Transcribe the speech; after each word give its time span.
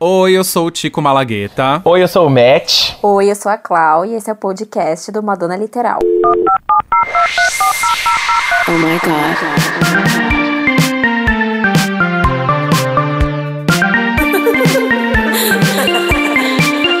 Oi, 0.00 0.34
eu 0.34 0.44
sou 0.44 0.66
o 0.66 0.70
Tico 0.70 1.02
Malagueta. 1.02 1.82
Oi, 1.84 2.00
eu 2.00 2.06
sou 2.06 2.28
o 2.28 2.30
Matt. 2.30 2.94
Oi, 3.02 3.32
eu 3.32 3.34
sou 3.34 3.50
a 3.50 3.58
Clau 3.58 4.06
e 4.06 4.14
esse 4.14 4.30
é 4.30 4.32
o 4.32 4.36
podcast 4.36 5.10
do 5.10 5.20
Madonna 5.24 5.56
Literal. 5.56 5.98
Oh 8.68 8.78
my 8.78 8.96
god. 9.00 9.36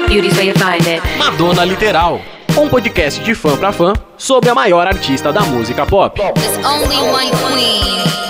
Beauty's 0.08 0.36
way 0.36 0.52
to 0.52 0.58
find 0.58 0.84
it. 0.88 1.00
Madonna 1.16 1.64
Literal, 1.64 2.20
um 2.58 2.68
podcast 2.68 3.22
de 3.22 3.32
fã 3.32 3.56
pra 3.56 3.70
fã 3.70 3.92
sobre 4.16 4.50
a 4.50 4.54
maior 4.56 4.88
artista 4.88 5.32
da 5.32 5.42
música 5.42 5.86
pop. 5.86 6.20
There's 6.20 6.56
only 6.66 6.96
one 6.96 7.30
queen. 7.30 8.27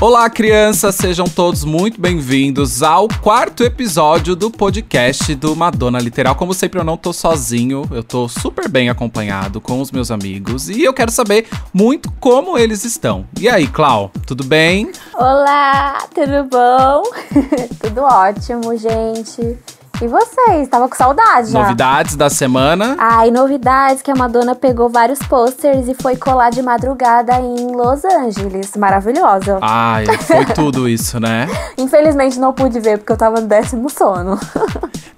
Olá, 0.00 0.30
crianças, 0.30 0.94
sejam 0.94 1.26
todos 1.26 1.64
muito 1.64 2.00
bem-vindos 2.00 2.84
ao 2.84 3.08
quarto 3.20 3.64
episódio 3.64 4.36
do 4.36 4.48
podcast 4.48 5.34
do 5.34 5.56
Madonna 5.56 5.98
Literal. 5.98 6.36
Como 6.36 6.54
sempre, 6.54 6.78
eu 6.78 6.84
não 6.84 6.96
tô 6.96 7.12
sozinho, 7.12 7.82
eu 7.90 8.04
tô 8.04 8.28
super 8.28 8.68
bem 8.68 8.88
acompanhado 8.88 9.60
com 9.60 9.80
os 9.80 9.90
meus 9.90 10.12
amigos 10.12 10.68
e 10.68 10.84
eu 10.84 10.94
quero 10.94 11.10
saber 11.10 11.48
muito 11.74 12.12
como 12.20 12.56
eles 12.56 12.84
estão. 12.84 13.26
E 13.40 13.48
aí, 13.48 13.66
Clau, 13.66 14.12
tudo 14.24 14.44
bem? 14.44 14.92
Olá, 15.14 15.98
tudo 16.14 16.44
bom? 16.44 17.02
tudo 17.82 18.02
ótimo, 18.02 18.76
gente. 18.76 19.58
E 20.00 20.06
vocês? 20.06 20.68
Tava 20.68 20.88
com 20.88 20.94
saudade 20.94 21.50
já. 21.50 21.60
Novidades 21.60 22.14
da 22.14 22.30
semana? 22.30 22.94
Ai, 22.98 23.32
novidades 23.32 24.00
que 24.00 24.10
a 24.10 24.14
Madonna 24.14 24.54
pegou 24.54 24.88
vários 24.88 25.18
posters 25.18 25.88
e 25.88 25.94
foi 25.94 26.16
colar 26.16 26.50
de 26.50 26.62
madrugada 26.62 27.32
em 27.40 27.72
Los 27.74 28.04
Angeles. 28.04 28.70
Maravilhosa. 28.76 29.58
Ai, 29.60 30.06
foi 30.18 30.44
tudo 30.54 30.88
isso, 30.88 31.18
né? 31.18 31.48
Infelizmente 31.76 32.38
não 32.38 32.52
pude 32.52 32.78
ver 32.78 32.98
porque 32.98 33.10
eu 33.12 33.16
tava 33.16 33.40
no 33.40 33.48
décimo 33.48 33.90
sono. 33.90 34.38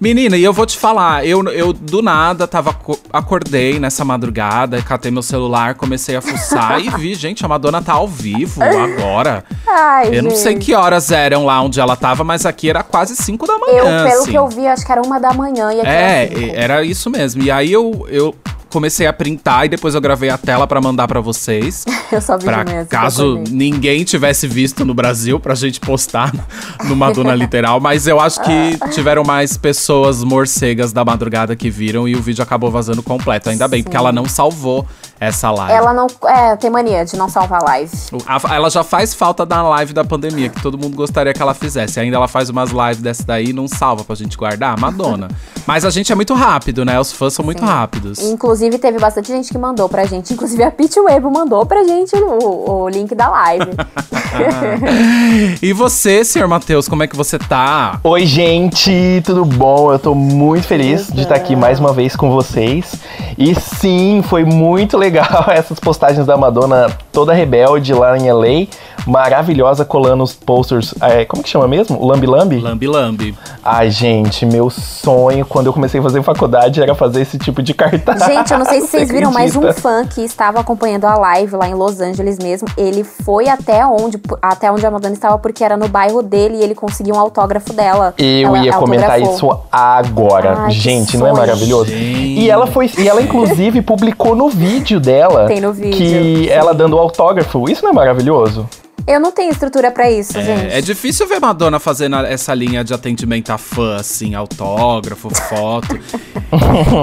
Menina, 0.01 0.35
e 0.35 0.43
eu 0.43 0.51
vou 0.51 0.65
te 0.65 0.79
falar, 0.79 1.23
eu, 1.27 1.43
eu 1.49 1.71
do 1.71 2.01
nada 2.01 2.47
tava 2.47 2.71
aco- 2.71 2.97
acordei 3.13 3.79
nessa 3.79 4.03
madrugada, 4.03 4.81
catei 4.81 5.11
meu 5.11 5.21
celular, 5.21 5.75
comecei 5.75 6.15
a 6.15 6.21
fuçar 6.23 6.79
e 6.79 6.89
vi, 6.89 7.13
gente, 7.13 7.45
a 7.45 7.47
Madonna 7.47 7.83
tá 7.83 7.93
ao 7.93 8.07
vivo 8.07 8.63
agora. 8.63 9.43
Ai, 9.67 10.09
Eu 10.17 10.23
não 10.23 10.31
sei 10.31 10.53
gente. 10.53 10.65
que 10.65 10.73
horas 10.73 11.11
eram 11.11 11.45
lá 11.45 11.61
onde 11.61 11.79
ela 11.79 11.95
tava, 11.95 12.23
mas 12.23 12.47
aqui 12.47 12.67
era 12.67 12.81
quase 12.81 13.15
5 13.15 13.45
da 13.45 13.53
Eu, 13.53 13.59
manhã. 13.59 14.03
pelo 14.07 14.21
assim. 14.23 14.31
que 14.31 14.37
eu 14.37 14.47
vi, 14.47 14.67
acho 14.73 14.85
que 14.85 14.91
era 14.91 15.01
uma 15.01 15.19
da 15.19 15.33
manhã 15.33 15.71
e 15.73 15.79
aqui 15.79 15.89
É, 15.89 16.23
era 16.23 16.35
cinco. 16.39 16.51
era 16.55 16.83
isso 16.83 17.09
mesmo. 17.09 17.43
E 17.43 17.51
aí 17.51 17.71
eu, 17.71 18.05
eu 18.09 18.35
comecei 18.69 19.05
a 19.05 19.11
printar 19.13 19.65
e 19.65 19.69
depois 19.69 19.93
eu 19.95 19.99
gravei 20.01 20.29
a 20.29 20.37
tela 20.37 20.65
pra 20.65 20.79
mandar 20.79 21.07
pra 21.07 21.19
vocês. 21.19 21.83
Eu 22.11 22.19
só 22.21 22.37
vi 22.37 22.43
Pra 22.43 22.65
eu 22.67 22.85
caso 22.87 23.41
ninguém 23.49 24.03
tivesse 24.03 24.45
visto 24.45 24.83
no 24.83 24.93
Brasil, 24.93 25.39
pra 25.39 25.55
gente 25.55 25.79
postar 25.79 26.29
no 26.83 26.93
Madonna 26.93 27.33
Literal. 27.33 27.79
Mas 27.79 28.05
eu 28.05 28.19
acho 28.19 28.41
que 28.41 28.77
tiveram 28.91 29.23
mais 29.23 29.55
pessoas 29.55 30.21
morcegas 30.21 30.91
da 30.91 31.05
madrugada 31.05 31.55
que 31.55 31.69
viram 31.69 32.09
e 32.09 32.15
o 32.15 32.21
vídeo 32.21 32.43
acabou 32.43 32.69
vazando 32.69 33.01
completo. 33.01 33.49
Ainda 33.49 33.65
bem, 33.65 33.81
porque 33.81 33.95
ela 33.95 34.11
não 34.11 34.25
salvou 34.25 34.85
essa 35.21 35.51
live. 35.51 35.71
Ela 35.71 35.93
não. 35.93 36.07
É, 36.27 36.55
tem 36.55 36.67
mania 36.71 37.05
de 37.05 37.15
não 37.15 37.29
salvar 37.29 37.61
live. 37.63 37.91
A- 38.25 38.55
Ela 38.55 38.71
já 38.71 38.83
faz 38.83 39.13
falta 39.13 39.45
da 39.45 39.61
live 39.61 39.93
da 39.93 40.03
pandemia, 40.03 40.49
que 40.49 40.59
todo 40.63 40.79
mundo 40.79 40.95
gostaria 40.95 41.31
que 41.31 41.39
ela 41.39 41.53
fizesse. 41.53 41.99
Ainda 41.99 42.17
ela 42.17 42.27
faz 42.27 42.49
umas 42.49 42.71
lives 42.71 42.97
dessa 42.97 43.23
daí 43.23 43.49
e 43.49 43.53
não 43.53 43.67
salva 43.67 44.03
pra 44.03 44.15
gente 44.15 44.35
guardar. 44.35 44.79
Madonna. 44.79 45.27
Mas 45.67 45.85
a 45.85 45.91
gente 45.91 46.11
é 46.11 46.15
muito 46.15 46.33
rápido, 46.33 46.83
né? 46.83 46.99
Os 46.99 47.13
fãs 47.13 47.35
são 47.35 47.45
muito 47.45 47.63
rápidos. 47.63 48.17
Inclusive, 48.19 48.79
teve 48.79 48.97
bastante 48.97 49.27
gente 49.27 49.51
que 49.51 49.57
mandou 49.59 49.87
pra 49.87 50.05
gente. 50.05 50.33
Inclusive, 50.33 50.63
a 50.63 50.71
Pitch 50.71 50.97
Web 50.97 51.23
mandou 51.29 51.67
pra 51.67 51.83
gente 51.83 52.15
o, 52.15 52.81
o 52.85 52.89
link 52.89 53.13
da 53.13 53.29
live. 53.29 53.67
e 55.61 55.71
você, 55.71 56.25
senhor 56.25 56.47
Matheus, 56.47 56.87
como 56.87 57.03
é 57.03 57.07
que 57.07 57.15
você 57.15 57.37
tá? 57.37 57.99
Oi, 58.03 58.25
gente, 58.25 59.21
tudo 59.23 59.45
bom? 59.45 59.91
Eu 59.91 59.99
tô 59.99 60.15
muito 60.15 60.65
feliz 60.65 61.07
de 61.13 61.21
estar 61.21 61.35
aqui 61.35 61.55
mais 61.55 61.79
uma 61.79 61.93
vez 61.93 62.15
com 62.15 62.31
vocês. 62.31 62.95
E 63.37 63.53
sim, 63.53 64.23
foi 64.27 64.43
muito 64.43 64.97
legal 64.97 65.10
essas 65.51 65.79
postagens 65.79 66.25
da 66.25 66.37
Madonna 66.37 66.87
toda 67.11 67.33
rebelde 67.33 67.93
lá 67.93 68.17
em 68.17 68.31
LA. 68.31 68.67
Maravilhosa 69.05 69.83
colando 69.83 70.23
os 70.23 70.33
posters. 70.33 70.93
é, 71.01 71.25
como 71.25 71.41
que 71.41 71.49
chama 71.49 71.67
mesmo? 71.67 72.05
Lambi 72.05 72.27
Lambi? 72.27 72.59
Lambi 72.59 72.87
Lambi. 72.87 73.37
Ai, 73.63 73.89
gente, 73.89 74.45
meu 74.45 74.69
sonho 74.69 75.45
quando 75.45 75.67
eu 75.67 75.73
comecei 75.73 75.99
a 75.99 76.03
fazer 76.03 76.21
faculdade 76.21 76.81
era 76.81 76.93
fazer 76.93 77.21
esse 77.21 77.37
tipo 77.37 77.63
de 77.63 77.73
cartaz. 77.73 78.23
gente, 78.23 78.51
eu 78.51 78.59
não 78.59 78.65
sei 78.65 78.81
se 78.81 78.87
vocês 78.87 79.07
Você 79.07 79.13
viram, 79.13 79.31
mas 79.31 79.55
um 79.55 79.73
fã 79.73 80.05
que 80.05 80.21
estava 80.21 80.59
acompanhando 80.59 81.05
a 81.05 81.15
live 81.15 81.55
lá 81.55 81.67
em 81.67 81.73
Los 81.73 81.99
Angeles 81.99 82.37
mesmo, 82.37 82.67
ele 82.77 83.03
foi 83.03 83.49
até 83.49 83.85
onde, 83.85 84.19
até 84.41 84.71
onde 84.71 84.85
a 84.85 84.91
Madonna 84.91 85.13
estava, 85.13 85.37
porque 85.37 85.63
era 85.63 85.75
no 85.75 85.87
bairro 85.87 86.21
dele 86.21 86.57
e 86.57 86.63
ele 86.63 86.75
conseguiu 86.75 87.15
um 87.15 87.19
autógrafo 87.19 87.73
dela. 87.73 88.13
Eu 88.17 88.55
Ela 88.55 88.65
ia 88.65 88.73
comentar 88.73 89.19
isso 89.21 89.49
agora. 89.71 90.55
Ai, 90.59 90.71
Gente, 90.71 91.17
não 91.17 91.27
é 91.27 91.33
maravilhoso? 91.33 91.89
Gente. 91.89 92.39
E 92.39 92.49
ela 92.49 92.67
foi, 92.67 92.89
e 92.97 93.07
ela 93.07 93.21
inclusive 93.21 93.81
publicou 93.81 94.35
no 94.35 94.49
vídeo 94.49 94.99
dela 95.01 95.47
Tem 95.47 95.59
no 95.59 95.73
vídeo, 95.73 95.97
que 95.97 96.45
sim. 96.45 96.47
ela 96.49 96.73
dando 96.73 96.97
autógrafo. 96.97 97.69
Isso 97.69 97.83
não 97.83 97.91
é 97.91 97.93
maravilhoso? 97.93 98.69
Eu 99.07 99.19
não 99.19 99.31
tenho 99.31 99.51
estrutura 99.51 99.89
pra 99.89 100.11
isso, 100.11 100.33
gente. 100.39 100.71
É, 100.71 100.77
é 100.77 100.81
difícil 100.81 101.27
ver 101.27 101.39
Madonna 101.39 101.79
fazendo 101.79 102.17
essa 102.17 102.53
linha 102.53 102.83
de 102.83 102.93
atendimento 102.93 103.49
a 103.49 103.57
fã, 103.57 103.95
assim, 103.95 104.35
autógrafo, 104.35 105.27
foto. 105.49 105.99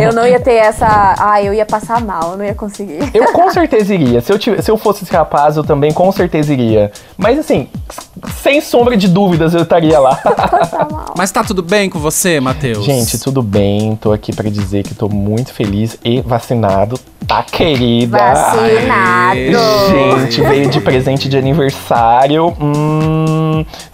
Eu 0.01 0.13
não 0.13 0.25
ia 0.25 0.39
ter 0.39 0.55
essa. 0.55 1.17
Ah, 1.19 1.43
eu 1.43 1.53
ia 1.53 1.67
passar 1.67 2.01
mal, 2.01 2.33
eu 2.33 2.39
não 2.39 2.45
ia 2.45 2.55
conseguir. 2.55 2.99
Eu 3.13 3.33
com 3.33 3.51
certeza 3.51 3.93
iria. 3.93 4.21
Se 4.21 4.33
eu, 4.33 4.39
tive- 4.39 4.63
se 4.63 4.71
eu 4.71 4.79
fosse 4.79 5.03
esse 5.03 5.13
rapaz, 5.13 5.57
eu 5.57 5.65
também 5.65 5.93
com 5.93 6.11
certeza 6.13 6.53
iria. 6.53 6.93
Mas 7.17 7.37
assim, 7.37 7.69
sem 8.41 8.61
sombra 8.61 8.97
de 8.97 9.09
dúvidas, 9.09 9.53
eu 9.53 9.63
estaria 9.63 9.99
lá. 9.99 10.21
Mas 11.19 11.33
tá 11.33 11.43
tudo 11.43 11.63
bem 11.65 11.91
com 11.91 11.99
você, 11.99 12.39
Matheus? 12.39 12.85
Gente, 12.85 13.19
tudo 13.19 13.43
bem. 13.43 13.97
Tô 13.97 14.13
aqui 14.13 14.33
pra 14.33 14.49
dizer 14.49 14.85
que 14.85 14.95
tô 14.95 15.09
muito 15.09 15.53
feliz 15.53 15.99
e 16.05 16.21
vacinado. 16.21 16.97
Tá, 17.27 17.43
querida? 17.43 18.17
Vacinado. 18.17 19.39
Gente, 19.91 20.41
veio 20.41 20.71
de 20.71 20.81
presente 20.81 21.29
de 21.29 21.37
aniversário. 21.37 22.55
Hum, 22.61 23.38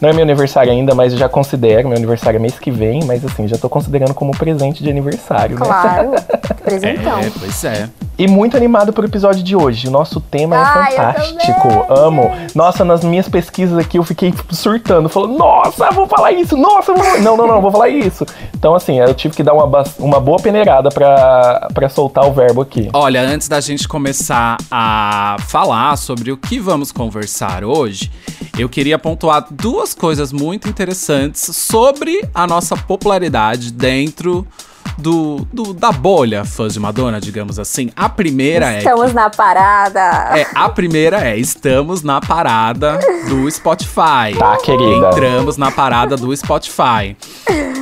não 0.00 0.08
é 0.08 0.12
meu 0.12 0.22
aniversário 0.22 0.72
ainda, 0.72 0.94
mas 0.94 1.12
eu 1.12 1.18
já 1.18 1.28
considero. 1.28 1.88
Meu 1.88 1.96
aniversário 1.96 2.38
é 2.38 2.40
mês 2.40 2.58
que 2.58 2.70
vem, 2.70 3.04
mas 3.04 3.24
assim, 3.24 3.46
já 3.48 3.58
tô 3.58 3.68
considerando 3.68 4.14
como 4.14 4.36
presente 4.36 4.82
de 4.82 4.90
aniversário, 4.90 5.58
né? 5.58 5.64
Claro. 5.64 6.10
Presentão. 6.64 7.18
É, 7.18 7.30
pois 7.38 7.64
é. 7.64 7.88
E 8.16 8.28
muito 8.28 8.56
animado 8.56 8.92
pro 8.92 9.04
episódio 9.04 9.42
de 9.42 9.56
hoje. 9.56 9.88
O 9.88 9.90
nosso 9.90 10.20
tema 10.20 10.56
é 10.56 10.60
eu 10.60 10.66
fantástico. 10.66 11.68
também, 11.68 11.84
Amo. 11.88 12.30
Nossa, 12.54 12.84
nas 12.84 13.02
minhas 13.02 13.28
pesquisas 13.28 13.76
aqui 13.76 13.98
eu 13.98 14.04
fiquei 14.04 14.30
tipo, 14.30 14.54
surtando, 14.54 15.08
falando, 15.08 15.36
nossa, 15.36 15.90
vou 15.90 16.06
falar 16.06 16.32
isso, 16.32 16.56
nossa, 16.56 16.94
vou... 16.94 17.20
não, 17.20 17.36
não, 17.36 17.46
não, 17.46 17.60
vou 17.60 17.72
falar 17.72 17.88
isso. 17.88 18.24
Então, 18.54 18.74
assim, 18.74 19.00
eu 19.00 19.12
tive 19.14 19.34
que 19.34 19.42
dar 19.42 19.52
uma, 19.52 19.84
uma 19.98 20.20
boa 20.20 20.38
peneirada 20.38 20.88
pra, 20.90 21.68
pra 21.74 21.88
soltar 21.88 22.24
o 22.26 22.32
verbo 22.32 22.62
aqui. 22.62 22.88
Olha, 22.92 23.20
antes 23.20 23.48
da 23.48 23.60
gente 23.60 23.88
começar 23.88 24.56
a 24.70 25.36
falar 25.46 25.96
sobre 25.96 26.30
o 26.30 26.36
que 26.36 26.58
vamos 26.58 26.92
conversar 26.92 27.64
hoje, 27.64 28.10
eu 28.56 28.68
queria 28.68 28.98
pontuar 28.98 29.46
duas 29.50 29.94
coisas 29.94 30.32
muito 30.32 30.68
interessantes 30.68 31.40
sobre 31.56 32.24
a 32.32 32.46
nossa 32.46 32.76
popularidade 32.76 33.72
dentro 33.72 34.46
do, 34.98 35.46
do- 35.52 35.74
da 35.74 35.90
bolha 35.92 36.44
fãs 36.44 36.72
de 36.74 36.80
Madonna, 36.80 37.20
digamos 37.20 37.58
assim. 37.58 37.90
A 37.96 38.08
primeira 38.08 38.72
é. 38.72 38.78
Estamos 38.78 39.12
na 39.12 39.28
parada. 39.30 40.00
é, 40.38 40.46
a 40.54 40.68
primeira 40.68 41.20
é, 41.28 41.36
estamos 41.36 42.02
na 42.02 42.20
parada 42.20 42.98
do 43.28 43.50
Spotify. 43.50 44.36
Tá, 44.38 44.56
querida. 44.58 45.08
Entramos 45.08 45.56
na 45.56 45.70
parada 45.70 46.16
do 46.16 46.34
Spotify. 46.36 47.16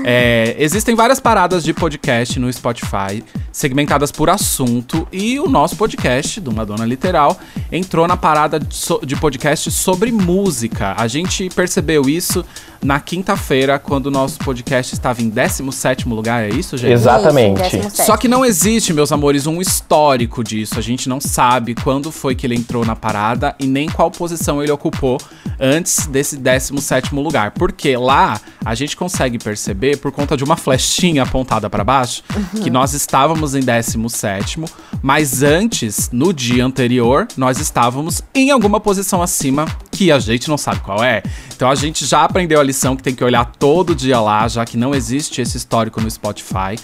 É, 0.04 0.56
existem 0.58 0.94
várias 0.94 1.20
paradas 1.20 1.62
de 1.62 1.72
podcast 1.72 2.38
no 2.40 2.52
Spotify, 2.52 3.22
segmentadas 3.52 4.10
por 4.10 4.28
assunto, 4.28 5.06
e 5.12 5.38
o 5.38 5.48
nosso 5.48 5.76
podcast, 5.76 6.40
do 6.40 6.52
Madonna 6.52 6.84
Literal, 6.84 7.38
entrou 7.70 8.08
na 8.08 8.16
parada 8.16 8.58
de 8.58 9.16
podcast 9.16 9.70
sobre 9.70 10.10
música. 10.10 10.94
A 10.96 11.06
gente 11.06 11.48
percebeu 11.50 12.08
isso 12.08 12.44
na 12.82 12.98
quinta-feira, 12.98 13.78
quando 13.78 14.06
o 14.06 14.10
nosso 14.10 14.38
podcast 14.40 14.92
estava 14.92 15.22
em 15.22 15.30
17º 15.30 16.08
lugar, 16.08 16.42
é 16.42 16.48
isso, 16.48 16.76
gente? 16.76 16.90
Exatamente. 17.02 17.62
Isso, 17.62 17.76
17. 17.76 18.06
Só 18.06 18.16
que 18.16 18.28
não 18.28 18.44
existe, 18.44 18.92
meus 18.92 19.12
amores, 19.12 19.46
um 19.46 19.60
histórico 19.60 20.42
disso. 20.42 20.78
A 20.78 20.82
gente 20.82 21.08
não 21.08 21.20
sabe 21.20 21.74
quando 21.74 22.10
foi 22.10 22.34
que 22.34 22.46
ele 22.46 22.54
entrou 22.54 22.84
na 22.84 22.96
parada 22.96 23.54
e 23.58 23.66
nem 23.66 23.88
qual 23.88 24.10
posição 24.10 24.62
ele 24.62 24.72
ocupou 24.72 25.18
antes 25.58 26.06
desse 26.06 26.36
17º 26.36 27.22
lugar. 27.22 27.50
Porque 27.52 27.96
lá 27.96 28.40
a 28.64 28.74
gente 28.74 28.96
consegue 28.96 29.38
perceber, 29.38 29.98
por 29.98 30.12
conta 30.12 30.36
de 30.36 30.44
uma 30.44 30.56
flechinha 30.56 31.22
apontada 31.22 31.68
para 31.68 31.84
baixo, 31.84 32.22
que 32.62 32.70
nós 32.70 32.92
estávamos 32.92 33.54
em 33.54 33.60
17º, 33.60 34.68
mas 35.02 35.42
antes, 35.42 36.10
no 36.12 36.32
dia 36.32 36.64
anterior, 36.64 37.26
nós 37.36 37.58
estávamos 37.58 38.22
em 38.34 38.50
alguma 38.50 38.80
posição 38.80 39.22
acima 39.22 39.66
que 39.92 40.10
a 40.10 40.18
gente 40.18 40.48
não 40.48 40.58
sabe 40.58 40.80
qual 40.80 41.04
é. 41.04 41.22
Então 41.54 41.70
a 41.70 41.74
gente 41.74 42.04
já 42.06 42.24
aprendeu 42.24 42.58
a 42.58 42.62
lição 42.62 42.96
que 42.96 43.02
tem 43.02 43.14
que 43.14 43.22
olhar 43.22 43.44
todo 43.44 43.94
dia 43.94 44.18
lá, 44.20 44.48
já 44.48 44.64
que 44.64 44.76
não 44.76 44.94
existe 44.94 45.40
esse 45.40 45.56
histórico 45.56 46.00
no 46.00 46.10
Spotify. 46.10 46.76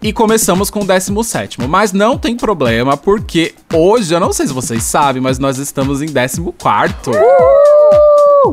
E 0.00 0.12
começamos 0.12 0.70
com 0.70 0.80
o 0.80 0.86
17, 0.86 1.60
mas 1.68 1.92
não 1.92 2.16
tem 2.16 2.36
problema, 2.36 2.96
porque 2.96 3.52
hoje, 3.74 4.14
eu 4.14 4.20
não 4.20 4.32
sei 4.32 4.46
se 4.46 4.52
vocês 4.52 4.84
sabem, 4.84 5.20
mas 5.20 5.40
nós 5.40 5.58
estamos 5.58 6.00
em 6.00 6.06
14. 6.06 6.54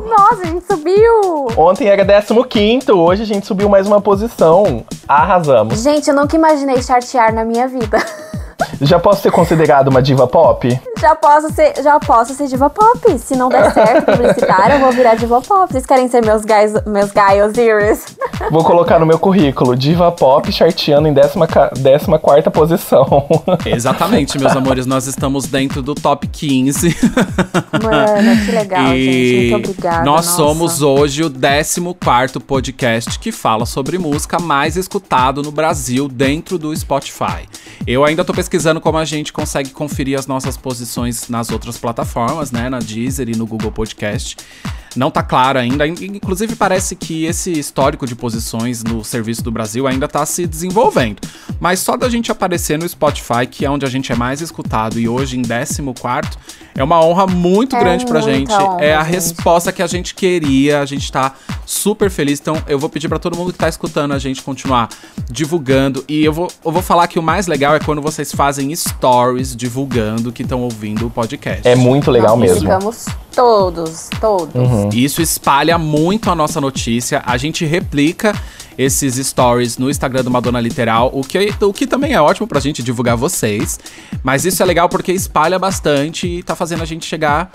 Nossa, 0.08 0.42
a 0.42 0.46
gente 0.46 0.66
subiu! 0.66 1.48
Ontem 1.56 1.88
era 1.88 2.04
15, 2.04 2.92
hoje 2.92 3.22
a 3.22 3.26
gente 3.26 3.46
subiu 3.46 3.70
mais 3.70 3.86
uma 3.86 4.02
posição. 4.02 4.84
Arrasamos. 5.08 5.84
Gente, 5.84 6.10
eu 6.10 6.16
nunca 6.16 6.36
imaginei 6.36 6.82
chartear 6.82 7.32
na 7.32 7.46
minha 7.46 7.68
vida. 7.68 8.00
Já 8.82 9.00
posso 9.00 9.22
ser 9.22 9.32
considerado 9.32 9.88
uma 9.88 10.02
diva 10.02 10.28
pop? 10.28 10.80
Já 11.00 11.16
posso 11.16 11.54
ser, 11.54 11.74
já 11.82 12.00
posso 12.00 12.34
ser 12.34 12.48
diva 12.48 12.70
pop. 12.70 13.20
Se 13.20 13.36
não 13.36 13.50
der 13.50 13.72
certo 13.72 14.06
publicitária, 14.12 14.76
eu 14.76 14.80
vou 14.80 14.92
virar 14.92 15.16
diva 15.16 15.42
pop. 15.42 15.72
Vocês 15.72 15.86
querem 15.86 16.08
ser 16.08 16.24
meus 16.24 16.44
guys, 16.44 16.74
meus 16.86 17.12
guys 17.12 17.54
series? 17.54 18.06
Vou 18.52 18.64
colocar 18.64 19.00
no 19.00 19.06
meu 19.06 19.18
currículo, 19.18 19.76
diva 19.76 20.12
pop 20.12 20.52
charteando 20.52 21.08
em 21.08 21.14
14 21.14 22.06
posição. 22.52 23.28
Exatamente, 23.66 24.38
meus 24.38 24.56
amores, 24.56 24.86
nós 24.86 25.08
estamos 25.08 25.48
dentro 25.48 25.82
do 25.82 25.96
top 25.96 26.28
15. 26.28 26.96
Mano, 27.82 28.46
que 28.46 28.52
legal, 28.52 28.88
gente. 28.88 29.52
Muito 29.52 29.70
obrigada. 29.70 30.04
Nós 30.04 30.26
nossa. 30.26 30.38
somos 30.38 30.82
hoje 30.82 31.24
o 31.24 31.30
14 31.30 32.40
podcast 32.46 33.18
que 33.20 33.32
fala 33.32 33.66
sobre 33.66 33.98
música 33.98 34.40
mais 34.40 34.76
escutado 34.76 35.42
no 35.42 35.52
Brasil 35.52 36.08
dentro 36.08 36.58
do 36.58 36.76
Spotify. 36.76 37.48
Eu 37.88 38.04
ainda 38.04 38.24
tô 38.24 38.34
pesquisando 38.46 38.80
como 38.80 39.00
a 39.00 39.06
gente 39.06 39.34
consegue 39.34 39.72
conferir 39.72 40.20
as 40.20 40.28
nossas 40.28 40.56
posições 40.56 41.28
nas 41.30 41.50
outras 41.50 41.80
plataformas, 41.80 42.52
né? 42.52 42.70
Na 42.70 42.78
Deezer 42.78 43.28
e 43.28 43.36
no 43.36 43.48
Google 43.48 43.72
Podcast. 43.72 44.38
Não 44.96 45.12
tá 45.12 45.22
claro 45.22 45.60
ainda. 45.60 45.86
Inclusive, 45.88 46.56
parece 46.56 46.96
que 46.96 47.26
esse 47.26 47.52
histórico 47.52 48.06
de 48.08 48.16
posições 48.16 48.84
no 48.84 49.04
serviço 49.04 49.44
do 49.44 49.52
Brasil 49.52 49.88
ainda 49.88 50.08
tá 50.08 50.26
se 50.26 50.48
desenvolvendo. 50.48 51.18
Mas 51.60 51.80
só 51.80 51.98
da 51.98 52.10
gente 52.10 52.32
aparecer 52.32 52.78
no 52.80 52.88
Spotify, 52.88 53.46
que 53.50 53.66
é 53.66 53.70
onde 53.70 53.86
a 53.86 53.90
gente 53.90 54.12
é 54.12 54.16
mais 54.16 54.42
escutado, 54.42 55.00
e 55.00 55.08
hoje 55.08 55.38
em 55.38 55.42
14, 55.44 55.82
é 56.76 56.84
uma 56.84 57.04
honra 57.04 57.26
muito 57.26 57.76
É 57.76 57.80
grande 57.80 58.06
pra 58.06 58.20
gente. 58.22 58.52
honra, 58.52 58.84
é 58.84 58.96
a 58.96 59.04
gente. 59.04 59.14
resposta 59.14 59.72
que 59.72 59.82
a 59.82 59.88
gente 59.88 60.14
queria. 60.14 60.82
A 60.82 60.86
gente 60.86 61.10
tá 61.12 61.34
super 61.66 62.10
feliz. 62.10 62.40
Então, 62.40 62.62
eu 62.68 62.78
vou 62.78 62.90
pedir 62.90 63.08
pra 63.08 63.18
todo 63.18 63.38
mundo 63.38 63.54
que 63.54 63.60
tá 63.60 63.70
escutando 63.70 64.14
a 64.14 64.20
gente 64.20 64.42
continuar 64.42 64.90
divulgando. 65.30 66.04
E 66.08 66.24
eu 66.24 66.34
vou, 66.34 66.48
eu 66.64 66.72
vou 66.72 66.82
falar 66.82 67.08
que 67.08 67.18
o 67.18 67.24
mais 67.24 67.48
legal 67.48 67.76
é 67.76 67.80
quando 67.80 68.02
vocês 68.02 68.32
fazem 68.32 68.76
stories 68.76 69.56
divulgando 69.56 70.32
que 70.32 70.44
estão 70.44 70.62
ouvindo 70.62 71.08
o 71.08 71.10
podcast. 71.10 71.68
É 71.68 71.76
muito 71.76 72.12
legal 72.12 72.38
Nós 72.38 72.50
mesmo. 72.50 72.62
Ficamos 72.62 73.06
todos, 73.34 74.10
todos. 74.20 74.56
Uhum. 74.56 74.85
Isso 74.94 75.22
espalha 75.22 75.78
muito 75.78 76.30
a 76.30 76.36
nossa 76.36 76.60
notícia. 76.62 77.22
A 77.26 77.38
gente 77.38 77.66
replica 77.66 78.34
esses 78.78 79.16
stories 79.16 79.78
no 79.78 79.90
Instagram 79.90 80.24
do 80.24 80.32
Madonna 80.32 80.60
Literal, 80.60 81.10
o 81.14 81.22
que, 81.22 81.54
o 81.62 81.74
que 81.74 81.88
também 81.88 82.14
é 82.14 82.22
ótimo 82.22 82.48
pra 82.48 82.60
gente 82.60 82.84
divulgar 82.84 83.16
vocês. 83.16 83.80
Mas 84.24 84.46
isso 84.46 84.62
é 84.62 84.66
legal 84.66 84.90
porque 84.90 85.12
espalha 85.12 85.58
bastante 85.58 86.28
e 86.28 86.44
tá 86.44 86.56
fazendo 86.56 86.84
a 86.84 86.86
gente 86.86 87.06
chegar 87.06 87.50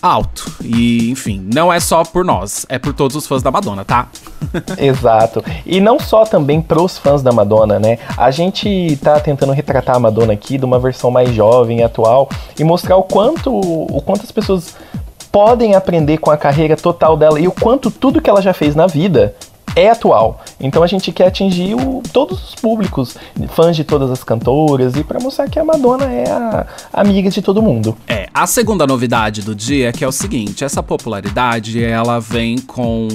alto. 0.00 0.52
E, 0.60 1.10
enfim, 1.10 1.48
não 1.52 1.72
é 1.72 1.78
só 1.78 2.04
por 2.04 2.24
nós, 2.24 2.66
é 2.68 2.78
por 2.78 2.92
todos 2.92 3.16
os 3.16 3.26
fãs 3.26 3.42
da 3.42 3.50
Madonna, 3.50 3.84
tá? 3.84 4.08
Exato. 4.78 5.44
E 5.64 5.80
não 5.80 5.98
só 5.98 6.24
também 6.24 6.60
pros 6.60 6.98
fãs 6.98 7.22
da 7.22 7.32
Madonna, 7.32 7.78
né? 7.78 7.98
A 8.16 8.30
gente 8.30 8.96
tá 9.02 9.20
tentando 9.20 9.52
retratar 9.52 9.96
a 9.96 10.00
Madonna 10.00 10.32
aqui 10.32 10.58
de 10.58 10.64
uma 10.64 10.78
versão 10.78 11.10
mais 11.10 11.32
jovem 11.34 11.82
atual 11.84 12.28
e 12.58 12.64
mostrar 12.64 12.96
o 12.96 13.02
quanto, 13.04 13.52
o 13.52 14.02
quanto 14.02 14.22
as 14.24 14.32
pessoas 14.32 14.74
podem 15.32 15.74
aprender 15.74 16.18
com 16.18 16.30
a 16.30 16.36
carreira 16.36 16.76
total 16.76 17.16
dela 17.16 17.40
e 17.40 17.48
o 17.48 17.52
quanto 17.52 17.90
tudo 17.90 18.20
que 18.20 18.28
ela 18.30 18.42
já 18.42 18.52
fez 18.52 18.74
na 18.76 18.86
vida 18.86 19.34
é 19.74 19.88
atual. 19.88 20.44
Então 20.60 20.82
a 20.82 20.86
gente 20.86 21.10
quer 21.10 21.28
atingir 21.28 21.74
o- 21.74 22.02
todos 22.12 22.50
os 22.50 22.54
públicos, 22.54 23.16
fãs 23.48 23.74
de 23.74 23.84
todas 23.84 24.10
as 24.10 24.22
cantoras 24.22 24.94
e 24.96 25.02
pra 25.02 25.18
mostrar 25.18 25.48
que 25.48 25.58
a 25.58 25.64
Madonna 25.64 26.04
é 26.12 26.30
a 26.30 26.66
amiga 26.92 27.30
de 27.30 27.40
todo 27.40 27.62
mundo. 27.62 27.96
É, 28.06 28.28
a 28.34 28.46
segunda 28.46 28.86
novidade 28.86 29.40
do 29.40 29.54
dia 29.54 29.88
é 29.88 29.92
que 29.92 30.04
é 30.04 30.06
o 30.08 30.12
seguinte, 30.12 30.62
essa 30.62 30.82
popularidade, 30.82 31.82
ela 31.82 32.20
vem 32.20 32.58
com 32.58 33.08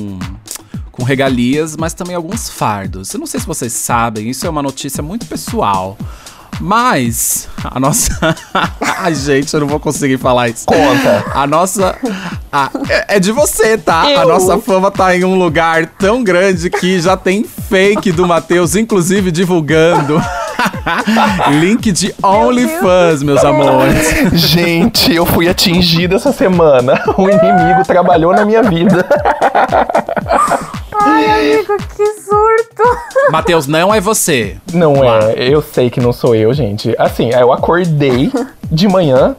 com 0.91 1.03
regalias, 1.03 1.77
mas 1.77 1.93
também 1.93 2.15
alguns 2.15 2.49
fardos. 2.49 3.13
Eu 3.13 3.19
não 3.19 3.27
sei 3.27 3.39
se 3.39 3.45
vocês 3.45 3.71
sabem, 3.71 4.31
isso 4.31 4.47
é 4.47 4.49
uma 4.49 4.63
notícia 4.63 5.03
muito 5.03 5.27
pessoal. 5.27 5.95
Mas 6.59 7.47
a 7.63 7.79
nossa 7.79 8.35
Ai, 8.99 9.13
gente, 9.13 9.53
eu 9.53 9.59
não 9.59 9.67
vou 9.67 9.79
conseguir 9.79 10.17
falar 10.17 10.49
isso. 10.49 10.65
Conta. 10.65 11.23
A 11.33 11.45
nossa. 11.45 11.95
a- 12.51 12.69
é, 12.89 13.17
é 13.17 13.19
de 13.19 13.31
você, 13.31 13.77
tá? 13.77 14.01
A 14.03 14.11
Eu? 14.11 14.27
nossa 14.27 14.57
fama 14.57 14.89
tá 14.89 15.15
em 15.15 15.23
um 15.23 15.35
lugar 15.37 15.85
tão 15.99 16.23
grande 16.23 16.69
que 16.69 16.99
já 16.99 17.15
tem 17.15 17.43
fake 17.43 18.11
do 18.11 18.27
Matheus, 18.27 18.75
inclusive 18.75 19.31
divulgando. 19.31 20.21
Link 21.59 21.91
de 21.91 22.13
OnlyFans, 22.23 23.21
meus 23.21 23.43
amores. 23.45 24.31
Gente, 24.33 25.13
eu 25.13 25.25
fui 25.25 25.47
atingida 25.47 26.15
essa 26.15 26.31
semana. 26.33 26.99
O 27.17 27.29
inimigo 27.29 27.83
trabalhou 27.85 28.33
na 28.33 28.43
minha 28.43 28.63
vida. 28.63 29.05
Ai, 31.01 31.25
amigo, 31.55 31.77
que 31.95 32.05
surto! 32.21 32.97
Matheus, 33.31 33.67
não 33.67 33.93
é 33.93 33.99
você. 33.99 34.57
Não 34.73 35.03
é, 35.03 35.33
eu 35.37 35.61
sei 35.61 35.89
que 35.89 35.99
não 35.99 36.11
sou 36.13 36.35
eu, 36.35 36.53
gente. 36.53 36.95
Assim, 36.97 37.29
eu 37.31 37.51
acordei 37.51 38.31
de 38.71 38.87
manhã, 38.87 39.35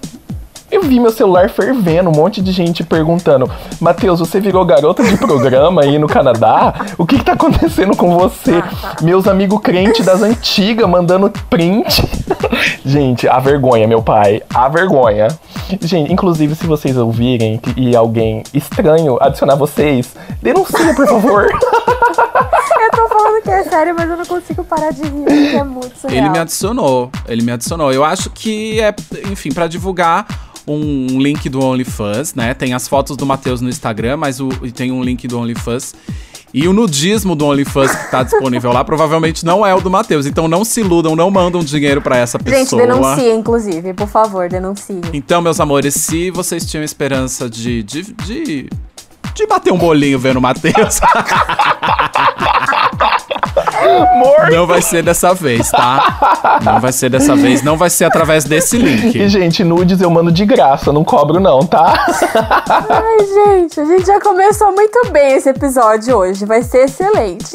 eu 0.71 0.83
vi 0.83 1.01
meu 1.01 1.11
celular 1.11 1.49
fervendo, 1.49 2.11
um 2.11 2.13
monte 2.13 2.43
de 2.43 2.53
gente 2.53 2.85
perguntando: 2.85 3.51
Matheus, 3.81 4.21
você 4.21 4.41
virou 4.41 4.65
garota 4.65 5.03
de 5.03 5.17
programa 5.17 5.83
aí 5.83 5.99
no 5.99 6.07
Canadá? 6.07 6.75
O 6.97 7.07
que, 7.07 7.19
que 7.19 7.25
tá 7.25 7.33
acontecendo 7.33 7.97
com 7.97 8.17
você? 8.19 8.63
Meus 9.03 9.27
amigos 9.27 9.61
crentes 9.61 10.05
das 10.05 10.23
antigas 10.23 10.89
mandando 10.89 11.31
print. 11.49 12.03
gente, 12.85 13.27
a 13.27 13.39
vergonha, 13.39 13.87
meu 13.87 14.03
pai, 14.03 14.43
a 14.55 14.69
vergonha. 14.69 15.29
Gente, 15.81 16.13
inclusive, 16.13 16.55
se 16.55 16.67
vocês 16.67 16.97
ouvirem 16.97 17.61
e 17.77 17.97
alguém 17.97 18.43
estranho 18.53 19.19
adicionar 19.21 19.55
vocês, 19.55 20.15
denuncia, 20.43 20.95
por 20.95 21.07
favor. 21.07 21.49
Eu 22.81 22.91
tô 22.91 23.09
falando 23.09 23.43
que 23.43 23.51
é 23.51 23.65
sério, 23.65 23.95
mas 23.97 24.09
eu 24.09 24.17
não 24.17 24.25
consigo 24.25 24.65
parar 24.65 24.93
de 24.93 25.03
rir, 25.03 25.25
porque 25.25 25.57
é 25.57 25.65
muito 25.65 25.99
surreal. 25.99 26.25
Ele 26.25 26.31
me 26.31 26.39
adicionou. 26.39 27.11
Ele 27.27 27.43
me 27.43 27.53
adicionou. 27.53 27.93
Eu 27.93 28.05
acho 28.05 28.31
que 28.31 28.81
é, 28.81 28.95
enfim, 29.31 29.51
pra 29.53 29.67
divulgar 29.67 30.27
um 30.69 31.21
link 31.21 31.49
do 31.49 31.61
OnlyFans, 31.61 32.35
né? 32.35 32.53
Tem 32.55 32.75
as 32.75 32.87
fotos 32.87 33.17
do 33.17 33.25
Matheus 33.25 33.61
no 33.61 33.69
Instagram, 33.69 34.17
mas 34.19 34.39
o, 34.41 34.49
tem 34.75 34.93
um 34.93 35.03
link 35.03 35.27
do 35.27 35.39
OnlyFans. 35.39 35.95
E 36.53 36.67
o 36.67 36.73
nudismo 36.73 37.35
do 37.35 37.45
OnlyFans 37.45 37.95
que 37.95 38.11
tá 38.11 38.23
disponível 38.23 38.73
lá 38.73 38.83
provavelmente 38.85 39.45
não 39.45 39.67
é 39.67 39.75
o 39.75 39.81
do 39.81 39.91
Matheus. 39.91 40.25
Então 40.27 40.49
não 40.49 40.65
se 40.65 40.81
iludam, 40.81 41.15
não 41.15 41.31
mandam 41.31 41.63
dinheiro 41.63 42.01
pra 42.01 42.17
essa 42.17 42.39
Gente, 42.39 42.51
pessoa. 42.51 42.83
denuncia, 42.87 43.35
inclusive, 43.35 43.93
por 43.95 44.09
favor, 44.09 44.49
denuncie. 44.49 45.01
Então, 45.13 45.43
meus 45.43 45.61
amores, 45.61 45.95
se 45.95 46.31
vocês 46.31 46.65
tinham 46.65 46.83
esperança 46.83 47.51
de, 47.51 47.83
de, 47.83 48.03
de, 48.25 48.71
de 49.35 49.47
bater 49.47 49.73
um 49.73 49.79
bolinho 49.79 50.19
vendo 50.19 50.39
o 50.39 50.41
Matheus, 50.41 51.01
Amor! 53.89 54.51
não 54.51 54.67
vai 54.67 54.83
ser 54.83 55.03
dessa 55.03 55.35
vez, 55.35 55.71
tá? 55.71 56.61
Não 56.65 56.81
vai 56.81 56.93
ser 56.93 57.11
dessa 57.11 57.35
vez, 57.37 57.63
não 57.63 57.77
vai 57.77 57.91
ser 57.91 58.05
através 58.05 58.45
desse 58.45 58.77
link. 58.79 59.17
E, 59.19 59.29
gente, 59.29 59.65
nudes 59.65 60.01
eu 60.01 60.11
mando 60.11 60.31
de 60.33 60.45
graça, 60.45 60.93
não 60.93 61.05
cobro 61.05 61.41
não, 61.41 61.61
tá? 61.67 62.07
Ai, 62.67 63.27
gente, 63.59 63.81
a 63.81 63.85
gente 63.85 64.07
já 64.07 64.21
começou 64.21 64.73
muito 64.73 65.11
bem 65.11 65.35
esse 65.35 65.49
episódio 65.49 66.17
hoje. 66.17 66.45
Vai 66.45 66.63
ser 66.63 66.85
excelente. 66.85 67.51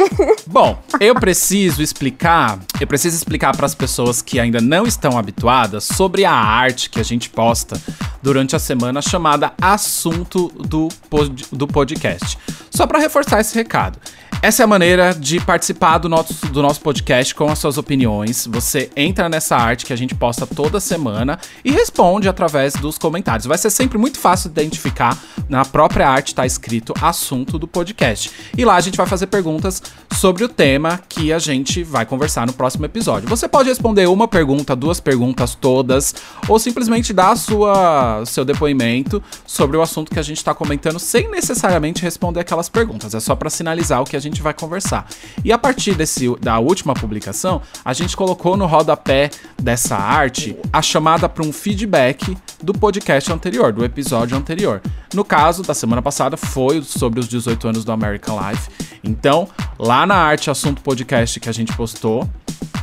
Bom, 0.48 0.78
eu 1.00 1.16
preciso 1.16 1.82
explicar, 1.82 2.60
eu 2.80 2.88
preciso 2.88 3.16
explicar 3.16 3.56
para 3.56 3.66
as 3.66 3.76
pessoas 3.76 4.22
que 4.22 4.40
ainda 4.40 4.60
não 4.62 4.86
estão 4.86 5.18
habituadas 5.18 5.84
sobre 5.84 6.26
a 6.26 6.32
arte 6.34 6.90
que 6.90 7.00
a 7.00 7.04
gente 7.04 7.30
posta 7.30 7.80
durante 8.22 8.56
a 8.56 8.60
semana 8.60 9.02
chamada 9.02 9.52
Assunto 9.62 10.52
do, 10.56 10.88
pod- 11.10 11.46
do 11.52 11.68
Podcast. 11.68 12.38
Só 12.72 12.88
para 12.88 13.00
reforçar 13.00 13.40
esse 13.42 13.54
recado. 13.56 13.98
Essa 14.44 14.64
é 14.64 14.66
a 14.66 14.68
maneira 14.68 15.14
de 15.14 15.40
participar 15.40 16.00
do 16.00 16.10
nosso, 16.10 16.34
do 16.48 16.62
nosso 16.62 16.82
podcast 16.82 17.34
com 17.34 17.50
as 17.50 17.58
suas 17.58 17.78
opiniões. 17.78 18.46
Você 18.48 18.90
entra 18.94 19.30
nessa 19.30 19.56
arte 19.56 19.86
que 19.86 19.94
a 19.94 19.96
gente 19.96 20.14
posta 20.14 20.46
toda 20.46 20.82
semana 20.82 21.40
e 21.64 21.72
responde 21.72 22.28
através 22.28 22.74
dos 22.74 22.98
comentários. 22.98 23.46
Vai 23.46 23.58
ser 23.58 23.70
sempre 23.70 23.98
muito 23.98 24.20
fácil 24.20 24.50
de 24.50 24.60
identificar. 24.60 25.18
Na 25.48 25.64
própria 25.64 26.10
arte 26.10 26.28
está 26.28 26.46
escrito 26.46 26.94
assunto 27.02 27.58
do 27.58 27.66
podcast. 27.66 28.32
E 28.58 28.66
lá 28.66 28.76
a 28.76 28.82
gente 28.82 28.98
vai 28.98 29.06
fazer 29.06 29.28
perguntas 29.28 29.82
sobre 30.14 30.44
o 30.44 30.50
tema 30.50 31.00
que 31.08 31.32
a 31.32 31.40
gente 31.40 31.82
vai 31.82 32.06
conversar 32.06 32.46
no 32.46 32.52
próximo 32.52 32.86
episódio. 32.86 33.30
Você 33.30 33.48
pode 33.48 33.70
responder 33.70 34.10
uma 34.10 34.28
pergunta, 34.28 34.76
duas 34.76 35.00
perguntas 35.00 35.56
todas, 35.56 36.16
ou 36.50 36.60
simplesmente 36.60 37.14
dar 37.14 37.32
a 37.32 37.36
sua, 37.38 38.24
seu 38.26 38.44
depoimento 38.44 39.24
sobre 39.46 39.78
o 39.78 39.82
assunto 39.82 40.12
que 40.12 40.20
a 40.20 40.24
gente 40.24 40.38
está 40.38 40.54
comentando, 40.54 41.00
sem 41.00 41.30
necessariamente 41.30 42.04
responder 42.04 42.42
aquelas 42.42 42.68
perguntas. 42.68 43.14
É 43.14 43.22
só 43.22 43.36
para 43.36 43.50
sinalizar 43.50 44.02
o 44.02 44.06
que 44.06 44.18
a 44.18 44.20
gente 44.20 44.33
vai 44.42 44.54
conversar. 44.54 45.08
E 45.44 45.52
a 45.52 45.58
partir 45.58 45.96
desse, 45.96 46.36
da 46.40 46.60
última 46.60 46.94
publicação, 46.94 47.62
a 47.84 47.94
gente 47.94 48.16
colocou 48.16 48.56
no 48.58 48.66
rodapé 48.66 49.30
dessa 49.62 49.96
arte 49.96 50.56
a 50.72 50.82
chamada 50.82 51.28
para 51.30 51.44
um 51.44 51.52
feedback 51.52 52.38
do 52.62 52.74
podcast 52.74 53.32
anterior, 53.32 53.72
do 53.72 53.84
episódio 53.84 54.38
anterior. 54.38 54.82
No 55.14 55.24
caso 55.24 55.64
da 55.64 55.74
semana 55.74 56.02
passada 56.02 56.38
foi 56.38 56.82
sobre 56.82 57.20
os 57.20 57.28
18 57.28 57.68
anos 57.68 57.86
do 57.86 57.92
American 57.92 58.40
Life. 58.50 58.70
Então, 59.04 59.48
lá 59.78 60.06
na 60.06 60.16
arte 60.16 60.50
assunto 60.50 60.82
podcast 60.82 61.40
que 61.40 61.50
a 61.50 61.54
gente 61.54 61.76
postou, 61.76 62.28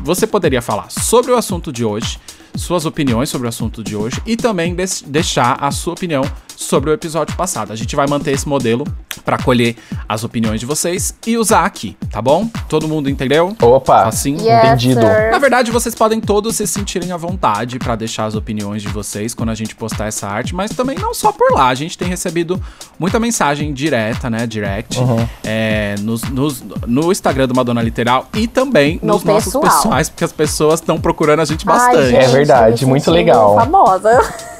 você 0.02 0.26
poderia 0.26 0.62
falar 0.62 0.90
sobre 0.90 1.30
o 1.30 1.37
assunto 1.37 1.73
de 1.73 1.85
hoje, 1.85 2.19
suas 2.54 2.85
opiniões 2.85 3.28
sobre 3.28 3.47
o 3.47 3.49
assunto 3.49 3.83
de 3.83 3.95
hoje 3.97 4.21
e 4.26 4.37
também 4.37 4.75
deixar 5.07 5.57
a 5.61 5.71
sua 5.71 5.92
opinião 5.92 6.23
sobre 6.62 6.90
o 6.90 6.93
episódio 6.93 7.35
passado. 7.37 7.73
A 7.73 7.76
gente 7.76 7.97
vai 7.97 8.07
manter 8.07 8.33
esse 8.33 8.47
modelo 8.49 8.85
pra 9.25 9.38
colher 9.38 9.76
as 10.09 10.25
opiniões 10.25 10.61
de 10.61 10.67
vocês 10.67 11.14
e 11.26 11.37
usar 11.38 11.64
aqui, 11.64 11.97
tá 12.11 12.21
bom? 12.21 12.49
Todo 12.69 12.87
mundo 12.87 13.09
entendeu? 13.09 13.57
Opa, 13.62 14.05
Assim? 14.05 14.35
Yes, 14.37 14.64
entendido. 14.64 15.00
sir. 15.00 15.31
Na 15.31 15.38
verdade, 15.38 15.71
vocês 15.71 15.95
podem 15.95 16.21
todos 16.21 16.57
se 16.57 16.67
sentirem 16.67 17.12
à 17.12 17.17
vontade 17.17 17.79
pra 17.79 17.97
deixar 17.97 18.26
as 18.26 18.35
opiniões 18.35 18.83
de 18.83 18.88
vocês 18.88 19.35
quando 19.35 19.49
a 19.50 19.55
gente 19.55 19.75
postar 19.75 20.07
essa 20.07 20.29
arte, 20.29 20.55
mas 20.55 20.71
também 20.73 20.97
não 20.99 21.14
só 21.14 21.33
por 21.33 21.50
lá. 21.52 21.69
A 21.69 21.75
gente 21.75 21.97
tem 21.97 22.09
recebido 22.09 22.61
muita 22.99 23.19
mensagem 23.19 23.73
direta, 23.73 24.29
né? 24.29 24.47
Direct, 24.47 24.99
Uhum. 24.99 25.26
é, 25.45 25.95
nos, 26.00 26.23
nos- 26.25 26.62
no 26.87 27.11
Instagram 27.11 27.49
do 27.49 27.55
Madonna 27.55 27.81
Literal 27.83 28.29
e 28.35 28.47
também 28.47 28.99
No 29.02 29.14
nos 29.14 29.25
nossos 29.25 29.52
pessoal. 29.52 29.62
pessoais, 29.64 30.09
porque 30.11 30.25
as 30.25 30.33
pessoas 30.33 30.81
estão 30.81 31.00
procurando 31.00 31.40
a 31.40 31.45
gente 31.45 31.64
Ai, 31.69 31.75
bastante. 31.79 32.14
É 32.17 32.21
gente, 32.23 32.33
verdade, 32.33 32.81
tô 32.81 32.87
me 32.87 32.90
muito 32.90 33.11
legal. 33.11 33.55
Famosa. 33.57 34.60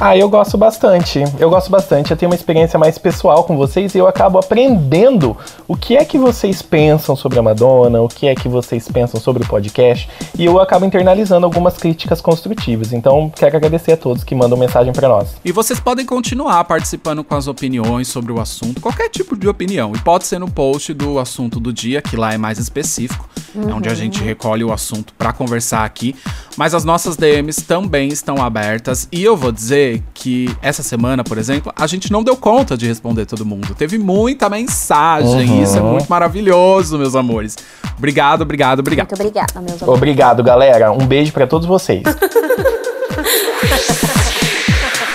Ah, 0.00 0.16
eu 0.16 0.28
gosto 0.28 0.58
bastante. 0.58 1.22
Eu 1.38 1.48
gosto 1.48 1.70
bastante. 1.70 2.10
Eu 2.10 2.16
tenho 2.16 2.30
uma 2.30 2.34
experiência 2.34 2.78
mais 2.78 2.98
pessoal 2.98 3.44
com 3.44 3.56
vocês 3.56 3.94
e 3.94 3.98
eu 3.98 4.06
acabo 4.06 4.38
aprendendo 4.38 5.36
o 5.68 5.76
que 5.76 5.96
é 5.96 6.04
que 6.04 6.18
vocês 6.18 6.60
pensam 6.62 7.14
sobre 7.14 7.38
a 7.38 7.42
Madonna, 7.42 8.00
o 8.00 8.08
que 8.08 8.26
é 8.26 8.34
que 8.34 8.48
vocês 8.48 8.88
pensam 8.88 9.20
sobre 9.20 9.44
o 9.44 9.46
podcast 9.46 10.08
e 10.36 10.44
eu 10.44 10.60
acabo 10.60 10.84
internalizando 10.84 11.46
algumas 11.46 11.76
críticas 11.76 12.20
construtivas. 12.20 12.92
Então, 12.92 13.30
quero 13.34 13.56
agradecer 13.56 13.92
a 13.92 13.96
todos 13.96 14.24
que 14.24 14.34
mandam 14.34 14.58
mensagem 14.58 14.92
pra 14.92 15.08
nós. 15.08 15.36
E 15.44 15.52
vocês 15.52 15.78
podem 15.78 16.04
continuar 16.04 16.64
participando 16.64 17.22
com 17.22 17.34
as 17.34 17.46
opiniões 17.46 18.08
sobre 18.08 18.32
o 18.32 18.40
assunto, 18.40 18.80
qualquer 18.80 19.08
tipo 19.08 19.36
de 19.36 19.48
opinião. 19.48 19.92
E 19.94 19.98
pode 19.98 20.26
ser 20.26 20.38
no 20.38 20.50
post 20.50 20.92
do 20.92 21.18
assunto 21.18 21.60
do 21.60 21.72
dia, 21.72 22.02
que 22.02 22.16
lá 22.16 22.32
é 22.32 22.38
mais 22.38 22.58
específico, 22.58 23.28
é 23.56 23.72
onde 23.72 23.88
a 23.88 23.94
gente 23.94 24.22
recolhe 24.22 24.64
o 24.64 24.72
assunto 24.72 25.14
pra 25.14 25.32
conversar 25.32 25.84
aqui. 25.84 26.16
Mas 26.56 26.74
as 26.74 26.84
nossas 26.84 27.16
DMs 27.16 27.62
também 27.62 28.08
estão 28.08 28.42
abertas. 28.42 28.83
E 29.10 29.22
eu 29.22 29.36
vou 29.36 29.50
dizer 29.52 30.02
que 30.12 30.54
essa 30.60 30.82
semana, 30.82 31.24
por 31.24 31.38
exemplo, 31.38 31.72
a 31.76 31.86
gente 31.86 32.12
não 32.12 32.22
deu 32.22 32.36
conta 32.36 32.76
de 32.76 32.86
responder 32.86 33.26
todo 33.26 33.44
mundo. 33.44 33.74
Teve 33.74 33.98
muita 33.98 34.48
mensagem. 34.48 35.50
Uhum. 35.50 35.62
Isso 35.62 35.76
é 35.76 35.80
muito 35.80 36.06
maravilhoso, 36.08 36.98
meus 36.98 37.14
amores. 37.16 37.56
Obrigado, 37.96 38.42
obrigado, 38.42 38.80
obrigado. 38.80 39.08
Muito 39.10 39.20
obrigada, 39.20 39.60
meus 39.60 39.82
amores. 39.82 39.98
Obrigado, 39.98 40.42
galera. 40.42 40.92
Um 40.92 41.06
beijo 41.06 41.32
pra 41.32 41.46
todos 41.46 41.66
vocês. 41.66 42.02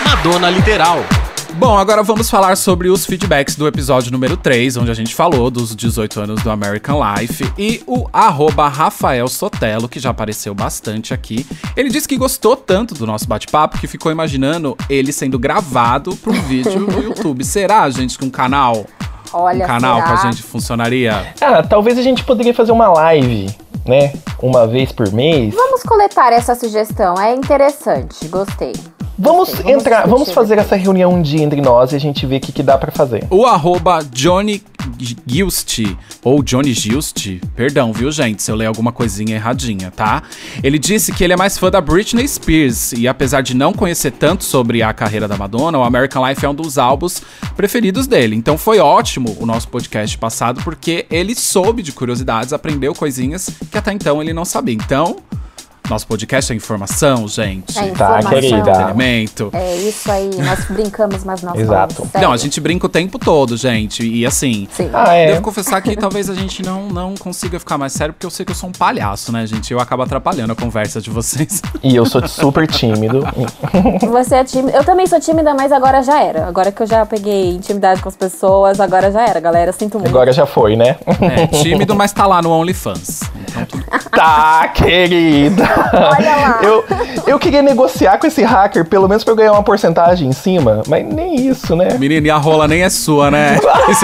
Madonna 0.05 0.49
Literal. 0.49 1.28
Bom, 1.59 1.77
agora 1.77 2.01
vamos 2.01 2.29
falar 2.29 2.55
sobre 2.55 2.87
os 2.87 3.05
feedbacks 3.05 3.57
do 3.57 3.67
episódio 3.67 4.13
número 4.13 4.37
3, 4.37 4.77
onde 4.77 4.89
a 4.89 4.93
gente 4.93 5.13
falou 5.13 5.51
dos 5.51 5.75
18 5.75 6.21
anos 6.21 6.41
do 6.41 6.49
American 6.49 6.97
Life. 7.03 7.51
E 7.57 7.83
o 7.85 8.07
arroba 8.13 8.69
Rafael 8.69 9.27
Sotelo, 9.27 9.89
que 9.89 9.99
já 9.99 10.11
apareceu 10.11 10.55
bastante 10.55 11.13
aqui, 11.13 11.45
ele 11.75 11.89
disse 11.89 12.07
que 12.07 12.15
gostou 12.15 12.55
tanto 12.55 12.95
do 12.95 13.05
nosso 13.05 13.27
bate-papo 13.27 13.77
que 13.77 13.87
ficou 13.87 14.09
imaginando 14.09 14.77
ele 14.89 15.11
sendo 15.11 15.37
gravado 15.37 16.15
para 16.15 16.31
um 16.31 16.41
vídeo 16.43 16.79
no 16.79 17.03
YouTube. 17.03 17.43
Será, 17.43 17.89
gente, 17.89 18.17
que 18.17 18.23
um 18.23 18.29
canal, 18.29 18.85
Olha, 19.33 19.65
um 19.65 19.67
canal 19.67 19.97
será? 19.97 20.07
com 20.07 20.13
a 20.13 20.31
gente 20.31 20.41
funcionaria? 20.41 21.33
Ah, 21.41 21.61
talvez 21.61 21.97
a 21.97 22.01
gente 22.01 22.23
poderia 22.23 22.53
fazer 22.53 22.71
uma 22.71 22.87
live, 22.87 23.53
né? 23.85 24.13
Uma 24.41 24.65
vez 24.65 24.93
por 24.93 25.11
mês. 25.11 25.53
Vamos 25.53 25.83
coletar 25.83 26.31
essa 26.31 26.55
sugestão, 26.55 27.19
é 27.19 27.35
interessante, 27.35 28.29
gostei. 28.29 28.71
Vamos 29.21 29.59
entrar, 29.65 30.07
vamos 30.07 30.31
fazer 30.31 30.57
essa 30.57 30.77
reunião 30.77 31.13
um 31.13 31.21
dia 31.21 31.43
entre 31.43 31.59
nós 31.59 31.91
e 31.91 31.95
a 31.97 31.99
gente 31.99 32.25
ver 32.25 32.37
o 32.37 32.39
que, 32.39 32.53
que 32.53 32.63
dá 32.63 32.77
pra 32.77 32.89
fazer. 32.89 33.27
O 33.29 33.45
arroba 33.45 33.99
Johnny 34.13 34.63
Gilst, 35.27 35.79
ou 36.23 36.41
Johnny 36.41 36.71
Gilst, 36.71 37.27
perdão, 37.53 37.91
viu, 37.91 38.09
gente, 38.13 38.41
se 38.41 38.49
eu 38.49 38.55
ler 38.55 38.67
alguma 38.67 38.93
coisinha 38.93 39.35
erradinha, 39.35 39.91
tá? 39.91 40.23
Ele 40.63 40.79
disse 40.79 41.11
que 41.11 41.21
ele 41.21 41.33
é 41.33 41.35
mais 41.35 41.57
fã 41.57 41.69
da 41.69 41.81
Britney 41.81 42.25
Spears, 42.25 42.93
e 42.93 43.09
apesar 43.09 43.41
de 43.41 43.53
não 43.53 43.73
conhecer 43.73 44.11
tanto 44.11 44.45
sobre 44.45 44.81
a 44.81 44.93
carreira 44.93 45.27
da 45.27 45.35
Madonna, 45.35 45.77
o 45.77 45.83
American 45.83 46.25
Life 46.25 46.45
é 46.45 46.47
um 46.47 46.55
dos 46.55 46.77
álbuns 46.77 47.21
preferidos 47.57 48.07
dele. 48.07 48.37
Então 48.37 48.57
foi 48.57 48.79
ótimo 48.79 49.35
o 49.37 49.45
nosso 49.45 49.67
podcast 49.67 50.17
passado, 50.17 50.61
porque 50.63 51.05
ele 51.11 51.35
soube 51.35 51.83
de 51.83 51.91
curiosidades, 51.91 52.53
aprendeu 52.53 52.93
coisinhas 52.93 53.49
que 53.69 53.77
até 53.77 53.91
então 53.91 54.21
ele 54.21 54.31
não 54.31 54.45
sabia. 54.45 54.75
Então, 54.75 55.17
nosso 55.89 56.07
podcast 56.07 56.51
é 56.51 56.55
informação, 56.55 57.27
gente. 57.27 57.77
É 57.77 57.81
Tá, 57.81 58.19
informação. 58.19 58.29
querida. 58.31 58.57
Entretenimento. 58.57 59.49
É 59.53 59.75
isso 59.75 60.11
aí, 60.11 60.29
nós 60.37 60.65
brincamos, 60.65 61.23
mas 61.23 61.41
nós 61.41 61.59
Exato. 61.59 61.95
falamos 61.95 62.13
Não, 62.13 62.31
a 62.31 62.37
gente 62.37 62.59
brinca 62.61 62.85
o 62.85 62.89
tempo 62.89 63.17
todo, 63.19 63.57
gente. 63.57 64.03
E 64.07 64.25
assim, 64.25 64.67
Sim. 64.71 64.89
Ah, 64.93 65.13
é. 65.13 65.27
Devo 65.27 65.41
confessar 65.41 65.81
que 65.81 65.95
talvez 65.95 66.29
a 66.29 66.35
gente 66.35 66.63
não, 66.63 66.87
não 66.89 67.15
consiga 67.15 67.59
ficar 67.59 67.77
mais 67.77 67.93
sério, 67.93 68.13
porque 68.13 68.25
eu 68.25 68.29
sei 68.29 68.45
que 68.45 68.51
eu 68.51 68.55
sou 68.55 68.69
um 68.69 68.71
palhaço, 68.71 69.31
né, 69.31 69.45
gente? 69.47 69.71
Eu 69.71 69.79
acabo 69.79 70.03
atrapalhando 70.03 70.53
a 70.53 70.55
conversa 70.55 71.01
de 71.01 71.09
vocês. 71.09 71.61
E 71.81 71.95
eu 71.95 72.05
sou 72.05 72.27
super 72.27 72.67
tímido. 72.67 73.23
Você 74.11 74.35
é 74.35 74.43
tímida. 74.43 74.77
Eu 74.77 74.83
também 74.83 75.07
sou 75.07 75.19
tímida, 75.19 75.53
mas 75.53 75.71
agora 75.71 76.03
já 76.03 76.21
era. 76.21 76.45
Agora 76.45 76.71
que 76.71 76.81
eu 76.83 76.87
já 76.87 77.05
peguei 77.05 77.51
intimidade 77.51 78.01
com 78.01 78.09
as 78.09 78.15
pessoas, 78.17 78.79
agora 78.79 79.11
já 79.11 79.25
era, 79.25 79.39
galera. 79.39 79.71
Sinto 79.71 79.97
muito. 79.97 80.09
Agora 80.09 80.31
já 80.33 80.45
foi, 80.45 80.75
né? 80.75 80.97
É, 81.21 81.47
tímido, 81.47 81.95
mas 81.95 82.11
tá 82.11 82.25
lá 82.27 82.41
no 82.41 82.51
OnlyFans. 82.51 83.21
Então, 83.47 83.65
tudo... 83.65 83.85
Tá, 84.11 84.67
querida. 84.69 85.68
Olha 85.93 86.35
lá. 86.35 86.59
Eu, 86.63 86.83
eu 87.27 87.39
queria 87.39 87.61
negociar 87.61 88.17
com 88.17 88.27
esse 88.27 88.43
hacker, 88.43 88.85
pelo 88.85 89.07
menos 89.07 89.23
pra 89.23 89.31
eu 89.33 89.35
ganhar 89.37 89.51
uma 89.53 89.63
porcentagem 89.63 90.27
em 90.27 90.31
cima, 90.33 90.81
mas 90.87 91.05
nem 91.05 91.47
isso, 91.47 91.75
né? 91.75 91.95
Menina, 91.99 92.27
e 92.27 92.31
a 92.31 92.37
rola 92.37 92.67
nem 92.67 92.81
é 92.83 92.89
sua, 92.89 93.29
né? 93.31 93.57
É- 93.57 93.59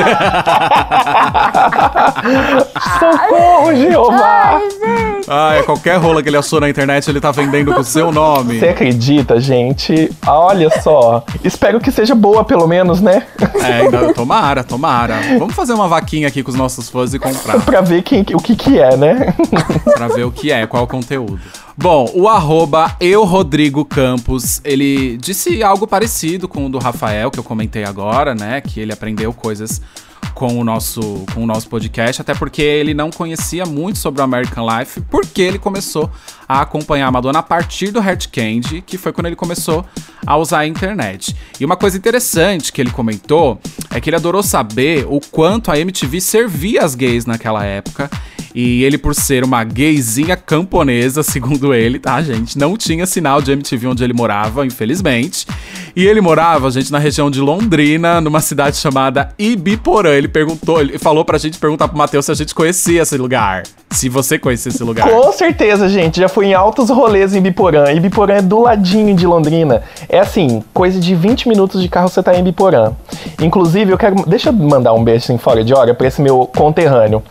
Socorro, 2.99 3.75
Jeová! 3.75 4.55
Ai, 4.55 4.69
gente. 4.69 5.25
Ai, 5.29 5.63
qualquer 5.63 5.97
rola 5.97 6.21
que 6.21 6.29
ele 6.29 6.37
achou 6.37 6.59
na 6.59 6.69
internet, 6.69 7.07
ele 7.09 7.19
tá 7.19 7.31
vendendo 7.31 7.73
com 7.73 7.79
o 7.81 7.83
seu 7.83 8.11
nome. 8.11 8.59
Você 8.59 8.69
acredita, 8.69 9.39
gente? 9.39 10.11
Olha 10.25 10.69
só. 10.81 11.23
Espero 11.43 11.79
que 11.79 11.91
seja 11.91 12.13
boa, 12.13 12.43
pelo 12.43 12.67
menos, 12.67 13.01
né? 13.01 13.23
É, 13.61 13.81
ainda, 13.81 14.13
tomara, 14.13 14.63
tomara. 14.63 15.15
Vamos 15.39 15.55
fazer 15.55 15.73
uma 15.73 15.87
vaquinha 15.87 16.27
aqui 16.27 16.43
com 16.43 16.51
os 16.51 16.57
nossos 16.57 16.89
fãs 16.89 17.13
e 17.13 17.19
comprar. 17.19 17.59
pra 17.61 17.81
ver 17.81 18.03
quem, 18.03 18.25
o 18.33 18.39
que 18.39 18.55
que 18.55 18.79
é, 18.79 18.95
né? 18.95 19.33
pra 19.95 20.07
ver 20.07 20.23
o 20.25 20.31
que 20.31 20.51
é, 20.51 20.65
qual 20.67 20.81
é 20.81 20.83
o 20.83 20.87
conteúdo. 20.87 21.39
Bom, 21.77 22.09
o 22.13 22.27
arroba 22.29 22.95
eu 22.99 23.23
Rodrigo 23.25 23.83
Campos, 23.83 24.61
ele 24.63 25.17
disse 25.17 25.61
algo 25.61 25.85
parecido 25.85 26.47
com 26.47 26.65
o 26.65 26.69
do 26.69 26.77
Rafael, 26.77 27.29
que 27.29 27.39
eu 27.39 27.43
comentei 27.43 27.83
agora, 27.83 28.33
né? 28.33 28.61
Que 28.61 28.79
ele 28.79 28.93
aprendeu 28.93 29.33
coisas 29.33 29.81
com 30.33 30.59
o 30.59 30.63
nosso, 30.63 31.25
com 31.33 31.43
o 31.43 31.45
nosso 31.45 31.67
podcast, 31.69 32.21
até 32.21 32.33
porque 32.35 32.61
ele 32.61 32.93
não 32.93 33.09
conhecia 33.09 33.65
muito 33.65 33.97
sobre 33.99 34.21
o 34.21 34.23
American 34.23 34.67
Life, 34.67 35.01
porque 35.09 35.41
ele 35.41 35.57
começou 35.57 36.11
a 36.47 36.61
acompanhar 36.61 37.07
a 37.07 37.11
Madonna 37.11 37.39
a 37.39 37.43
partir 37.43 37.91
do 37.91 37.99
Heart 37.99 38.27
Candy, 38.27 38.81
que 38.81 38.97
foi 38.97 39.11
quando 39.11 39.27
ele 39.27 39.35
começou 39.35 39.85
a 40.25 40.37
usar 40.37 40.59
a 40.59 40.67
internet. 40.67 41.35
E 41.59 41.65
uma 41.65 41.75
coisa 41.75 41.97
interessante 41.97 42.71
que 42.71 42.81
ele 42.81 42.91
comentou 42.91 43.59
é 43.91 43.99
que 43.99 44.09
ele 44.09 44.15
adorou 44.15 44.43
saber 44.43 45.05
o 45.07 45.19
quanto 45.19 45.71
a 45.71 45.79
MTV 45.79 46.21
servia 46.21 46.83
as 46.83 46.95
gays 46.95 47.25
naquela 47.25 47.63
época. 47.63 48.09
E 48.55 48.85
ele, 48.85 48.97
por 48.97 49.13
ser 49.13 49.43
uma 49.43 49.65
gayzinha 49.65 50.37
camponesa, 50.37 51.21
segundo 51.23 51.73
ele, 51.73 51.99
tá, 51.99 52.21
gente? 52.21 52.57
Não 52.57 52.77
tinha 52.77 53.05
sinal 53.05 53.41
de 53.41 53.51
MTV 53.51 53.87
onde 53.87 54.01
ele 54.01 54.13
morava, 54.13 54.65
infelizmente. 54.65 55.45
E 55.93 56.05
ele 56.05 56.21
morava, 56.21 56.71
gente, 56.71 56.89
na 56.89 56.97
região 56.97 57.29
de 57.29 57.41
Londrina, 57.41 58.21
numa 58.21 58.39
cidade 58.39 58.77
chamada 58.77 59.33
Ibiporã. 59.37 60.11
Ele 60.11 60.29
perguntou, 60.29 60.79
ele 60.79 60.97
falou 60.97 61.25
pra 61.25 61.37
gente 61.37 61.59
perguntar 61.59 61.89
pro 61.89 61.97
Matheus 61.97 62.25
se 62.25 62.31
a 62.31 62.35
gente 62.35 62.55
conhecia 62.55 63.01
esse 63.01 63.17
lugar. 63.17 63.63
Se 63.91 64.09
você 64.09 64.37
conhecia 64.37 64.69
esse 64.69 64.83
lugar. 64.83 65.09
Com 65.09 65.31
certeza, 65.31 65.87
gente. 65.87 66.19
Já 66.19 66.27
fui 66.27 66.47
em 66.47 66.53
altos 66.53 66.89
rolês 66.89 67.33
em 67.33 67.41
Biporã. 67.41 67.91
E 67.93 67.99
Biporã 67.99 68.35
é 68.35 68.41
do 68.41 68.59
ladinho 68.59 69.15
de 69.15 69.25
Londrina. 69.25 69.83
É 70.09 70.19
assim, 70.19 70.61
coisa 70.73 70.99
de 70.99 71.15
20 71.15 71.47
minutos 71.47 71.81
de 71.81 71.87
carro 71.87 72.09
você 72.09 72.21
tá 72.21 72.35
em 72.35 72.43
Biporã. 72.43 72.91
Inclusive, 73.41 73.91
eu 73.91 73.97
quero. 73.97 74.15
Deixa 74.27 74.49
eu 74.49 74.53
mandar 74.53 74.93
um 74.93 75.03
beijo 75.03 75.23
assim 75.23 75.37
fora 75.37 75.63
de 75.63 75.73
hora 75.73 75.93
pra 75.93 76.07
esse 76.07 76.21
meu 76.21 76.49
conterrâneo. 76.55 77.23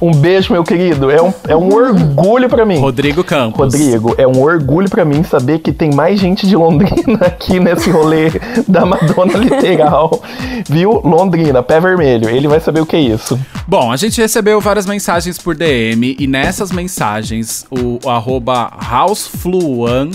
Um 0.00 0.12
beijo, 0.12 0.52
meu 0.52 0.62
querido. 0.62 1.10
É 1.10 1.20
um, 1.20 1.32
é 1.48 1.56
um 1.56 1.72
orgulho 1.72 2.48
pra 2.48 2.64
mim. 2.64 2.78
Rodrigo 2.78 3.24
Campos. 3.24 3.58
Rodrigo, 3.58 4.14
é 4.16 4.26
um 4.26 4.40
orgulho 4.40 4.88
pra 4.88 5.04
mim 5.04 5.22
saber 5.24 5.58
que 5.58 5.72
tem 5.72 5.92
mais 5.92 6.20
gente 6.20 6.46
de 6.46 6.56
Londrina 6.56 7.18
aqui 7.26 7.58
nesse 7.58 7.90
rolê 7.90 8.30
da 8.68 8.84
Madonna 8.84 9.38
literal. 9.38 10.22
Viu? 10.68 11.00
Londrina, 11.04 11.62
pé 11.62 11.80
vermelho. 11.80 12.28
Ele 12.28 12.46
vai 12.46 12.60
saber 12.60 12.80
o 12.80 12.86
que 12.86 12.96
é 12.96 13.00
isso. 13.00 13.38
Bom, 13.66 13.90
a 13.90 13.96
gente 13.96 14.20
recebeu 14.20 14.60
várias 14.60 14.86
mensagens 14.86 15.38
por 15.38 15.54
DM 15.54 16.11
e 16.18 16.26
nessas 16.26 16.70
mensagens 16.70 17.66
o, 17.70 17.98
o 18.04 18.10
arroba 18.10 18.70
housefluan 18.90 20.10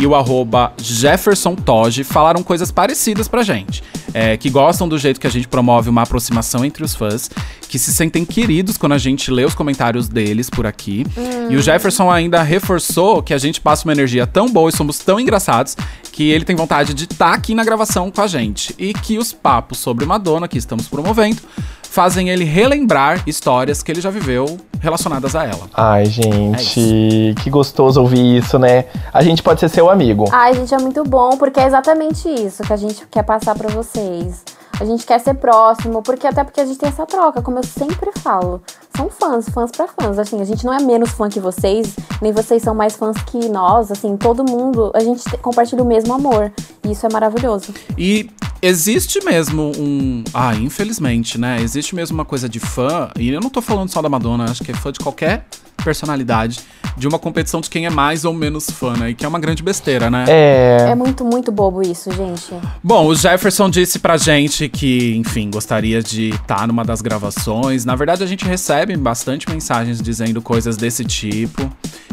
e 0.00 0.06
o 0.06 0.14
arroba 0.14 0.72
Jefferson 0.78 1.54
Toge 1.54 2.04
falaram 2.04 2.42
coisas 2.42 2.70
parecidas 2.70 3.28
pra 3.28 3.42
gente. 3.42 3.82
É, 4.12 4.36
que 4.36 4.50
gostam 4.50 4.88
do 4.88 4.98
jeito 4.98 5.20
que 5.20 5.26
a 5.26 5.30
gente 5.30 5.46
promove 5.46 5.88
uma 5.88 6.02
aproximação 6.02 6.64
entre 6.64 6.82
os 6.82 6.96
fãs, 6.96 7.30
que 7.68 7.78
se 7.78 7.92
sentem 7.92 8.24
queridos 8.24 8.76
quando 8.76 8.92
a 8.92 8.98
gente 8.98 9.30
lê 9.30 9.44
os 9.44 9.54
comentários 9.54 10.08
deles 10.08 10.50
por 10.50 10.66
aqui. 10.66 11.06
E 11.48 11.54
o 11.54 11.62
Jefferson 11.62 12.10
ainda 12.10 12.42
reforçou 12.42 13.22
que 13.22 13.32
a 13.32 13.38
gente 13.38 13.60
passa 13.60 13.86
uma 13.86 13.92
energia 13.92 14.26
tão 14.26 14.48
boa 14.48 14.70
e 14.70 14.76
somos 14.76 14.98
tão 14.98 15.20
engraçados 15.20 15.76
que 16.10 16.28
ele 16.28 16.44
tem 16.44 16.56
vontade 16.56 16.92
de 16.92 17.04
estar 17.04 17.32
aqui 17.32 17.54
na 17.54 17.62
gravação 17.62 18.10
com 18.10 18.20
a 18.20 18.26
gente. 18.26 18.74
E 18.78 18.92
que 18.92 19.16
os 19.18 19.32
papos 19.32 19.78
sobre 19.78 20.04
Madonna 20.04 20.48
que 20.48 20.58
estamos 20.58 20.88
promovendo 20.88 21.40
fazem 21.90 22.28
ele 22.28 22.44
relembrar 22.44 23.20
histórias 23.26 23.82
que 23.82 23.90
ele 23.90 24.00
já 24.00 24.10
viveu 24.10 24.56
relacionadas 24.80 25.34
a 25.34 25.44
ela. 25.44 25.68
Ai, 25.74 26.02
É 26.02 26.06
gente, 26.06 27.34
que 27.42 27.50
gostoso 27.50 28.00
ouvir 28.00 28.38
isso, 28.38 28.58
né? 28.60 28.84
A 29.12 29.22
gente 29.22 29.42
pode 29.42 29.58
ser 29.58 29.68
seu 29.68 29.90
amigo. 29.90 30.24
Ai, 30.30 30.54
gente, 30.54 30.72
é 30.72 30.78
muito 30.78 31.02
bom, 31.02 31.36
porque 31.36 31.58
é 31.58 31.66
exatamente 31.66 32.28
isso 32.28 32.62
que 32.62 32.72
a 32.72 32.76
gente 32.76 33.04
quer 33.10 33.24
passar 33.24 33.56
pra 33.56 33.68
vocês. 33.68 34.44
A 34.78 34.84
gente 34.84 35.04
quer 35.04 35.18
ser 35.20 35.34
próximo, 35.34 36.02
porque 36.02 36.26
até 36.26 36.42
porque 36.44 36.60
a 36.60 36.64
gente 36.64 36.78
tem 36.78 36.88
essa 36.88 37.04
troca, 37.06 37.42
como 37.42 37.58
eu 37.58 37.62
sempre 37.64 38.10
falo. 38.18 38.62
São 38.96 39.08
fãs, 39.10 39.48
fãs 39.48 39.70
pra 39.70 39.86
fãs. 39.88 40.18
Assim, 40.18 40.40
a 40.40 40.44
gente 40.44 40.64
não 40.64 40.72
é 40.72 40.80
menos 40.80 41.10
fã 41.10 41.28
que 41.28 41.38
vocês, 41.40 41.94
nem 42.20 42.32
vocês 42.32 42.62
são 42.62 42.74
mais 42.74 42.96
fãs 42.96 43.16
que 43.24 43.48
nós. 43.48 43.90
Assim, 43.90 44.16
todo 44.16 44.42
mundo, 44.44 44.90
a 44.94 45.00
gente 45.00 45.22
te- 45.24 45.36
compartilha 45.38 45.82
o 45.82 45.86
mesmo 45.86 46.12
amor. 46.14 46.52
E 46.84 46.92
isso 46.92 47.06
é 47.06 47.12
maravilhoso. 47.12 47.74
E 47.96 48.30
existe 48.62 49.22
mesmo 49.24 49.72
um. 49.78 50.24
Ah, 50.32 50.54
infelizmente, 50.54 51.38
né? 51.38 51.58
Existe 51.60 51.94
mesmo 51.94 52.14
uma 52.14 52.24
coisa 52.24 52.48
de 52.48 52.58
fã, 52.60 53.10
e 53.18 53.30
eu 53.30 53.40
não 53.40 53.50
tô 53.50 53.60
falando 53.60 53.90
só 53.90 54.00
da 54.00 54.08
Madonna, 54.08 54.44
acho 54.44 54.64
que 54.64 54.70
é 54.70 54.74
fã 54.74 54.90
de 54.92 54.98
qualquer 55.00 55.44
personalidade, 55.84 56.60
de 56.94 57.08
uma 57.08 57.18
competição 57.18 57.58
de 57.62 57.70
quem 57.70 57.86
é 57.86 57.90
mais 57.90 58.26
ou 58.26 58.34
menos 58.34 58.70
fã, 58.70 58.92
né? 58.98 59.10
E 59.10 59.14
que 59.14 59.24
é 59.24 59.28
uma 59.28 59.38
grande 59.40 59.62
besteira, 59.62 60.10
né? 60.10 60.26
É. 60.28 60.86
É 60.90 60.94
muito, 60.94 61.24
muito 61.24 61.50
bobo 61.50 61.80
isso, 61.80 62.12
gente. 62.12 62.52
Bom, 62.84 63.06
o 63.06 63.14
Jefferson 63.14 63.70
disse 63.70 63.98
pra 63.98 64.18
gente 64.18 64.59
que, 64.68 65.14
enfim, 65.16 65.50
gostaria 65.50 66.02
de 66.02 66.30
estar 66.30 66.66
numa 66.66 66.84
das 66.84 67.00
gravações. 67.00 67.84
Na 67.84 67.94
verdade, 67.94 68.22
a 68.22 68.26
gente 68.26 68.44
recebe 68.44 68.96
bastante 68.96 69.48
mensagens 69.48 70.00
dizendo 70.00 70.42
coisas 70.42 70.76
desse 70.76 71.04
tipo, 71.04 71.70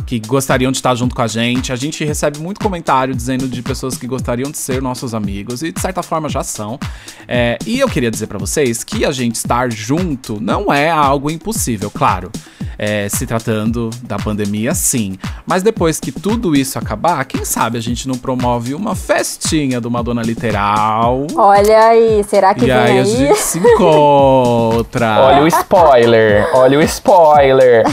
que 0.08 0.20
gostariam 0.20 0.72
de 0.72 0.78
estar 0.78 0.96
junto 0.96 1.14
com 1.14 1.22
a 1.22 1.28
gente. 1.28 1.72
A 1.74 1.76
gente 1.76 2.04
recebe 2.06 2.40
muito 2.40 2.60
comentário 2.62 3.14
dizendo 3.14 3.48
de 3.48 3.62
pessoas 3.62 3.98
que 3.98 4.08
gostariam 4.08 4.50
de 4.50 4.58
ser 4.58 4.82
nossos 4.82 5.14
amigos 5.14 5.62
e, 5.62 5.72
de 5.72 5.82
certa 5.82 6.02
forma, 6.02 6.30
já 6.30 6.44
são. 6.44 6.80
É, 7.28 7.58
e 7.68 7.78
eu 7.80 7.90
queria 7.90 8.10
dizer 8.10 8.26
pra 8.28 8.40
vocês 8.40 8.84
que 8.86 9.04
a 9.06 9.12
gente 9.12 9.36
estar 9.36 9.70
junto 9.70 10.40
não 10.42 10.72
é 10.74 10.90
algo 10.90 11.30
impossível, 11.30 11.92
claro. 11.92 12.32
É, 12.80 13.10
se 13.10 13.26
tratando 13.26 13.90
da 14.04 14.18
pandemia, 14.20 14.76
sim. 14.76 15.18
Mas 15.48 15.64
depois 15.64 16.00
que 16.00 16.12
tudo 16.12 16.56
isso 16.56 16.78
acabar, 16.78 17.26
quem 17.26 17.44
sabe 17.44 17.76
a 17.76 17.82
gente 17.82 18.08
não 18.08 18.16
promove 18.16 18.76
uma 18.76 18.96
festinha 18.96 19.82
do 19.82 19.90
Madonna 19.90 20.22
Literal. 20.22 21.26
Olha 21.36 21.88
aí, 21.88 22.24
será 22.24 22.54
que 22.54 22.66
E 22.66 22.68
vem 22.68 22.76
aí 22.76 22.92
aí? 22.92 23.00
a 23.00 23.04
gente 23.04 23.36
se 23.42 23.58
encontra. 23.58 25.22
Olha 25.22 25.42
o 25.44 25.48
spoiler, 25.48 26.48
olha 26.54 26.78
o 26.78 26.82
spoiler. 26.84 27.84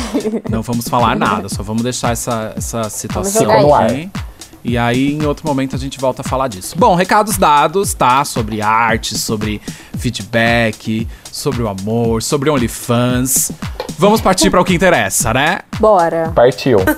Não 0.51 0.61
vamos 0.61 0.87
falar 0.87 1.17
nada, 1.17 1.49
só 1.49 1.63
vamos 1.63 1.83
deixar 1.83 2.04
essa, 2.13 2.53
essa 2.57 2.89
situação 2.91 3.75
aqui. 3.75 4.11
E 4.65 4.79
aí, 4.79 5.13
em 5.13 5.27
outro 5.27 5.47
momento, 5.47 5.77
a 5.77 5.79
gente 5.79 6.01
volta 6.01 6.23
a 6.23 6.25
falar 6.25 6.49
disso. 6.49 6.75
Bom, 6.79 6.95
recados 6.95 7.37
dados, 7.37 7.93
tá? 7.93 8.25
Sobre 8.25 8.63
arte, 8.63 9.19
sobre 9.19 9.61
feedback, 9.99 11.07
sobre 11.31 11.63
o 11.63 11.69
amor, 11.69 12.23
sobre 12.23 12.49
OnlyFans. 12.49 13.53
Vamos 13.99 14.23
partir 14.23 14.51
para 14.51 14.63
o 14.63 14.65
que 14.65 14.73
interessa, 14.75 15.35
né? 15.35 15.59
Bora. 15.79 16.33
Partiu. 16.35 16.79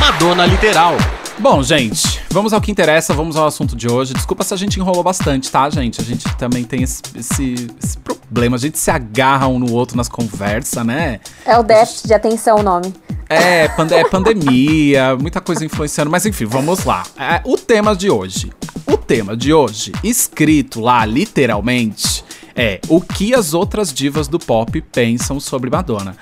Madonna 0.00 0.46
Literal. 0.46 0.96
Bom, 1.44 1.62
gente, 1.62 2.22
vamos 2.30 2.54
ao 2.54 2.60
que 2.62 2.70
interessa, 2.70 3.12
vamos 3.12 3.36
ao 3.36 3.46
assunto 3.46 3.76
de 3.76 3.86
hoje. 3.86 4.14
Desculpa 4.14 4.42
se 4.42 4.54
a 4.54 4.56
gente 4.56 4.80
enrolou 4.80 5.02
bastante, 5.02 5.50
tá, 5.50 5.68
gente? 5.68 6.00
A 6.00 6.02
gente 6.02 6.24
também 6.36 6.64
tem 6.64 6.82
esse, 6.82 7.02
esse- 7.14 7.66
esse 7.84 7.98
problema, 7.98 8.56
a 8.56 8.58
gente 8.58 8.78
se 8.78 8.90
agarra 8.90 9.46
um 9.46 9.58
no 9.58 9.70
outro 9.70 9.94
nas 9.94 10.08
conversas, 10.08 10.82
né? 10.86 11.20
É 11.44 11.58
o 11.58 11.62
déficit 11.62 12.06
de 12.06 12.14
atenção 12.14 12.60
o 12.60 12.62
nome. 12.62 12.94
É, 13.28 13.68
pande- 13.68 13.92
é 13.92 14.08
pandemia, 14.08 15.16
muita 15.16 15.38
coisa 15.38 15.62
influenciando, 15.62 16.10
mas 16.10 16.24
enfim, 16.24 16.46
vamos 16.46 16.82
lá. 16.86 17.02
É, 17.14 17.42
o 17.44 17.58
tema 17.58 17.94
de 17.94 18.08
hoje. 18.08 18.50
O 18.86 18.96
tema 18.96 19.36
de 19.36 19.52
hoje, 19.52 19.92
escrito 20.02 20.80
lá 20.80 21.04
literalmente, 21.04 22.24
é 22.56 22.80
o 22.88 23.02
que 23.02 23.34
as 23.34 23.52
outras 23.52 23.92
divas 23.92 24.28
do 24.28 24.38
pop 24.38 24.80
pensam 24.80 25.38
sobre 25.38 25.68
Madonna. 25.68 26.16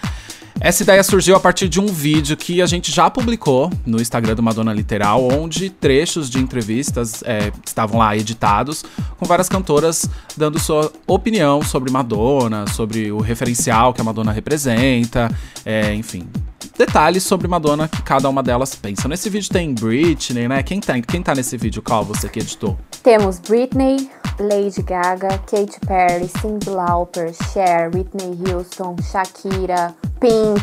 Essa 0.65 0.85
ideia 0.85 1.03
surgiu 1.03 1.35
a 1.35 1.41
partir 1.41 1.69
de 1.69 1.81
um 1.81 1.87
vídeo 1.87 2.37
que 2.37 2.63
a 2.63 2.67
gente 2.67 2.93
já 2.93 3.11
publicou 3.11 3.69
no 3.85 4.01
Instagram 4.01 4.37
do 4.37 4.45
Madonna 4.45 4.73
Literal, 4.73 5.27
onde 5.27 5.69
trechos 5.69 6.31
de 6.31 6.39
entrevistas 6.39 7.21
é, 7.27 7.51
estavam 7.67 7.99
lá 7.99 8.17
editados, 8.17 8.85
com 9.19 9.27
várias 9.27 9.49
cantoras 9.49 10.09
dando 10.37 10.61
sua 10.61 10.93
opinião 11.05 11.63
sobre 11.63 11.91
Madonna, 11.91 12.65
sobre 12.69 13.11
o 13.11 13.19
referencial 13.19 13.93
que 13.93 14.01
a 14.01 14.05
Madonna 14.05 14.31
representa, 14.31 15.37
é, 15.67 15.93
enfim, 15.97 16.29
detalhes 16.77 17.23
sobre 17.23 17.49
Madonna 17.49 17.89
que 17.89 18.03
cada 18.03 18.29
uma 18.29 18.43
delas 18.43 18.75
pensa. 18.75 19.09
Nesse 19.09 19.29
vídeo 19.31 19.51
tem 19.51 19.75
Britney, 19.75 20.49
né? 20.49 20.63
Quem 20.63 20.81
tá, 20.81 21.01
quem 21.01 21.23
tá 21.23 21.35
nesse 21.35 21.57
vídeo, 21.57 21.83
Qual 21.83 22.05
você 22.05 22.29
que 22.29 22.41
editou? 22.41 22.79
Temos 23.03 23.39
Britney, 23.39 24.09
Lady 24.39 24.83
Gaga, 24.83 25.39
Katy 25.39 25.81
Perry, 25.87 26.29
Cyndi 26.41 26.71
Lauper, 26.71 27.33
Cher, 27.53 27.91
Whitney 27.95 28.39
Houston, 28.49 28.97
Shakira, 29.11 29.95
Pink, 30.21 30.63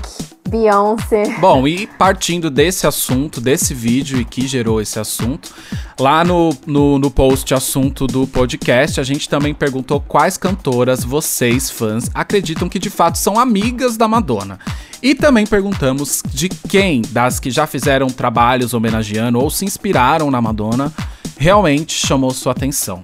Beyoncé. 0.50 1.38
Bom, 1.40 1.68
e 1.68 1.86
partindo 1.86 2.50
desse 2.50 2.88
assunto, 2.88 3.40
desse 3.40 3.74
vídeo 3.74 4.20
e 4.20 4.26
que 4.26 4.48
gerou 4.48 4.82
esse 4.82 5.00
assunto, 5.00 5.54
lá 6.00 6.24
no, 6.24 6.50
no, 6.66 6.98
no 6.98 7.12
post 7.12 7.54
assunto 7.54 8.08
do 8.08 8.26
podcast, 8.26 9.00
a 9.00 9.04
gente 9.04 9.30
também 9.30 9.54
perguntou 9.54 10.02
quais 10.02 10.38
cantoras 10.38 11.04
vocês, 11.04 11.70
fãs, 11.70 12.10
acreditam 12.14 12.68
que 12.68 12.80
de 12.80 12.90
fato 12.90 13.18
são 13.18 13.38
amigas 13.38 13.96
da 13.96 14.08
Madonna. 14.08 14.60
E 15.02 15.16
também 15.16 15.46
perguntamos 15.46 16.22
de 16.34 16.50
quem 16.50 17.02
das 17.10 17.40
que 17.40 17.50
já 17.50 17.66
fizeram 17.66 18.08
trabalhos 18.08 18.74
homenageando 18.74 19.40
ou 19.40 19.50
se 19.50 19.64
inspiraram 19.64 20.30
na 20.30 20.42
Madonna 20.42 20.92
realmente 21.38 21.94
chamou 21.94 22.32
sua 22.32 22.52
atenção. 22.52 23.04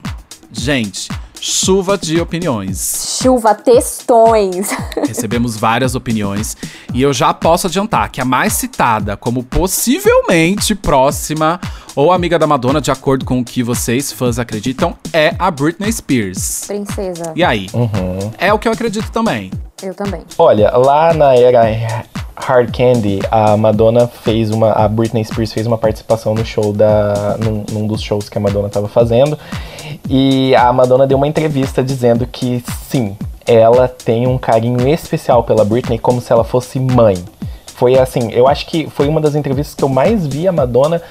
Gente, 0.52 1.10
chuva 1.40 1.98
de 1.98 2.20
opiniões. 2.20 3.20
Chuva 3.22 3.54
textões. 3.54 4.70
Recebemos 5.08 5.58
várias 5.58 5.96
opiniões 5.96 6.56
e 6.94 7.02
eu 7.02 7.14
já 7.14 7.34
posso 7.34 7.68
adiantar 7.68 8.10
que 8.10 8.22
a 8.22 8.26
mais 8.26 8.54
citada 8.54 9.16
como 9.18 9.44
possivelmente 9.44 10.76
próxima 10.76 11.60
ou 11.96 12.12
amiga 12.12 12.38
da 12.38 12.46
Madonna, 12.46 12.82
de 12.82 12.92
acordo 12.92 13.24
com 13.24 13.40
o 13.40 13.46
que 13.46 13.64
vocês 13.64 14.12
fãs 14.12 14.38
acreditam, 14.38 14.96
é 15.14 15.34
a 15.40 15.50
Britney 15.50 15.92
Spears. 15.92 16.66
Princesa. 16.68 17.32
E 17.36 17.44
aí? 17.44 17.68
Uhum. 17.74 18.32
É 18.38 18.52
o 18.52 18.60
que 18.60 18.68
eu 18.68 18.72
acredito 18.72 19.10
também. 19.12 19.52
Eu 19.82 19.94
também. 19.94 20.24
Olha, 20.38 20.72
lá 20.72 21.14
na 21.14 21.36
era 21.36 21.66
Hard 22.36 22.76
Candy, 22.76 23.22
a 23.32 23.56
Madonna 23.56 24.08
fez 24.08 24.52
uma. 24.52 24.72
A 24.72 24.88
Britney 24.88 25.24
Spears 25.24 25.54
fez 25.54 25.66
uma 25.66 25.78
participação 25.78 26.36
no 26.36 26.46
show 26.46 26.74
da. 26.74 27.38
num, 27.40 27.64
num 27.72 27.88
dos 27.88 28.02
shows 28.02 28.28
que 28.30 28.38
a 28.38 28.42
Madonna 28.42 28.68
estava 28.68 28.88
fazendo. 28.88 29.38
E 30.10 30.54
a 30.56 30.72
Madonna 30.74 31.08
deu 31.08 31.18
uma 31.18 31.28
entrevista 31.28 31.84
dizendo 31.84 32.28
que 32.28 32.64
sim, 32.90 33.16
ela 33.46 33.88
tem 33.88 34.28
um 34.28 34.38
carinho 34.38 34.88
especial 34.88 35.44
pela 35.44 35.64
Britney 35.64 35.98
como 35.98 36.20
se 36.20 36.32
ela 36.32 36.44
fosse 36.44 36.80
mãe. 36.80 37.16
Foi 37.68 37.98
assim, 37.98 38.32
eu 38.32 38.48
acho 38.48 38.66
que 38.68 38.90
foi 38.90 39.08
uma 39.08 39.20
das 39.20 39.36
entrevistas 39.36 39.76
que 39.76 39.84
eu 39.84 39.90
mais 39.90 40.26
vi 40.26 40.48
a 40.48 40.52
Madonna 40.52 41.02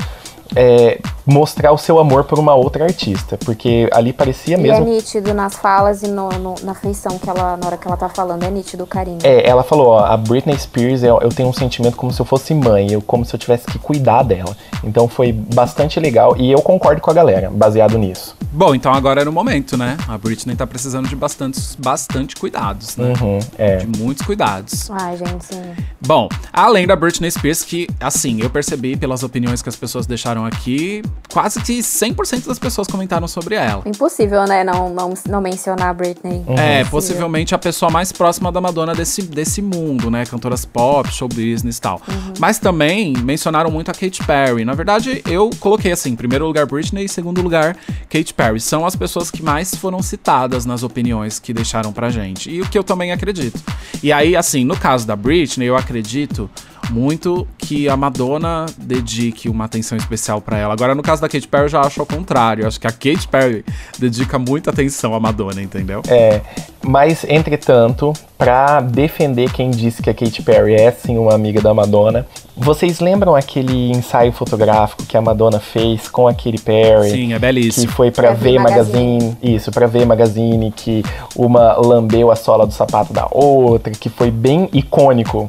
é, 0.56 0.98
mostrar 1.26 1.72
o 1.72 1.78
seu 1.78 1.98
amor 1.98 2.24
por 2.24 2.38
uma 2.38 2.54
outra 2.54 2.84
artista. 2.84 3.38
Porque 3.44 3.88
ali 3.92 4.12
parecia 4.12 4.56
E 4.56 4.60
é 4.60 4.62
mesmo. 4.62 4.84
nítido 4.84 5.32
nas 5.34 5.54
falas 5.56 6.02
e 6.02 6.08
no, 6.08 6.28
no- 6.30 6.54
na 6.62 6.74
feição 6.74 7.18
que 7.18 7.28
ela, 7.28 7.56
na 7.56 7.66
hora 7.66 7.76
que 7.76 7.86
ela 7.86 7.96
tá 7.96 8.08
falando, 8.08 8.42
é 8.44 8.50
nítido 8.50 8.84
o 8.84 8.86
carinho. 8.86 9.18
É, 9.22 9.48
ela 9.48 9.62
falou, 9.62 9.88
ó, 9.88 10.04
a 10.04 10.16
Britney 10.16 10.58
Spears, 10.58 11.02
eu, 11.02 11.18
eu 11.20 11.28
tenho 11.30 11.48
um 11.48 11.52
sentimento 11.52 11.96
como 11.96 12.12
se 12.12 12.20
eu 12.20 12.26
fosse 12.26 12.54
mãe, 12.54 12.90
eu, 12.92 13.00
como 13.02 13.24
se 13.24 13.34
eu 13.34 13.38
tivesse 13.38 13.66
que 13.66 13.78
cuidar 13.78 14.22
dela. 14.22 14.56
Então 14.82 15.08
foi 15.08 15.32
bastante 15.32 15.98
legal 15.98 16.36
e 16.36 16.50
eu 16.50 16.60
concordo 16.62 17.00
com 17.00 17.10
a 17.10 17.14
galera, 17.14 17.50
baseado 17.50 17.96
nisso. 17.98 18.36
Bom, 18.52 18.72
então 18.74 18.92
agora 18.94 19.22
é 19.22 19.24
no 19.24 19.32
momento, 19.32 19.76
né? 19.76 19.96
A 20.06 20.16
Britney 20.16 20.54
tá 20.54 20.64
precisando 20.66 21.08
de 21.08 21.16
bastante, 21.16 21.60
bastante 21.78 22.36
cuidados, 22.36 22.96
né? 22.96 23.12
Uhum, 23.20 23.38
é. 23.58 23.76
De 23.78 23.98
muitos 23.98 24.24
cuidados. 24.24 24.88
Ai, 24.92 25.16
gente, 25.16 25.44
sim. 25.44 25.60
Bom, 26.06 26.28
além 26.52 26.86
da 26.86 26.94
Britney 26.94 27.28
Spears, 27.30 27.64
que, 27.64 27.88
assim, 27.98 28.40
eu 28.40 28.48
percebi 28.48 28.94
pelas 28.96 29.24
opiniões 29.24 29.60
que 29.60 29.68
as 29.68 29.74
pessoas 29.74 30.06
deixaram 30.06 30.43
aqui, 30.44 31.02
quase 31.32 31.60
que 31.60 31.78
100% 31.78 32.46
das 32.46 32.58
pessoas 32.58 32.86
comentaram 32.86 33.26
sobre 33.26 33.54
ela. 33.54 33.82
Impossível, 33.86 34.44
né, 34.44 34.62
não, 34.62 34.90
não, 34.90 35.14
não 35.28 35.40
mencionar 35.40 35.88
a 35.88 35.94
Britney. 35.94 36.44
É, 36.46 36.80
Impossível. 36.80 36.90
possivelmente 36.90 37.54
a 37.54 37.58
pessoa 37.58 37.90
mais 37.90 38.12
próxima 38.12 38.52
da 38.52 38.60
Madonna 38.60 38.94
desse, 38.94 39.22
desse 39.22 39.60
mundo, 39.60 40.10
né? 40.10 40.24
Cantoras 40.26 40.64
pop, 40.64 41.10
show 41.12 41.28
business 41.28 41.78
e 41.78 41.80
tal. 41.80 42.00
Mas 42.38 42.58
também 42.58 43.14
mencionaram 43.16 43.70
muito 43.70 43.90
a 43.90 43.94
Katy 43.94 44.24
Perry. 44.24 44.64
Na 44.64 44.74
verdade, 44.74 45.22
eu 45.28 45.50
coloquei 45.58 45.92
assim: 45.92 46.10
em 46.10 46.16
primeiro 46.16 46.46
lugar 46.46 46.66
Britney 46.66 47.02
e 47.02 47.04
em 47.06 47.08
segundo 47.08 47.42
lugar 47.42 47.76
Katy 48.08 48.34
Perry. 48.34 48.60
São 48.60 48.86
as 48.86 48.94
pessoas 48.94 49.30
que 49.30 49.42
mais 49.42 49.74
foram 49.74 50.02
citadas 50.02 50.64
nas 50.64 50.82
opiniões 50.82 51.38
que 51.38 51.52
deixaram 51.52 51.92
pra 51.92 52.10
gente. 52.10 52.50
E 52.50 52.60
o 52.60 52.66
que 52.68 52.78
eu 52.78 52.84
também 52.84 53.12
acredito. 53.12 53.60
E 54.02 54.12
aí, 54.12 54.36
assim, 54.36 54.64
no 54.64 54.76
caso 54.76 55.06
da 55.06 55.16
Britney, 55.16 55.68
eu 55.68 55.76
acredito 55.76 56.50
muito 56.90 57.46
que 57.58 57.88
a 57.88 57.96
Madonna 57.96 58.66
dedique 58.78 59.48
uma 59.48 59.64
atenção 59.64 59.96
especial 59.96 60.40
pra 60.40 60.58
ela. 60.58 60.72
Agora, 60.72 60.94
no 60.94 61.02
caso 61.02 61.22
da 61.22 61.28
Katy 61.28 61.48
Perry, 61.48 61.64
eu 61.64 61.68
já 61.68 61.80
acho 61.80 62.00
ao 62.00 62.06
contrário. 62.06 62.62
Eu 62.62 62.68
acho 62.68 62.80
que 62.80 62.86
a 62.86 62.92
Katy 62.92 63.28
Perry 63.28 63.64
dedica 63.98 64.38
muita 64.38 64.70
atenção 64.70 65.14
à 65.14 65.20
Madonna, 65.20 65.62
entendeu? 65.62 66.02
É, 66.08 66.40
mas, 66.82 67.24
entretanto, 67.28 68.12
pra 68.36 68.80
defender 68.80 69.50
quem 69.52 69.70
disse 69.70 70.02
que 70.02 70.10
a 70.10 70.14
Katy 70.14 70.42
Perry 70.42 70.74
é 70.74 70.90
sim 70.90 71.16
uma 71.16 71.34
amiga 71.34 71.60
da 71.60 71.72
Madonna, 71.72 72.26
vocês 72.56 73.00
lembram 73.00 73.34
aquele 73.34 73.90
ensaio 73.90 74.32
fotográfico 74.32 75.04
que 75.04 75.16
a 75.16 75.20
Madonna 75.20 75.58
fez 75.58 76.08
com 76.08 76.28
a 76.28 76.34
Katy 76.34 76.60
Perry? 76.62 77.10
Sim, 77.10 77.32
é 77.32 77.34
Que 77.36 77.40
belíssimo. 77.40 77.92
foi 77.92 78.10
pra 78.10 78.24
Pra 78.28 78.32
ver 78.34 78.52
V 78.52 78.58
Magazine. 78.58 79.36
Isso, 79.42 79.70
pra 79.72 79.86
ver 79.86 80.06
Magazine, 80.06 80.72
que 80.74 81.02
uma 81.34 81.74
lambeu 81.74 82.30
a 82.30 82.36
sola 82.36 82.66
do 82.66 82.72
sapato 82.72 83.12
da 83.12 83.26
outra, 83.30 83.92
que 83.92 84.08
foi 84.08 84.30
bem 84.30 84.68
icônico. 84.72 85.48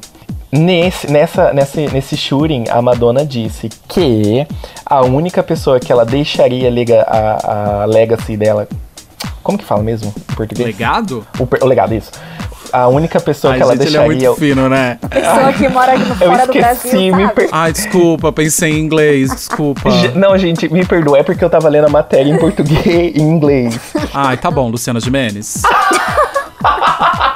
Nesse, 0.58 1.12
nessa, 1.12 1.52
nesse, 1.54 1.88
nesse 1.88 2.16
shooting, 2.16 2.64
a 2.70 2.82
Madonna 2.82 3.26
disse 3.26 3.70
que 3.90 4.48
a 4.86 5.02
única 5.02 5.44
pessoa 5.44 5.80
que 5.80 5.92
ela 5.92 6.06
deixaria 6.06 6.70
liga, 6.70 7.02
a, 7.02 7.82
a 7.82 7.86
legacy 7.86 8.38
dela. 8.38 8.68
Como 9.44 9.58
que 9.58 9.66
fala 9.66 9.84
mesmo 9.84 10.14
em 10.16 10.34
português? 10.36 10.66
Legado? 10.68 11.26
O, 11.38 11.48
o 11.64 11.68
legado, 11.68 11.94
isso. 11.94 12.12
A 12.72 12.88
única 12.88 13.20
pessoa 13.20 13.54
Ai, 13.54 13.58
que 13.60 13.64
ela 13.64 13.74
gente, 13.74 13.88
ele 13.88 13.98
é 13.98 14.00
deixaria. 14.00 14.30
muito 14.30 14.40
fino, 14.40 14.70
né? 14.70 14.98
Pessoa 15.10 15.54
que 15.54 15.68
mora 15.70 15.94
aqui 15.94 16.04
no 16.04 16.14
eu 16.14 16.32
fora 16.32 16.46
do 16.48 16.58
esqueci, 16.58 16.90
Brasil, 16.90 17.16
me 17.16 17.28
per... 17.30 17.50
Ai, 17.52 17.72
desculpa, 17.72 18.32
pensei 18.32 18.72
em 18.72 18.80
inglês, 18.80 19.30
desculpa. 19.32 19.90
Não, 20.16 20.38
gente, 20.38 20.68
me 20.72 20.86
perdoa, 20.86 21.20
é 21.20 21.24
porque 21.24 21.44
eu 21.44 21.50
tava 21.50 21.70
lendo 21.70 21.86
a 21.86 21.90
matéria 21.90 22.32
em 22.32 22.38
português 22.38 22.86
e 23.16 23.22
em 23.22 23.22
inglês. 23.22 23.80
Ai, 24.14 24.36
tá 24.38 24.50
bom, 24.50 24.70
Luciana 24.70 25.00
Gimenez. 25.00 25.62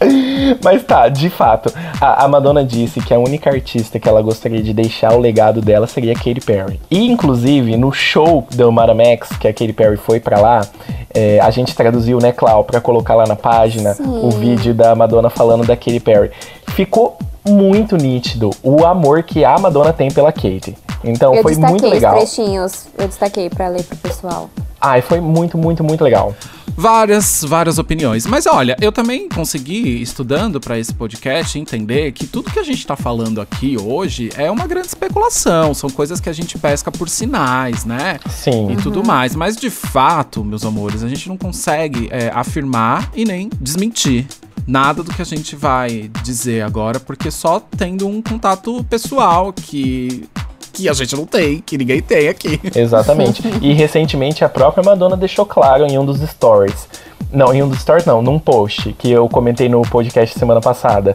Mas 0.62 0.82
tá, 0.82 1.08
de 1.08 1.28
fato, 1.30 1.72
a, 2.00 2.24
a 2.24 2.28
Madonna 2.28 2.64
disse 2.64 3.00
que 3.00 3.12
a 3.14 3.18
única 3.18 3.50
artista 3.50 3.98
que 3.98 4.08
ela 4.08 4.22
gostaria 4.22 4.62
de 4.62 4.72
deixar 4.72 5.12
o 5.12 5.18
legado 5.18 5.60
dela 5.60 5.86
seria 5.86 6.12
a 6.12 6.14
Katy 6.14 6.40
Perry. 6.40 6.80
E, 6.90 7.06
inclusive, 7.06 7.76
no 7.76 7.92
show 7.92 8.46
do 8.50 8.72
Madame 8.72 9.04
X, 9.04 9.30
que 9.38 9.46
a 9.46 9.52
Katy 9.52 9.72
Perry 9.72 9.96
foi 9.96 10.20
pra 10.20 10.40
lá, 10.40 10.66
é, 11.12 11.40
a 11.40 11.50
gente 11.50 11.74
traduziu, 11.74 12.18
né, 12.18 12.32
Clau, 12.32 12.64
pra 12.64 12.80
colocar 12.80 13.14
lá 13.14 13.26
na 13.26 13.36
página 13.36 13.96
o 14.00 14.30
vídeo 14.30 14.74
da 14.74 14.94
Madonna 14.94 15.30
falando 15.30 15.66
da 15.66 15.76
Katy 15.76 16.00
Perry. 16.00 16.30
Ficou 16.68 17.18
muito 17.46 17.96
nítido 17.96 18.50
o 18.62 18.84
amor 18.84 19.22
que 19.22 19.44
a 19.44 19.58
Madonna 19.58 19.92
tem 19.92 20.10
pela 20.10 20.32
Katy. 20.32 20.76
Então 21.02 21.34
Eu 21.34 21.42
foi 21.42 21.52
destaquei 21.52 21.70
muito 21.72 21.86
os 21.86 21.92
legal. 21.92 22.16
trechinhos. 22.16 22.86
Eu 22.98 23.08
destaquei 23.08 23.48
pra 23.48 23.68
ler 23.68 23.82
pro 23.84 23.96
pessoal. 23.96 24.50
Ai, 24.80 25.02
foi 25.02 25.20
muito, 25.20 25.56
muito, 25.58 25.82
muito 25.84 26.02
legal. 26.02 26.34
Várias, 26.76 27.44
várias 27.44 27.78
opiniões. 27.78 28.24
Mas 28.26 28.46
olha, 28.46 28.74
eu 28.80 28.90
também 28.90 29.28
consegui, 29.28 30.00
estudando 30.00 30.58
pra 30.60 30.78
esse 30.78 30.94
podcast, 30.94 31.58
entender 31.58 32.12
que 32.12 32.26
tudo 32.26 32.50
que 32.50 32.58
a 32.58 32.62
gente 32.62 32.86
tá 32.86 32.96
falando 32.96 33.40
aqui 33.40 33.76
hoje 33.78 34.30
é 34.36 34.50
uma 34.50 34.66
grande 34.66 34.86
especulação. 34.86 35.74
São 35.74 35.90
coisas 35.90 36.20
que 36.20 36.28
a 36.30 36.32
gente 36.32 36.56
pesca 36.58 36.90
por 36.90 37.08
sinais, 37.08 37.84
né? 37.84 38.18
Sim. 38.30 38.72
E 38.72 38.76
tudo 38.76 39.04
mais. 39.04 39.34
Mas 39.34 39.56
de 39.56 39.68
fato, 39.68 40.42
meus 40.42 40.64
amores, 40.64 41.02
a 41.02 41.08
gente 41.08 41.28
não 41.28 41.36
consegue 41.36 42.08
é, 42.10 42.30
afirmar 42.34 43.10
e 43.14 43.24
nem 43.26 43.50
desmentir. 43.60 44.26
Nada 44.66 45.02
do 45.02 45.12
que 45.12 45.22
a 45.22 45.24
gente 45.24 45.56
vai 45.56 46.10
dizer 46.22 46.62
agora, 46.62 47.00
porque 47.00 47.30
só 47.30 47.60
tendo 47.60 48.06
um 48.06 48.22
contato 48.22 48.84
pessoal 48.84 49.52
que, 49.52 50.28
que 50.72 50.88
a 50.88 50.92
gente 50.92 51.16
não 51.16 51.26
tem, 51.26 51.60
que 51.60 51.76
ninguém 51.76 52.00
tem 52.00 52.28
aqui. 52.28 52.60
Exatamente. 52.74 53.42
e 53.60 53.72
recentemente 53.72 54.44
a 54.44 54.48
própria 54.48 54.82
Madonna 54.82 55.16
deixou 55.16 55.44
claro 55.44 55.86
em 55.86 55.98
um 55.98 56.04
dos 56.04 56.20
stories. 56.20 56.88
Não, 57.32 57.54
em 57.54 57.62
um 57.62 57.68
dos 57.68 57.80
stories 57.80 58.04
não, 58.04 58.20
num 58.20 58.38
post 58.38 58.92
que 58.94 59.10
eu 59.10 59.28
comentei 59.28 59.68
no 59.68 59.82
podcast 59.82 60.38
semana 60.38 60.60
passada. 60.60 61.12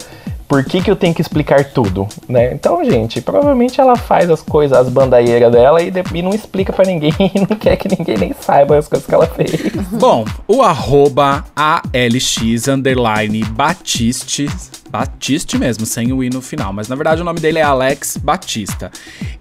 Por 0.47 0.63
que, 0.63 0.81
que 0.81 0.91
eu 0.91 0.95
tenho 0.95 1.13
que 1.13 1.21
explicar 1.21 1.65
tudo, 1.65 2.07
né? 2.29 2.53
Então, 2.53 2.83
gente, 2.83 3.19
provavelmente 3.19 3.81
ela 3.81 3.95
faz 3.95 4.29
as 4.29 4.41
coisas, 4.41 4.77
as 4.77 4.89
bandaieiras 4.89 5.51
dela 5.51 5.81
e, 5.81 5.91
e 6.13 6.21
não 6.21 6.33
explica 6.33 6.71
pra 6.71 6.85
ninguém, 6.85 7.13
e 7.33 7.39
não 7.39 7.57
quer 7.57 7.75
que 7.77 7.89
ninguém 7.89 8.17
nem 8.17 8.33
saiba 8.39 8.77
as 8.77 8.87
coisas 8.87 9.07
que 9.07 9.13
ela 9.13 9.25
fez. 9.25 9.51
Bom, 9.91 10.23
o 10.47 10.61
arroba 10.61 11.43
ALX 11.55 12.67
underline 12.67 13.43
Batiste. 13.45 14.47
Batiste 14.87 15.57
mesmo, 15.57 15.85
sem 15.85 16.13
o 16.13 16.23
i 16.23 16.29
no 16.29 16.41
final. 16.41 16.71
Mas 16.71 16.87
na 16.87 16.95
verdade 16.95 17.21
o 17.21 17.25
nome 17.25 17.39
dele 17.39 17.59
é 17.59 17.63
Alex 17.63 18.15
Batista. 18.15 18.89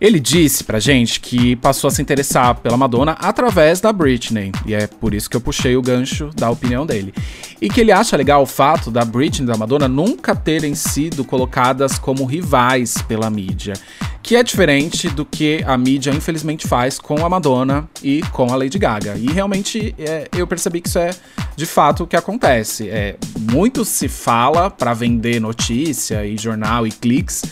Ele 0.00 0.18
disse 0.18 0.64
pra 0.64 0.80
gente 0.80 1.20
que 1.20 1.54
passou 1.56 1.86
a 1.86 1.90
se 1.92 2.02
interessar 2.02 2.56
pela 2.56 2.76
Madonna 2.76 3.12
através 3.20 3.80
da 3.80 3.92
Britney. 3.92 4.50
E 4.66 4.74
é 4.74 4.88
por 4.88 5.14
isso 5.14 5.30
que 5.30 5.36
eu 5.36 5.40
puxei 5.40 5.76
o 5.76 5.82
gancho 5.82 6.30
da 6.34 6.50
opinião 6.50 6.84
dele. 6.84 7.14
E 7.60 7.68
que 7.68 7.80
ele 7.80 7.92
acha 7.92 8.16
legal 8.16 8.42
o 8.42 8.46
fato 8.46 8.90
da 8.90 9.04
Britney 9.04 9.44
e 9.44 9.52
da 9.52 9.56
Madonna 9.56 9.86
nunca 9.86 10.34
terem 10.34 10.74
sido 10.74 10.93
colocadas 11.24 11.98
como 11.98 12.24
rivais 12.24 12.96
pela 13.08 13.30
mídia. 13.30 13.74
Que 14.22 14.36
é 14.36 14.42
diferente 14.42 15.08
do 15.10 15.24
que 15.24 15.62
a 15.66 15.76
mídia 15.76 16.10
infelizmente 16.10 16.66
faz 16.66 16.98
com 16.98 17.24
a 17.24 17.28
Madonna 17.28 17.88
e 18.02 18.22
com 18.32 18.50
a 18.50 18.56
Lady 18.56 18.78
Gaga. 18.78 19.16
E 19.16 19.26
realmente 19.26 19.94
é, 19.98 20.28
eu 20.34 20.46
percebi 20.46 20.80
que 20.80 20.88
isso 20.88 20.98
é 20.98 21.10
de 21.54 21.66
fato 21.66 22.04
o 22.04 22.06
que 22.06 22.16
acontece. 22.16 22.88
É, 22.88 23.16
muito 23.52 23.84
se 23.84 24.08
fala 24.08 24.70
pra 24.70 24.94
vender 24.94 25.40
notícia 25.40 26.24
e 26.24 26.38
jornal 26.38 26.86
e 26.86 26.90
cliques 26.90 27.42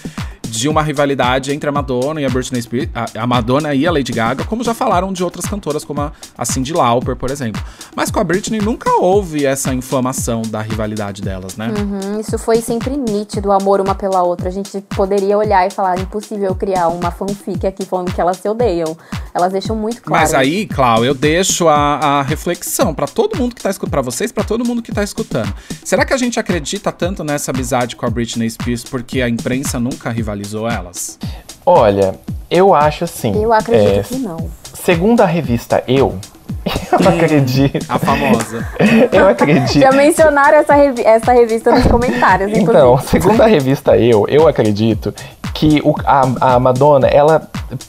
de 0.53 0.69
uma 0.69 0.83
rivalidade 0.83 1.51
entre 1.51 1.69
a 1.69 1.73
Madonna 1.73 2.21
e 2.21 2.27
a 2.27 2.29
Britney 2.29 2.61
Spears, 2.61 2.91
a, 3.15 3.27
Madonna 3.27 3.75
e 3.75 3.87
a 3.87 3.91
Lady 3.91 4.13
Gaga, 4.13 4.45
como 4.45 4.63
já 4.63 4.75
falaram 4.75 5.13
de 5.13 5.25
outras 5.25 5.47
cantoras, 5.47 5.83
como 5.83 6.03
a, 6.03 6.13
a 6.37 6.45
Cyndi 6.45 6.75
Lauper, 6.75 7.17
por 7.17 7.31
exemplo. 7.31 7.63
Mas 7.97 8.11
com 8.11 8.21
a 8.21 8.25
Britney 8.25 8.61
nunca 8.61 8.91
houve 9.01 9.47
essa 9.47 9.73
inflamação 9.73 10.43
da 10.43 10.61
rivalidade 10.61 11.23
delas, 11.23 11.57
né? 11.57 11.69
Hum, 11.69 12.21
Isso 12.21 12.39
foi 12.39 12.61
sempre 12.61 12.97
nítido, 12.97 13.49
o 13.49 13.53
amor 13.53 13.81
uma 13.81 13.95
pela 13.95 14.23
outra. 14.23 14.49
A 14.49 14.53
gente 14.53 14.79
poderia 14.95 15.39
olhar 15.39 15.67
e 15.67 15.71
falar, 15.71 15.99
impossível 15.99 16.55
criar 16.55 16.89
uma 16.89 17.11
fanfic 17.11 17.67
aqui 17.67 17.87
falando 17.87 18.13
que 18.13 18.21
elas 18.21 18.37
se 18.37 18.49
odeiam. 18.49 18.95
Elas 19.33 19.53
deixam 19.53 19.75
muito 19.75 20.03
claro. 20.03 20.23
Mas 20.23 20.35
aí, 20.35 20.67
Clau, 20.67 21.03
eu 21.03 21.15
deixo 21.15 21.67
a, 21.67 22.19
a 22.19 22.23
reflexão 22.23 22.95
pra 22.95 23.07
todo 23.07 23.39
mundo 23.39 23.55
que 23.55 23.63
tá 23.63 23.71
escutando, 23.71 23.91
pra 23.91 24.03
vocês, 24.03 24.31
pra 24.31 24.45
todo 24.45 24.65
mundo 24.65 24.83
que 24.83 24.93
tá 24.93 25.03
escutando. 25.03 25.53
Será 25.83 26.05
que 26.05 26.13
a 26.13 26.19
gente 26.19 26.39
acredita 26.39 26.93
tanto 26.93 27.25
nessa 27.25 27.51
amizade 27.51 27.97
com 27.97 28.05
a 28.05 28.11
Britney 28.11 28.51
Spears 28.51 28.85
porque 28.85 29.23
a 29.23 29.29
imprensa 29.29 29.81
nunca 29.81 30.11
rivalizou 30.11 30.42
elas? 30.69 31.19
Olha, 31.65 32.15
eu 32.51 32.75
acho 32.75 33.05
assim. 33.05 33.33
Eu 33.43 33.53
acredito 33.53 33.99
é, 33.99 34.03
que 34.03 34.17
não. 34.17 34.51
Segundo 34.75 35.21
a 35.21 35.27
revista 35.27 35.83
Eu, 35.87 36.19
eu 36.93 37.09
acredito. 37.09 37.87
A 37.89 37.99
famosa. 37.99 38.67
Eu 39.11 39.29
acredito. 39.29 39.81
Já 39.81 39.93
mencionaram 39.93 40.59
essa, 40.59 40.75
revi- 40.75 41.03
essa 41.05 41.33
revista 41.33 41.71
nos 41.73 41.87
comentários, 41.87 42.51
Então, 42.57 42.95
inclusive. 42.95 43.09
segundo 43.11 43.41
a 43.43 43.47
revista 43.47 43.97
Eu, 43.97 44.27
eu 44.29 44.47
acredito 44.49 45.15
que 45.55 45.81
o- 45.85 45.95
a, 46.05 46.55
a 46.55 46.59
Madonna, 46.59 47.07
ela, 47.09 47.43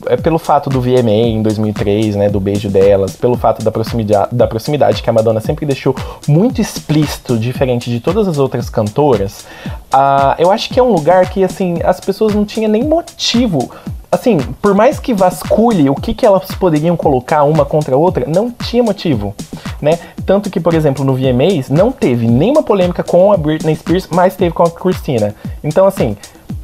é 0.08 0.18
pelo 0.18 0.38
fato 0.38 0.70
do 0.70 0.82
VMA 0.82 1.12
em 1.12 1.42
2003, 1.42 2.16
né, 2.16 2.30
do 2.30 2.40
beijo 2.40 2.70
delas, 2.70 3.16
pelo 3.16 3.38
fato 3.38 3.64
da 3.64 3.72
proximidade, 3.72 4.28
da 4.36 4.46
proximidade 4.48 5.02
que 5.02 5.10
a 5.10 5.14
Madonna 5.14 5.40
sempre 5.40 5.66
deixou 5.66 5.96
muito 6.28 6.60
explícito, 6.60 7.38
diferente 7.38 7.90
de 7.90 8.00
todas 8.00 8.28
as 8.28 8.38
outras 8.38 8.70
cantoras, 8.70 9.46
ah, 9.92 10.36
eu 10.38 10.52
acho 10.52 10.70
que 10.70 10.80
é 10.80 10.84
um 10.84 10.92
lugar 10.92 11.30
que, 11.30 11.44
assim, 11.44 11.76
as 11.84 12.00
pessoas 12.00 12.34
não 12.36 12.44
tinham 12.46 12.70
nem 12.70 12.84
motivo 12.84 13.72
assim, 14.14 14.38
por 14.62 14.76
mais 14.76 15.00
que 15.00 15.14
vasculhe 15.14 15.90
o 15.90 15.96
que, 15.96 16.14
que 16.14 16.26
elas 16.26 16.52
poderiam 16.52 16.96
colocar 16.96 17.44
uma 17.44 17.66
contra 17.66 17.96
a 17.96 17.98
outra, 17.98 18.26
não 18.28 18.52
tinha 18.52 18.84
motivo, 18.84 19.34
né? 19.82 19.98
Tanto 20.24 20.52
que, 20.52 20.60
por 20.60 20.76
exemplo, 20.76 21.04
no 21.04 21.16
VMAs 21.16 21.70
não 21.70 21.92
teve 21.92 22.28
nenhuma 22.28 22.62
polêmica 22.62 23.04
com 23.04 23.34
a 23.34 23.38
Britney 23.38 23.76
Spears, 23.76 24.08
mas 24.12 24.36
teve 24.36 24.54
com 24.54 24.62
a 24.62 24.70
Christina. 24.70 25.34
Então, 25.64 25.88
assim, 25.88 26.16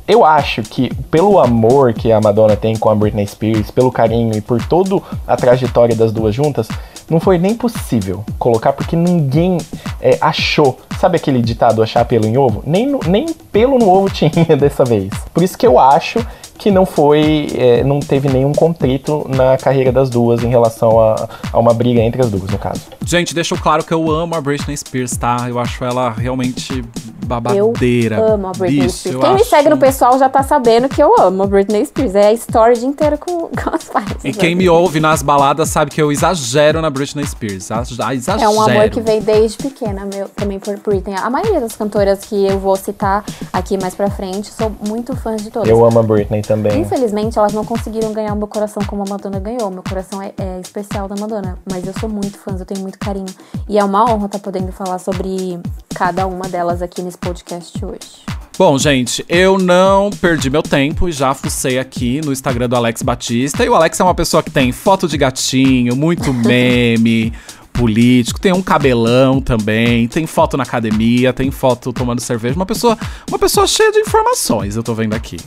eu 0.08 0.24
acho 0.24 0.62
que 0.62 0.94
pelo 1.12 1.40
amor 1.40 1.94
que 1.94 2.12
a 2.12 2.22
Madonna 2.22 2.56
tem 2.56 2.76
com 2.76 2.90
a 2.90 2.96
Britney 2.96 3.26
Spears, 3.26 3.72
pelo 3.72 3.92
carinho 3.92 4.38
e 4.38 4.42
por 4.42 4.64
toda 4.64 5.02
a 5.28 5.36
trajetória 5.36 5.96
das 5.96 6.12
duas 6.12 6.36
juntas, 6.36 6.68
não 7.10 7.20
foi 7.20 7.40
nem 7.40 7.56
possível 7.56 8.24
colocar 8.38 8.74
porque 8.74 8.96
ninguém 8.96 9.58
é, 10.02 10.18
achou. 10.22 10.78
Sabe 11.00 11.16
aquele 11.18 11.42
ditado 11.42 11.82
achar 11.82 12.04
pelo 12.06 12.26
em 12.26 12.38
ovo? 12.38 12.62
Nem, 12.66 12.86
no- 12.88 13.00
nem 13.08 13.28
pelo 13.52 13.78
no 13.78 13.90
ovo 13.90 14.10
tinha 14.14 14.56
dessa 14.58 14.84
vez. 14.84 15.10
Por 15.34 15.44
isso 15.44 15.58
que 15.58 15.66
eu 15.66 15.80
acho 15.80 16.20
que 16.58 16.70
não 16.72 16.86
foi, 16.86 17.48
é, 17.56 17.84
não 17.86 18.02
teve 18.02 18.28
nenhum 18.28 18.52
contrito 18.52 19.26
na 19.30 19.58
carreira 19.58 19.94
das 19.94 20.10
duas 20.10 20.44
em 20.44 20.50
relação 20.50 21.00
a, 21.00 21.30
a 21.54 21.58
uma 21.58 21.74
briga 21.74 22.02
entre 22.02 22.22
as 22.22 22.30
duas, 22.30 22.50
no 22.52 22.58
caso. 22.60 22.82
Gente, 23.06 23.34
deixa 23.34 23.56
claro 23.56 23.82
que 23.82 23.94
eu 23.94 24.12
amo 24.12 24.36
a 24.36 24.42
Britney 24.42 24.76
Spears, 24.76 25.16
tá? 25.16 25.46
Eu 25.48 25.58
acho 25.58 25.82
ela 25.86 26.10
realmente 26.10 26.80
Eu 26.80 26.84
babadeira. 27.26 28.20
amo 28.34 28.48
a 28.48 28.52
Britney 28.52 28.82
Bicho, 28.82 28.90
Spears. 28.98 29.16
eu 29.16 29.22
Quem 29.22 29.30
me 29.36 29.42
acho- 29.42 29.50
segue 29.50 29.70
no 29.70 29.78
pessoal 29.78 30.20
já 30.20 30.28
tá 30.28 30.44
sabendo 30.44 30.90
que 30.90 31.02
eu 31.02 31.16
amo 31.22 31.44
a 31.44 31.48
Britney 31.48 31.86
Spears. 31.86 32.14
É 32.14 32.28
a 32.28 32.34
história 32.34 32.76
o 32.76 32.78
dia 32.78 32.88
inteiro 32.90 33.18
com, 33.18 33.48
com 33.56 33.70
as 33.74 33.86
pais. 33.86 34.08
E 34.24 34.34
quem 34.34 34.54
me 34.54 34.68
ouve 34.68 35.00
nas 35.00 35.22
baladas 35.22 35.70
sabe 35.70 35.92
que 35.92 36.02
eu 36.02 36.12
exagero 36.12 36.82
na 36.82 36.90
Britney 36.90 37.26
Spears. 37.26 37.70
Exagero. 37.72 38.42
É 38.44 38.50
um 38.50 38.62
amor 38.62 38.90
que 38.90 39.00
veio 39.00 39.22
desde 39.22 39.58
pequena, 39.90 40.06
meu, 40.06 40.30
também 40.30 40.60
por 40.60 40.78
Britney. 40.80 41.16
A 41.16 41.30
maioria 41.30 41.60
das 41.60 41.76
cantoras 41.76 42.24
que 42.26 42.46
eu 42.46 42.60
vou 42.60 42.76
citar 42.76 43.24
aqui 43.52 43.78
mais 43.78 43.96
pra 43.96 44.10
frente, 44.10 44.52
sou 44.52 44.72
muito 44.86 45.16
fã 45.16 45.36
de 45.36 45.50
todas. 45.50 45.68
Eu 45.68 45.84
amo 45.86 46.00
a 46.00 46.04
Britney 46.04 46.42
também. 46.42 46.82
Infelizmente, 46.82 47.38
elas 47.38 47.54
não 47.54 47.66
conseguiram 47.66 48.14
ganhar 48.14 48.34
o 48.34 48.38
meu 48.38 48.48
coração 48.48 48.84
como 48.86 49.04
a 49.04 49.10
Madonna 49.10 49.40
ganhou. 49.40 49.70
Meu 49.72 49.84
coração 49.84 50.22
é, 50.22 50.32
é 50.38 50.60
especial 50.60 51.08
da 51.08 51.16
Madonna, 51.16 51.58
mas 51.70 51.86
eu 51.86 51.94
sou 52.00 52.10
muito 52.10 52.38
fã, 52.38 52.56
eu 52.58 52.66
tenho 52.66 52.82
muito 52.82 53.00
carinho. 53.00 53.34
E 53.68 53.78
é 53.78 53.84
uma 53.84 54.04
honra 54.10 54.28
estar 54.28 54.40
podendo 54.40 54.72
falar 54.72 55.00
sobre 55.00 55.60
cada 55.94 56.28
uma 56.28 56.48
delas 56.48 56.82
aqui 56.82 57.02
nesse 57.02 57.18
podcast 57.18 57.84
hoje. 57.84 58.40
Bom, 58.60 58.78
gente, 58.78 59.24
eu 59.30 59.58
não 59.58 60.10
perdi 60.10 60.50
meu 60.50 60.62
tempo 60.62 61.08
e 61.08 61.14
já 61.14 61.34
fucei 61.34 61.80
aqui 61.80 62.20
no 62.20 62.34
Instagram 62.34 62.68
do 62.68 62.76
Alex 62.76 63.02
Batista. 63.02 63.64
E 63.64 63.70
o 63.70 63.74
Alex 63.74 63.98
é 63.98 64.04
uma 64.04 64.14
pessoa 64.14 64.44
que 64.44 64.52
tem 64.52 64.74
foto 64.74 65.08
de 65.08 65.18
gatinho, 65.18 65.96
muito 65.96 66.34
meme. 66.36 67.32
Político, 67.74 68.40
tem 68.40 68.52
um 68.52 68.62
cabelão 68.62 69.40
também, 69.40 70.08
tem 70.08 70.28
foto 70.28 70.58
na 70.58 70.64
academia, 70.64 71.32
tem 71.32 71.50
foto 71.52 71.94
tomando 71.94 72.20
cerveja, 72.20 72.56
uma 72.56 72.66
pessoa, 72.66 72.98
uma 73.30 73.40
pessoa 73.40 73.66
cheia 73.66 73.92
de 73.92 74.00
informações, 74.00 74.76
eu 74.76 74.84
tô 74.84 74.94
vendo 74.94 75.14
aqui. 75.14 75.38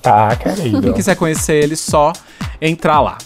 Tá, 0.00 0.34
querido. 0.34 0.82
Quem 0.82 0.92
quiser 0.92 1.14
conhecer 1.16 1.62
ele, 1.62 1.76
só 1.76 2.12
entrar 2.60 3.00
lá. 3.00 3.18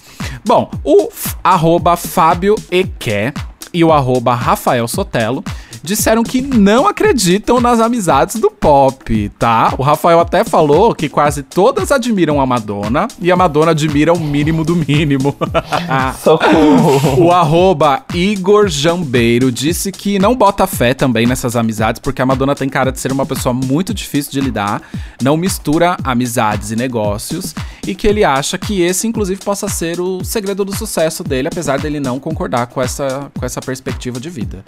Bom, 0.44 0.70
o 0.84 1.08
arroba 1.42 1.96
Fábio 1.96 2.54
Eque 2.70 3.32
e 3.72 3.82
o 3.82 3.92
arroba 3.92 4.34
Rafael 4.34 4.86
Sotelo 4.86 5.42
disseram 5.86 6.24
que 6.24 6.42
não 6.42 6.88
acreditam 6.88 7.60
nas 7.60 7.78
amizades 7.78 8.36
do 8.36 8.50
pop, 8.50 9.30
tá? 9.38 9.72
O 9.78 9.82
Rafael 9.82 10.18
até 10.18 10.42
falou 10.42 10.92
que 10.92 11.08
quase 11.08 11.44
todas 11.44 11.92
admiram 11.92 12.40
a 12.40 12.44
Madonna 12.44 13.06
e 13.20 13.30
a 13.30 13.36
Madonna 13.36 13.70
admira 13.70 14.12
o 14.12 14.18
mínimo 14.18 14.64
do 14.64 14.74
mínimo. 14.74 15.36
Socorro. 16.22 17.24
O 17.24 17.30
arroba 17.30 18.04
Igor 18.12 18.66
Jambeiro 18.66 19.52
disse 19.52 19.92
que 19.92 20.18
não 20.18 20.34
bota 20.34 20.66
fé 20.66 20.92
também 20.92 21.24
nessas 21.24 21.54
amizades, 21.54 22.00
porque 22.00 22.20
a 22.20 22.26
Madonna 22.26 22.56
tem 22.56 22.68
cara 22.68 22.90
de 22.90 22.98
ser 22.98 23.12
uma 23.12 23.24
pessoa 23.24 23.54
muito 23.54 23.94
difícil 23.94 24.32
de 24.32 24.40
lidar, 24.40 24.82
não 25.22 25.36
mistura 25.36 25.96
amizades 26.02 26.72
e 26.72 26.76
negócios, 26.76 27.54
e 27.86 27.94
que 27.94 28.08
ele 28.08 28.24
acha 28.24 28.58
que 28.58 28.82
esse, 28.82 29.06
inclusive, 29.06 29.40
possa 29.40 29.68
ser 29.68 30.00
o 30.00 30.24
segredo 30.24 30.64
do 30.64 30.74
sucesso 30.74 31.22
dele, 31.22 31.46
apesar 31.46 31.78
dele 31.78 32.00
não 32.00 32.18
concordar 32.18 32.66
com 32.66 32.82
essa, 32.82 33.30
com 33.38 33.46
essa 33.46 33.60
perspectiva 33.60 34.18
de 34.18 34.28
vida. 34.28 34.64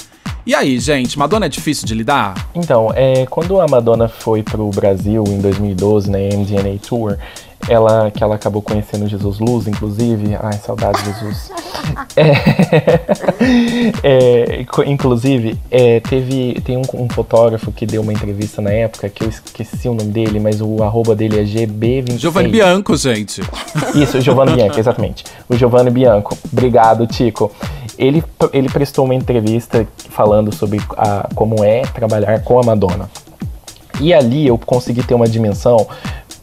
E 0.49 0.55
aí, 0.55 0.79
gente, 0.81 1.08
Madonna 1.17 1.47
é 1.47 1.49
difícil 1.49 1.87
de 1.87 1.95
lidar? 1.95 2.49
Então, 2.55 2.91
é, 2.95 3.25
quando 3.27 3.61
a 3.61 3.69
Madonna 3.69 4.09
foi 4.09 4.43
pro 4.43 4.69
Brasil 4.71 5.23
em 5.29 5.39
2012, 5.39 6.11
na 6.11 6.19
MDNA 6.19 6.79
Tour, 6.87 7.17
ela, 7.69 8.11
que 8.11 8.23
ela 8.23 8.35
acabou 8.35 8.63
conhecendo 8.63 9.07
Jesus 9.07 9.39
Luz, 9.39 9.69
inclusive. 9.69 10.37
Ai, 10.41 10.55
saudade, 10.55 10.99
Jesus. 11.05 11.51
É, 12.17 12.33
é, 14.03 14.67
inclusive, 14.87 15.57
é, 15.71 16.01
teve, 16.01 16.61
tem 16.65 16.77
um, 16.77 16.83
um 16.95 17.09
fotógrafo 17.09 17.73
que 17.73 17.87
deu 17.87 18.03
uma 18.03 18.13
entrevista 18.13 18.61
na 18.61 18.71
época, 18.71 19.09
que 19.09 19.25
eu 19.25 19.29
esqueci 19.29 19.89
o 19.89 19.95
nome 19.95 20.11
dele, 20.11 20.39
mas 20.39 20.61
o 20.61 20.83
arroba 20.83 21.15
dele 21.15 21.41
é 21.41 21.45
GB26. 21.45 22.19
Giovanni 22.19 22.49
Bianco, 22.49 22.97
gente. 22.97 23.41
Isso, 23.95 24.19
o 24.19 24.21
Giovanni 24.21 24.55
Bianco, 24.55 24.79
exatamente. 24.79 25.25
O 25.49 25.57
Giovanni 25.57 25.91
Bianco. 25.91 26.37
Obrigado, 26.53 27.07
Tico. 27.07 27.51
Ele, 27.99 28.23
ele 28.53 28.69
prestou 28.69 29.05
uma 29.05 29.15
entrevista 29.15 29.87
falando 30.11 30.55
sobre 30.55 30.81
a, 30.97 31.29
como 31.35 31.65
é 31.65 31.83
trabalhar 31.83 32.43
com 32.43 32.59
a 32.61 32.63
Madonna. 32.63 33.11
E 34.01 34.15
ali 34.15 34.47
eu 34.47 34.57
consegui 34.57 35.03
ter 35.03 35.15
uma 35.15 35.27
dimensão 35.29 35.87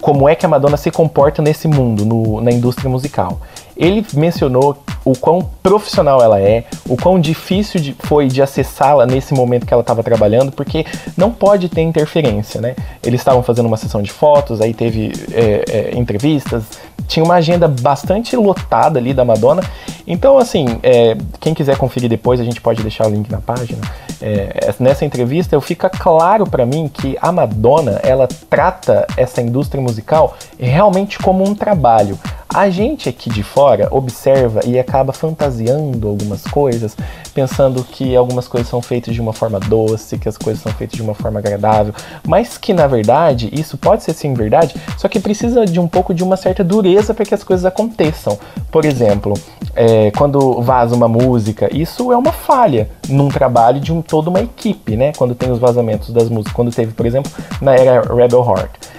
como 0.02 0.28
é 0.28 0.36
que 0.36 0.46
a 0.46 0.50
Madonna 0.50 0.76
se 0.78 0.92
comporta 0.92 1.42
nesse 1.42 1.68
mundo, 1.68 2.06
no- 2.06 2.42
na 2.42 2.52
indústria 2.52 2.90
musical. 2.90 3.40
Ele 3.78 4.06
mencionou 4.14 4.78
o 5.06 5.16
quão 5.16 5.48
profissional 5.62 6.22
ela 6.22 6.42
é, 6.42 6.66
o 6.90 6.98
quão 6.98 7.20
difícil 7.20 7.80
de- 7.80 7.96
foi 8.00 8.28
de 8.28 8.42
acessá-la 8.42 9.06
nesse 9.06 9.34
momento 9.36 9.66
que 9.66 9.74
ela 9.74 9.82
estava 9.82 10.02
trabalhando, 10.02 10.52
porque 10.52 10.84
não 11.16 11.32
pode 11.32 11.70
ter 11.70 11.82
interferência, 11.82 12.60
né? 12.60 12.76
Eles 13.04 13.22
estavam 13.22 13.44
fazendo 13.44 13.68
uma 13.68 13.78
sessão 13.78 14.02
de 14.02 14.12
fotos, 14.12 14.60
aí 14.60 14.74
teve 14.74 15.14
é, 15.32 15.92
é, 15.94 15.98
entrevistas, 15.98 16.64
tinha 17.08 17.24
uma 17.24 17.36
agenda 17.36 17.68
bastante 17.68 18.36
lotada 18.36 18.98
ali 18.98 19.14
da 19.14 19.24
Madonna. 19.24 19.62
Então, 20.08 20.38
assim, 20.40 20.80
é, 20.82 21.16
quem 21.40 21.54
quiser 21.54 21.78
conferir 21.78 22.10
depois, 22.10 22.40
a 22.40 22.44
gente 22.44 22.60
pode 22.60 22.82
deixar 22.82 23.06
o 23.08 23.10
link 23.10 23.30
na 23.30 23.40
página. 23.40 23.82
É, 24.22 24.74
nessa 24.80 25.06
entrevista, 25.06 25.60
fica 25.62 25.90
claro 25.90 26.46
para 26.50 26.66
mim 26.66 26.90
que 26.92 27.18
a 27.22 27.32
Madonna 27.32 28.00
ela 28.04 28.28
trata 28.50 29.06
essa 29.18 29.42
indústria 29.42 29.82
musical 29.82 30.36
realmente 30.60 31.20
como 31.20 31.48
um 31.48 31.54
trabalho. 31.54 32.18
A 32.56 32.70
gente 32.70 33.10
aqui 33.10 33.30
de 33.30 33.44
fora 33.44 33.90
observa 33.92 34.62
e 34.66 34.80
acaba 34.80 35.12
fantasiando 35.12 36.08
algumas 36.08 36.42
coisas, 36.42 36.96
pensando 37.34 37.84
que 37.84 38.16
algumas 38.16 38.48
coisas 38.48 38.70
são 38.70 38.82
feitas 38.82 39.14
de 39.14 39.20
uma 39.20 39.34
forma 39.34 39.60
doce, 39.60 40.18
que 40.18 40.30
as 40.30 40.38
coisas 40.38 40.64
são 40.64 40.72
feitas 40.72 40.96
de 40.96 41.02
uma 41.02 41.14
forma 41.14 41.40
agradável, 41.40 41.94
mas 42.26 42.58
que 42.58 42.72
na 42.72 42.88
verdade 42.88 43.50
isso 43.52 43.78
pode 43.78 44.04
ser 44.04 44.14
sim 44.14 44.34
verdade, 44.34 44.74
só 44.98 45.10
que 45.10 45.20
precisa 45.20 45.66
de 45.66 45.82
um 45.82 45.88
pouco 45.88 46.14
de 46.14 46.24
uma 46.24 46.38
certa 46.38 46.64
dureza 46.64 47.14
para 47.14 47.26
que 47.26 47.36
as 47.36 47.44
coisas 47.44 47.66
aconteçam. 47.66 48.40
Por 48.72 48.86
exemplo, 48.86 49.34
é, 49.76 50.12
quando 50.12 50.62
vaza 50.62 50.96
uma 50.96 51.10
música, 51.10 51.68
isso 51.76 52.10
é 52.10 52.16
uma 52.16 52.32
falha 52.32 52.90
num 53.10 53.28
trabalho 53.28 53.82
de 53.82 53.92
um, 53.92 54.02
toda 54.02 54.30
uma 54.30 54.40
equipe, 54.40 54.96
né? 54.96 55.12
Quando 55.18 55.36
tem 55.36 55.52
os 55.52 55.60
vazamentos 55.60 56.10
das 56.14 56.30
músicas, 56.30 56.54
quando 56.54 56.74
teve, 56.74 56.94
por 56.94 57.06
exemplo, 57.06 57.30
na 57.60 57.76
era 57.76 58.00
Rebel 58.16 58.46
Heart 58.46 58.95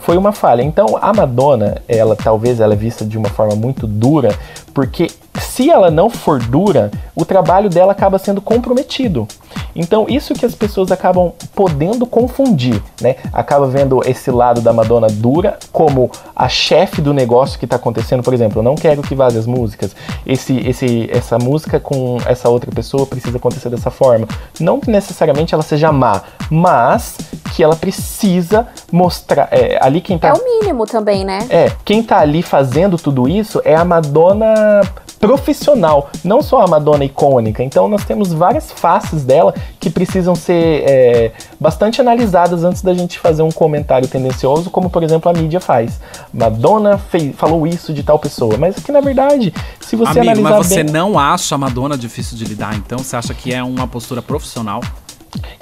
foi 0.00 0.16
uma 0.16 0.32
falha. 0.32 0.62
Então 0.62 0.98
a 1.00 1.12
Madonna, 1.12 1.82
ela 1.88 2.16
talvez 2.16 2.60
ela 2.60 2.74
é 2.74 2.76
vista 2.76 3.04
de 3.04 3.18
uma 3.18 3.28
forma 3.28 3.54
muito 3.54 3.86
dura, 3.86 4.36
porque 4.74 5.10
se 5.40 5.70
ela 5.70 5.90
não 5.90 6.10
for 6.10 6.38
dura, 6.38 6.90
o 7.14 7.24
trabalho 7.24 7.68
dela 7.68 7.92
acaba 7.92 8.18
sendo 8.18 8.40
comprometido. 8.40 9.26
Então 9.74 10.06
isso 10.08 10.34
que 10.34 10.44
as 10.44 10.54
pessoas 10.54 10.92
acabam 10.92 11.32
podendo 11.54 12.06
confundir, 12.06 12.82
né? 13.00 13.16
Acaba 13.32 13.66
vendo 13.66 14.00
esse 14.06 14.30
lado 14.30 14.60
da 14.60 14.72
Madonna 14.72 15.08
dura 15.08 15.58
como 15.72 16.10
a 16.36 16.48
chefe 16.48 17.00
do 17.00 17.14
negócio 17.14 17.58
que 17.58 17.64
está 17.64 17.76
acontecendo, 17.76 18.22
por 18.22 18.34
exemplo, 18.34 18.58
eu 18.58 18.62
não 18.62 18.74
quero 18.74 19.02
que 19.02 19.14
vaze 19.14 19.38
as 19.38 19.46
músicas. 19.46 19.94
Esse, 20.26 20.56
esse, 20.68 21.08
essa 21.10 21.38
música 21.38 21.80
com 21.80 22.18
essa 22.26 22.48
outra 22.48 22.70
pessoa 22.70 23.06
precisa 23.06 23.36
acontecer 23.36 23.70
dessa 23.70 23.90
forma. 23.90 24.26
Não 24.60 24.80
que 24.80 24.90
necessariamente 24.90 25.54
ela 25.54 25.62
seja 25.62 25.90
má, 25.90 26.22
mas 26.50 27.16
que 27.54 27.62
ela 27.62 27.76
precisa 27.76 28.66
mostrar. 28.90 29.48
É, 29.50 29.78
ali 29.80 30.00
quem 30.00 30.18
tá. 30.18 30.28
É 30.28 30.32
o 30.32 30.44
mínimo 30.44 30.86
também, 30.86 31.24
né? 31.24 31.46
É, 31.48 31.72
quem 31.84 32.02
tá 32.02 32.18
ali 32.18 32.42
fazendo 32.42 32.96
tudo 32.96 33.28
isso 33.28 33.60
é 33.64 33.74
a 33.74 33.84
Madonna 33.84 34.80
profissional, 35.22 36.10
não 36.24 36.42
só 36.42 36.62
a 36.62 36.66
Madonna 36.66 37.04
icônica. 37.04 37.62
Então 37.62 37.86
nós 37.86 38.04
temos 38.04 38.32
várias 38.32 38.72
faces 38.72 39.22
dela 39.22 39.54
que 39.78 39.88
precisam 39.88 40.34
ser 40.34 40.82
é, 40.84 41.32
bastante 41.60 42.00
analisadas 42.00 42.64
antes 42.64 42.82
da 42.82 42.92
gente 42.92 43.20
fazer 43.20 43.42
um 43.42 43.52
comentário 43.52 44.08
tendencioso, 44.08 44.68
como 44.68 44.90
por 44.90 45.04
exemplo 45.04 45.30
a 45.30 45.32
mídia 45.32 45.60
faz. 45.60 46.00
Madonna 46.34 46.98
fez, 46.98 47.36
falou 47.36 47.64
isso 47.68 47.94
de 47.94 48.02
tal 48.02 48.18
pessoa, 48.18 48.56
mas 48.58 48.74
que 48.74 48.90
na 48.90 49.00
verdade, 49.00 49.54
se 49.80 49.94
você 49.94 50.18
Amigo, 50.18 50.32
analisar 50.32 50.50
mas 50.58 50.66
você 50.66 50.82
bem, 50.82 50.92
não 50.92 51.16
acha 51.16 51.54
a 51.54 51.58
Madonna 51.58 51.96
difícil 51.96 52.36
de 52.36 52.44
lidar, 52.44 52.74
então? 52.74 52.98
Você 52.98 53.14
acha 53.14 53.32
que 53.32 53.54
é 53.54 53.62
uma 53.62 53.86
postura 53.86 54.20
profissional? 54.20 54.80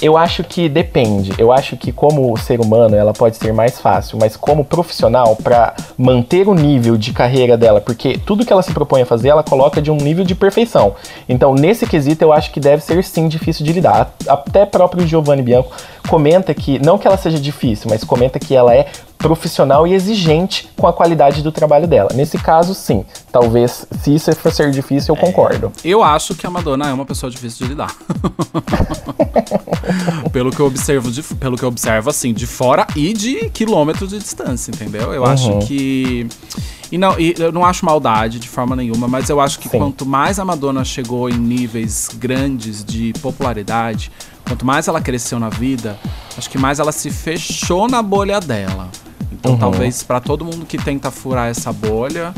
Eu 0.01 0.17
acho 0.17 0.43
que 0.43 0.69
depende. 0.69 1.33
Eu 1.39 1.53
acho 1.53 1.77
que 1.77 1.93
como 1.93 2.37
ser 2.37 2.61
humano 2.61 2.97
ela 2.97 3.13
pode 3.13 3.37
ser 3.37 3.53
mais 3.53 3.81
fácil, 3.81 4.19
mas 4.19 4.37
como 4.37 4.65
profissional 4.65 5.37
para 5.37 5.75
manter 5.97 6.49
o 6.49 6.55
nível 6.55 6.97
de 6.97 7.13
carreira 7.13 7.57
dela, 7.57 7.81
porque 7.81 8.19
tudo 8.19 8.45
que 8.45 8.53
ela 8.53 8.63
se 8.63 8.73
propõe 8.73 9.03
a 9.03 9.07
fazer, 9.07 9.29
ela 9.29 9.43
coloca 9.43 9.81
de 9.81 9.91
um 9.91 9.97
nível 9.97 10.25
de 10.25 10.35
perfeição. 10.35 10.95
Então, 11.29 11.55
nesse 11.55 11.87
quesito 11.87 12.23
eu 12.23 12.33
acho 12.33 12.51
que 12.51 12.61
deve 12.61 12.83
ser 12.83 13.03
sim 13.05 13.29
difícil 13.29 13.65
de 13.65 13.73
lidar. 13.73 14.13
Até 14.27 14.65
próprio 14.65 15.07
Giovanni 15.07 15.43
Bianco 15.43 15.71
comenta 16.09 16.55
que 16.55 16.79
não 16.79 16.99
que 16.99 17.07
ela 17.07 17.17
seja 17.17 17.39
difícil, 17.39 17.89
mas 17.91 18.03
comenta 18.03 18.39
que 18.39 18.55
ela 18.55 18.75
é 18.75 18.87
profissional 19.21 19.87
e 19.87 19.93
exigente 19.95 20.69
com 20.77 20.87
a 20.87 20.93
qualidade 20.93 21.43
do 21.43 21.53
trabalho 21.53 21.87
dela. 21.87 22.09
Nesse 22.15 22.39
caso, 22.39 22.75
sim. 22.75 23.05
Talvez 23.31 23.87
se 24.03 24.15
isso 24.15 24.35
for 24.35 24.51
ser 24.51 24.71
difícil, 24.71 25.15
eu 25.15 25.21
concordo. 25.21 25.71
Eu 25.85 26.03
acho 26.03 26.35
que 26.35 26.47
a 26.47 26.51
Madonna 26.51 26.89
é 26.89 26.93
uma 26.93 27.05
pessoa 27.05 27.31
difícil 27.31 27.67
de 27.67 27.73
lidar. 27.73 27.95
pelo 30.33 30.51
que 30.51 30.61
eu 30.61 30.67
observo, 30.67 31.11
de, 31.11 31.23
pelo 31.23 31.57
que 31.57 31.63
eu 31.63 31.69
observo 31.69 32.11
assim, 32.11 32.33
de 32.33 32.47
fora 32.47 32.87
e 32.97 33.13
de 33.13 33.51
quilômetros 33.51 34.11
de 34.11 34.19
distância, 34.19 34.71
entendeu? 34.71 35.13
Eu 35.13 35.25
acho 35.25 35.51
Uhum. 35.51 35.59
que 35.61 36.27
e 36.91 36.99
não, 36.99 37.19
e 37.21 37.35
eu 37.39 37.53
não 37.53 37.65
acho 37.65 37.85
maldade 37.85 38.39
de 38.41 38.49
forma 38.49 38.75
nenhuma, 38.75 39.07
mas 39.07 39.29
eu 39.29 39.41
acho 39.41 39.59
que 39.61 39.69
Sim. 39.69 39.79
quanto 39.79 40.05
mais 40.05 40.39
a 40.41 40.45
Madonna 40.45 40.85
chegou 40.85 41.29
em 41.29 41.35
níveis 41.39 42.09
grandes 42.15 42.85
de 42.85 43.13
popularidade, 43.23 44.11
quanto 44.47 44.67
mais 44.67 44.89
ela 44.89 45.01
cresceu 45.01 45.39
na 45.39 45.49
vida, 45.49 45.97
acho 46.37 46.51
que 46.51 46.59
mais 46.59 46.81
ela 46.81 46.91
se 46.91 47.11
fechou 47.11 47.87
na 47.89 48.03
bolha 48.03 48.41
dela. 48.41 48.89
Então 49.33 49.53
Uhum. 49.53 49.59
talvez 49.59 50.03
pra 50.03 50.21
todo 50.21 50.45
mundo 50.45 50.67
que 50.67 50.77
tenta 50.79 51.11
furar 51.11 51.49
essa 51.49 51.73
bolha 51.73 52.35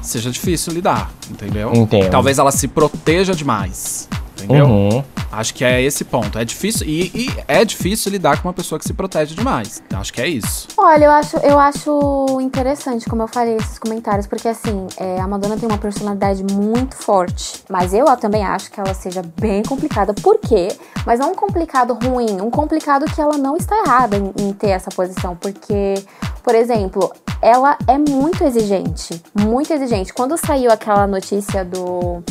seja 0.00 0.30
difícil 0.30 0.72
lidar, 0.72 1.10
entendeu? 1.30 1.72
Entendo. 1.74 2.10
Talvez 2.10 2.38
ela 2.38 2.50
se 2.50 2.66
proteja 2.68 3.34
demais, 3.34 4.08
entendeu? 4.44 4.66
Uhum. 4.66 5.04
Acho 5.30 5.54
que 5.54 5.64
é 5.64 5.80
esse 5.80 6.04
ponto. 6.04 6.38
É 6.38 6.44
difícil 6.44 6.86
e, 6.86 7.10
e 7.14 7.44
é 7.48 7.64
difícil 7.64 8.12
lidar 8.12 8.40
com 8.40 8.48
uma 8.48 8.54
pessoa 8.54 8.78
que 8.78 8.84
se 8.84 8.92
protege 8.92 9.34
demais. 9.34 9.82
Então, 9.86 9.98
acho 10.00 10.12
que 10.12 10.20
é 10.20 10.28
isso. 10.28 10.68
Olha, 10.76 11.06
eu 11.06 11.10
acho, 11.10 11.36
eu 11.38 11.58
acho 11.58 12.40
interessante, 12.40 13.08
como 13.08 13.22
eu 13.22 13.28
falei, 13.28 13.56
esses 13.56 13.78
comentários, 13.78 14.26
porque 14.26 14.48
assim, 14.48 14.86
é, 14.98 15.20
a 15.20 15.26
Madonna 15.26 15.56
tem 15.56 15.68
uma 15.68 15.78
personalidade 15.78 16.44
muito 16.44 16.96
forte. 16.96 17.62
Mas 17.70 17.94
eu 17.94 18.04
também 18.16 18.44
acho 18.44 18.70
que 18.70 18.78
ela 18.78 18.92
seja 18.92 19.22
bem 19.40 19.62
complicada. 19.62 20.12
Por 20.12 20.38
quê? 20.38 20.68
Mas 21.06 21.18
não 21.18 21.32
um 21.32 21.34
complicado 21.34 21.94
ruim, 21.94 22.40
um 22.40 22.50
complicado 22.50 23.06
que 23.06 23.20
ela 23.20 23.38
não 23.38 23.56
está 23.56 23.76
errada 23.78 24.16
em, 24.16 24.32
em 24.38 24.52
ter 24.52 24.68
essa 24.68 24.90
posição. 24.90 25.34
Porque, 25.34 25.94
por 26.42 26.54
exemplo, 26.54 27.10
ela 27.42 27.76
é 27.88 27.98
muito 27.98 28.44
exigente. 28.44 29.20
Muito 29.34 29.72
exigente. 29.72 30.14
Quando 30.14 30.36
saiu 30.38 30.70
aquela 30.70 31.06
notícia 31.06 31.64
do. 31.64 32.22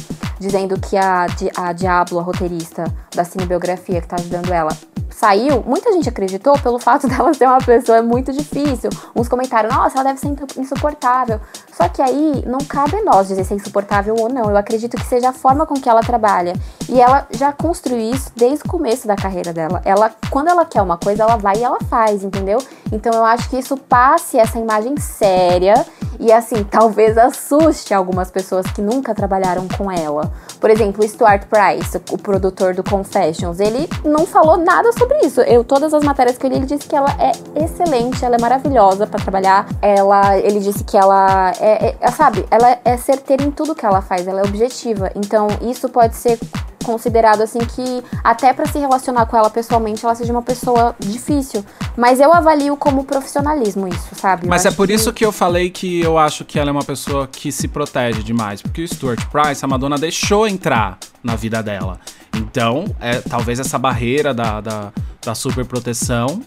Dizendo 0.42 0.76
que 0.80 0.98
a, 0.98 1.28
a 1.56 1.72
Diablo, 1.72 2.20
a 2.20 2.24
roteirista 2.24 2.84
da 3.16 3.24
cinebiografia 3.24 4.02
que 4.02 4.08
tá 4.08 4.16
ajudando 4.16 4.52
ela, 4.52 4.76
saiu, 5.16 5.64
muita 5.66 5.92
gente 5.92 6.10
acreditou 6.10 6.58
pelo 6.60 6.80
fato 6.80 7.08
dela 7.10 7.34
ser 7.34 7.46
uma 7.46 7.60
pessoa 7.60 8.02
muito 8.02 8.32
difícil. 8.32 8.90
Uns 9.16 9.28
comentaram, 9.28 9.70
nossa, 9.70 10.00
ela 10.00 10.14
deve 10.14 10.20
ser 10.20 10.60
insuportável. 10.60 11.40
Só 11.74 11.88
que 11.88 12.02
aí 12.02 12.44
não 12.46 12.60
cabe 12.60 12.98
a 12.98 13.04
nós 13.04 13.28
dizer 13.28 13.44
se 13.44 13.54
é 13.54 13.56
insuportável 13.56 14.16
ou 14.18 14.30
não. 14.30 14.50
Eu 14.50 14.58
acredito 14.58 14.98
que 14.98 15.06
seja 15.06 15.30
a 15.30 15.34
forma 15.34 15.66
com 15.66 15.76
que 15.76 15.90
ela 15.90 16.02
trabalha. 16.02 16.54
E 16.90 17.00
ela 17.00 17.28
já 17.32 17.52
construiu 17.52 18.14
isso 18.14 18.32
desde 18.36 18.66
o 18.66 18.70
começo 18.70 19.08
da 19.08 19.16
carreira 19.16 19.54
dela. 19.54 19.82
Ela, 19.86 20.12
quando 20.30 20.50
ela 20.50 20.66
quer 20.66 20.82
uma 20.82 20.98
coisa, 20.98 21.24
ela 21.24 21.38
vai 21.38 21.58
e 21.58 21.64
ela 21.64 21.80
faz, 21.90 22.24
entendeu? 22.24 22.60
Então 22.92 23.14
eu 23.14 23.24
acho 23.24 23.50
que 23.50 23.58
isso 23.58 23.78
passe 23.78 24.38
essa 24.38 24.60
imagem 24.60 24.98
séria 24.98 25.86
e 26.20 26.32
assim, 26.32 26.64
talvez 26.70 27.18
assuste 27.18 27.94
algumas 27.94 28.30
pessoas 28.30 28.68
que 28.68 28.82
nunca 28.82 29.16
trabalharam 29.16 29.68
com 29.68 29.92
ela. 29.92 30.32
Por 30.60 30.70
exemplo, 30.70 31.04
o 31.04 31.08
Stuart 31.08 31.48
Price, 31.48 32.00
o 32.12 32.18
produtor 32.18 32.76
do 32.76 32.84
Confessions, 32.84 33.60
ele 33.60 33.90
não 34.06 34.26
falou 34.26 34.58
nada 34.58 34.92
sobre 35.02 35.26
isso. 35.26 35.42
Eu 35.42 35.64
todas 35.64 35.94
as 35.94 36.04
matérias 36.04 36.38
que 36.38 36.46
eu 36.46 36.50
li, 36.50 36.58
ele 36.58 36.66
disse 36.66 36.88
que 36.88 36.96
ela 36.96 37.10
é 37.20 37.32
excelente, 37.64 38.24
ela 38.24 38.36
é 38.36 38.40
maravilhosa 38.42 39.06
para 39.08 39.20
trabalhar. 39.22 39.68
Ela, 39.82 40.38
ele 40.38 40.60
disse 40.60 40.84
que 40.84 40.98
ela 40.98 41.52
é, 41.60 41.96
é, 42.00 42.12
sabe, 42.12 42.46
ela 42.52 42.78
é 42.86 42.98
certeira 42.98 43.44
em 43.44 43.52
tudo 43.52 43.76
que 43.76 43.86
ela 43.86 44.02
faz, 44.02 44.28
ela 44.28 44.42
é 44.42 44.44
objetiva. 44.44 45.12
Então, 45.16 45.48
isso 45.62 45.90
pode 45.90 46.16
ser 46.16 46.38
considerado 46.84 47.42
assim 47.42 47.60
que 47.60 48.04
até 48.24 48.52
para 48.54 48.66
se 48.66 48.80
relacionar 48.80 49.28
com 49.28 49.38
ela 49.38 49.52
pessoalmente 49.52 50.04
ela 50.04 50.16
seja 50.16 50.32
uma 50.34 50.42
pessoa 50.42 50.96
difícil, 51.00 51.64
mas 51.96 52.20
eu 52.20 52.34
avalio 52.34 52.76
como 52.76 53.04
profissionalismo 53.04 53.88
isso, 53.88 54.16
sabe? 54.16 54.48
Eu 54.48 54.50
Mas 54.50 54.66
é 54.66 54.72
por 54.72 54.88
que- 54.88 54.94
isso 54.96 55.14
que 55.14 55.24
eu 55.24 55.32
falei 55.32 55.70
que 55.70 56.02
eu 56.02 56.18
acho 56.18 56.44
que 56.44 56.58
ela 56.58 56.70
é 56.70 56.74
uma 56.74 56.84
pessoa 56.84 57.28
que 57.28 57.52
se 57.52 57.68
protege 57.68 58.24
demais. 58.24 58.64
Porque 58.64 58.82
o 58.84 58.88
Stuart 58.88 59.24
Price, 59.28 59.64
a 59.64 59.68
Madonna 59.68 59.96
deixou 59.96 60.48
entrar 60.48 60.98
na 61.24 61.36
vida 61.36 61.62
dela. 61.62 62.00
Então, 62.36 62.86
é, 63.00 63.20
talvez 63.22 63.60
essa 63.60 63.78
barreira 63.78 64.34
da, 64.34 64.62
da, 64.62 64.94
da 65.24 65.36
super 65.36 65.66
proteção 65.66 66.42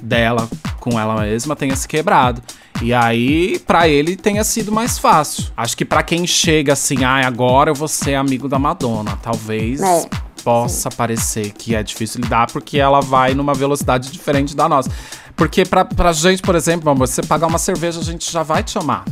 dela 0.00 0.48
com 0.80 0.98
ela 1.00 1.20
mesma 1.20 1.56
tenha 1.56 1.74
se 1.74 1.88
quebrado. 1.88 2.42
E 2.82 2.92
aí, 2.92 3.58
pra 3.60 3.88
ele, 3.88 4.16
tenha 4.16 4.44
sido 4.44 4.70
mais 4.70 4.98
fácil. 4.98 5.46
Acho 5.56 5.76
que 5.76 5.84
pra 5.84 6.02
quem 6.02 6.26
chega 6.26 6.74
assim, 6.74 7.04
ah, 7.04 7.26
agora 7.26 7.70
eu 7.70 7.74
vou 7.74 7.88
ser 7.88 8.14
amigo 8.14 8.48
da 8.48 8.58
Madonna, 8.58 9.18
talvez 9.22 9.80
É, 9.80 10.08
possa 10.44 10.90
parecer 10.90 11.52
que 11.52 11.74
é 11.74 11.82
difícil 11.82 12.20
lidar 12.20 12.46
porque 12.52 12.78
ela 12.78 13.00
vai 13.00 13.34
numa 13.34 13.54
velocidade 13.54 14.12
diferente 14.12 14.54
da 14.54 14.68
nossa. 14.68 14.90
Porque 15.34 15.64
pra, 15.64 15.84
pra 15.84 16.12
gente, 16.12 16.42
por 16.42 16.54
exemplo, 16.54 16.88
amor, 16.90 17.08
você 17.08 17.22
pagar 17.22 17.46
uma 17.46 17.58
cerveja, 17.58 18.00
a 18.00 18.04
gente 18.04 18.30
já 18.30 18.42
vai 18.42 18.62
te 18.62 18.78
amar. 18.78 19.04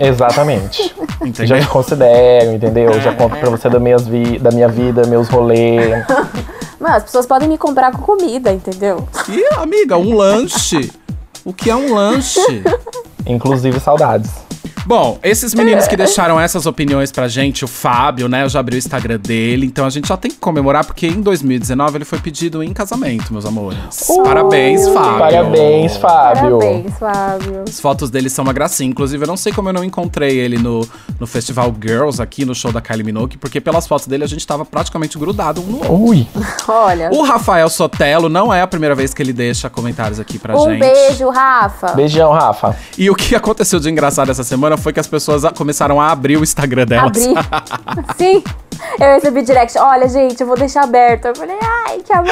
Exatamente. 0.00 0.94
Já 1.20 1.26
Entendeu? 1.26 1.60
te 1.60 1.66
considero, 1.68 2.52
entendeu? 2.52 3.00
Já 3.00 3.12
conto 3.14 3.36
pra 3.36 3.50
você 3.50 3.68
da, 3.68 3.78
minhas 3.78 4.06
vi 4.06 4.38
da 4.38 4.50
minha 4.50 4.68
vida, 4.68 5.06
meus 5.06 5.28
rolês. 5.28 6.04
Mano, 6.80 6.96
as 6.96 7.02
pessoas 7.04 7.26
podem 7.26 7.46
me 7.46 7.58
comprar 7.58 7.92
com 7.92 7.98
comida, 7.98 8.50
entendeu? 8.50 9.06
E, 9.28 9.54
amiga, 9.58 9.98
um 9.98 10.16
lanche. 10.16 10.90
O 11.44 11.52
que 11.52 11.68
é 11.68 11.76
um 11.76 11.94
lanche? 11.94 12.40
Inclusive 13.26 13.78
saudades. 13.78 14.30
Bom, 14.86 15.18
esses 15.22 15.54
meninos 15.54 15.86
que 15.86 15.96
deixaram 15.96 16.40
essas 16.40 16.66
opiniões 16.66 17.12
pra 17.12 17.28
gente, 17.28 17.64
o 17.64 17.68
Fábio, 17.68 18.28
né? 18.28 18.42
Eu 18.44 18.48
já 18.48 18.60
abri 18.60 18.76
o 18.76 18.78
Instagram 18.78 19.18
dele, 19.18 19.66
então 19.66 19.84
a 19.86 19.90
gente 19.90 20.08
já 20.08 20.16
tem 20.16 20.30
que 20.30 20.38
comemorar, 20.38 20.84
porque 20.84 21.06
em 21.06 21.20
2019 21.20 21.98
ele 21.98 22.04
foi 22.04 22.18
pedido 22.18 22.62
em 22.62 22.72
casamento, 22.72 23.32
meus 23.32 23.44
amores. 23.46 23.78
Parabéns, 24.24 24.88
Fábio. 24.88 25.18
Parabéns, 25.18 25.96
Fábio. 25.96 26.58
Parabéns, 26.58 26.98
Fábio. 26.98 27.64
As 27.68 27.78
fotos 27.80 28.10
dele 28.10 28.28
são 28.30 28.42
uma 28.42 28.52
gracinha. 28.52 28.88
Inclusive, 28.90 29.22
eu 29.22 29.28
não 29.28 29.36
sei 29.36 29.52
como 29.52 29.68
eu 29.68 29.72
não 29.72 29.84
encontrei 29.84 30.38
ele 30.38 30.58
no, 30.58 30.86
no 31.20 31.26
Festival 31.26 31.72
Girls, 31.80 32.20
aqui 32.20 32.44
no 32.44 32.54
show 32.54 32.72
da 32.72 32.80
Kylie 32.80 33.04
Minogue, 33.04 33.36
porque 33.36 33.60
pelas 33.60 33.86
fotos 33.86 34.06
dele 34.06 34.24
a 34.24 34.28
gente 34.28 34.46
tava 34.46 34.64
praticamente 34.64 35.16
grudado 35.18 35.60
um 35.60 35.64
no 35.66 35.76
outro. 35.78 35.94
Ui, 35.94 36.26
Olha. 36.66 37.10
O 37.12 37.22
Rafael 37.22 37.68
Sotelo 37.68 38.28
não 38.28 38.52
é 38.52 38.62
a 38.62 38.66
primeira 38.66 38.94
vez 38.94 39.14
que 39.14 39.22
ele 39.22 39.32
deixa 39.32 39.68
comentários 39.70 40.18
aqui 40.18 40.38
pra 40.38 40.56
Um 40.58 40.70
gente. 40.70 40.80
beijo, 40.80 41.28
Rafa. 41.28 41.88
beijão, 41.92 42.32
Rafa. 42.32 42.76
E 42.98 43.08
o 43.10 43.14
que 43.14 43.36
aconteceu 43.36 43.78
de 43.78 43.88
engraçado 43.90 44.30
essa 44.30 44.42
semana 44.42 44.69
foi 44.76 44.92
que 44.92 45.00
as 45.00 45.06
pessoas 45.06 45.42
começaram 45.56 46.00
a 46.00 46.10
abrir 46.10 46.36
o 46.36 46.42
Instagram 46.42 46.86
delas. 46.86 47.06
Abri. 47.06 47.34
Sim. 48.16 48.42
Eu 48.98 49.08
recebi 49.14 49.42
direct. 49.42 49.78
Olha, 49.78 50.08
gente, 50.08 50.40
eu 50.40 50.46
vou 50.46 50.56
deixar 50.56 50.84
aberto. 50.84 51.26
Eu 51.26 51.36
falei, 51.36 51.56
ai, 51.86 51.98
que 51.98 52.12
amor. 52.12 52.30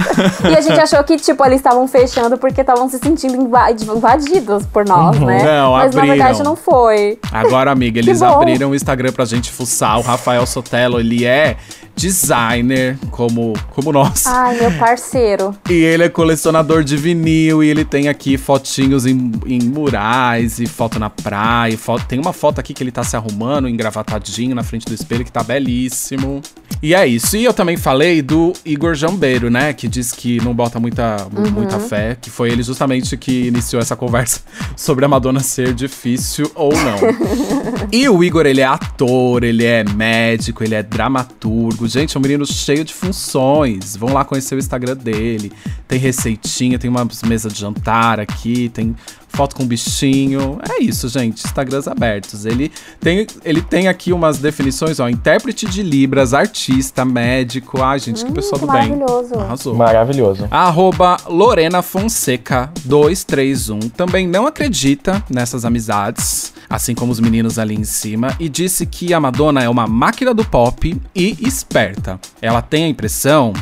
e 0.50 0.56
a 0.56 0.60
gente 0.62 0.80
achou 0.80 1.04
que, 1.04 1.16
tipo, 1.18 1.44
eles 1.44 1.58
estavam 1.58 1.86
fechando 1.86 2.38
porque 2.38 2.62
estavam 2.62 2.88
se 2.88 2.98
sentindo 2.98 3.36
inva- 3.36 3.70
invadidos 3.70 4.64
por 4.66 4.86
nós, 4.86 5.18
né? 5.20 5.42
Não, 5.44 5.72
Mas 5.72 5.94
na 5.94 6.00
abriram. 6.00 6.16
verdade 6.16 6.42
não 6.42 6.56
foi. 6.56 7.18
Agora, 7.30 7.70
amiga, 7.70 7.98
eles 7.98 8.22
abriram 8.22 8.70
o 8.70 8.74
Instagram 8.74 9.12
pra 9.12 9.26
gente 9.26 9.50
fuçar. 9.52 9.98
O 9.98 10.02
Rafael 10.02 10.46
Sotelo, 10.46 10.98
ele 11.00 11.26
é 11.26 11.56
designer, 11.94 12.98
como, 13.10 13.52
como 13.74 13.92
nós. 13.92 14.26
Ai, 14.26 14.56
meu 14.58 14.72
parceiro. 14.78 15.54
E 15.68 15.74
ele 15.74 16.04
é 16.04 16.08
colecionador 16.08 16.82
de 16.82 16.96
vinil 16.96 17.62
e 17.62 17.68
ele 17.68 17.84
tem 17.84 18.08
aqui 18.08 18.38
fotinhos 18.38 19.04
em, 19.04 19.30
em 19.46 19.60
murais 19.60 20.58
e 20.60 20.66
foto 20.66 20.98
na 20.98 21.10
praia. 21.10 21.76
Foto- 21.80 22.04
tem 22.06 22.18
uma 22.20 22.32
foto 22.32 22.60
aqui 22.60 22.72
que 22.72 22.82
ele 22.82 22.92
tá 22.92 23.02
se 23.02 23.16
arrumando, 23.16 23.68
engravatadinho 23.68 24.54
na 24.54 24.62
frente 24.62 24.86
do 24.86 24.94
espelho, 24.94 25.24
que 25.24 25.32
tá 25.32 25.42
belíssimo. 25.42 26.40
E 26.82 26.94
é 26.94 27.06
isso. 27.06 27.36
E 27.36 27.44
eu 27.44 27.52
também 27.52 27.76
falei 27.76 28.22
do 28.22 28.52
Igor 28.64 28.94
Jambeiro, 28.94 29.50
né? 29.50 29.72
Que 29.72 29.86
diz 29.88 30.12
que 30.12 30.40
não 30.42 30.54
bota 30.54 30.78
muita, 30.80 31.26
muita 31.52 31.78
fé, 31.80 32.16
que 32.18 32.30
foi 32.30 32.50
ele 32.50 32.62
justamente 32.62 33.16
que 33.16 33.48
iniciou 33.48 33.82
essa 33.82 33.94
conversa 33.96 34.40
sobre 34.76 35.04
a 35.04 35.08
Madonna 35.08 35.40
ser 35.40 35.74
difícil 35.74 36.50
ou 36.54 36.72
não. 36.72 36.98
E 37.92 38.08
o 38.08 38.22
Igor, 38.22 38.46
ele 38.46 38.60
é 38.60 38.64
ator, 38.64 39.42
ele 39.42 39.64
é 39.64 39.82
médico, 39.82 40.62
ele 40.62 40.74
é 40.76 40.82
dramaturgo. 40.82 41.88
Gente, 41.88 42.16
é 42.16 42.20
um 42.20 42.22
menino 42.22 42.46
cheio 42.46 42.84
de 42.84 42.94
funções. 42.94 43.96
Vão 43.96 44.12
lá 44.12 44.24
conhecer 44.24 44.54
o 44.54 44.58
Instagram 44.58 44.96
dele. 44.96 45.50
Tem 45.88 45.98
receitinha, 45.98 46.78
tem 46.78 46.88
umas 46.88 47.22
mesas 47.22 47.52
de 47.52 47.58
jantar 47.60 48.20
aqui, 48.20 48.68
tem 48.68 48.94
foto 49.32 49.56
com 49.56 49.66
bichinho. 49.66 50.58
É 50.68 50.82
isso, 50.82 51.08
gente. 51.08 51.44
Instagrams 51.44 51.88
abertos. 51.88 52.44
Ele 52.44 52.70
tem, 53.00 53.26
ele 53.44 53.62
tem 53.62 53.88
aqui 53.88 54.12
umas 54.12 54.38
definições, 54.38 55.00
ó. 55.00 55.08
Intérprete 55.08 55.66
de 55.66 55.82
Libras, 55.82 56.34
artista, 56.34 57.04
médico. 57.04 57.82
Ai, 57.82 57.98
gente, 57.98 58.24
que 58.24 58.32
pessoa 58.32 58.58
que 58.58 58.66
do 58.66 58.72
bem. 58.72 58.90
maravilhoso. 58.90 59.34
Arrasou. 59.34 59.74
Maravilhoso. 59.74 60.48
Arroba 60.50 61.16
Lorena 61.26 61.82
Fonseca 61.82 62.70
231 62.84 63.88
também 63.90 64.26
não 64.26 64.46
acredita 64.46 65.24
nessas 65.30 65.64
amizades, 65.64 66.52
assim 66.68 66.94
como 66.94 67.12
os 67.12 67.20
meninos 67.20 67.58
ali 67.58 67.74
em 67.74 67.84
cima, 67.84 68.34
e 68.38 68.48
disse 68.48 68.86
que 68.86 69.14
a 69.14 69.20
Madonna 69.20 69.62
é 69.62 69.68
uma 69.68 69.86
máquina 69.86 70.34
do 70.34 70.44
pop 70.44 71.00
e 71.14 71.36
esperta. 71.40 72.20
Ela 72.42 72.62
tem 72.62 72.84
a 72.84 72.88
impressão 72.88 73.52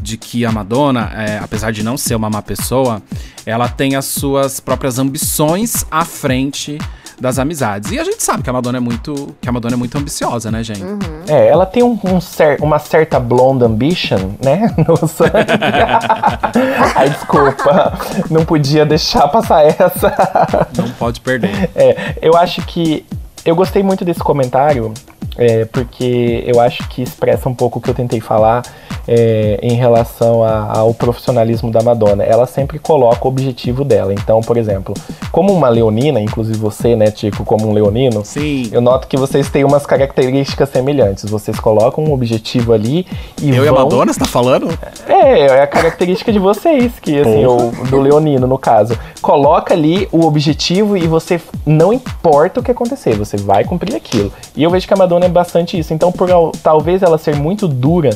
de 0.00 0.16
que 0.16 0.44
a 0.46 0.52
Madonna, 0.52 1.10
é, 1.14 1.38
apesar 1.38 1.72
de 1.72 1.82
não 1.82 1.96
ser 1.96 2.14
uma 2.14 2.30
má 2.30 2.40
pessoa, 2.42 3.02
ela 3.44 3.68
tem 3.68 3.96
as 3.96 4.04
suas 4.04 4.60
próprias 4.60 4.98
ambições 4.98 5.84
à 5.90 6.04
frente 6.04 6.78
das 7.20 7.36
amizades. 7.40 7.90
E 7.90 7.98
a 7.98 8.04
gente 8.04 8.22
sabe 8.22 8.44
que 8.44 8.48
a 8.50 8.52
Madonna 8.52 8.78
é 8.78 8.80
muito, 8.80 9.34
que 9.40 9.48
a 9.48 9.52
Madonna 9.52 9.74
é 9.74 9.76
muito 9.76 9.98
ambiciosa, 9.98 10.52
né, 10.52 10.62
gente? 10.62 10.84
É, 11.26 11.48
ela 11.48 11.66
tem 11.66 11.82
um, 11.82 11.98
um 12.04 12.20
cer- 12.20 12.58
uma 12.62 12.78
certa 12.78 13.18
blonde 13.18 13.64
ambition, 13.64 14.34
né? 14.40 14.72
No 14.86 14.96
sangue. 15.08 15.32
Ai, 16.94 17.10
desculpa. 17.10 17.98
Não 18.30 18.44
podia 18.44 18.86
deixar 18.86 19.26
passar 19.28 19.64
essa. 19.64 20.68
Não 20.76 20.88
pode 20.90 21.20
perder. 21.20 21.70
É, 21.74 22.16
eu 22.22 22.36
acho 22.36 22.62
que. 22.62 23.04
Eu 23.44 23.56
gostei 23.56 23.82
muito 23.82 24.04
desse 24.04 24.20
comentário, 24.20 24.92
é, 25.38 25.64
porque 25.64 26.42
eu 26.46 26.60
acho 26.60 26.86
que 26.88 27.00
expressa 27.02 27.48
um 27.48 27.54
pouco 27.54 27.78
o 27.78 27.82
que 27.82 27.88
eu 27.88 27.94
tentei 27.94 28.20
falar 28.20 28.62
é, 29.10 29.58
em 29.62 29.72
relação 29.74 30.44
a- 30.44 30.70
ao 30.78 30.92
profissionalismo 30.92 31.70
da 31.70 31.82
Madonna. 31.82 32.22
Ela 32.24 32.46
sempre 32.46 32.78
coloca 32.78 33.24
o 33.24 33.28
objetivo 33.28 33.82
dela. 33.84 34.12
Então, 34.12 34.40
por 34.42 34.56
exemplo, 34.58 34.92
como 35.32 35.50
uma 35.52 35.68
leonina, 35.70 36.20
inclusive 36.20 36.58
você, 36.58 36.94
né, 36.94 37.10
Tico, 37.10 37.42
como 37.44 37.66
um 37.68 37.72
leonino, 37.72 38.22
Sim. 38.24 38.68
eu 38.70 38.80
noto 38.82 39.06
que 39.08 39.16
vocês 39.16 39.48
têm 39.48 39.64
umas 39.64 39.86
características 39.86 40.68
semelhantes. 40.68 41.24
Vocês 41.30 41.58
colocam 41.58 42.04
um 42.04 42.12
objetivo 42.12 42.72
ali 42.74 43.06
e 43.40 43.48
Eu 43.54 43.64
e 43.64 43.68
a 43.68 43.72
vão... 43.72 43.84
Madonna, 43.84 44.12
você 44.12 44.18
tá 44.20 44.26
falando? 44.26 44.68
É, 45.08 45.40
é 45.46 45.62
a 45.62 45.66
característica 45.66 46.30
de 46.32 46.38
vocês, 46.38 46.92
que 47.00 47.18
assim, 47.18 47.46
o, 47.46 47.70
do 47.88 48.00
Leonino, 48.00 48.46
no 48.46 48.58
caso. 48.58 48.98
Coloca 49.22 49.72
ali 49.72 50.06
o 50.12 50.26
objetivo 50.26 50.96
e 50.96 51.06
você 51.06 51.40
não 51.64 51.92
importa 51.92 52.60
o 52.60 52.62
que 52.62 52.70
acontecer, 52.70 53.14
você 53.16 53.36
vai 53.38 53.64
cumprir 53.64 53.94
aquilo. 53.96 54.30
E 54.54 54.62
eu 54.62 54.70
vejo 54.70 54.86
que 54.86 54.92
a 54.92 54.96
Madonna 54.96 55.27
é 55.28 55.32
bastante 55.32 55.78
isso. 55.78 55.92
Então, 55.94 56.10
por 56.12 56.30
al- 56.30 56.52
talvez 56.62 57.02
ela 57.02 57.18
ser 57.18 57.36
muito 57.36 57.66
dura 57.68 58.10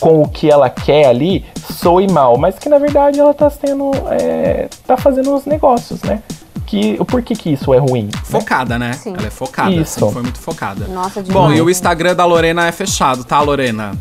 com 0.00 0.22
o 0.22 0.28
que 0.28 0.50
ela 0.50 0.68
quer 0.68 1.06
ali, 1.06 1.44
soe 1.74 2.10
mal, 2.10 2.36
mas 2.36 2.58
que 2.58 2.68
na 2.68 2.78
verdade 2.78 3.20
ela 3.20 3.32
tá 3.32 3.48
sendo. 3.50 3.90
é, 4.10 4.68
tá 4.86 4.96
fazendo 4.96 5.32
os 5.34 5.44
negócios, 5.44 6.02
né? 6.02 6.22
Que, 6.66 6.96
por 7.04 7.20
que, 7.22 7.34
que 7.36 7.50
isso 7.52 7.74
é 7.74 7.78
ruim? 7.78 8.04
né? 8.04 8.10
Focada, 8.24 8.78
né? 8.78 8.94
Sim. 8.94 9.14
Ela 9.16 9.26
é 9.26 9.30
focada, 9.30 9.70
Isso. 9.70 10.00
sempre 10.00 10.12
foi 10.14 10.22
muito 10.22 10.38
focada. 10.38 10.86
Nossa, 10.88 11.20
Bom, 11.20 11.42
demais. 11.42 11.58
e 11.58 11.62
o 11.62 11.68
Instagram 11.68 12.14
da 12.16 12.24
Lorena 12.24 12.66
é 12.66 12.72
fechado, 12.72 13.24
tá, 13.24 13.40
Lorena? 13.42 13.92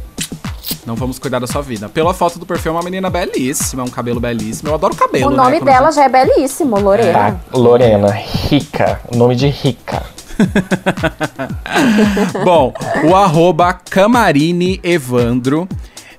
Não 0.86 0.96
vamos 0.96 1.20
cuidar 1.20 1.40
da 1.40 1.48
sua 1.48 1.62
vida. 1.62 1.90
Pela 1.90 2.14
foto 2.14 2.40
do 2.40 2.46
perfil, 2.46 2.72
é 2.72 2.76
uma 2.76 2.84
menina 2.84 3.10
belíssima, 3.10 3.84
um 3.84 3.90
cabelo 3.90 4.20
belíssimo. 4.22 4.70
Eu 4.70 4.76
adoro 4.76 4.96
cabelo, 4.96 5.28
O 5.28 5.30
né? 5.32 5.36
nome 5.38 5.58
Quando 5.60 5.66
dela 5.66 5.92
já 5.92 6.06
é 6.06 6.10
belíssimo, 6.10 6.80
Lorena. 6.80 7.14
Tá, 7.52 7.58
Lorena, 7.58 8.10
rica, 8.12 9.02
nome 9.14 9.36
de 9.36 9.48
rica. 9.50 10.02
Bom, 12.44 12.74
o 13.04 13.16
arroba 13.16 13.74
Camarine 13.74 14.80
Evandro 14.84 15.68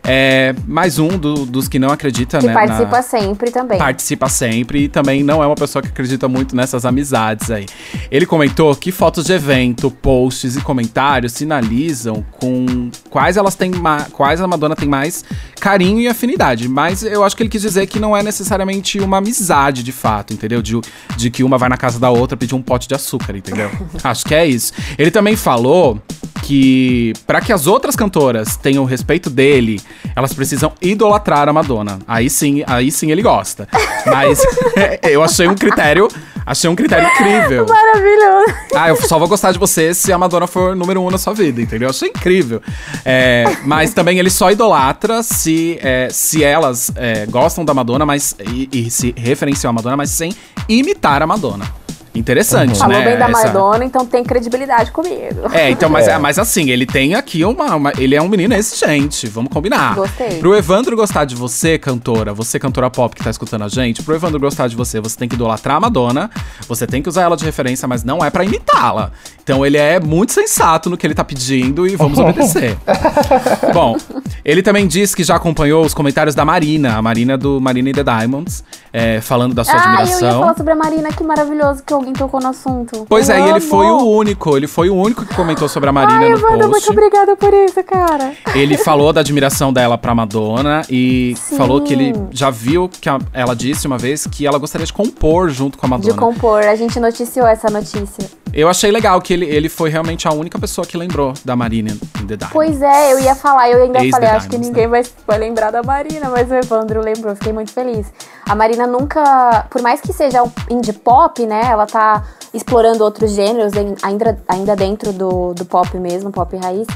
É 0.04 0.52
mais 0.66 0.98
um 0.98 1.08
do- 1.16 1.46
dos 1.46 1.68
que 1.68 1.78
não 1.78 1.90
acredita, 1.90 2.38
Que 2.38 2.46
né? 2.48 2.52
participa 2.52 2.96
na- 2.96 3.02
sempre 3.02 3.50
também. 3.52 3.78
participa 3.78 4.28
sempre 4.28 4.84
e 4.84 4.88
também 4.88 5.22
não 5.22 5.40
é 5.42 5.46
uma 5.46 5.54
pessoa 5.54 5.80
que 5.80 5.88
acredita 5.88 6.26
muito 6.26 6.56
nessas 6.56 6.84
amizades 6.84 7.50
aí. 7.52 7.66
Ele 8.10 8.26
comentou 8.26 8.74
que 8.74 8.90
fotos 8.90 9.26
de 9.26 9.32
evento, 9.32 9.90
posts 9.92 10.56
e 10.56 10.60
comentários 10.60 11.32
sinalizam 11.34 12.24
com 12.32 12.90
quais 13.10 13.36
elas 13.36 13.54
têm 13.54 13.70
ma- 13.70 14.06
quais 14.12 14.40
a 14.40 14.46
Madonna 14.48 14.74
tem 14.74 14.88
mais 14.88 15.24
carinho 15.60 16.00
e 16.00 16.08
afinidade, 16.08 16.68
mas 16.68 17.04
eu 17.04 17.22
acho 17.22 17.36
que 17.36 17.44
ele 17.44 17.50
quis 17.50 17.62
dizer 17.62 17.86
que 17.86 18.00
não 18.00 18.16
é 18.16 18.24
necessariamente 18.24 18.98
uma 18.98 19.18
amizade 19.18 19.84
de 19.84 19.92
fato, 19.92 20.32
entendeu? 20.32 20.60
De, 20.60 20.80
de 21.16 21.30
que 21.30 21.44
uma 21.44 21.56
vai 21.56 21.68
na 21.68 21.76
casa 21.76 22.00
da 22.00 22.10
outra 22.10 22.36
pedir 22.36 22.56
um 22.56 22.62
pote 22.62 22.88
de 22.88 22.94
açúcar, 22.96 23.36
entendeu? 23.36 23.70
acho 24.02 24.24
que 24.24 24.34
é 24.34 24.44
isso. 24.44 24.72
Ele 24.98 25.12
também 25.12 25.36
falou 25.36 26.00
que 26.42 27.12
para 27.26 27.40
que 27.40 27.52
as 27.52 27.66
outras 27.66 27.96
cantoras 27.96 28.56
tenham 28.56 28.82
o 28.82 28.86
respeito 28.86 29.30
dele, 29.30 29.80
elas 30.14 30.34
precisam 30.34 30.72
idolatrar 30.82 31.48
a 31.48 31.52
Madonna. 31.52 32.00
Aí 32.06 32.28
sim, 32.28 32.62
aí 32.66 32.90
sim 32.90 33.10
ele 33.10 33.22
gosta. 33.22 33.68
Mas 34.04 34.42
eu 35.08 35.22
achei 35.22 35.46
um 35.48 35.54
critério, 35.54 36.08
achei 36.44 36.68
um 36.68 36.74
critério 36.74 37.08
incrível. 37.08 37.66
Maravilhoso. 37.66 38.54
Ah, 38.74 38.88
eu 38.88 38.96
só 38.96 39.18
vou 39.18 39.28
gostar 39.28 39.52
de 39.52 39.58
você 39.58 39.94
se 39.94 40.12
a 40.12 40.18
Madonna 40.18 40.46
for 40.46 40.74
número 40.74 41.00
um 41.00 41.10
na 41.10 41.18
sua 41.18 41.32
vida, 41.32 41.62
entendeu? 41.62 41.86
Eu 41.86 41.90
achei 41.90 42.08
incrível. 42.08 42.60
É, 43.04 43.44
mas 43.64 43.94
também 43.94 44.18
ele 44.18 44.30
só 44.30 44.50
idolatra 44.50 45.22
se, 45.22 45.78
é, 45.80 46.08
se 46.10 46.42
elas 46.42 46.90
é, 46.96 47.24
gostam 47.26 47.64
da 47.64 47.72
Madonna, 47.72 48.04
mas 48.04 48.34
e, 48.52 48.68
e 48.72 48.90
se 48.90 49.14
referenciam 49.16 49.70
a 49.70 49.72
Madonna, 49.72 49.96
mas 49.96 50.10
sem 50.10 50.34
imitar 50.68 51.22
a 51.22 51.26
Madonna. 51.26 51.81
Interessante, 52.14 52.78
Falou 52.78 52.98
né? 52.98 53.04
bem 53.04 53.18
da 53.18 53.26
essa- 53.28 53.46
Madonna, 53.46 53.84
então 53.84 54.04
tem 54.04 54.22
credibilidade 54.22 54.90
comigo. 54.90 55.48
é, 55.52 55.70
então, 55.70 55.88
mas, 55.88 56.06
É. 56.08 56.18
mas 56.18 56.38
assim, 56.38 56.70
ele 56.70 56.84
tem 56.84 57.14
aqui 57.14 57.42
uma, 57.44 57.74
uma- 57.74 57.92
Ele 57.96 58.14
é 58.14 58.20
um 58.20 58.28
menino 58.28 58.54
exigente, 58.54 59.26
vamos 59.28 59.50
combinar. 59.52 59.94
Gostei. 59.94 60.38
Pro 60.38 60.54
Evandro 60.54 60.94
gostar 60.96 61.24
de 61.24 61.34
você, 61.34 61.78
cantora, 61.78 62.34
você, 62.34 62.58
cantora 62.58 62.90
pop 62.90 63.14
que 63.16 63.22
tá 63.24 63.30
escutando 63.30 63.62
a 63.64 63.68
gente, 63.68 64.02
pro 64.02 64.14
Evandro 64.14 64.38
gostar 64.38 64.68
de 64.68 64.76
você, 64.76 65.00
você 65.00 65.16
tem 65.16 65.28
que 65.28 65.34
idolatrar 65.36 65.76
a 65.76 65.80
Madonna, 65.80 66.30
você 66.68 66.86
tem 66.86 67.00
que 67.02 67.08
usar 67.08 67.22
ela 67.22 67.36
de 67.36 67.44
referência, 67.44 67.88
mas 67.88 68.04
não 68.04 68.22
é 68.24 68.28
pra 68.30 68.44
imitá-la. 68.44 69.10
Então 69.42 69.64
ele 69.64 69.76
é 69.78 69.98
muito 69.98 70.32
sensato 70.32 70.90
no 70.90 70.96
que 70.96 71.06
ele 71.06 71.14
tá 71.14 71.24
pedindo 71.24 71.86
e 71.86 71.96
vamos 71.96 72.18
obedecer. 72.18 72.76
Bom, 73.72 73.96
ele 74.44 74.62
também 74.62 74.86
disse 74.86 75.16
que 75.16 75.24
já 75.24 75.36
acompanhou 75.36 75.84
os 75.84 75.94
comentários 75.94 76.34
da 76.34 76.44
Marina, 76.44 76.96
a 76.96 77.02
Marina 77.02 77.36
do 77.38 77.60
Marina 77.60 77.90
e 77.90 77.92
the 77.92 78.04
Diamonds, 78.04 78.62
é, 78.92 79.20
falando 79.20 79.54
da 79.54 79.64
sua 79.64 79.74
Ah, 79.74 79.78
eu 79.78 79.82
ia 79.82 79.98
admiração. 80.00 80.40
falar 80.40 80.56
sobre 80.56 80.72
a 80.72 80.76
Marina, 80.76 81.08
que 81.12 81.24
maravilhoso 81.24 81.82
que 81.84 81.92
alguém 82.02 82.12
tocou 82.12 82.40
no 82.40 82.48
assunto. 82.48 83.06
Pois 83.08 83.28
Eu 83.28 83.36
é, 83.36 83.38
e 83.38 83.42
ele 83.42 83.50
amo. 83.52 83.60
foi 83.60 83.86
o 83.86 83.98
único, 84.10 84.56
ele 84.56 84.66
foi 84.66 84.90
o 84.90 84.94
único 84.94 85.24
que 85.24 85.34
comentou 85.34 85.68
sobre 85.68 85.88
a 85.88 85.92
Marina 85.92 86.20
Ai, 86.20 86.28
no 86.30 86.38
muito 86.40 86.70
post. 86.70 86.90
obrigada 86.90 87.36
por 87.36 87.52
isso, 87.54 87.82
cara. 87.84 88.32
Ele 88.54 88.76
falou 88.76 89.12
da 89.12 89.20
admiração 89.20 89.72
dela 89.72 89.96
pra 89.96 90.14
Madonna 90.14 90.82
e 90.90 91.34
Sim. 91.36 91.56
falou 91.56 91.80
que 91.82 91.92
ele 91.92 92.12
já 92.30 92.50
viu 92.50 92.88
que 92.88 93.08
a- 93.08 93.18
ela 93.32 93.54
disse 93.56 93.86
uma 93.86 93.98
vez 93.98 94.26
que 94.26 94.46
ela 94.46 94.58
gostaria 94.58 94.86
de 94.86 94.92
compor 94.92 95.48
junto 95.48 95.78
com 95.78 95.86
a 95.86 95.88
De 95.88 96.08
Madonna. 96.08 96.14
compor, 96.20 96.62
a 96.62 96.74
gente 96.74 96.98
noticiou 97.00 97.46
essa 97.46 97.70
notícia. 97.70 98.28
Eu 98.52 98.68
achei 98.68 98.90
legal 98.90 99.18
que 99.22 99.32
ele, 99.32 99.46
ele 99.46 99.68
foi 99.70 99.88
realmente 99.88 100.28
a 100.28 100.32
única 100.32 100.58
pessoa 100.58 100.86
que 100.86 100.94
lembrou 100.96 101.32
da 101.42 101.56
Marina 101.56 101.96
em 102.20 102.26
The 102.26 102.36
Diamond. 102.36 102.52
Pois 102.52 102.82
é, 102.82 103.12
eu 103.14 103.18
ia 103.20 103.34
falar, 103.34 103.70
eu 103.70 103.82
ainda 103.82 104.00
Ex 104.04 104.10
falei, 104.10 104.28
acho 104.28 104.40
que 104.46 104.50
Diamonds, 104.58 104.68
ninguém 104.68 104.86
vai, 104.88 105.02
vai 105.26 105.38
lembrar 105.38 105.70
da 105.70 105.82
Marina, 105.82 106.28
mas 106.28 106.50
o 106.50 106.54
Evandro 106.54 107.00
lembrou, 107.00 107.34
fiquei 107.34 107.52
muito 107.52 107.72
feliz. 107.72 108.06
A 108.46 108.54
Marina 108.54 108.86
nunca, 108.86 109.66
por 109.70 109.80
mais 109.80 110.02
que 110.02 110.12
seja 110.12 110.42
um 110.42 110.50
indie 110.68 110.92
pop, 110.92 111.46
né, 111.46 111.62
ela 111.70 111.86
tá 111.92 112.24
explorando 112.52 113.04
outros 113.04 113.32
gêneros, 113.32 113.72
ainda, 114.02 114.38
ainda 114.48 114.74
dentro 114.74 115.12
do, 115.12 115.54
do 115.54 115.64
pop 115.64 115.96
mesmo, 115.98 116.32
pop 116.32 116.56
raiz. 116.56 116.86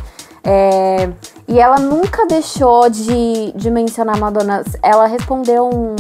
É, 0.43 1.09
e 1.49 1.59
ela 1.59 1.79
nunca 1.79 2.25
deixou 2.27 2.89
de, 2.89 3.53
de 3.55 3.71
mencionar 3.71 4.17
Madonna. 4.19 4.63
Ela 4.83 5.07
respondeu 5.07 5.69
um- 5.69 5.97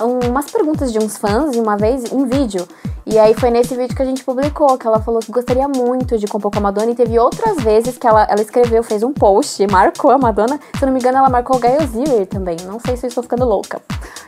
umas 0.00 0.50
perguntas 0.50 0.92
de 0.92 0.98
uns 0.98 1.16
fãs 1.16 1.56
uma 1.56 1.76
vez 1.76 2.12
em 2.12 2.26
vídeo. 2.26 2.66
E 3.10 3.18
aí 3.18 3.32
foi 3.32 3.50
nesse 3.50 3.74
vídeo 3.74 3.96
que 3.96 4.02
a 4.02 4.04
gente 4.04 4.22
publicou, 4.22 4.76
que 4.76 4.86
ela 4.86 5.00
falou 5.00 5.20
que 5.20 5.32
gostaria 5.32 5.66
muito 5.66 6.18
de 6.18 6.26
compor 6.26 6.50
com 6.52 6.58
a 6.58 6.60
Madonna. 6.60 6.90
E 6.90 6.94
teve 6.94 7.18
outras 7.18 7.56
vezes 7.56 7.96
que 7.96 8.06
ela, 8.06 8.26
ela 8.28 8.42
escreveu, 8.42 8.82
fez 8.82 9.02
um 9.02 9.14
post, 9.14 9.64
marcou 9.72 10.10
a 10.10 10.18
Madonna. 10.18 10.60
Se 10.76 10.84
eu 10.84 10.86
não 10.86 10.92
me 10.92 11.00
engano, 11.00 11.16
ela 11.16 11.30
marcou 11.30 11.56
o 11.56 11.58
Gayle 11.58 11.86
Ziller 11.86 12.26
também. 12.26 12.58
Não 12.66 12.78
sei 12.78 12.98
se 12.98 13.06
eu 13.06 13.08
estou 13.08 13.22
ficando 13.22 13.46
louca. 13.46 13.80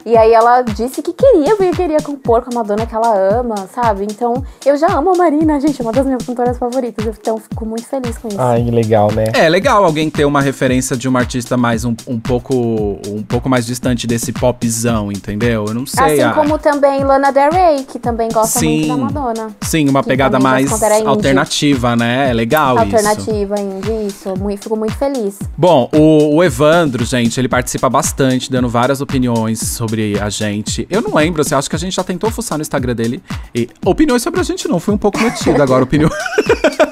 E 0.07 0.16
aí 0.16 0.33
ela 0.33 0.62
disse 0.62 1.03
que 1.03 1.12
queria, 1.12 1.55
porque 1.57 1.77
queria 1.77 2.01
compor 2.01 2.43
com 2.43 2.51
a 2.53 2.55
Madonna, 2.55 2.87
que 2.87 2.95
ela 2.95 3.14
ama, 3.14 3.68
sabe? 3.75 4.05
Então, 4.05 4.43
eu 4.64 4.75
já 4.79 4.87
amo 4.97 5.11
a 5.12 5.14
Marina, 5.14 5.61
gente, 5.61 5.79
é 5.79 5.85
uma 5.85 5.93
das 5.93 6.07
minhas 6.07 6.25
cantoras 6.25 6.57
favoritas. 6.57 7.18
Então, 7.21 7.37
eu 7.37 7.43
fico 7.43 7.66
muito 7.66 7.87
feliz 7.87 8.16
com 8.16 8.29
isso. 8.29 8.41
Ai, 8.41 8.64
que 8.64 8.71
legal, 8.71 9.12
né? 9.12 9.25
É 9.35 9.47
legal 9.47 9.85
alguém 9.85 10.09
ter 10.09 10.25
uma 10.25 10.41
referência 10.41 10.97
de 10.97 11.07
uma 11.07 11.18
artista 11.18 11.55
mais 11.55 11.85
um, 11.85 11.95
um 12.09 12.18
pouco 12.18 12.55
um 12.55 13.23
pouco 13.23 13.47
mais 13.47 13.66
distante 13.66 14.07
desse 14.07 14.33
popzão, 14.33 15.12
entendeu? 15.12 15.60
Eu 15.69 15.75
não 15.75 15.87
sei. 15.87 16.05
assim 16.05 16.23
a- 16.23 16.33
como 16.33 16.59
também 16.59 17.03
Lana 17.05 17.31
Del 17.33 17.51
Rey, 17.51 17.85
que 17.85 17.99
também 17.99 18.29
gosta 18.31 18.59
Sim. 18.59 18.87
muito 18.87 18.89
da 18.89 18.97
Madonna. 18.97 19.57
Sim, 19.63 19.89
uma 19.89 20.03
pegada 20.03 20.39
mais 20.39 20.71
alternativa, 21.07 21.95
né? 21.97 22.31
É 22.31 22.33
legal 22.33 22.77
isso. 22.77 22.97
Alternativa 22.97 23.61
indie, 23.61 24.07
isso. 24.07 24.35
Muito, 24.39 24.63
fico 24.63 24.77
muito 24.77 24.95
feliz. 24.97 25.39
Bom, 25.57 25.89
o, 25.95 26.37
o 26.37 26.45
Evandro, 26.45 27.05
gente, 27.05 27.39
ele 27.39 27.49
participa 27.49 27.89
bastante, 27.89 28.51
dando 28.51 28.69
várias 28.69 29.01
opiniões 29.01 29.59
sobre 29.61 30.19
a 30.21 30.29
gente. 30.31 30.87
Eu 30.91 31.03
não 31.03 31.15
lembro, 31.15 31.43
assim, 31.43 31.55
acho 31.55 31.69
que 31.69 31.77
a 31.77 31.79
gente 31.79 31.95
já 31.95 32.05
tentou 32.05 32.31
fuçar 32.31 32.59
no 32.59 32.63
Instagram 32.63 32.95
dele. 32.95 33.23
E 33.55 33.69
opiniões 33.85 34.23
sobre 34.23 34.41
a 34.41 34.45
gente 34.45 34.67
não, 34.69 34.81
fui 34.81 34.95
um 34.95 34.99
pouco 34.99 35.19
metido 35.21 35.63
agora. 35.63 35.85
Opiniões. 35.85 36.13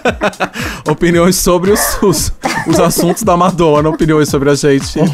opiniões 0.88 1.36
sobre 1.36 1.70
os, 1.70 2.02
os, 2.02 2.32
os 2.66 2.80
assuntos 2.80 3.22
da 3.22 3.36
Madonna, 3.36 3.88
opiniões 3.88 4.28
sobre 4.28 4.50
a 4.50 4.54
gente. 4.54 4.98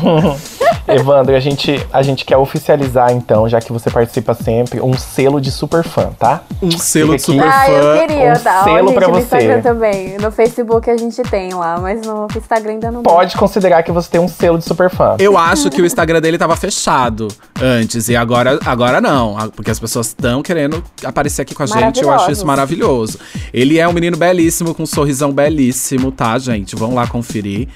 Evandro, 0.87 1.35
a 1.35 1.41
gente, 1.41 1.85
a 1.93 2.03
gente 2.03 2.24
quer 2.24 2.37
oficializar, 2.37 3.11
então, 3.11 3.49
já 3.49 3.59
que 3.61 3.72
você 3.72 3.91
participa 3.91 4.35
sempre, 4.35 4.80
um 4.80 4.93
selo 4.95 5.41
de 5.41 5.51
super 5.51 5.82
fã, 5.82 6.11
tá? 6.18 6.43
Um 6.62 6.70
selo 6.70 7.16
de 7.16 7.22
super. 7.22 7.47
Ah, 7.47 7.70
eu 7.70 8.01
queria 8.01 8.32
um 8.32 8.43
dar. 8.43 8.64
selo 8.64 8.89
gente, 8.89 8.95
pra 8.95 9.09
no 9.09 9.14
você. 9.14 9.22
Instagram 9.22 9.62
também. 9.62 10.18
No 10.18 10.30
Facebook 10.30 10.91
a 10.91 10.97
gente 10.97 11.22
tem 11.22 11.55
lá, 11.55 11.78
mas 11.80 12.07
no 12.07 12.26
Instagram 12.37 12.72
ainda 12.72 12.91
não 12.91 13.03
Pode 13.03 13.37
considerar 13.37 13.82
que 13.82 13.91
você 13.91 14.11
tem 14.11 14.20
um 14.20 14.28
selo 14.28 14.59
de 14.59 14.64
super 14.64 14.91
fã. 14.91 15.16
Eu 15.18 15.39
acho 15.39 15.70
que 15.70 15.80
o 15.80 15.87
Instagram 15.87 16.20
dele 16.20 16.37
tava 16.37 16.55
fechado 16.55 17.28
antes 17.61 18.09
e 18.09 18.16
agora, 18.16 18.59
agora 18.64 19.01
não, 19.01 19.37
porque 19.57 19.70
as 19.70 19.80
pessoas 19.80 20.09
estão 20.09 20.43
querendo 20.43 20.85
aparecer 21.03 21.43
aqui 21.43 21.55
com 21.55 21.62
a 21.62 21.66
gente. 21.66 22.03
Eu 22.03 22.12
acho 22.12 22.30
isso 22.30 22.47
maravilhoso. 22.47 23.18
Ele 23.53 23.78
é 23.78 23.89
um 23.89 23.93
menino 23.93 24.16
belíssimo, 24.16 24.74
com 24.74 24.82
um 24.82 24.87
sorrisão 24.87 25.32
belíssimo, 25.32 26.12
tá, 26.12 26.39
gente? 26.39 26.76
Vão 26.76 26.95
lá 26.95 27.07
conferir. 27.07 27.68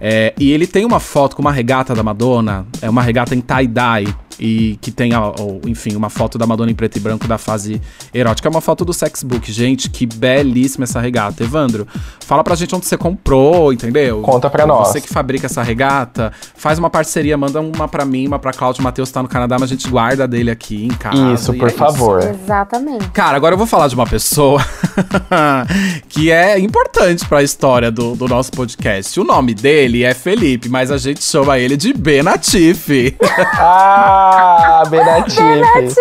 É, 0.00 0.32
e 0.38 0.50
ele 0.50 0.66
tem 0.66 0.84
uma 0.84 0.98
foto 1.00 1.36
com 1.36 1.42
uma 1.42 1.52
regata 1.52 1.94
da 1.94 2.02
Madonna, 2.02 2.66
é 2.80 2.88
uma 2.88 3.02
regata 3.02 3.34
em 3.34 3.40
tie-dye. 3.40 4.14
E 4.42 4.78
que 4.80 4.90
tem, 4.90 5.12
a- 5.12 5.34
enfim, 5.66 5.94
uma 5.94 6.08
foto 6.08 6.38
da 6.38 6.46
Madonna 6.46 6.70
em 6.70 6.74
preto 6.74 6.96
e 6.96 7.00
branco 7.00 7.28
da 7.28 7.36
fase 7.36 7.78
erótica. 8.14 8.48
É 8.48 8.50
uma 8.50 8.62
foto 8.62 8.86
do 8.86 8.92
Sexbook. 8.94 9.52
Gente, 9.52 9.90
que 9.90 10.06
belíssima 10.06 10.84
essa 10.84 10.98
regata. 10.98 11.44
Evandro, 11.44 11.86
fala 12.24 12.42
pra 12.42 12.54
gente 12.54 12.74
onde 12.74 12.86
você 12.86 12.96
comprou, 12.96 13.70
entendeu? 13.70 14.22
Conta 14.22 14.48
pra 14.48 14.66
nós. 14.66 14.88
Você 14.88 15.00
que 15.02 15.10
fabrica 15.10 15.44
essa 15.44 15.62
regata, 15.62 16.32
faz 16.56 16.78
uma 16.78 16.88
parceria, 16.88 17.36
manda 17.36 17.60
uma 17.60 17.86
pra 17.86 18.06
mim, 18.06 18.26
uma 18.26 18.38
pra 18.38 18.50
Cláudio. 18.54 18.80
O 18.80 18.84
Matheus 18.84 19.10
tá 19.10 19.22
no 19.22 19.28
Canadá, 19.28 19.58
mas 19.60 19.70
a 19.70 19.74
gente 19.74 19.86
guarda 19.90 20.26
dele 20.26 20.50
aqui 20.50 20.86
em 20.86 20.88
casa. 20.88 21.34
Isso, 21.34 21.54
e 21.54 21.58
por 21.58 21.68
é 21.68 21.72
favor. 21.72 22.22
Exatamente. 22.22 23.10
Cara, 23.10 23.36
agora 23.36 23.52
eu 23.52 23.58
vou 23.58 23.66
falar 23.66 23.88
de 23.88 23.94
uma 23.94 24.06
pessoa 24.06 24.64
que 26.08 26.30
é 26.30 26.58
importante 26.58 27.26
pra 27.28 27.42
história 27.42 27.90
do, 27.90 28.14
do 28.16 28.26
nosso 28.26 28.50
podcast. 28.52 29.20
O 29.20 29.24
nome 29.24 29.52
dele 29.52 29.89
é 30.04 30.14
Felipe, 30.14 30.68
mas 30.68 30.90
a 30.90 30.98
gente 30.98 31.22
chama 31.22 31.58
ele 31.58 31.76
de 31.76 31.92
Benatif. 31.92 33.16
Ah, 33.54 34.84
Benatife. 34.88 35.94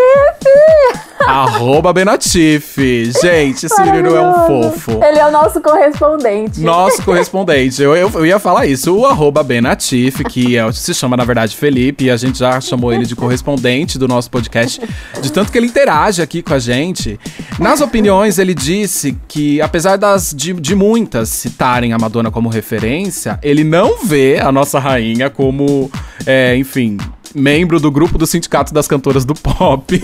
Arroba 1.28 1.92
Benatif. 1.94 2.78
Gente, 3.22 3.66
esse 3.66 3.82
menino 3.84 4.16
é 4.16 4.22
um 4.22 4.48
fofo. 4.48 4.92
Ele 5.04 5.20
é 5.20 5.28
o 5.28 5.32
nosso 5.32 5.62
correspondente. 5.62 6.62
Nosso 6.62 7.02
correspondente. 7.04 7.82
Eu, 7.82 7.96
eu, 7.96 8.10
eu 8.14 8.26
ia 8.26 8.40
falar 8.40 8.66
isso. 8.66 8.96
O 8.96 9.06
arroba 9.06 9.44
Benatif, 9.44 10.24
que 10.24 10.58
é- 10.58 10.72
se 10.72 10.94
chama, 10.94 11.16
na 11.18 11.26
verdade, 11.26 11.56
Felipe, 11.56 12.06
e 12.06 12.12
a 12.12 12.18
gente 12.18 12.40
já 12.40 12.60
chamou 12.62 12.92
ele 12.94 13.06
de 13.06 13.16
correspondente 13.16 13.98
do 13.98 14.08
nosso 14.08 14.30
podcast, 14.32 14.82
de 15.22 15.32
tanto 15.32 15.52
que 15.52 15.58
ele 15.58 15.68
interage 15.68 16.22
aqui 16.22 16.42
com 16.42 16.54
a 16.54 16.60
gente. 16.60 17.20
Nas 17.60 17.82
opiniões, 17.82 18.40
ele 18.40 18.54
disse 18.54 19.18
que, 19.28 19.62
apesar 19.62 19.98
das 19.98 20.34
de, 20.36 20.54
de 20.54 20.76
muitas 20.76 21.30
citarem 21.30 21.94
a 21.94 21.98
Madonna 21.98 22.32
como 22.32 22.50
referência, 22.50 23.38
ele 23.44 23.64
não 23.64 23.98
vê 24.04 24.40
a 24.40 24.52
nossa 24.52 24.80
rainha 24.80 25.30
como, 25.30 25.92
é, 26.26 26.56
enfim. 26.56 26.98
Membro 27.34 27.80
do 27.80 27.92
grupo 27.92 28.18
do 28.18 28.26
Sindicato 28.26 28.74
das 28.74 28.88
Cantoras 28.88 29.26
do 29.26 29.34
Pop. 29.34 29.86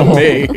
Amei. 0.00 0.48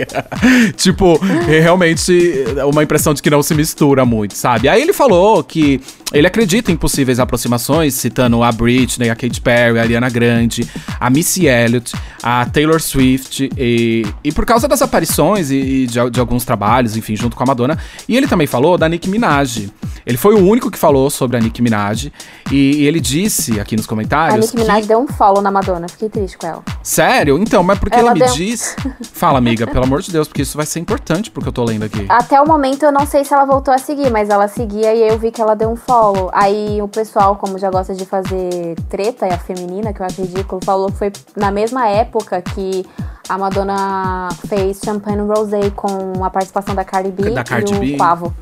tipo, 0.76 1.18
realmente 1.48 2.46
uma 2.72 2.84
impressão 2.84 3.14
de 3.14 3.22
que 3.22 3.30
não 3.30 3.42
se 3.42 3.54
mistura 3.54 4.06
muito, 4.06 4.36
sabe? 4.36 4.68
Aí 4.68 4.82
ele 4.82 4.94
falou 4.94 5.44
que 5.44 5.82
ele 6.12 6.26
acredita 6.28 6.72
em 6.72 6.76
possíveis 6.76 7.20
aproximações, 7.20 7.94
citando 7.94 8.42
a 8.44 8.52
Britney, 8.52 9.10
a 9.10 9.16
Katy 9.16 9.42
Perry, 9.42 9.78
a 9.80 9.82
Ariana 9.82 10.10
Grande, 10.10 10.68
a 11.00 11.10
Missy 11.10 11.48
Elliott, 11.48 11.94
a 12.24 12.46
Taylor 12.46 12.82
Swift, 12.82 13.50
e, 13.58 14.06
e 14.24 14.32
por 14.32 14.46
causa 14.46 14.68
das 14.68 14.82
aparições 14.82 15.52
e, 15.52 15.56
e 15.56 15.88
de, 15.88 16.10
de 16.10 16.20
alguns 16.20 16.44
trabalhos, 16.46 16.98
enfim, 16.98 17.16
junto 17.16 17.36
com 17.36 17.44
a 17.44 17.46
Madonna. 17.46 17.78
E 18.08 18.18
ele 18.18 18.28
também 18.28 18.48
falou 18.48 18.78
da 18.78 18.90
Nicki 18.90 19.10
Minaj. 19.10 19.70
Ele 20.06 20.18
foi 20.18 20.34
o 20.34 20.40
único 20.40 20.72
que 20.72 20.78
falou 20.80 21.10
sobre 21.10 21.38
a 21.38 21.40
Nicki 21.40 21.62
Minaj. 21.62 22.12
E, 22.52 22.56
e 22.82 22.88
ele 22.88 23.00
disse 23.00 23.60
aqui 23.60 23.76
nos 23.76 23.86
A 23.86 23.90
comentários. 23.90 24.48
Nicki 24.48 24.58
Minaj 24.58 24.82
que... 24.82 24.88
deu 24.88 25.00
um 25.00 25.08
follow 25.08 25.42
na 25.42 25.52
Madonna, 25.52 25.88
fiquei 25.88 26.10
triste 26.10 26.38
com 26.38 26.48
ela. 26.48 26.64
Sério? 26.82 27.38
Então, 27.38 27.62
mas 27.62 27.78
porque 27.78 27.96
Ela 27.96 28.10
ela, 28.10 28.14
me 28.14 28.20
deu- 28.22 28.34
diz. 28.34 28.76
Fala, 29.14 29.38
amiga, 29.38 29.68
pelo 29.68 29.84
amor 29.84 30.02
de 30.02 30.12
Deus, 30.12 30.28
porque 30.28 30.42
isso 30.42 30.58
vai 30.58 30.66
ser 30.66 30.80
importante 30.80 31.30
porque 31.30 31.50
eu 31.50 31.54
tô 31.54 31.64
lendo 31.64 31.84
aqui. 31.84 32.06
Até 32.10 32.42
o 32.42 32.48
momento 32.48 32.84
eu 32.84 32.92
não 32.92 33.06
sei 33.06 33.24
se 33.24 33.34
ela 33.34 33.46
voltou 33.46 33.74
a 33.74 33.78
seguir, 33.78 34.10
mas 34.10 34.30
ela 34.30 34.48
seguia 34.48 34.94
e 34.96 35.08
eu 35.08 35.20
vi 35.20 35.30
que 35.32 35.40
ela 35.42 35.56
deu 35.56 35.70
um 35.70 35.76
follow. 35.76 35.99
Aí 36.34 36.82
o 36.82 36.88
pessoal, 36.88 37.36
como 37.36 37.58
já 37.58 37.70
gosta 37.70 37.94
de 37.94 38.06
fazer 38.06 38.76
treta, 38.90 39.28
e 39.28 39.32
a 39.32 39.38
feminina, 39.38 39.94
que 39.94 40.02
eu 40.02 40.06
acho 40.06 40.22
ridículo, 40.22 40.62
falou 40.64 40.92
que 40.92 40.98
foi 40.98 41.12
na 41.36 41.52
mesma 41.52 41.88
época 41.88 42.42
que 42.42 42.86
a 43.28 43.38
Madonna 43.38 44.30
fez 44.48 44.80
Champagne 44.84 45.22
Rosé 45.22 45.70
com 45.76 46.24
a 46.24 46.30
participação 46.30 46.74
da 46.74 46.84
Cardi 46.84 47.12
B 47.12 47.30
Da 47.32 47.44
Cardi 47.44 47.74
e 47.74 47.78
o 47.78 47.80
B. 47.80 47.98
Quavo. 47.98 48.34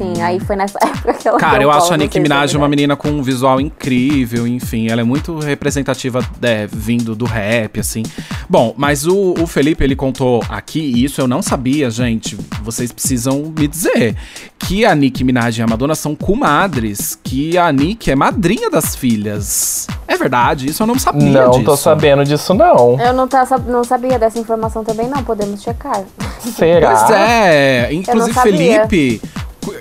Sim, 0.00 0.22
aí 0.22 0.40
foi 0.40 0.56
nessa 0.56 0.78
época 0.82 1.12
que 1.12 1.28
ela 1.28 1.38
Cara, 1.38 1.58
deu 1.58 1.68
eu 1.68 1.70
acho 1.70 1.92
a 1.92 1.96
Nicki 1.98 2.16
é 2.18 2.20
Minaj 2.22 2.54
uma 2.56 2.60
verdade. 2.60 2.70
menina 2.70 2.96
com 2.96 3.08
um 3.10 3.22
visual 3.22 3.60
incrível, 3.60 4.46
enfim, 4.46 4.88
ela 4.88 5.02
é 5.02 5.04
muito 5.04 5.38
representativa 5.38 6.24
é, 6.40 6.66
vindo 6.66 7.14
do 7.14 7.26
rap, 7.26 7.78
assim. 7.78 8.02
Bom, 8.48 8.74
mas 8.78 9.06
o, 9.06 9.34
o 9.38 9.46
Felipe, 9.46 9.84
ele 9.84 9.94
contou 9.94 10.42
aqui, 10.48 10.80
e 10.80 11.04
isso 11.04 11.20
eu 11.20 11.28
não 11.28 11.42
sabia, 11.42 11.90
gente, 11.90 12.34
vocês 12.62 12.90
precisam 12.90 13.52
me 13.56 13.68
dizer, 13.68 14.16
que 14.58 14.86
a 14.86 14.94
Nicki 14.94 15.22
Minaj 15.22 15.58
e 15.58 15.62
a 15.62 15.66
Madonna 15.66 15.94
são 15.94 16.14
comadres, 16.14 17.18
que 17.22 17.58
a 17.58 17.70
Nicki 17.70 18.10
é 18.10 18.16
madrinha 18.16 18.70
das 18.70 18.96
filhas. 18.96 19.86
É 20.08 20.16
verdade, 20.16 20.68
isso 20.68 20.82
eu 20.82 20.86
não 20.86 20.98
sabia 20.98 21.44
Não 21.44 21.50
disso. 21.50 21.64
tô 21.64 21.76
sabendo 21.76 22.24
disso, 22.24 22.54
não. 22.54 23.00
Eu 23.00 23.12
não, 23.12 23.28
tá, 23.28 23.46
não 23.66 23.84
sabia 23.84 24.18
dessa 24.18 24.38
informação 24.38 24.82
também, 24.82 25.08
não. 25.08 25.22
Podemos 25.22 25.62
checar. 25.62 26.02
Será? 26.40 26.96
Pois 26.96 27.10
é, 27.10 27.92
inclusive. 27.92 28.40
Felipe, 28.40 29.22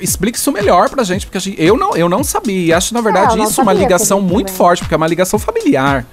explique 0.02 0.38
isso 0.38 0.52
melhor 0.52 0.90
pra 0.90 1.04
gente, 1.04 1.26
porque 1.26 1.38
gente- 1.40 1.62
eu 1.62 1.78
não, 1.78 1.96
eu 1.96 2.08
não 2.10 2.24
sabia. 2.24 2.66
E 2.68 2.74
acho, 2.74 2.94
na 2.94 3.02
verdade, 3.02 3.36
não 3.38 3.46
isso 3.46 3.62
uma 3.62 3.74
ligação 3.74 4.22
muito 4.22 4.48
também. 4.48 4.58
forte, 4.58 4.80
porque 4.80 4.94
é 4.94 4.98
uma 4.98 5.08
ligação 5.08 5.40
familiar. 5.40 6.06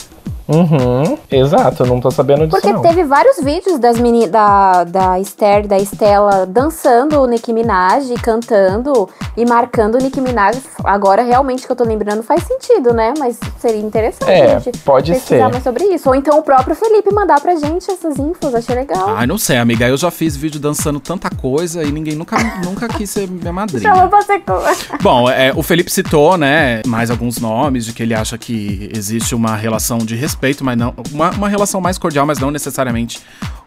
Uhum, 0.48 1.18
exato, 1.30 1.82
eu 1.82 1.86
não 1.86 2.00
tô 2.00 2.10
sabendo 2.10 2.46
disso, 2.46 2.50
Porque 2.50 2.72
não. 2.72 2.80
teve 2.82 3.02
vários 3.04 3.38
vídeos 3.42 3.78
das 3.78 3.98
meni 3.98 4.28
da, 4.28 4.84
da 4.84 5.18
Esther 5.18 5.64
e 5.64 5.68
da 5.68 5.76
Estela 5.78 6.46
dançando 6.46 7.20
o 7.20 7.26
Nicki 7.26 7.52
Minaj, 7.52 8.12
cantando 8.22 9.08
e 9.36 9.44
marcando 9.44 9.96
o 9.96 9.98
Nicki 9.98 10.20
Minaj. 10.20 10.56
Agora, 10.84 11.22
realmente, 11.22 11.66
que 11.66 11.72
eu 11.72 11.76
tô 11.76 11.84
lembrando, 11.84 12.22
faz 12.22 12.44
sentido, 12.44 12.92
né? 12.92 13.12
Mas 13.18 13.38
seria 13.58 13.80
interessante 13.80 14.30
É, 14.30 14.54
a 14.54 14.58
gente 14.60 14.78
pode 14.78 15.12
pesquisar 15.12 15.46
ser. 15.46 15.50
mais 15.52 15.64
sobre 15.64 15.84
isso. 15.86 16.08
Ou 16.08 16.14
então 16.14 16.38
o 16.38 16.42
próprio 16.42 16.76
Felipe 16.76 17.12
mandar 17.12 17.40
pra 17.40 17.56
gente 17.56 17.90
essas 17.90 18.16
infos, 18.18 18.54
achei 18.54 18.74
legal. 18.74 19.16
Ai, 19.16 19.26
não 19.26 19.38
sei, 19.38 19.56
amiga. 19.58 19.88
Eu 19.88 19.96
já 19.96 20.10
fiz 20.10 20.36
vídeo 20.36 20.60
dançando 20.60 21.00
tanta 21.00 21.28
coisa 21.28 21.82
e 21.82 21.90
ninguém 21.90 22.14
nunca, 22.14 22.36
nunca 22.64 22.86
quis 22.88 23.10
ser 23.10 23.28
minha 23.28 23.52
madrinha. 23.52 23.82
Chama 23.82 24.08
pra 24.08 24.22
ser 24.22 24.42
Bom, 25.02 25.28
é, 25.28 25.52
o 25.54 25.62
Felipe 25.62 25.90
citou, 25.90 26.36
né, 26.36 26.82
mais 26.86 27.10
alguns 27.10 27.38
nomes 27.40 27.84
de 27.84 27.92
que 27.92 28.02
ele 28.02 28.14
acha 28.14 28.38
que 28.38 28.90
existe 28.94 29.34
uma 29.34 29.56
relação 29.56 29.98
de 29.98 30.14
respeito, 30.14 30.35
mas 30.64 30.76
não. 30.76 30.94
Uma, 31.12 31.30
uma 31.30 31.48
relação 31.48 31.80
mais 31.80 31.98
cordial, 31.98 32.26
mas 32.26 32.38
não 32.38 32.50
necessariamente 32.50 33.20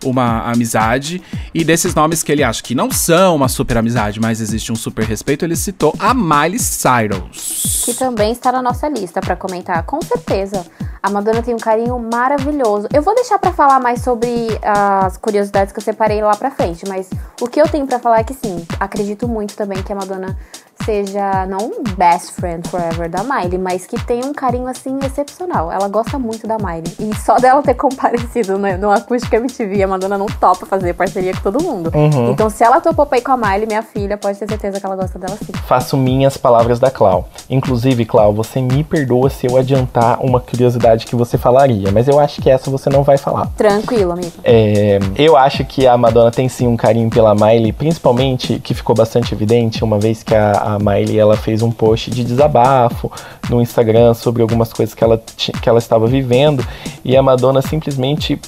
uma 0.04 0.44
amizade. 0.50 1.22
E 1.54 1.64
desses 1.64 1.94
nomes 1.96 2.24
que 2.24 2.32
ele 2.32 2.44
acha 2.44 2.62
que 2.62 2.76
não 2.76 2.92
são 2.92 3.36
uma 3.36 3.48
super 3.48 3.78
amizade, 3.78 4.20
mas 4.20 4.42
existe 4.42 4.72
um 4.72 4.76
super 4.76 5.06
respeito, 5.06 5.46
ele 5.46 5.56
citou 5.56 5.94
a 6.00 6.14
Miley 6.14 6.60
Cyrus. 6.60 7.84
que 7.86 7.94
também 7.94 8.32
está 8.32 8.52
na 8.52 8.62
nossa 8.62 8.88
lista 8.88 9.22
pra 9.22 9.36
comentar. 9.36 9.84
Com 9.84 10.02
certeza. 10.02 10.66
A 11.02 11.10
Madonna 11.10 11.42
tem 11.42 11.54
um 11.54 11.60
carinho 11.60 11.98
maravilhoso. 11.98 12.88
Eu 12.94 13.02
vou 13.02 13.16
deixar 13.16 13.40
pra 13.40 13.54
falar 13.54 13.80
mais 13.80 14.02
sobre 14.02 14.30
as 14.62 15.18
curiosidades 15.18 15.72
que 15.72 15.80
eu 15.80 15.84
separei 15.84 16.22
lá 16.22 16.36
pra 16.36 16.52
frente, 16.52 16.86
mas 16.88 17.10
o 17.40 17.48
que 17.48 17.60
eu 17.60 17.68
tenho 17.68 17.88
pra 17.88 18.00
falar 18.00 18.20
é 18.20 18.24
que 18.24 18.34
sim, 18.34 18.66
acredito 18.80 19.28
muito 19.28 19.56
também 19.56 19.82
que 19.82 19.94
a 19.94 19.96
Madonna 19.96 20.38
seja 20.86 21.46
não 21.46 21.84
best 21.98 22.32
friend 22.34 22.68
forever 22.68 23.10
da 23.10 23.24
Miley, 23.24 23.58
mas 23.58 23.86
que 23.86 24.00
tem 24.06 24.24
um 24.24 24.34
carinho 24.34 24.68
assim 24.68 24.98
excepcional. 25.04 25.72
Ela 25.72 25.88
gosta 25.88 26.18
muito 26.18 26.48
da 26.48 26.58
Miley 26.58 26.96
e 27.00 27.16
só 27.16 27.36
dela 27.36 27.62
ter 27.62 27.76
comparecido 27.76 28.58
no, 28.58 28.78
no 28.78 28.92
Acústica 28.92 29.38
MTV, 29.38 29.84
a 29.84 29.88
Madonna 29.90 30.18
não 30.18 30.28
topa 30.28 30.66
fazer 30.66 30.94
parceria 30.94 31.34
com 31.34 31.42
todo 31.42 31.64
mundo. 31.64 31.92
Uhum. 31.94 32.32
Então, 32.32 32.50
se 32.50 32.64
ela 32.64 32.80
topou 32.80 33.06
pra 33.06 33.18
ir 33.18 33.22
com 33.22 33.32
a 33.32 33.38
Miley, 33.38 33.68
minha 33.68 33.84
filha, 33.84 34.18
pode 34.18 34.38
ter 34.38 34.48
certeza 34.48 34.80
que 34.80 34.86
ela 34.86 34.96
gosta 34.96 35.18
dela 35.20 35.38
sim. 35.38 35.52
Faço 35.68 35.98
minhas 35.98 36.38
palavras 36.38 36.80
da 36.80 36.90
Clau. 36.90 37.28
Inclusive, 37.50 38.06
Clau, 38.06 38.34
você 38.34 38.62
me 38.62 38.84
perdoa 38.84 39.30
se 39.30 39.48
eu 39.48 39.58
adiantar 39.58 40.24
uma 40.24 40.40
curiosidade 40.40 41.06
que 41.06 41.16
você 41.16 41.38
falaria, 41.38 41.92
mas 41.92 42.08
eu 42.08 42.20
acho 42.20 42.42
que 42.42 42.50
essa 42.50 42.70
você 42.70 42.90
não 42.90 43.04
vai 43.04 43.18
falar. 43.18 43.48
Tranquilo, 43.58 44.12
amigo. 44.12 44.32
É, 44.44 45.00
eu 45.18 45.36
acho 45.36 45.66
que 45.66 45.88
a 45.88 45.98
Madonna 45.98 46.32
tem 46.32 46.48
sim 46.48 46.68
um 46.68 46.78
carinho 46.78 47.10
pela 47.10 47.34
Miley, 47.34 47.72
principalmente 47.72 48.60
que 48.60 48.74
ficou 48.74 48.96
bastante 48.96 49.34
evidente 49.34 49.84
uma 49.84 50.00
vez 50.00 50.24
que 50.24 50.36
a, 50.36 50.76
a 50.76 50.80
Miley 50.80 51.20
ela 51.20 51.36
fez 51.36 51.62
um 51.62 51.72
post 51.72 52.12
de 52.12 52.24
desabafo 52.24 53.12
no 53.50 53.62
Instagram 53.62 54.14
sobre 54.14 54.42
algumas 54.42 54.72
coisas 54.72 54.94
que 54.94 55.04
ela, 55.04 55.22
que 55.38 55.70
ela 55.70 55.80
estava 55.80 56.08
vivendo 56.08 56.66
e 57.04 57.16
a 57.16 57.22
Madonna 57.22 57.62
simplesmente 57.62 58.40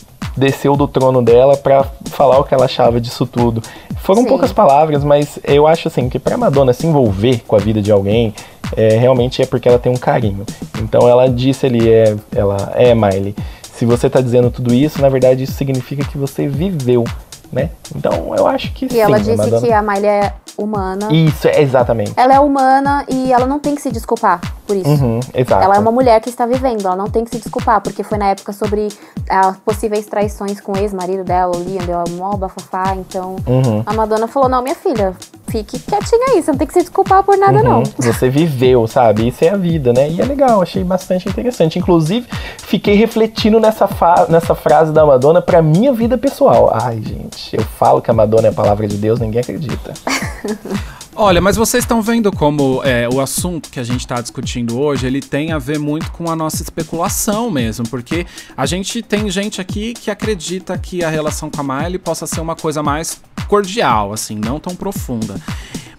desceu 0.42 0.76
do 0.76 0.88
trono 0.88 1.22
dela 1.22 1.56
pra 1.56 1.86
falar 2.06 2.40
o 2.40 2.44
que 2.44 2.54
ela 2.54 2.66
achava 2.66 3.00
disso 3.00 3.28
tudo. 3.28 3.62
Foram 3.98 4.24
Sim. 4.24 4.28
poucas 4.28 4.52
palavras, 4.52 5.04
mas 5.04 5.40
eu 5.44 5.68
acho 5.68 5.88
assim 5.88 6.10
que 6.10 6.18
pra 6.18 6.36
Madonna 6.36 6.74
se 6.74 6.88
envolver 6.88 7.44
com 7.48 7.56
a 7.56 7.60
vida 7.60 7.80
de 7.80 7.92
alguém, 7.92 8.34
é, 8.76 8.98
realmente 8.98 9.44
é 9.44 9.46
porque 9.46 9.70
ela 9.70 9.78
tem 9.78 9.92
um 9.92 9.98
carinho. 9.98 10.44
Então 10.82 11.08
ela 11.08 11.30
disse 11.30 11.68
ali, 11.68 11.88
é, 11.88 12.16
ela 12.36 12.74
é 12.76 12.96
Miley. 12.96 13.36
Se 13.62 13.86
você 13.86 14.10
tá 14.10 14.20
dizendo 14.20 14.50
tudo 14.50 14.74
isso, 14.74 15.00
na 15.00 15.10
verdade 15.10 15.44
isso 15.44 15.54
significa 15.54 16.04
que 16.04 16.18
você 16.18 16.48
viveu, 16.48 17.04
né? 17.52 17.70
Então 17.96 18.34
eu 18.36 18.48
acho 18.48 18.72
que 18.74 18.86
E 18.86 18.90
sim. 18.90 19.00
ela 19.00 19.18
a 19.18 19.20
disse 19.20 19.36
Madonna- 19.38 19.62
que 19.62 19.72
a 19.74 19.82
Miley 19.82 20.06
é 20.10 20.34
humana. 20.58 21.08
Isso, 21.12 21.48
é 21.48 21.62
exatamente. 21.62 22.14
Ela 22.16 22.36
é 22.36 22.40
humana 22.40 23.06
e 23.08 23.32
ela 23.32 23.46
não 23.46 23.60
tem 23.60 23.74
que 23.76 23.82
se 23.82 23.92
desculpar 23.92 24.40
por 24.68 24.76
isso. 24.76 24.90
Uhum, 24.90 25.20
exato. 25.34 25.64
Ela 25.64 25.76
é 25.76 25.80
uma 25.80 25.92
mulher 25.92 26.20
que 26.22 26.30
está 26.30 26.46
vivendo, 26.46 26.86
ela 26.86 26.96
não 26.96 27.10
tem 27.10 27.24
que 27.24 27.32
se 27.32 27.40
desculpar, 27.40 27.82
porque 27.82 28.04
foi 28.04 28.18
na 28.18 28.28
época 28.28 28.54
sobre 28.54 28.88
as 29.30 29.58
possíveis 29.58 30.06
traições 30.06 30.60
com 30.62 30.74
o 30.74 30.78
ex-marido 30.78 31.24
dela, 31.24 31.56
o 31.56 31.64
Liam, 31.64 31.86
deu 31.86 32.04
mó 32.18 32.36
bafafá, 32.36 32.96
então 32.96 33.36
Uhum. 33.48 33.82
a 33.86 33.94
Madonna 33.94 34.28
falou, 34.28 34.48
não, 34.50 34.62
minha 34.62 34.76
filha, 34.76 35.14
fique 35.48 35.80
quietinha 35.80 36.26
aí, 36.36 36.42
você 36.44 36.52
não 36.52 36.58
tem 36.58 36.68
que 36.68 36.74
se 36.74 36.80
desculpar 36.82 37.24
por 37.24 37.38
nada, 37.38 37.62
não. 37.64 37.80
Uhum, 37.80 37.84
Você 37.98 38.30
viveu, 38.30 38.88
sabe? 38.88 39.28
Isso 39.30 39.44
é 39.44 39.50
a 39.50 39.58
vida, 39.58 39.92
né? 39.94 40.10
E 40.10 40.22
é 40.22 40.26
legal, 40.26 40.62
achei 40.62 40.84
bastante 40.84 41.28
interessante. 41.28 41.80
Inclusive, 41.80 42.28
fiquei 42.58 42.96
refletindo 42.96 43.60
nessa, 43.60 43.90
nessa 44.30 44.54
frase 44.56 44.92
da 44.92 45.06
Madonna 45.06 45.42
pra 45.42 45.62
minha 45.62 45.92
vida 45.94 46.18
pessoal. 46.18 46.72
Ai, 46.74 47.02
gente, 47.02 47.41
eu 47.54 47.64
falo 47.78 48.02
que 48.02 48.12
a 48.12 48.14
Madonna 48.14 48.48
é 48.48 48.52
a 48.52 48.54
palavra 48.54 48.88
de 48.88 48.98
Deus, 48.98 49.20
ninguém 49.20 49.42
acredita. 49.42 49.94
Olha, 51.14 51.42
mas 51.42 51.58
vocês 51.58 51.84
estão 51.84 52.02
vendo 52.02 52.32
como 52.32 52.82
é, 52.86 53.08
o 53.08 53.20
assunto 53.20 53.70
que 53.70 53.80
a 53.80 53.84
gente 53.84 54.00
está 54.00 54.22
discutindo 54.22 54.80
hoje, 54.80 55.06
ele 55.06 55.20
tem 55.20 55.52
a 55.52 55.60
ver 55.60 55.78
muito 55.78 56.10
com 56.12 56.30
a 56.30 56.36
nossa 56.36 56.64
especulação 56.64 57.52
mesmo, 57.52 57.88
porque 57.90 58.26
a 58.56 58.66
gente 58.66 59.02
tem 59.02 59.30
gente 59.30 59.60
aqui 59.60 59.94
que 59.94 60.10
acredita 60.10 60.78
que 60.78 61.04
a 61.04 61.10
relação 61.10 61.50
com 61.50 61.60
a 61.60 61.64
Miley 61.64 62.00
possa 62.00 62.26
ser 62.26 62.40
uma 62.40 62.56
coisa 62.56 62.82
mais 62.82 63.22
cordial, 63.48 64.14
assim, 64.14 64.36
não 64.36 64.60
tão 64.60 64.74
profunda. 64.74 65.36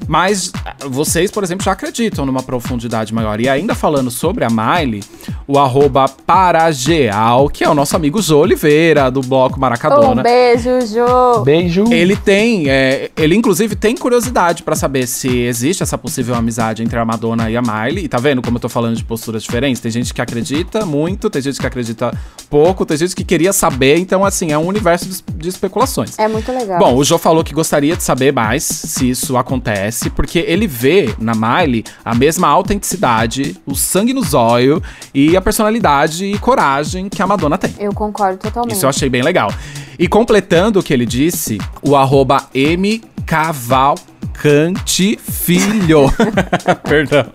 Mas 0.08 0.52
ah, 0.64 0.74
vocês, 0.88 1.30
por 1.30 1.42
exemplo, 1.44 1.64
já 1.64 1.72
acreditam 1.72 2.26
numa 2.26 2.42
profundidade 2.42 3.14
maior. 3.14 3.40
E 3.40 3.48
ainda 3.48 3.74
falando 3.74 4.10
sobre 4.10 4.44
a 4.44 4.48
Miley, 4.50 5.02
o 5.46 5.58
arroba 5.58 6.06
Parageal, 6.08 7.48
que 7.48 7.64
é 7.64 7.68
o 7.68 7.74
nosso 7.74 7.94
amigo 7.96 8.20
Jô 8.20 8.38
Oliveira, 8.40 9.10
do 9.10 9.20
bloco 9.20 9.56
Um 9.56 9.60
Maracadona. 9.60 10.22
beijo, 10.22 10.70
Jô. 10.86 11.40
Beijo. 11.42 11.84
Ele 11.92 12.16
tem, 12.16 12.68
é, 12.68 13.10
ele 13.16 13.34
inclusive 13.34 13.76
tem 13.76 13.96
curiosidade 13.96 14.62
pra 14.62 14.74
saber 14.74 15.06
se 15.06 15.28
existe 15.28 15.82
essa 15.82 15.96
possível 15.96 16.34
amizade 16.34 16.82
entre 16.82 16.98
a 16.98 17.04
Madonna 17.04 17.50
e 17.50 17.56
a 17.56 17.62
Miley. 17.62 18.04
E 18.04 18.08
tá 18.08 18.18
vendo 18.18 18.42
como 18.42 18.56
eu 18.56 18.60
tô 18.60 18.68
falando 18.68 18.96
de 18.96 19.04
posturas 19.04 19.42
diferentes? 19.42 19.80
Tem 19.80 19.90
gente 19.90 20.12
que 20.12 20.20
acredita 20.20 20.84
muito, 20.84 21.30
tem 21.30 21.42
gente 21.42 21.58
que 21.60 21.66
acredita 21.66 22.12
pouco, 22.50 22.84
tem 22.84 22.96
gente 22.96 23.14
que 23.14 23.24
queria 23.24 23.52
saber. 23.52 23.98
Então, 23.98 24.24
assim, 24.24 24.52
é 24.52 24.58
um 24.58 24.66
universo 24.66 25.08
de, 25.08 25.22
de 25.36 25.48
especulações. 25.48 26.18
É 26.18 26.28
muito 26.28 26.50
legal. 26.52 26.78
Bom, 26.78 26.96
o 26.96 27.04
Jô 27.04 27.18
falou 27.18 27.42
que 27.44 27.54
gostaria 27.54 27.96
de 27.96 28.02
saber 28.02 28.32
mais 28.32 28.62
se 28.64 29.10
isso 29.10 29.36
acontece, 29.36 29.91
porque 30.10 30.38
ele 30.40 30.66
vê 30.66 31.14
na 31.18 31.32
Miley 31.34 31.84
a 32.04 32.14
mesma 32.14 32.48
autenticidade, 32.48 33.56
o 33.66 33.74
sangue 33.74 34.12
no 34.12 34.22
zóio 34.22 34.82
e 35.14 35.36
a 35.36 35.40
personalidade 35.40 36.24
e 36.24 36.38
coragem 36.38 37.08
que 37.08 37.22
a 37.22 37.26
Madonna 37.26 37.58
tem. 37.58 37.74
Eu 37.78 37.92
concordo 37.92 38.38
totalmente. 38.38 38.76
Isso 38.76 38.84
eu 38.84 38.90
achei 38.90 39.08
bem 39.08 39.22
legal. 39.22 39.52
E 39.98 40.08
completando 40.08 40.80
o 40.80 40.82
que 40.82 40.92
ele 40.92 41.06
disse, 41.06 41.58
o 41.82 41.94
arroba 41.96 42.48
M 42.54 43.02
Cavalcante 43.26 45.18
Filho. 45.18 46.12
Perdão. 46.82 47.26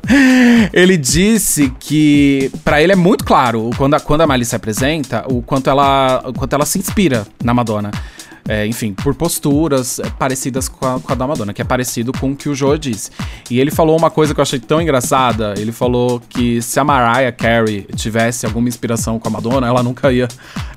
Ele 0.74 0.97
disse 0.97 1.72
que 1.80 2.51
pra 2.64 2.82
ele 2.82 2.91
é 2.91 2.95
muito 2.95 3.24
claro, 3.24 3.70
quando 3.78 3.93
a, 3.93 3.99
quando 3.99 4.22
a 4.22 4.28
Miley 4.28 4.45
se 4.45 4.55
apresenta, 4.55 5.24
o 5.32 5.41
quanto 5.41 5.70
ela, 5.70 6.24
o 6.26 6.34
quanto 6.34 6.53
ela 6.53 6.66
se 6.66 6.78
inspira 6.80 7.26
na 7.43 7.53
Madonna. 7.53 7.91
É, 8.48 8.66
enfim, 8.66 8.93
por 8.93 9.14
posturas 9.14 10.00
é, 10.00 10.10
parecidas 10.10 10.70
com 10.70 10.86
a, 10.86 11.00
com 11.00 11.12
a 11.12 11.16
da 11.16 11.28
Madonna, 11.28 11.54
que 11.54 11.62
é 11.62 11.66
parecido 11.66 12.12
com 12.14 12.32
o 12.32 12.36
que 12.36 12.48
o 12.50 12.56
Joe 12.56 12.80
disse. 12.80 13.12
E 13.50 13.60
ele 13.60 13.72
falou 13.72 13.98
uma 13.98 14.10
coisa 14.10 14.34
que 14.34 14.39
eu 14.39 14.43
achei 14.43 14.60
tão 14.60 14.82
engraçada. 14.82 15.54
Ele 15.58 15.72
falou 15.72 16.22
que 16.30 16.62
se 16.62 16.80
a 16.80 16.84
Mariah 16.84 17.32
Carey 17.32 17.86
tivesse 17.95 18.45
alguma 18.45 18.70
inspiração 18.70 19.20
com 19.20 19.28
a 19.28 19.32
Madonna, 19.32 19.68
ela 19.68 19.84
nunca 19.84 20.12
ia, 20.12 20.28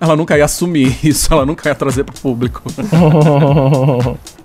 ela 0.00 0.16
nunca 0.16 0.36
ia 0.36 0.44
assumir 0.44 0.98
isso, 1.04 1.32
ela 1.32 1.46
nunca 1.46 1.68
ia 1.68 1.74
trazer 1.74 2.04
pro 2.04 2.14
público. 2.14 2.62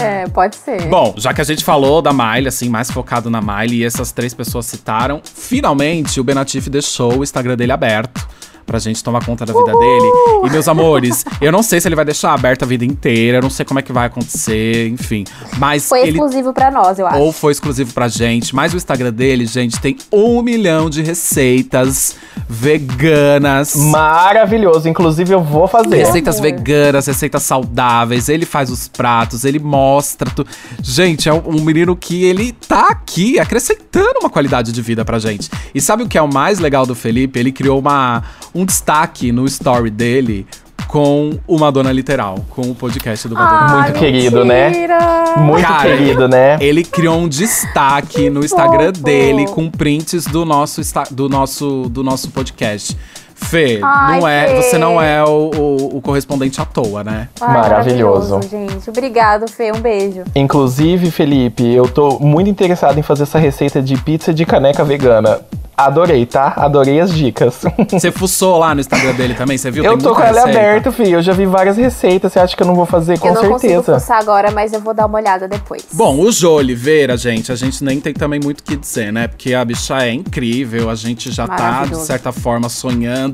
É, 0.00 0.28
pode 0.28 0.54
ser. 0.54 0.82
Bom, 0.82 1.12
já 1.16 1.34
que 1.34 1.40
a 1.40 1.44
gente 1.44 1.64
falou 1.64 2.00
da 2.00 2.12
Miley, 2.12 2.46
assim, 2.46 2.68
mais 2.68 2.88
focado 2.88 3.28
na 3.28 3.40
Miley, 3.40 3.78
e 3.78 3.84
essas 3.84 4.12
três 4.12 4.32
pessoas 4.32 4.66
citaram, 4.66 5.20
finalmente 5.24 6.20
o 6.20 6.24
Benatif 6.24 6.68
deixou 6.68 7.18
o 7.18 7.24
Instagram 7.24 7.56
dele 7.56 7.72
aberto 7.72 8.28
pra 8.68 8.78
gente 8.78 9.02
tomar 9.02 9.24
conta 9.24 9.44
da 9.44 9.52
vida 9.52 9.72
dele. 9.76 10.12
E, 10.44 10.50
meus 10.50 10.68
amores, 10.68 11.24
eu 11.40 11.50
não 11.50 11.62
sei 11.62 11.80
se 11.80 11.88
ele 11.88 11.96
vai 11.96 12.04
deixar 12.04 12.32
aberto 12.32 12.62
a 12.62 12.66
vida 12.66 12.84
inteira, 12.84 13.38
eu 13.38 13.42
não 13.42 13.50
sei 13.50 13.66
como 13.66 13.80
é 13.80 13.82
que 13.82 13.92
vai 13.92 14.06
acontecer, 14.06 14.88
enfim. 14.88 15.24
Mas 15.58 15.88
Foi 15.88 16.02
ele. 16.02 16.10
exclusivo 16.10 16.52
pra 16.52 16.70
nós, 16.70 16.98
eu 16.98 17.06
acho. 17.06 17.18
Ou 17.18 17.32
foi 17.32 17.50
exclusivo 17.50 17.92
pra 17.92 18.06
gente. 18.06 18.54
Mas 18.54 18.72
o 18.72 18.76
Instagram 18.76 19.12
dele, 19.12 19.44
gente, 19.44 19.80
tem 19.80 19.96
um 20.12 20.40
milhão 20.42 20.88
de 20.88 21.02
receitas 21.02 22.14
veganas. 22.48 23.74
Maravilhoso. 23.74 24.88
Inclusive, 24.88 25.34
eu 25.34 25.42
vou 25.42 25.66
fazer. 25.66 25.96
Receitas 25.96 26.38
veganas, 26.38 27.06
receitas 27.06 27.42
saudáveis, 27.42 28.28
ele 28.28 28.46
faz 28.46 28.70
os 28.70 28.86
pratos, 28.86 29.44
ele 29.44 29.58
mostra. 29.58 30.30
Tu... 30.30 30.46
Gente, 30.80 31.28
é 31.28 31.32
um 31.32 31.58
um 31.58 31.64
menino 31.64 31.96
que 31.96 32.24
ele 32.24 32.52
tá 32.52 32.88
aqui 32.88 33.38
acrescentando 33.38 34.20
uma 34.20 34.30
qualidade 34.30 34.70
de 34.72 34.82
vida 34.82 35.04
pra 35.04 35.18
gente. 35.18 35.50
E 35.74 35.80
sabe 35.80 36.02
o 36.02 36.08
que 36.08 36.18
é 36.18 36.22
o 36.22 36.32
mais 36.32 36.58
legal 36.58 36.86
do 36.86 36.94
Felipe? 36.94 37.38
Ele 37.38 37.50
criou 37.50 37.78
uma, 37.78 38.22
um 38.58 38.64
destaque 38.64 39.30
no 39.30 39.44
story 39.46 39.88
dele 39.88 40.46
com 40.88 41.38
o 41.46 41.58
Madonna 41.58 41.92
Literal, 41.92 42.44
com 42.48 42.62
o 42.62 42.74
podcast 42.74 43.28
do 43.28 43.34
Madonna. 43.34 43.82
Muito 43.82 43.98
querido, 43.98 44.44
né? 44.44 44.70
mentira. 44.70 45.34
Muito 45.36 45.66
Cara, 45.66 45.96
querido, 45.96 46.26
né? 46.26 46.56
Ele 46.60 46.82
criou 46.82 47.18
um 47.18 47.28
destaque 47.28 48.28
no 48.30 48.44
Instagram 48.44 48.92
fofo. 48.94 49.04
dele 49.04 49.46
com 49.46 49.70
prints 49.70 50.24
do 50.24 50.44
nosso, 50.44 50.80
do 51.10 51.28
nosso, 51.28 51.88
do 51.90 52.02
nosso 52.02 52.30
podcast. 52.30 52.96
Fê, 53.40 53.78
Ai, 53.82 54.20
não 54.20 54.28
é, 54.28 54.46
Fê. 54.48 54.62
você 54.62 54.78
não 54.78 55.00
é 55.00 55.24
o, 55.24 55.50
o- 55.54 55.96
o 55.96 56.00
correspondente 56.02 56.60
à 56.60 56.64
toa, 56.64 57.02
né? 57.04 57.28
Ai, 57.40 57.54
Maravilhoso. 57.54 58.40
gente. 58.42 58.90
Obrigado, 58.90 59.48
Fê. 59.50 59.72
Um 59.72 59.80
beijo. 59.80 60.22
Inclusive, 60.34 61.10
Felipe, 61.10 61.64
eu 61.72 61.88
tô 61.88 62.18
muito 62.18 62.50
interessado 62.50 62.98
em 62.98 63.02
fazer 63.02 63.22
essa 63.22 63.38
receita 63.38 63.80
de 63.80 63.96
pizza 63.96 64.34
de 64.34 64.44
caneca 64.44 64.84
vegana. 64.84 65.40
Adorei, 65.76 66.26
tá? 66.26 66.54
Adorei 66.56 66.98
as 67.00 67.14
dicas. 67.14 67.60
Você 67.92 68.10
fuçou 68.10 68.58
lá 68.58 68.74
no 68.74 68.80
Instagram 68.80 69.12
dele 69.14 69.34
também, 69.34 69.56
você 69.56 69.70
viu? 69.70 69.84
eu 69.84 69.92
Tem 69.92 70.00
tô 70.08 70.12
com 70.12 70.20
ela 70.20 70.40
receita. 70.40 70.58
aberto, 70.58 70.90
filho. 70.90 71.18
Eu 71.18 71.22
já 71.22 71.32
vi 71.32 71.46
várias 71.46 71.76
receitas. 71.76 72.32
Você 72.32 72.40
acha 72.40 72.56
que 72.56 72.62
eu 72.64 72.66
não 72.66 72.74
vou 72.74 72.84
fazer? 72.84 73.16
Com 73.20 73.28
eu 73.28 73.34
não 73.34 73.42
consigo 73.42 73.74
certeza. 73.74 74.00
fuçar 74.00 74.18
agora, 74.18 74.50
mas 74.50 74.72
eu 74.72 74.80
vou 74.80 74.92
dar 74.92 75.06
uma 75.06 75.18
olhada 75.18 75.46
depois. 75.46 75.84
Bom, 75.92 76.18
o 76.18 76.32
Jô 76.32 76.54
Oliveira, 76.54 77.16
gente, 77.16 77.52
a 77.52 77.54
gente 77.54 77.84
nem 77.84 78.00
tem 78.00 78.12
também 78.12 78.40
muito 78.42 78.58
o 78.58 78.62
que 78.64 78.74
dizer, 78.74 79.12
né? 79.12 79.28
Porque 79.28 79.54
a 79.54 79.64
bicha 79.64 79.96
é 80.04 80.12
incrível, 80.12 80.90
a 80.90 80.96
gente 80.96 81.30
já 81.30 81.46
tá, 81.46 81.54
de 81.54 81.62
Maravilhoso. 81.62 82.06
certa 82.06 82.32
forma, 82.32 82.68
sonhando 82.68 83.27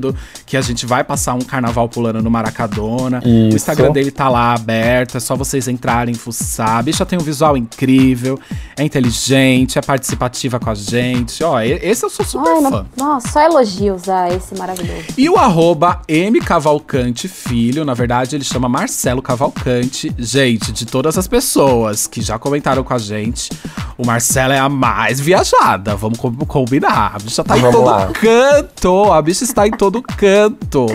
que 0.45 0.55
a 0.57 0.61
gente 0.61 0.85
vai 0.85 1.03
passar 1.03 1.33
um 1.33 1.41
carnaval 1.41 1.87
pulando 1.89 2.21
no 2.21 2.29
Maracadona. 2.31 3.21
O 3.25 3.27
Isso. 3.47 3.55
Instagram 3.57 3.91
dele 3.91 4.11
tá 4.11 4.29
lá 4.29 4.53
aberto, 4.53 5.17
é 5.17 5.19
só 5.19 5.35
vocês 5.35 5.67
entrarem, 5.67 6.13
fuçar. 6.15 6.77
A 6.77 6.81
bicha 6.81 7.05
tem 7.05 7.17
um 7.19 7.21
visual 7.23 7.55
incrível, 7.57 8.39
é 8.77 8.83
inteligente, 8.83 9.77
é 9.77 9.81
participativa 9.81 10.59
com 10.59 10.69
a 10.69 10.75
gente. 10.75 11.43
Ó, 11.43 11.59
esse 11.61 12.03
eu 12.05 12.09
sou 12.09 12.25
super 12.25 12.49
Ai, 12.49 12.61
fã. 12.61 12.85
não, 12.97 13.07
nossa, 13.13 13.27
só 13.29 13.41
elogios 13.41 14.09
a 14.09 14.29
esse 14.29 14.57
maravilhoso. 14.57 15.05
E 15.17 15.29
o 15.29 15.37
arroba 15.37 16.01
M 16.07 16.39
Cavalcante 16.39 17.27
Filho, 17.27 17.85
na 17.85 17.93
verdade 17.93 18.35
ele 18.35 18.43
chama 18.43 18.67
Marcelo 18.67 19.21
Cavalcante. 19.21 20.13
Gente, 20.17 20.71
de 20.71 20.85
todas 20.85 21.17
as 21.17 21.27
pessoas 21.27 22.07
que 22.07 22.21
já 22.21 22.39
comentaram 22.39 22.83
com 22.83 22.93
a 22.93 22.97
gente, 22.97 23.49
o 23.97 24.05
Marcelo 24.05 24.53
é 24.53 24.59
a 24.59 24.67
mais 24.67 25.19
viajada. 25.19 25.95
Vamos 25.95 26.17
co- 26.17 26.31
combinar. 26.45 27.11
A 27.15 27.19
bicha 27.19 27.43
tá 27.43 27.57
em 27.57 27.61
Vamos 27.61 27.75
todo 27.75 27.85
lá. 27.85 28.07
canto. 28.13 29.11
A 29.13 29.21
bicha 29.21 29.43
está 29.43 29.67
em 29.67 29.71
todo 29.71 29.84
canto. 30.01 30.87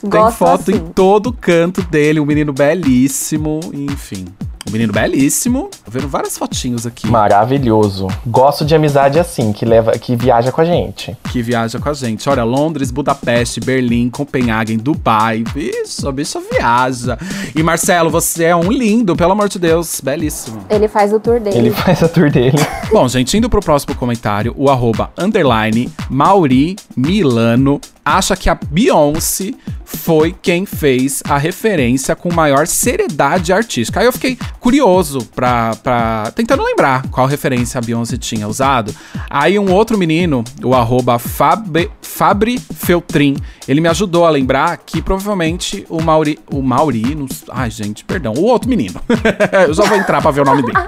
Tem 0.00 0.10
Gosto 0.10 0.36
foto 0.36 0.70
em 0.70 0.74
assim. 0.74 0.92
todo 0.94 1.32
canto 1.32 1.82
dele. 1.82 2.20
Um 2.20 2.26
menino 2.26 2.52
belíssimo. 2.52 3.60
Enfim. 3.72 4.26
Um 4.68 4.70
menino 4.70 4.92
belíssimo. 4.92 5.70
Tô 5.82 5.90
vendo 5.90 6.06
várias 6.06 6.36
fotinhos 6.36 6.86
aqui. 6.86 7.06
Maravilhoso. 7.08 8.06
Gosto 8.26 8.66
de 8.66 8.74
amizade 8.74 9.18
assim, 9.18 9.50
que 9.50 9.64
leva, 9.64 9.92
que 9.92 10.14
viaja 10.14 10.52
com 10.52 10.60
a 10.60 10.64
gente. 10.64 11.16
que 11.32 11.40
viaja 11.42 11.78
com 11.78 11.88
a 11.88 11.94
gente. 11.94 12.28
Olha, 12.28 12.44
Londres, 12.44 12.90
Budapeste, 12.90 13.60
Berlim, 13.60 14.10
Copenhague, 14.10 14.76
Dubai. 14.76 15.42
Bicho, 15.54 16.06
a 16.06 16.12
bicha 16.12 16.38
viaja. 16.52 17.18
E 17.56 17.62
Marcelo, 17.62 18.10
você 18.10 18.44
é 18.44 18.54
um 18.54 18.70
lindo, 18.70 19.16
pelo 19.16 19.32
amor 19.32 19.48
de 19.48 19.58
Deus. 19.58 20.02
Belíssimo. 20.02 20.60
Ele 20.68 20.86
faz 20.86 21.14
o 21.14 21.18
tour 21.18 21.40
dele. 21.40 21.56
Ele 21.56 21.70
faz 21.70 22.02
a 22.02 22.08
tour 22.08 22.30
dele. 22.30 22.58
Bom, 22.92 23.08
gente, 23.08 23.38
indo 23.38 23.48
pro 23.48 23.60
próximo 23.60 23.94
comentário, 23.94 24.54
o 24.56 24.68
arroba 24.70 25.10
underline 25.18 25.90
Mauri 26.10 26.76
Milano 26.94 27.80
acha 28.08 28.36
que 28.36 28.48
a 28.48 28.54
Beyoncé 28.54 29.52
foi 29.84 30.34
quem 30.40 30.66
fez 30.66 31.22
a 31.28 31.38
referência 31.38 32.14
com 32.14 32.32
maior 32.32 32.66
seriedade 32.66 33.52
artística. 33.52 34.00
Aí 34.00 34.06
eu 34.06 34.12
fiquei 34.12 34.38
curioso 34.60 35.24
pra, 35.34 35.74
pra 35.82 36.30
tentando 36.34 36.62
lembrar 36.62 37.02
qual 37.10 37.26
referência 37.26 37.78
a 37.78 37.82
Beyoncé 37.82 38.16
tinha 38.16 38.46
usado. 38.46 38.94
Aí 39.30 39.58
um 39.58 39.72
outro 39.72 39.96
menino, 39.96 40.44
o 40.62 40.74
arroba 40.74 41.18
Fab, 41.18 41.90
Fabri 42.02 42.58
Feltrin, 42.58 43.36
ele 43.66 43.80
me 43.80 43.88
ajudou 43.88 44.26
a 44.26 44.30
lembrar 44.30 44.76
que 44.78 45.00
provavelmente 45.00 45.86
o 45.88 46.02
Mauri. 46.02 46.38
O 46.50 46.62
Mauri. 46.62 47.02
Ai, 47.50 47.70
gente, 47.70 48.04
perdão. 48.04 48.34
O 48.34 48.42
outro 48.42 48.68
menino. 48.68 49.00
eu 49.66 49.74
já 49.74 49.84
vou 49.84 49.96
entrar 49.96 50.20
pra 50.20 50.30
ver 50.30 50.42
o 50.42 50.44
nome 50.44 50.62
dele. 50.62 50.78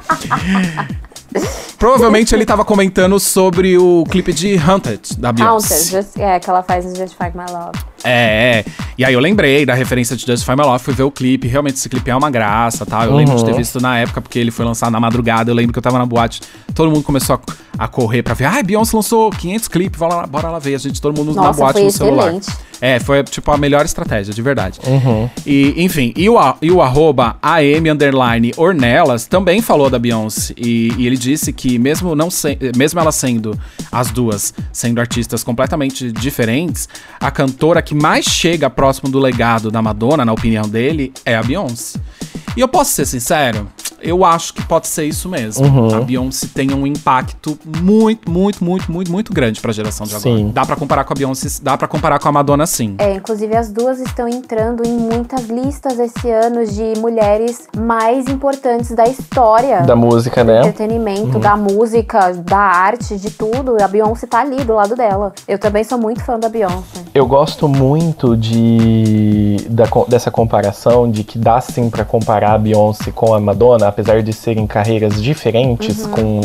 Provavelmente 1.79 2.35
ele 2.35 2.45
tava 2.45 2.65
comentando 2.65 3.19
sobre 3.19 3.79
o 3.79 4.05
clipe 4.11 4.33
de 4.33 4.57
Haunted, 4.59 5.17
da 5.19 5.33
Beyoncé. 5.33 6.03
just, 6.03 6.17
é, 6.19 6.39
que 6.39 6.51
ela 6.51 6.63
faz 6.63 6.85
no 6.85 6.95
Justify 6.95 7.31
My 7.35 7.51
Love. 7.51 7.79
É, 8.05 8.65
é. 8.67 8.73
E 8.99 9.05
aí 9.05 9.15
eu 9.15 9.21
lembrei 9.21 9.65
da 9.65 9.75
referência 9.75 10.15
de 10.17 10.27
Justify 10.27 10.53
My 10.57 10.63
Love, 10.63 10.85
fui 10.85 10.95
ver 10.95 11.03
o 11.05 11.11
clipe. 11.11 11.47
Realmente 11.49 11.77
esse 11.77 11.89
clipe 11.89 12.11
é 12.11 12.17
uma 12.17 12.31
graça, 12.31 12.85
tá? 12.85 13.05
Eu 13.05 13.15
lembro 13.15 13.37
de 13.37 13.45
ter 13.45 13.55
visto 13.55 13.81
na 13.81 13.99
época, 13.99 14.21
porque 14.21 14.39
ele 14.39 14.51
foi 14.51 14.65
lançado 14.65 14.93
na 14.93 15.01
madrugada. 15.01 15.51
Eu 15.51 15.55
lembro 15.55 15.73
que 15.73 15.79
eu 15.79 15.83
tava 15.83 15.99
na 15.99 16.07
boate, 16.07 16.41
todo 16.75 16.91
mundo 16.91 17.03
começou 17.03 17.37
a, 17.79 17.85
a 17.85 17.89
correr 17.89 18.23
pra 18.23 18.35
ver. 18.35 18.45
Ai, 18.47 18.63
Beyoncé 18.63 18.95
lançou 18.97 19.31
500 19.31 19.69
clipes, 19.69 19.99
bora 19.99 20.15
lá, 20.17 20.27
bora 20.27 20.51
lá 20.51 20.59
ver. 20.59 20.75
A 20.75 20.79
gente, 20.79 21.01
todo 21.01 21.17
mundo 21.17 21.35
na 21.35 21.43
Nossa, 21.45 21.59
boate 21.61 21.73
foi 21.75 21.83
no 21.85 21.91
celular. 21.91 22.33
É, 22.83 22.99
foi 22.99 23.23
tipo 23.25 23.51
a 23.51 23.59
melhor 23.59 23.85
estratégia, 23.85 24.33
de 24.33 24.41
verdade. 24.41 24.81
E, 25.47 25.75
enfim, 25.85 26.15
e 26.17 26.31
o, 26.31 26.37
e 26.63 26.71
o 26.71 26.81
arroba 26.81 27.37
AM 27.43 27.91
underline 27.91 28.53
Ornelas 28.57 29.27
também 29.27 29.61
falou 29.61 29.91
da 29.91 29.99
Beyoncé. 29.99 30.55
E, 30.57 30.91
e 30.97 31.07
ele 31.07 31.17
disse 31.19 31.53
que 31.53 31.79
mesmo, 31.79 32.15
não 32.17 32.31
se- 32.31 32.57
mesmo 32.77 32.99
ela 32.99 33.13
sendo 33.13 33.59
as 33.93 34.11
duas, 34.11 34.55
sendo 34.73 34.99
artistas 34.99 35.45
completamente 35.45 36.11
diferentes, 36.11 36.89
a 37.21 37.31
cantora 37.31 37.83
que 37.83 37.90
mais 37.95 38.25
chega 38.25 38.71
próximo 38.71 39.11
do 39.11 39.19
legado 39.19 39.71
da 39.71 39.83
Madonna, 39.83 40.25
na 40.25 40.33
opinião 40.33 40.69
dele, 40.69 41.13
é 41.25 41.37
a 41.37 41.43
Beyoncé. 41.43 41.99
E 42.61 42.63
eu 42.63 42.69
posso 42.69 42.91
ser 42.91 43.07
sincero, 43.07 43.71
eu 44.03 44.23
acho 44.23 44.53
que 44.53 44.63
pode 44.63 44.87
ser 44.87 45.05
isso 45.05 45.31
mesmo. 45.31 45.95
A 45.95 46.01
Beyoncé 46.03 46.47
tem 46.53 46.75
um 46.75 46.87
impacto 46.87 47.59
muito, 47.65 48.31
muito, 48.31 48.63
muito, 48.63 48.93
muito, 48.93 49.11
muito 49.11 49.33
grande 49.33 49.63
pra 49.63 49.73
geração 49.73 50.07
de 50.07 50.15
agora. 50.15 50.37
Sim. 50.37 50.51
Dá 50.53 50.67
pra 50.67 50.77
comparar 50.77 51.05
com 51.05 51.15
a 51.15 51.17
Beyoncé, 51.17 51.49
dá 51.63 51.79
pra 51.79 51.89
comparar 51.89 52.19
com 52.19 52.29
a 52.29 52.33
Madonna 52.33 52.67
sim. 52.67 52.97
É, 52.99 53.15
inclusive 53.15 53.57
as 53.57 53.71
duas 53.71 53.99
estão 53.99 54.29
entrando 54.29 54.87
em 54.87 54.93
muitas 54.93 55.49
listas 55.49 55.99
esse 55.99 56.31
ano 56.31 56.67
de 56.67 57.01
mulheres 57.01 57.67
mais 57.75 58.29
importantes 58.29 58.95
da 58.95 59.05
história. 59.05 59.81
Da 59.81 59.97
música, 59.97 60.45
do 60.45 60.53
né? 60.53 60.61
entretenimento, 60.61 61.39
da 61.39 61.57
música, 61.57 62.35
da 62.35 62.59
arte, 62.59 63.17
de 63.17 63.31
tudo. 63.31 63.83
A 63.83 63.89
Beyoncé 63.89 64.27
tá 64.27 64.41
ali 64.41 64.63
do 64.65 64.75
lado 64.75 64.95
dela. 64.95 65.33
Eu 65.49 65.59
também 65.59 65.83
sou 65.83 65.97
muito 65.97 66.23
fã 66.23 66.39
da 66.39 66.51
Beyoncé. 66.51 67.01
Eu 67.15 67.27
gosto 67.27 67.67
muito 67.67 68.37
de 68.37 69.57
da 69.69 69.85
dessa 70.09 70.31
comparação, 70.31 71.11
de 71.11 71.25
que 71.25 71.39
dá 71.39 71.61
sim 71.61 71.89
pra 71.89 72.05
comparar 72.05 72.50
a 72.55 72.59
Beyoncé 72.59 73.11
com 73.11 73.35
a 73.35 73.41
Madonna, 73.41 73.89
apesar 73.89 74.23
de 74.23 74.33
serem 74.33 74.67
carreiras 74.67 75.23
diferentes, 75.23 76.07
com 76.07 76.41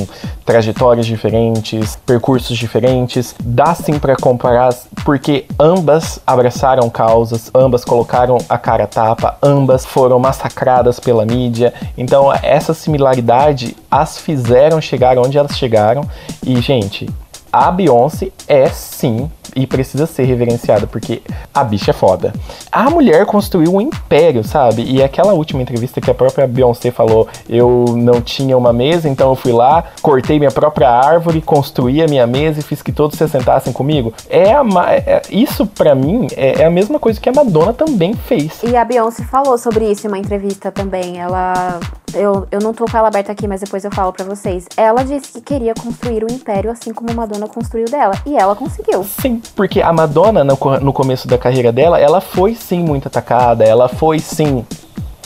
trajetórias 0.45 1.05
diferentes, 1.05 1.97
percursos 2.05 2.57
diferentes. 2.57 3.35
Dá 3.43 3.73
sim 3.73 3.97
pra 3.97 4.15
comparar, 4.15 4.73
porque 5.03 5.45
ambas 5.59 6.19
abraçaram 6.25 6.89
causas, 6.89 7.49
ambas 7.53 7.83
colocaram 7.83 8.37
a 8.47 8.57
cara 8.57 8.83
a 8.83 8.87
tapa, 8.87 9.37
ambas 9.41 9.85
foram 9.85 10.19
massacradas 10.19 10.99
pela 10.99 11.25
mídia. 11.25 11.73
Então, 11.97 12.31
essa 12.41 12.73
similaridade 12.73 13.75
as 13.89 14.17
fizeram 14.17 14.79
chegar 14.79 15.17
onde 15.17 15.37
elas 15.37 15.57
chegaram. 15.57 16.07
E, 16.45 16.59
gente, 16.61 17.09
a 17.55 17.71
Beyoncé 17.71 18.31
é 18.47 18.67
sim 18.67 19.29
e 19.55 19.65
precisa 19.65 20.05
ser 20.05 20.23
reverenciada, 20.23 20.85
porque 20.85 21.21
a 21.53 21.63
bicha 21.63 21.91
é 21.91 21.93
foda. 21.93 22.33
A 22.69 22.89
mulher 22.89 23.25
construiu 23.25 23.73
um 23.73 23.79
império, 23.79 24.43
sabe? 24.43 24.83
E 24.83 25.01
aquela 25.01 25.33
última 25.33 25.61
entrevista 25.61 26.01
que 26.01 26.11
a 26.11 26.13
própria 26.13 26.45
Beyoncé 26.45 26.91
falou: 26.91 27.27
eu 27.47 27.85
não 27.95 28.21
tinha 28.21 28.57
uma 28.57 28.73
mesa, 28.73 29.07
então 29.07 29.29
eu 29.29 29.35
fui 29.35 29.53
lá, 29.53 29.85
cortei 30.01 30.37
minha 30.37 30.51
própria 30.51 30.89
árvore, 30.89 31.41
construí 31.41 32.03
a 32.03 32.07
minha 32.07 32.27
mesa 32.27 32.59
e 32.59 32.63
fiz 32.63 32.81
que 32.81 32.91
todos 32.91 33.17
se 33.17 33.27
sentassem 33.29 33.71
comigo. 33.71 34.13
É, 34.29 34.53
a, 34.53 34.63
é- 34.93 35.21
isso, 35.29 35.65
pra 35.65 35.95
mim, 35.95 36.27
é, 36.35 36.63
é 36.63 36.65
a 36.65 36.69
mesma 36.69 36.99
coisa 36.99 37.19
que 37.19 37.29
a 37.29 37.33
Madonna 37.33 37.71
também 37.71 38.13
fez. 38.13 38.61
E 38.63 38.75
a 38.75 38.83
Beyoncé 38.83 39.23
falou 39.23 39.57
sobre 39.57 39.89
isso 39.89 40.05
em 40.05 40.09
uma 40.09 40.19
entrevista 40.19 40.71
também. 40.71 41.17
Ela. 41.19 41.79
Eu, 42.13 42.47
eu 42.49 42.59
não 42.61 42.73
tô 42.73 42.85
com 42.85 42.97
ela 42.97 43.09
aberta 43.09 43.33
aqui, 43.33 43.45
mas 43.45 43.59
depois 43.59 43.83
eu 43.83 43.91
falo 43.91 44.13
pra 44.13 44.23
vocês. 44.23 44.67
Ela 44.77 45.03
disse 45.03 45.33
que 45.33 45.41
queria 45.41 45.73
construir 45.73 46.23
um 46.23 46.33
império 46.33 46.71
assim 46.71 46.93
como 46.93 47.13
Madonna 47.13 47.44
construiu 47.47 47.85
dela. 47.85 48.13
E 48.25 48.35
ela 48.35 48.55
conseguiu. 48.55 49.03
Sim, 49.03 49.41
porque 49.55 49.81
a 49.81 49.91
Madonna, 49.93 50.43
no, 50.43 50.57
no 50.81 50.93
começo 50.93 51.27
da 51.27 51.37
carreira 51.37 51.71
dela, 51.71 51.99
ela 51.99 52.21
foi 52.21 52.55
sim 52.55 52.79
muito 52.83 53.07
atacada, 53.07 53.63
ela 53.63 53.87
foi 53.87 54.19
sim 54.19 54.65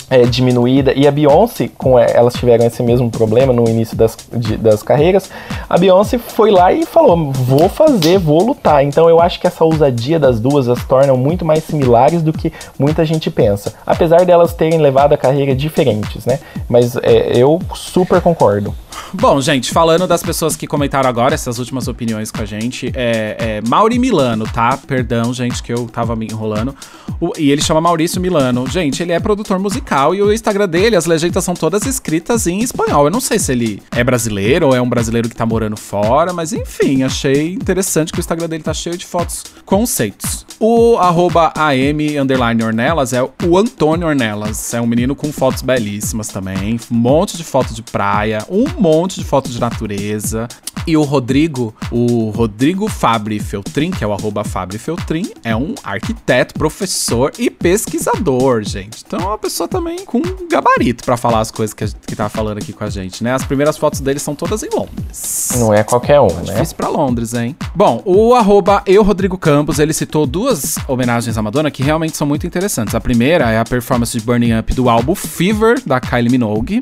é, 0.09 0.23
diminuída. 0.23 0.91
E 0.95 1.07
a 1.07 1.11
Beyoncé, 1.11 1.69
com 1.77 1.97
elas 1.99 2.33
tiveram 2.33 2.65
esse 2.65 2.81
mesmo 2.81 3.11
problema 3.11 3.53
no 3.53 3.69
início 3.69 3.95
das, 3.95 4.17
de- 4.33 4.57
das 4.57 4.81
carreiras, 4.81 5.29
a 5.69 5.77
Beyoncé 5.77 6.17
foi 6.17 6.49
lá 6.49 6.73
e 6.73 6.83
falou: 6.85 7.31
vou 7.31 7.69
fazer, 7.69 8.17
vou 8.17 8.43
lutar. 8.43 8.83
Então 8.83 9.07
eu 9.07 9.21
acho 9.21 9.39
que 9.39 9.45
essa 9.45 9.63
ousadia 9.63 10.17
das 10.19 10.39
duas 10.39 10.67
as 10.67 10.83
tornam 10.83 11.15
muito 11.15 11.45
mais 11.45 11.63
similares 11.63 12.23
do 12.23 12.33
que 12.33 12.51
muita 12.79 13.05
gente 13.05 13.29
pensa. 13.29 13.73
Apesar 13.85 14.25
delas 14.25 14.53
terem 14.53 14.79
levado 14.79 15.13
a 15.13 15.17
carreira 15.17 15.53
diferentes, 15.55 16.25
né? 16.25 16.39
Mas 16.67 16.95
é, 16.97 17.31
eu 17.37 17.59
super 17.75 18.19
concordo. 18.19 18.73
Bom, 19.13 19.41
gente, 19.41 19.71
falando 19.71 20.05
das 20.07 20.21
pessoas 20.21 20.55
que 20.55 20.67
comentaram 20.67 21.09
agora 21.09 21.33
essas 21.33 21.57
últimas 21.57 21.87
opiniões 21.87 22.31
com 22.31 22.41
a 22.41 22.45
gente, 22.45 22.91
é, 22.95 23.35
é 23.39 23.61
Mauri 23.67 23.97
Milano, 23.97 24.45
tá? 24.45 24.77
Perdão, 24.77 25.33
gente, 25.33 25.63
que 25.63 25.73
eu 25.73 25.87
tava 25.87 26.15
me 26.15 26.27
enrolando. 26.27 26.75
O- 27.19 27.33
e 27.37 27.49
ele 27.51 27.61
chama 27.61 27.81
Maurício 27.81 28.21
Milano. 28.21 28.67
Gente, 28.67 29.01
ele 29.01 29.11
é 29.11 29.19
produtor 29.19 29.57
musical 29.59 30.13
e 30.13 30.21
o 30.21 30.31
Instagram 30.31 30.69
dele, 30.69 30.95
as 30.95 31.05
legendas 31.05 31.43
são 31.43 31.53
todas 31.55 31.85
escritas 31.85 32.45
em 32.45 32.59
espanhol. 32.61 33.05
Eu 33.05 33.11
não 33.11 33.19
sei 33.19 33.39
se 33.39 33.51
ele 33.51 33.81
é 33.91 34.03
brasileiro 34.03 34.67
ou 34.67 34.75
é 34.75 34.81
um 34.81 34.87
brasileiro 34.89 35.27
que 35.27 35.35
tá 35.35 35.45
morando 35.45 35.75
fora, 35.75 36.31
mas 36.31 36.53
enfim, 36.53 37.01
achei 37.03 37.53
interessante 37.53 38.11
que 38.13 38.19
o 38.19 38.21
Instagram 38.21 38.47
dele 38.47 38.63
tá 38.63 38.73
cheio 38.73 38.95
de 38.97 39.05
fotos 39.05 39.43
conceitos. 39.65 40.45
O 40.59 40.97
arroba 40.97 41.53
AM 41.55 42.17
Ornelas 42.65 43.13
é 43.13 43.23
o 43.23 43.57
Antônio 43.57 44.07
Ornelas. 44.07 44.73
É 44.73 44.81
um 44.81 44.85
menino 44.85 45.15
com 45.15 45.31
fotos 45.31 45.61
belíssimas 45.61 46.27
também. 46.27 46.77
Um 46.91 46.95
monte 46.95 47.37
de 47.37 47.43
fotos 47.45 47.73
de 47.75 47.81
praia, 47.81 48.45
um 48.49 48.65
monte 48.77 48.88
de 49.19 49.23
fotos 49.23 49.53
de 49.53 49.59
natureza. 49.59 50.47
E 50.87 50.97
o 50.97 51.03
Rodrigo, 51.03 51.75
o 51.91 52.31
Rodrigo 52.31 52.87
Fabri 52.87 53.39
Feltrin, 53.39 53.91
que 53.91 54.03
é 54.03 54.07
o 54.07 54.13
arroba 54.13 54.43
Fabri 54.43 54.79
Feltrin, 54.79 55.29
é 55.43 55.55
um 55.55 55.75
arquiteto, 55.83 56.55
professor 56.55 57.31
e 57.37 57.49
pesquisador, 57.49 58.63
gente. 58.63 59.03
Então 59.05 59.19
é 59.19 59.25
uma 59.25 59.37
pessoa 59.37 59.67
também 59.67 60.03
com 60.03 60.19
gabarito 60.49 61.03
pra 61.03 61.15
falar 61.15 61.41
as 61.41 61.51
coisas 61.51 61.75
que, 61.75 61.83
a, 61.83 61.87
que 62.07 62.15
tá 62.15 62.27
falando 62.27 62.57
aqui 62.57 62.73
com 62.73 62.83
a 62.83 62.89
gente, 62.89 63.23
né? 63.23 63.33
As 63.33 63.45
primeiras 63.45 63.77
fotos 63.77 63.99
dele 63.99 64.17
são 64.17 64.33
todas 64.33 64.63
em 64.63 64.69
Londres. 64.73 65.51
Não 65.57 65.71
é 65.71 65.83
qualquer 65.83 66.19
um, 66.21 66.33
né? 66.33 66.53
Difícil 66.53 66.75
pra 66.75 66.87
Londres, 66.87 67.35
hein? 67.35 67.55
Bom, 67.75 68.01
o 68.03 68.33
arroba 68.33 68.81
eu, 68.87 69.03
Rodrigo 69.03 69.37
Campos, 69.37 69.77
ele 69.77 69.93
citou 69.93 70.25
duas 70.25 70.77
homenagens 70.87 71.37
à 71.37 71.41
Madonna 71.41 71.69
que 71.69 71.83
realmente 71.83 72.17
são 72.17 72.25
muito 72.25 72.47
interessantes. 72.47 72.95
A 72.95 73.01
primeira 73.01 73.51
é 73.51 73.59
a 73.59 73.63
performance 73.63 74.17
de 74.17 74.25
Burning 74.25 74.57
Up 74.57 74.73
do 74.73 74.89
álbum 74.89 75.13
Fever, 75.13 75.79
da 75.85 75.99
Kylie 75.99 76.31
Minogue, 76.31 76.79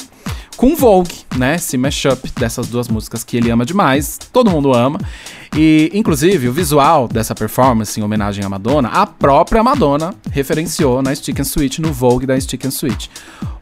com 0.58 0.76
Vogue, 0.76 1.14
né? 1.38 1.56
Esse 1.56 1.78
mashup 1.98 2.32
dessas 2.40 2.68
duas 2.68 2.88
músicas 2.88 3.24
que 3.24 3.36
ele 3.36 3.50
ama 3.50 3.66
demais, 3.66 4.20
todo 4.32 4.52
mundo 4.52 4.74
ama. 4.74 5.00
E, 5.56 5.90
inclusive, 5.94 6.48
o 6.48 6.54
visual 6.54 7.08
dessa 7.08 7.34
performance 7.34 8.00
em 8.00 8.04
homenagem 8.04 8.46
à 8.46 8.50
Madonna, 8.50 8.90
a 8.90 9.08
própria 9.08 9.64
Madonna 9.64 10.14
referenciou 10.30 11.02
na 11.02 11.16
Stick 11.16 11.40
and 11.40 11.46
Switch, 11.46 11.80
no 11.80 11.92
Vogue 11.92 12.28
da 12.28 12.40
Stick 12.40 12.66
and 12.66 12.72
Switch. 12.72 13.10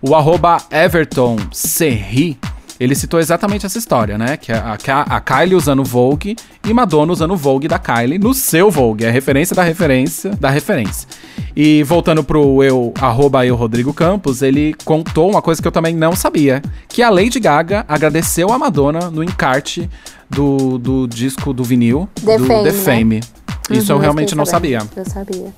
O 0.02 0.14
arroba 0.14 0.58
Everton 0.70 1.38
Serri 1.52 2.38
ele 2.80 2.94
citou 2.96 3.20
exatamente 3.20 3.66
essa 3.66 3.78
história, 3.78 4.18
né? 4.18 4.38
Que 4.38 4.52
é 4.52 4.56
a, 4.58 4.78
Ka- 4.78 5.06
a 5.10 5.20
Kylie 5.22 5.56
usando 5.56 5.84
Vogue 5.84 6.36
e 6.68 6.74
Madonna 6.74 7.12
usando 7.14 7.32
o 7.32 7.38
Vogue 7.38 7.68
da 7.68 7.80
Kylie 7.80 8.18
no 8.20 8.34
seu 8.34 8.70
Vogue. 8.70 9.06
É 9.06 9.10
a 9.10 9.12
referência 9.12 9.56
da 9.56 9.64
referência 9.64 10.32
da 10.40 10.50
referência. 10.50 11.08
E 11.56 11.84
voltando 11.84 12.24
pro 12.24 12.62
eu, 12.64 12.94
arroba 13.00 13.46
eu, 13.46 13.56
Rodrigo 13.56 13.94
Campos, 13.94 14.42
ele 14.42 14.76
contou 14.84 15.30
uma 15.30 15.42
coisa 15.42 15.62
que 15.62 15.68
eu 15.68 15.72
também 15.72 15.96
não 15.96 16.16
sabia. 16.16 16.62
Que 16.90 17.02
a 17.02 17.10
Lady 17.10 17.40
Gaga 17.40 17.86
agradeceu 17.88 18.52
a 18.52 18.60
Madonna 18.60 19.10
no 19.10 19.24
encarte 19.24 19.90
do, 20.30 20.78
do 20.78 21.08
disco 21.08 21.54
do 21.54 21.64
vinil 21.64 22.10
The 22.26 22.38
do 22.38 22.46
Fame, 22.46 22.64
The 22.64 22.72
né? 22.72 23.22
Fame. 23.68 23.80
Isso 23.80 23.92
eu 23.92 23.96
Uhum, 23.96 24.02
realmente 24.02 24.30
fiquei 24.30 24.38
não 24.38 24.46
sabia. 24.46 24.82
Eu 24.96 25.06
sabia. 25.06 25.54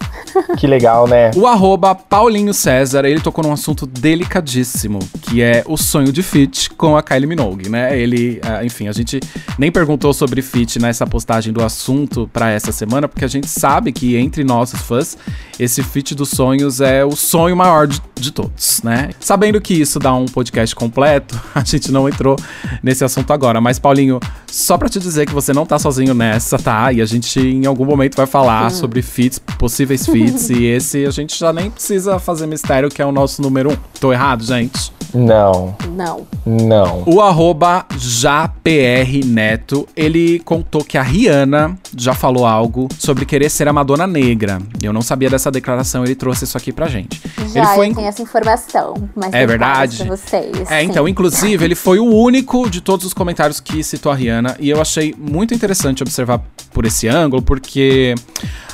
Que 0.57 0.67
legal, 0.67 1.07
né? 1.07 1.31
O 1.35 1.45
arroba 1.47 1.93
Paulinho 1.95 2.53
César, 2.53 3.05
ele 3.05 3.19
tocou 3.19 3.43
num 3.43 3.51
assunto 3.51 3.85
delicadíssimo, 3.85 4.99
que 5.21 5.41
é 5.41 5.63
o 5.65 5.77
sonho 5.77 6.11
de 6.11 6.21
feat 6.23 6.69
com 6.71 6.95
a 6.95 7.03
Kylie 7.03 7.27
Minogue, 7.27 7.69
né? 7.69 7.97
Ele, 7.99 8.39
ah, 8.43 8.63
enfim, 8.63 8.87
a 8.87 8.91
gente 8.91 9.19
nem 9.57 9.71
perguntou 9.71 10.13
sobre 10.13 10.41
feat 10.41 10.79
nessa 10.79 11.05
postagem 11.05 11.51
do 11.53 11.63
assunto 11.63 12.29
pra 12.31 12.49
essa 12.51 12.71
semana, 12.71 13.07
porque 13.07 13.25
a 13.25 13.27
gente 13.27 13.47
sabe 13.47 13.91
que 13.91 14.15
entre 14.15 14.43
nossos 14.43 14.81
fãs, 14.81 15.17
esse 15.59 15.81
feat 15.83 16.13
dos 16.15 16.29
sonhos 16.29 16.81
é 16.81 17.03
o 17.03 17.15
sonho 17.15 17.55
maior 17.55 17.87
de, 17.87 18.01
de 18.15 18.31
todos, 18.31 18.81
né? 18.83 19.09
Sabendo 19.19 19.59
que 19.59 19.73
isso 19.73 19.99
dá 19.99 20.13
um 20.13 20.25
podcast 20.25 20.75
completo, 20.75 21.39
a 21.55 21.63
gente 21.63 21.91
não 21.91 22.07
entrou 22.07 22.35
nesse 22.83 23.03
assunto 23.03 23.31
agora. 23.33 23.59
Mas, 23.59 23.79
Paulinho, 23.79 24.19
só 24.49 24.77
pra 24.77 24.89
te 24.89 24.99
dizer 24.99 25.25
que 25.25 25.33
você 25.33 25.53
não 25.53 25.65
tá 25.65 25.77
sozinho 25.77 26.13
nessa, 26.13 26.57
tá? 26.57 26.91
E 26.91 27.01
a 27.01 27.05
gente 27.05 27.39
em 27.39 27.65
algum 27.65 27.85
momento 27.85 28.15
vai 28.15 28.25
falar 28.25 28.71
sobre 28.71 29.01
feats, 29.01 29.39
possíveis 29.57 30.05
feats, 30.05 30.49
e 30.51 30.65
esse 30.65 31.05
a 31.05 31.11
gente 31.11 31.37
já 31.37 31.51
nem 31.51 31.69
precisa 31.69 32.19
fazer 32.19 32.47
mistério, 32.47 32.89
que 32.89 33.01
é 33.01 33.05
o 33.05 33.11
nosso 33.11 33.41
número 33.41 33.71
um. 33.71 33.77
Tô 33.99 34.11
errado, 34.11 34.43
gente? 34.43 34.96
Não, 35.13 35.75
Não. 35.95 36.27
não. 36.45 37.03
O 37.05 37.21
arroba 37.21 37.85
JPRNeto, 37.95 39.87
ele 39.95 40.39
contou 40.39 40.83
que 40.83 40.97
a 40.97 41.01
Rihanna 41.01 41.77
já 41.95 42.13
falou 42.13 42.45
algo 42.45 42.87
sobre 42.99 43.25
querer 43.25 43.49
ser 43.49 43.67
a 43.67 43.73
Madonna 43.73 44.05
Negra. 44.05 44.59
Eu 44.81 44.91
não 44.93 45.01
sabia 45.01 45.29
dessa 45.29 45.49
declaração, 45.51 46.03
ele 46.03 46.15
trouxe 46.15 46.43
isso 46.43 46.57
aqui 46.57 46.71
pra 46.71 46.87
gente. 46.87 47.21
Já 47.53 47.61
ele 47.63 47.75
foi 47.75 47.89
eu 47.89 47.95
tenho 47.95 48.07
essa 48.07 48.21
informação. 48.21 48.93
Mas 49.15 49.33
É 49.33 49.43
eu 49.43 49.47
verdade? 49.47 49.97
Pra 49.97 50.15
vocês. 50.15 50.69
É, 50.69 50.83
então, 50.83 51.05
sim. 51.05 51.11
inclusive, 51.11 51.63
ele 51.63 51.75
foi 51.75 51.99
o 51.99 52.05
único 52.05 52.69
de 52.69 52.81
todos 52.81 53.05
os 53.05 53.13
comentários 53.13 53.59
que 53.59 53.83
citou 53.83 54.11
a 54.11 54.15
Rihanna. 54.15 54.55
E 54.59 54.69
eu 54.69 54.81
achei 54.81 55.15
muito 55.17 55.53
interessante 55.53 56.03
observar 56.03 56.41
por 56.71 56.85
esse 56.85 57.07
ângulo, 57.07 57.41
porque 57.41 58.13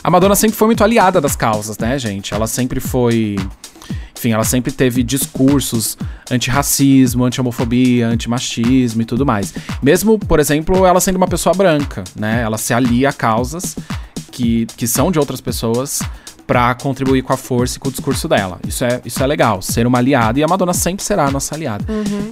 a 0.03 0.09
Madonna 0.09 0.35
sempre 0.35 0.55
foi 0.57 0.67
muito 0.67 0.83
aliada 0.83 1.21
das 1.21 1.35
causas, 1.35 1.77
né, 1.77 1.97
gente? 1.97 2.33
Ela 2.33 2.47
sempre 2.47 2.79
foi. 2.79 3.35
Enfim, 4.23 4.31
ela 4.31 4.45
sempre 4.45 4.71
teve 4.71 5.03
discursos 5.03 5.97
antirracismo, 6.31 7.25
anti-homofobia, 7.25 8.07
antimachismo 8.07 9.01
e 9.01 9.05
tudo 9.05 9.25
mais. 9.25 9.53
Mesmo, 9.81 10.17
por 10.17 10.39
exemplo, 10.39 10.85
ela 10.85 11.01
sendo 11.01 11.17
uma 11.17 11.27
pessoa 11.27 11.53
branca, 11.53 12.05
né? 12.15 12.41
Ela 12.41 12.57
se 12.57 12.73
alia 12.73 13.09
a 13.09 13.13
causas 13.13 13.75
que, 14.31 14.65
que 14.77 14.87
são 14.87 15.11
de 15.11 15.19
outras 15.19 15.41
pessoas 15.41 15.99
pra 16.45 16.73
contribuir 16.75 17.21
com 17.21 17.31
a 17.33 17.37
força 17.37 17.77
e 17.77 17.79
com 17.79 17.87
o 17.89 17.91
discurso 17.91 18.27
dela. 18.27 18.59
Isso 18.67 18.83
é, 18.83 18.99
isso 19.05 19.23
é 19.23 19.27
legal, 19.27 19.61
ser 19.61 19.87
uma 19.87 19.97
aliada, 19.97 20.39
e 20.39 20.43
a 20.43 20.47
Madonna 20.47 20.73
sempre 20.73 21.03
será 21.03 21.25
a 21.25 21.31
nossa 21.31 21.55
aliada. 21.55 21.85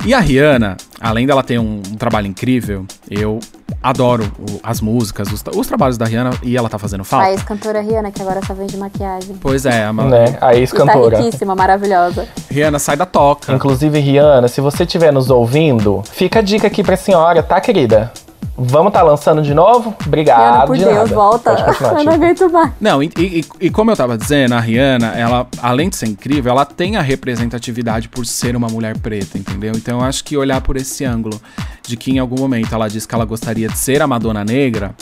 E 0.05 0.13
a 0.13 0.19
Rihanna, 0.19 0.77
além 0.99 1.25
dela 1.25 1.41
ter 1.43 1.59
um, 1.59 1.81
um 1.91 1.95
trabalho 1.95 2.27
incrível, 2.27 2.85
eu 3.09 3.39
adoro 3.81 4.29
o- 4.37 4.59
as 4.61 4.81
músicas, 4.81 5.31
os, 5.31 5.43
os 5.55 5.65
trabalhos 5.67 5.97
da 5.97 6.05
Rihanna, 6.05 6.31
e 6.43 6.57
ela 6.57 6.69
tá 6.69 6.77
fazendo 6.77 7.01
A 7.01 7.05
falta. 7.05 7.31
ex-cantora 7.31 7.81
Rihanna, 7.81 8.11
que 8.11 8.21
agora 8.21 8.41
só 8.45 8.53
vende 8.53 8.75
maquiagem. 8.77 9.35
Pois 9.39 9.65
é, 9.65 9.85
a 9.85 9.93
Ma- 9.93 10.05
Né? 10.05 10.25
A 10.25 10.27
Está 10.29 10.55
ex-cantora. 10.55 11.17
riquíssima, 11.21 11.55
maravilhosa. 11.55 12.27
Rihanna 12.49 12.79
sai 12.79 12.97
da 12.97 13.05
toca. 13.05 13.53
Inclusive, 13.53 13.97
Rihanna, 13.99 14.47
se 14.47 14.59
você 14.61 14.83
estiver 14.83 15.11
nos 15.13 15.29
ouvindo, 15.29 16.03
fica 16.11 16.39
a 16.39 16.41
dica 16.41 16.67
aqui 16.67 16.83
pra 16.83 16.97
senhora, 16.97 17.41
tá, 17.41 17.59
querida? 17.61 18.11
Vamos 18.57 18.91
tá 18.93 19.01
lançando 19.01 19.41
de 19.41 19.53
novo? 19.53 19.95
Obrigado. 20.05 20.39
Rihanna, 20.51 20.65
por 20.67 20.77
de 20.77 20.83
Deus, 20.83 20.95
nada. 20.95 21.15
volta. 21.15 21.51
Eu 21.97 22.03
não 22.03 22.13
aguento 22.13 22.49
mais. 22.51 22.71
Não, 22.79 23.01
e, 23.01 23.09
e- 23.17 23.45
e 23.59 23.69
como 23.71 23.89
eu 23.91 23.95
tava 23.95 24.17
dizendo, 24.17 24.53
a 24.53 24.59
Rihanna, 24.59 25.07
ela, 25.15 25.47
além 25.61 25.89
de 25.89 25.95
ser 25.95 26.07
incrível, 26.07 26.51
ela 26.51 26.65
tem 26.65 26.95
a 26.97 27.01
representatividade 27.01 28.07
por 28.09 28.25
ser 28.25 28.55
uma 28.55 28.67
mulher 28.67 28.97
preta, 28.99 29.37
entendeu? 29.37 29.71
Então 29.75 29.99
eu 29.99 30.05
acho 30.05 30.23
que 30.23 30.37
olhar 30.37 30.61
por 30.61 30.75
esse 30.77 31.03
ângulo 31.05 31.41
de 31.87 31.97
que 31.97 32.11
em 32.11 32.19
algum 32.19 32.37
momento 32.39 32.73
ela 32.75 32.87
disse 32.87 33.07
que 33.07 33.15
ela 33.15 33.25
gostaria 33.25 33.67
de 33.67 33.77
ser 33.77 34.01
a 34.01 34.07
Madonna 34.07 34.43
Negra, 34.43 34.93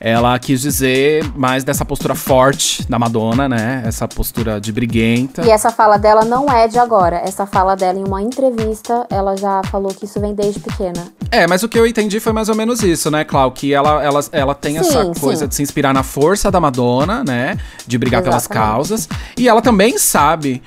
ela 0.00 0.38
quis 0.38 0.60
dizer 0.60 1.24
mais 1.34 1.64
dessa 1.64 1.84
postura 1.84 2.14
forte 2.14 2.88
da 2.88 2.98
Madonna, 2.98 3.48
né? 3.48 3.82
Essa 3.84 4.06
postura 4.06 4.60
de 4.60 4.72
briguenta. 4.72 5.44
E 5.44 5.50
essa 5.50 5.70
fala 5.70 5.96
dela 5.98 6.24
não 6.24 6.50
é 6.50 6.68
de 6.68 6.78
agora. 6.78 7.16
Essa 7.16 7.46
fala 7.46 7.74
dela 7.74 7.98
em 7.98 8.04
uma 8.04 8.22
entrevista, 8.22 9.06
ela 9.10 9.36
já 9.36 9.62
falou 9.64 9.92
que 9.92 10.04
isso 10.04 10.20
vem 10.20 10.34
desde 10.34 10.60
pequena. 10.60 11.08
É, 11.30 11.46
mas 11.46 11.62
o 11.62 11.68
que 11.68 11.78
eu 11.78 11.86
entendi 11.86 12.20
foi 12.20 12.32
mais 12.32 12.48
ou 12.48 12.54
menos 12.54 12.82
isso, 12.82 13.10
né, 13.10 13.24
Clau? 13.24 13.50
Que 13.50 13.74
ela, 13.74 14.02
ela, 14.02 14.20
ela 14.32 14.54
tem 14.54 14.74
Sim, 14.74 14.80
essa 14.80 15.04
sim. 15.04 15.20
coisa 15.20 15.48
de 15.48 15.54
se 15.54 15.62
inspirar 15.62 15.92
na 15.92 16.02
força 16.02 16.50
da 16.50 16.60
Madonna, 16.60 17.24
né? 17.24 17.56
De 17.86 17.98
brigar 17.98 18.22
pelas 18.22 18.44
Exatamente. 18.44 18.70
causas. 18.72 19.08
E 19.36 19.48
ela 19.48 19.60
também 19.60 19.98
sabe 19.98 20.62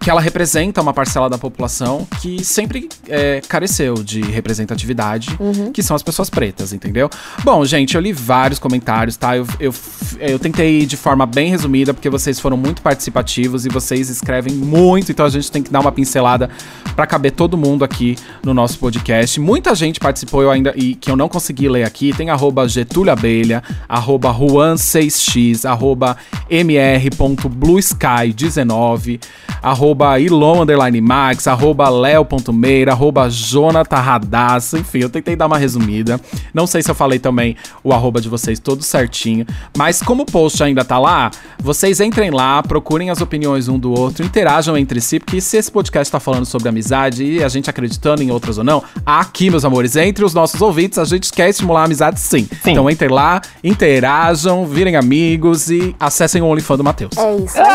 que 0.00 0.10
ela 0.10 0.20
representa 0.20 0.80
uma 0.80 0.92
parcela 0.92 1.28
da 1.28 1.38
população 1.38 2.06
que 2.20 2.44
sempre 2.44 2.88
é, 3.08 3.40
careceu 3.48 3.94
de 3.94 4.20
representatividade, 4.20 5.38
que 5.72 5.82
são 5.82 5.94
as 5.94 6.02
pessoas 6.02 6.30
pretas, 6.30 6.72
entendeu? 6.72 7.08
Bom, 7.44 7.64
gente, 7.64 7.94
eu 7.94 8.00
li 8.00 8.12
vários 8.12 8.58
comentários, 8.58 9.16
tá? 9.16 9.36
Eu, 9.36 9.46
eu, 9.60 9.72
eu 10.20 10.38
tentei 10.38 10.80
ir 10.80 10.86
de 10.86 10.96
forma 10.96 11.26
bem 11.26 11.50
resumida, 11.50 11.94
porque 11.94 12.10
vocês 12.10 12.40
foram 12.40 12.56
muito 12.56 12.82
participativos 12.82 13.66
e 13.66 13.68
vocês 13.68 14.08
escrevem 14.08 14.54
muito, 14.54 15.12
então 15.12 15.26
a 15.26 15.30
gente 15.30 15.50
tem 15.50 15.62
que 15.62 15.70
dar 15.70 15.80
uma 15.80 15.92
pincelada 15.92 16.50
pra 16.94 17.06
caber 17.06 17.32
todo 17.32 17.56
mundo 17.56 17.84
aqui 17.84 18.16
no 18.42 18.52
nosso 18.52 18.78
podcast. 18.78 19.40
Muita 19.40 19.74
gente 19.74 20.00
participou 20.00 20.42
eu 20.42 20.50
ainda 20.50 20.74
e 20.76 20.94
que 20.94 21.10
eu 21.10 21.16
não 21.16 21.28
consegui 21.28 21.68
ler 21.68 21.84
aqui. 21.84 22.12
Tem 22.16 22.30
arroba 22.30 22.66
Getúlio 22.68 23.12
Abelha, 23.12 23.62
arroba 23.88 24.32
Juan6x, 24.32 25.64
arroba 25.64 26.16
mr.bluesky19, 26.50 29.20
arroba 29.62 29.77
Ilon 30.20 30.62
underline 30.62 31.00
Max, 31.00 31.46
arroba 31.46 31.88
Leo.meira, 31.88 32.92
arroba 32.92 33.28
Jonathan 33.28 33.96
Radassa, 33.96 34.78
enfim, 34.78 35.00
eu 35.00 35.08
tentei 35.08 35.36
dar 35.36 35.46
uma 35.46 35.58
resumida. 35.58 36.20
Não 36.52 36.66
sei 36.66 36.82
se 36.82 36.90
eu 36.90 36.94
falei 36.94 37.18
também 37.18 37.56
o 37.82 37.92
arroba 37.92 38.20
de 38.20 38.28
vocês 38.28 38.58
todo 38.58 38.82
certinho, 38.82 39.46
mas 39.76 40.02
como 40.02 40.22
o 40.22 40.26
post 40.26 40.62
ainda 40.62 40.84
tá 40.84 40.98
lá, 40.98 41.30
vocês 41.58 42.00
entrem 42.00 42.30
lá, 42.30 42.62
procurem 42.62 43.10
as 43.10 43.20
opiniões 43.20 43.68
um 43.68 43.78
do 43.78 43.92
outro, 43.92 44.24
interajam 44.24 44.76
entre 44.76 45.00
si, 45.00 45.20
porque 45.20 45.40
se 45.40 45.56
esse 45.56 45.70
podcast 45.70 46.10
tá 46.10 46.20
falando 46.20 46.46
sobre 46.46 46.68
amizade 46.68 47.24
e 47.24 47.44
a 47.44 47.48
gente 47.48 47.70
acreditando 47.70 48.22
em 48.22 48.30
outras 48.30 48.58
ou 48.58 48.64
não, 48.64 48.82
aqui, 49.04 49.50
meus 49.50 49.64
amores, 49.64 49.96
entre 49.96 50.24
os 50.24 50.34
nossos 50.34 50.60
ouvintes, 50.60 50.98
a 50.98 51.04
gente 51.04 51.32
quer 51.32 51.48
estimular 51.48 51.82
a 51.82 51.84
amizade 51.84 52.20
sim. 52.20 52.48
Sim. 52.62 52.72
Então 52.72 52.90
entrem 52.90 53.10
lá, 53.10 53.40
interajam, 53.62 54.66
virem 54.66 54.96
amigos 54.96 55.70
e 55.70 55.94
acessem 55.98 56.42
o 56.42 56.46
OnlyFans 56.46 56.78
do 56.78 56.84
Matheus. 56.84 57.16
É 57.16 57.36
isso. 57.36 57.58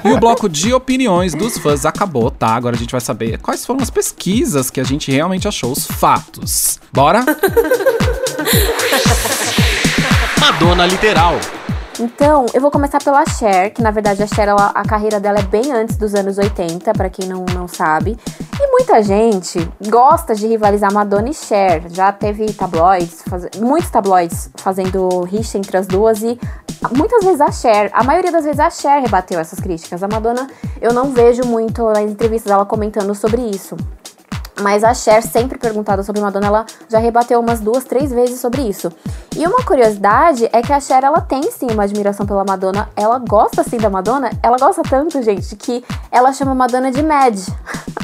E 0.04 0.12
o 0.12 0.18
bloco 0.30 0.48
de 0.48 0.72
opiniões 0.72 1.34
dos 1.34 1.58
fãs 1.58 1.84
acabou, 1.84 2.30
tá? 2.30 2.54
Agora 2.54 2.76
a 2.76 2.78
gente 2.78 2.92
vai 2.92 3.00
saber 3.00 3.38
quais 3.38 3.66
foram 3.66 3.82
as 3.82 3.90
pesquisas 3.90 4.70
que 4.70 4.80
a 4.80 4.84
gente 4.84 5.10
realmente 5.10 5.48
achou, 5.48 5.72
os 5.72 5.86
fatos. 5.86 6.78
Bora? 6.92 7.24
Madonna 10.38 10.86
Literal. 10.86 11.34
Então, 11.98 12.46
eu 12.54 12.60
vou 12.62 12.70
começar 12.70 12.98
pela 13.02 13.26
Cher, 13.26 13.74
que 13.74 13.82
na 13.82 13.90
verdade 13.90 14.22
a 14.22 14.26
Cher, 14.26 14.48
ela- 14.48 14.70
a 14.74 14.82
carreira 14.84 15.20
dela 15.20 15.38
é 15.40 15.42
bem 15.42 15.70
antes 15.72 15.96
dos 15.96 16.14
anos 16.14 16.38
80, 16.38 16.92
pra 16.94 17.10
quem 17.10 17.28
não, 17.28 17.44
não 17.52 17.68
sabe. 17.68 18.16
E 18.58 18.66
muita 18.70 19.02
gente 19.02 19.68
gosta 19.88 20.34
de 20.34 20.46
rivalizar 20.46 20.90
Madonna 20.92 21.28
e 21.28 21.34
Cher. 21.34 21.82
Já 21.90 22.10
teve 22.10 22.50
tabloides, 22.54 23.22
faz- 23.28 23.48
muitos 23.58 23.90
tabloides 23.90 24.48
fazendo 24.56 25.20
rixa 25.24 25.58
entre 25.58 25.76
as 25.76 25.86
duas 25.86 26.22
e 26.22 26.38
muitas 26.96 27.24
vezes 27.24 27.40
a 27.40 27.50
Cher, 27.50 27.90
a 27.92 28.02
maioria 28.02 28.32
das 28.32 28.44
vezes 28.44 28.60
a 28.60 28.70
Cher 28.70 29.02
rebateu 29.02 29.38
essas 29.38 29.60
críticas. 29.60 30.02
A 30.02 30.08
Madonna, 30.08 30.48
eu 30.80 30.92
não 30.92 31.10
vejo 31.10 31.44
muito 31.44 31.84
nas 31.84 32.10
entrevistas 32.10 32.50
ela 32.50 32.64
comentando 32.64 33.14
sobre 33.14 33.42
isso. 33.42 33.76
Mas 34.60 34.84
a 34.84 34.92
Cher, 34.92 35.22
sempre 35.22 35.58
perguntada 35.58 36.02
sobre 36.02 36.20
Madonna, 36.20 36.46
ela 36.46 36.66
já 36.88 36.98
rebateu 36.98 37.40
umas 37.40 37.60
duas, 37.60 37.84
três 37.84 38.10
vezes 38.10 38.40
sobre 38.40 38.62
isso. 38.62 38.92
E 39.36 39.46
uma 39.46 39.64
curiosidade 39.64 40.48
é 40.52 40.60
que 40.62 40.72
a 40.72 40.80
Cher, 40.80 41.02
ela 41.02 41.20
tem 41.20 41.50
sim 41.50 41.68
uma 41.70 41.84
admiração 41.84 42.26
pela 42.26 42.44
Madonna. 42.44 42.88
Ela 42.94 43.18
gosta 43.18 43.62
sim 43.62 43.78
da 43.78 43.88
Madonna. 43.88 44.30
Ela 44.42 44.58
gosta 44.58 44.82
tanto, 44.82 45.22
gente, 45.22 45.56
que 45.56 45.84
ela 46.10 46.32
chama 46.32 46.54
Madonna 46.54 46.90
de 46.90 47.02
Mad. 47.02 47.38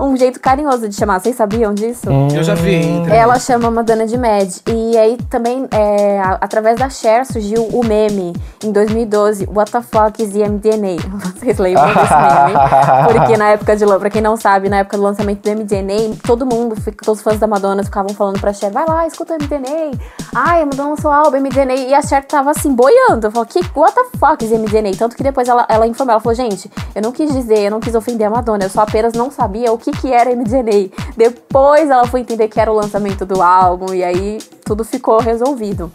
um 0.00 0.16
jeito 0.16 0.40
carinhoso 0.40 0.88
de 0.88 0.94
chamar. 0.94 1.20
Vocês 1.20 1.36
sabiam 1.36 1.72
disso? 1.74 2.08
Eu 2.34 2.42
já 2.42 2.54
vi. 2.54 2.74
entre- 2.74 3.14
Ela 3.14 3.38
chama 3.38 3.68
a 3.68 3.70
Madonna 3.70 4.06
de 4.06 4.16
Mad. 4.18 4.48
E 4.68 4.96
aí 4.98 5.16
também, 5.28 5.66
é, 5.70 6.20
através 6.40 6.78
da 6.78 6.88
Cher, 6.88 7.24
surgiu 7.26 7.62
o 7.68 7.84
meme 7.84 8.32
em 8.64 8.72
2012, 8.72 9.48
What 9.52 9.70
the 9.72 9.82
fuck 9.82 10.22
is 10.22 10.34
MDNA? 10.34 10.96
Vocês 11.36 11.58
lembram 11.58 11.86
desse 11.86 12.14
meme? 12.14 13.18
Porque 13.18 13.36
na 13.36 13.48
época 13.50 13.76
de... 13.76 13.84
Pra 14.00 14.10
quem 14.10 14.22
não 14.22 14.36
sabe, 14.36 14.68
na 14.68 14.78
época 14.78 14.96
do 14.96 15.02
lançamento 15.02 15.42
do 15.42 15.50
MDNA, 15.50 16.16
todo 16.26 16.46
mundo, 16.46 16.76
todos 17.04 17.18
os 17.18 17.22
fãs 17.22 17.38
da 17.38 17.46
Madonna 17.46 17.82
ficavam 17.82 18.14
falando 18.14 18.40
pra 18.40 18.52
Cher, 18.52 18.70
vai 18.70 18.84
lá, 18.86 19.06
escuta 19.06 19.34
o 19.34 19.36
MDNA. 19.36 19.98
Ai, 20.34 20.64
Madonna 20.64 20.90
lançou 20.90 21.10
o 21.10 21.14
álbum 21.14 21.38
MDNA. 21.40 21.74
E 21.74 21.94
a 21.94 22.02
Cher 22.02 22.24
tava 22.24 22.50
assim, 22.50 22.72
boiando. 22.72 23.26
Eu 23.26 23.30
falo, 23.30 23.46
que, 23.46 23.60
what 23.76 23.94
the 23.94 24.18
fuck 24.18 24.44
is 24.44 24.50
MDNA? 24.52 24.92
Tanto 24.98 25.16
que 25.16 25.22
depois 25.22 25.48
ela, 25.48 25.66
ela 25.68 25.86
informou, 25.86 26.12
ela 26.12 26.20
falou, 26.20 26.34
gente, 26.34 26.70
eu 26.94 27.02
não 27.02 27.12
quis 27.12 27.32
dizer, 27.32 27.58
eu 27.64 27.70
não 27.70 27.80
quis 27.80 27.94
ofender 27.94 28.26
a 28.26 28.30
Madonna, 28.30 28.64
eu 28.64 28.70
só 28.70 28.82
apenas 28.82 29.12
não 29.12 29.30
sabia 29.30 29.72
o 29.72 29.78
que 29.78 29.89
que 29.92 30.12
era 30.12 30.34
MDNA. 30.34 30.90
Depois 31.16 31.88
ela 31.90 32.06
foi 32.06 32.20
entender 32.20 32.48
que 32.48 32.60
era 32.60 32.70
o 32.70 32.74
lançamento 32.74 33.24
do 33.26 33.42
álbum 33.42 33.92
e 33.94 34.02
aí 34.04 34.38
tudo 34.64 34.84
ficou 34.84 35.18
resolvido. 35.20 35.90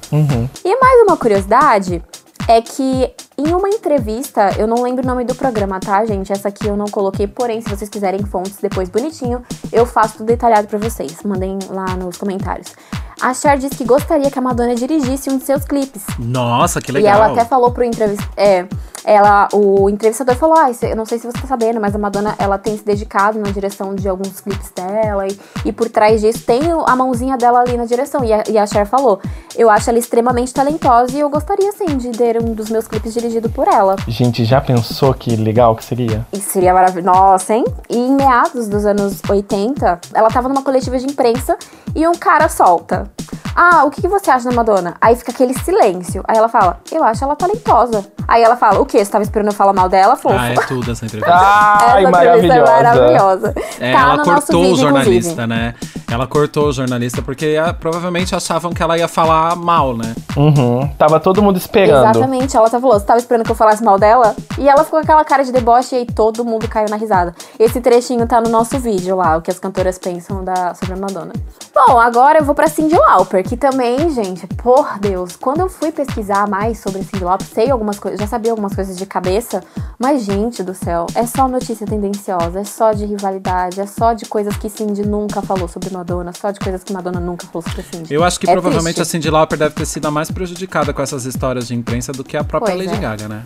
E 0.63 0.79
mais 0.79 1.01
uma 1.07 1.17
curiosidade 1.17 2.03
é 2.47 2.61
que 2.61 3.11
em 3.37 3.53
uma 3.53 3.67
entrevista, 3.67 4.51
eu 4.57 4.67
não 4.67 4.81
lembro 4.83 5.03
o 5.03 5.07
nome 5.07 5.23
do 5.25 5.33
programa, 5.33 5.79
tá, 5.79 6.05
gente? 6.05 6.31
Essa 6.31 6.49
aqui 6.49 6.67
eu 6.67 6.77
não 6.77 6.85
coloquei, 6.85 7.25
porém, 7.27 7.59
se 7.59 7.69
vocês 7.69 7.89
quiserem 7.89 8.23
fontes 8.23 8.57
depois 8.61 8.87
bonitinho, 8.87 9.43
eu 9.71 9.85
faço 9.85 10.17
tudo 10.17 10.27
detalhado 10.27 10.67
pra 10.67 10.77
vocês. 10.77 11.17
Mandem 11.23 11.57
lá 11.69 11.95
nos 11.95 12.17
comentários. 12.17 12.73
A 13.21 13.33
Cher 13.33 13.57
disse 13.57 13.75
que 13.75 13.83
gostaria 13.85 14.29
que 14.29 14.37
a 14.37 14.41
Madonna 14.41 14.75
dirigisse 14.75 15.29
um 15.29 15.37
de 15.37 15.45
seus 15.45 15.63
clipes. 15.65 16.03
Nossa, 16.19 16.79
que 16.81 16.91
E 16.91 16.93
legal. 16.93 17.15
ela 17.15 17.31
até 17.31 17.45
falou 17.45 17.71
pro 17.71 17.83
entrevistador. 17.83 18.33
É, 18.37 18.67
ela, 19.05 19.47
o 19.53 19.89
entrevistador 19.89 20.35
falou: 20.35 20.57
Ah, 20.57 20.71
eu 20.81 20.95
não 20.95 21.05
sei 21.05 21.19
se 21.19 21.27
você 21.27 21.37
tá 21.37 21.47
sabendo, 21.47 21.79
mas 21.79 21.93
a 21.93 21.99
Madonna 21.99 22.35
ela 22.39 22.57
tem 22.57 22.75
se 22.75 22.83
dedicado 22.83 23.39
na 23.39 23.51
direção 23.51 23.93
de 23.93 24.09
alguns 24.09 24.41
clipes 24.41 24.71
dela. 24.71 25.27
E, 25.27 25.39
e 25.65 25.71
por 25.71 25.87
trás 25.89 26.21
disso 26.21 26.43
tem 26.45 26.61
a 26.85 26.95
mãozinha 26.95 27.37
dela 27.37 27.59
ali 27.59 27.77
na 27.77 27.85
direção. 27.85 28.23
E 28.23 28.33
a, 28.33 28.43
e 28.49 28.57
a 28.57 28.65
Cher 28.65 28.87
falou: 28.87 29.19
Eu 29.55 29.69
acho 29.69 29.89
ela 29.89 29.99
extremamente 29.99 30.53
talentosa 30.53 31.15
e 31.15 31.19
eu 31.19 31.29
gostaria 31.29 31.71
sim 31.73 31.97
de 31.97 32.09
ter 32.09 32.41
um 32.41 32.53
dos 32.53 32.69
meus 32.69 32.87
clipes 32.87 33.13
dirigido 33.13 33.49
por 33.49 33.67
ela. 33.67 33.95
Gente, 34.07 34.43
já 34.43 34.59
pensou 34.59 35.13
que 35.13 35.35
legal 35.35 35.75
que 35.75 35.85
seria? 35.85 36.25
Isso 36.33 36.49
seria 36.49 36.73
maravilhoso. 36.73 37.05
Nossa, 37.05 37.53
hein? 37.53 37.63
E 37.87 37.97
em 37.97 38.15
meados 38.15 38.67
dos 38.67 38.85
anos 38.85 39.21
80, 39.29 39.99
ela 40.13 40.29
tava 40.29 40.49
numa 40.49 40.63
coletiva 40.63 40.97
de 40.97 41.05
imprensa 41.05 41.57
e 41.93 42.07
um 42.07 42.15
cara 42.15 42.49
solta. 42.49 43.09
Ah, 43.57 43.85
o 43.85 43.89
que, 43.89 44.01
que 44.01 44.07
você 44.09 44.29
acha 44.29 44.49
da 44.49 44.55
Madonna? 44.55 44.97
Aí 44.99 45.15
fica 45.15 45.31
aquele 45.31 45.53
silêncio. 45.53 46.21
Aí 46.27 46.37
ela 46.37 46.49
fala, 46.49 46.81
eu 46.91 47.01
acho 47.01 47.23
ela 47.23 47.37
talentosa. 47.37 48.05
Aí 48.27 48.43
ela 48.43 48.57
fala, 48.57 48.81
o 48.81 48.85
quê? 48.95 49.03
Você 49.03 49.11
tava 49.11 49.23
esperando 49.23 49.47
eu 49.47 49.53
falar 49.53 49.73
mal 49.73 49.89
dela, 49.89 50.15
fofo? 50.15 50.35
Ah, 50.37 50.49
é 50.49 50.55
tudo 50.55 50.91
essa 50.91 51.05
entrevista. 51.05 51.31
Ai, 51.35 52.05
Essa 52.05 52.09
entrevista 52.09 52.53
é 52.53 52.63
maravilhosa. 52.63 52.83
maravilhosa. 52.83 53.53
É, 53.79 53.93
tá 53.93 53.99
ela 53.99 54.17
no 54.17 54.23
cortou 54.23 54.33
nosso 54.33 54.57
o 54.57 54.61
vídeo, 54.61 54.75
jornalista, 54.77 55.31
inclusive. 55.31 55.47
né? 55.47 55.75
Ela 56.09 56.27
cortou 56.27 56.67
o 56.67 56.71
jornalista 56.71 57.21
porque 57.21 57.59
ah, 57.61 57.73
provavelmente 57.73 58.33
achavam 58.35 58.71
que 58.71 58.81
ela 58.81 58.97
ia 58.97 59.07
falar 59.07 59.55
mal, 59.55 59.97
né? 59.97 60.15
Uhum. 60.37 60.87
Tava 60.97 61.19
todo 61.19 61.41
mundo 61.41 61.57
esperando. 61.57 62.09
Exatamente, 62.09 62.55
ela 62.55 62.69
falou, 62.69 62.99
você 62.99 63.05
tava 63.05 63.19
esperando 63.19 63.43
que 63.43 63.51
eu 63.51 63.55
falasse 63.55 63.83
mal 63.83 63.97
dela? 63.97 64.35
E 64.57 64.67
ela 64.69 64.83
ficou 64.83 64.99
com 64.99 65.03
aquela 65.03 65.25
cara 65.25 65.43
de 65.43 65.51
deboche 65.51 65.95
e 65.95 65.99
aí 65.99 66.05
todo 66.05 66.45
mundo 66.45 66.67
caiu 66.67 66.89
na 66.89 66.95
risada. 66.95 67.33
Esse 67.59 67.81
trechinho 67.81 68.25
tá 68.27 68.39
no 68.39 68.49
nosso 68.49 68.77
vídeo 68.79 69.15
lá, 69.15 69.37
o 69.37 69.41
que 69.41 69.51
as 69.51 69.59
cantoras 69.59 69.97
pensam 69.97 70.43
da, 70.43 70.73
sobre 70.75 70.93
a 70.93 70.97
Madonna. 70.97 71.33
Bom, 71.73 71.99
agora 71.99 72.39
eu 72.39 72.45
vou 72.45 72.55
pra 72.55 72.67
Cyndi 72.67 72.95
Lauper, 72.95 73.43
que 73.43 73.57
também, 73.57 74.09
gente, 74.09 74.47
por 74.47 74.97
Deus, 74.99 75.35
quando 75.35 75.61
eu 75.61 75.69
fui 75.69 75.91
pesquisar 75.91 76.47
mais 76.47 76.79
sobre 76.79 77.03
Cyndi 77.03 77.23
Lauper, 77.23 77.47
sei 77.47 77.69
algumas 77.69 77.99
coisas, 77.99 78.19
já 78.19 78.27
sabia 78.27 78.51
algumas 78.51 78.73
coisas 78.73 78.84
de 78.93 79.05
cabeça, 79.05 79.63
mas 79.97 80.23
gente 80.23 80.61
do 80.63 80.73
céu, 80.73 81.07
é 81.15 81.25
só 81.25 81.47
notícia 81.47 81.87
tendenciosa, 81.87 82.59
é 82.59 82.63
só 82.63 82.91
de 82.91 83.05
rivalidade, 83.05 83.79
é 83.79 83.87
só 83.87 84.13
de 84.13 84.25
coisas 84.25 84.55
que 84.57 84.69
Cindy 84.69 85.03
nunca 85.07 85.41
falou 85.41 85.67
sobre 85.67 85.89
Madonna, 85.91 86.31
só 86.33 86.51
de 86.51 86.59
coisas 86.59 86.83
que 86.83 86.91
Madonna 86.91 87.19
nunca 87.19 87.47
falou 87.47 87.61
sobre 87.61 87.83
Cindy. 87.83 88.13
Eu 88.13 88.23
acho 88.23 88.39
que 88.39 88.49
É 88.49 88.51
provavelmente 88.51 88.95
triste. 88.95 89.01
a 89.01 89.05
Cyndi 89.05 89.29
Lauper 89.29 89.57
deve 89.57 89.75
ter 89.75 89.85
sido 89.85 90.05
a 90.07 90.11
mais 90.11 90.29
prejudicada 90.29 90.93
com 90.93 91.01
essas 91.01 91.25
histórias 91.25 91.67
de 91.67 91.73
imprensa 91.75 92.11
do 92.11 92.23
que 92.23 92.35
a 92.35 92.43
própria 92.43 92.75
Pois 92.75 92.85
Lady 92.85 92.97
é. 92.97 93.01
Gaga, 93.01 93.27
né? 93.27 93.43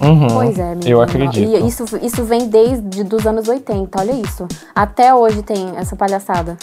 Uhum. 0.00 0.28
Pois 0.28 0.58
é, 0.58 0.68
menina. 0.70 0.88
Eu 0.88 1.00
acredito. 1.02 1.38
E 1.48 1.66
isso, 1.66 1.84
isso 2.02 2.24
vem 2.24 2.48
desde 2.48 3.04
dos 3.04 3.26
anos 3.26 3.48
80, 3.48 4.00
olha 4.00 4.12
isso. 4.12 4.46
Até 4.74 5.14
hoje 5.14 5.42
tem 5.42 5.72
essa 5.76 5.94
palhaçada. 5.96 6.56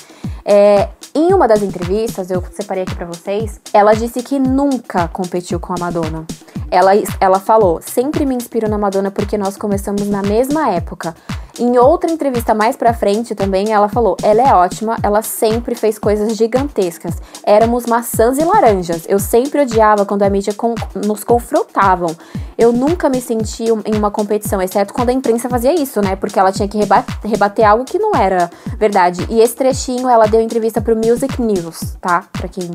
É, 0.44 0.90
em 1.14 1.34
uma 1.34 1.48
das 1.48 1.62
entrevistas, 1.62 2.32
eu 2.32 2.42
separei 2.52 2.84
aqui 2.84 2.96
pra 2.96 3.06
vocês, 3.06 3.60
ela 3.74 3.94
disse 3.94 4.24
que 4.24 4.40
nunca 4.40 5.08
competiu 5.10 5.60
com 5.60 5.74
a 5.74 5.76
Madonna. 5.80 6.26
Ela, 6.72 6.92
ela 7.20 7.40
falou, 7.40 7.80
sempre 7.82 8.26
me 8.26 8.36
inspiro 8.36 8.70
na 8.70 8.78
Madonna 8.78 9.10
porque 9.12 9.38
nós 9.38 9.56
começamos 9.58 10.08
na 10.08 10.22
mesma 10.22 10.70
época. 10.70 11.16
Em 11.60 11.78
outra 11.80 12.12
entrevista 12.12 12.54
mais 12.54 12.76
pra 12.76 12.94
frente 12.94 13.34
também, 13.34 13.72
ela 13.74 13.90
falou: 13.90 14.16
ela 14.22 14.42
é 14.48 14.54
ótima, 14.54 14.96
ela 15.02 15.24
sempre 15.24 15.74
fez 15.74 15.98
coisas 15.98 16.36
gigantescas. 16.38 17.16
Éramos 17.44 17.86
maçãs 17.88 18.38
e 18.38 18.44
laranjas. 18.44 19.06
Eu 19.10 19.18
sempre 19.18 19.62
odiava 19.62 20.06
quando 20.06 20.22
a 20.22 20.30
mídia 20.30 20.54
con- 20.54 20.76
nos 20.94 21.24
confrontavam. 21.24 22.16
Eu 22.56 22.72
nunca 22.72 23.10
me 23.10 23.20
senti 23.28 23.72
um- 23.72 23.82
em 23.86 23.96
uma 23.96 24.10
competição, 24.10 24.62
exceto 24.62 24.94
quando 24.94 25.10
a 25.10 25.14
imprensa 25.14 25.50
fazia 25.50 25.74
isso, 25.74 26.02
né? 26.02 26.16
Porque 26.16 26.40
ela 26.40 26.52
tinha 26.52 26.68
que 26.68 26.78
reba- 26.78 27.06
rebater 27.24 27.66
algo 27.68 27.84
que 27.84 28.00
não 28.00 28.12
era 28.16 28.50
verdade. 28.78 29.26
E 29.30 29.40
esse 29.42 29.56
trechinho 29.56 30.08
ela 30.10 30.26
deu 30.28 30.42
entrevista 30.42 30.82
pro 30.82 30.96
Music 30.96 31.42
News, 31.42 31.96
tá? 32.02 32.24
Pra 32.32 32.48
quem 32.48 32.72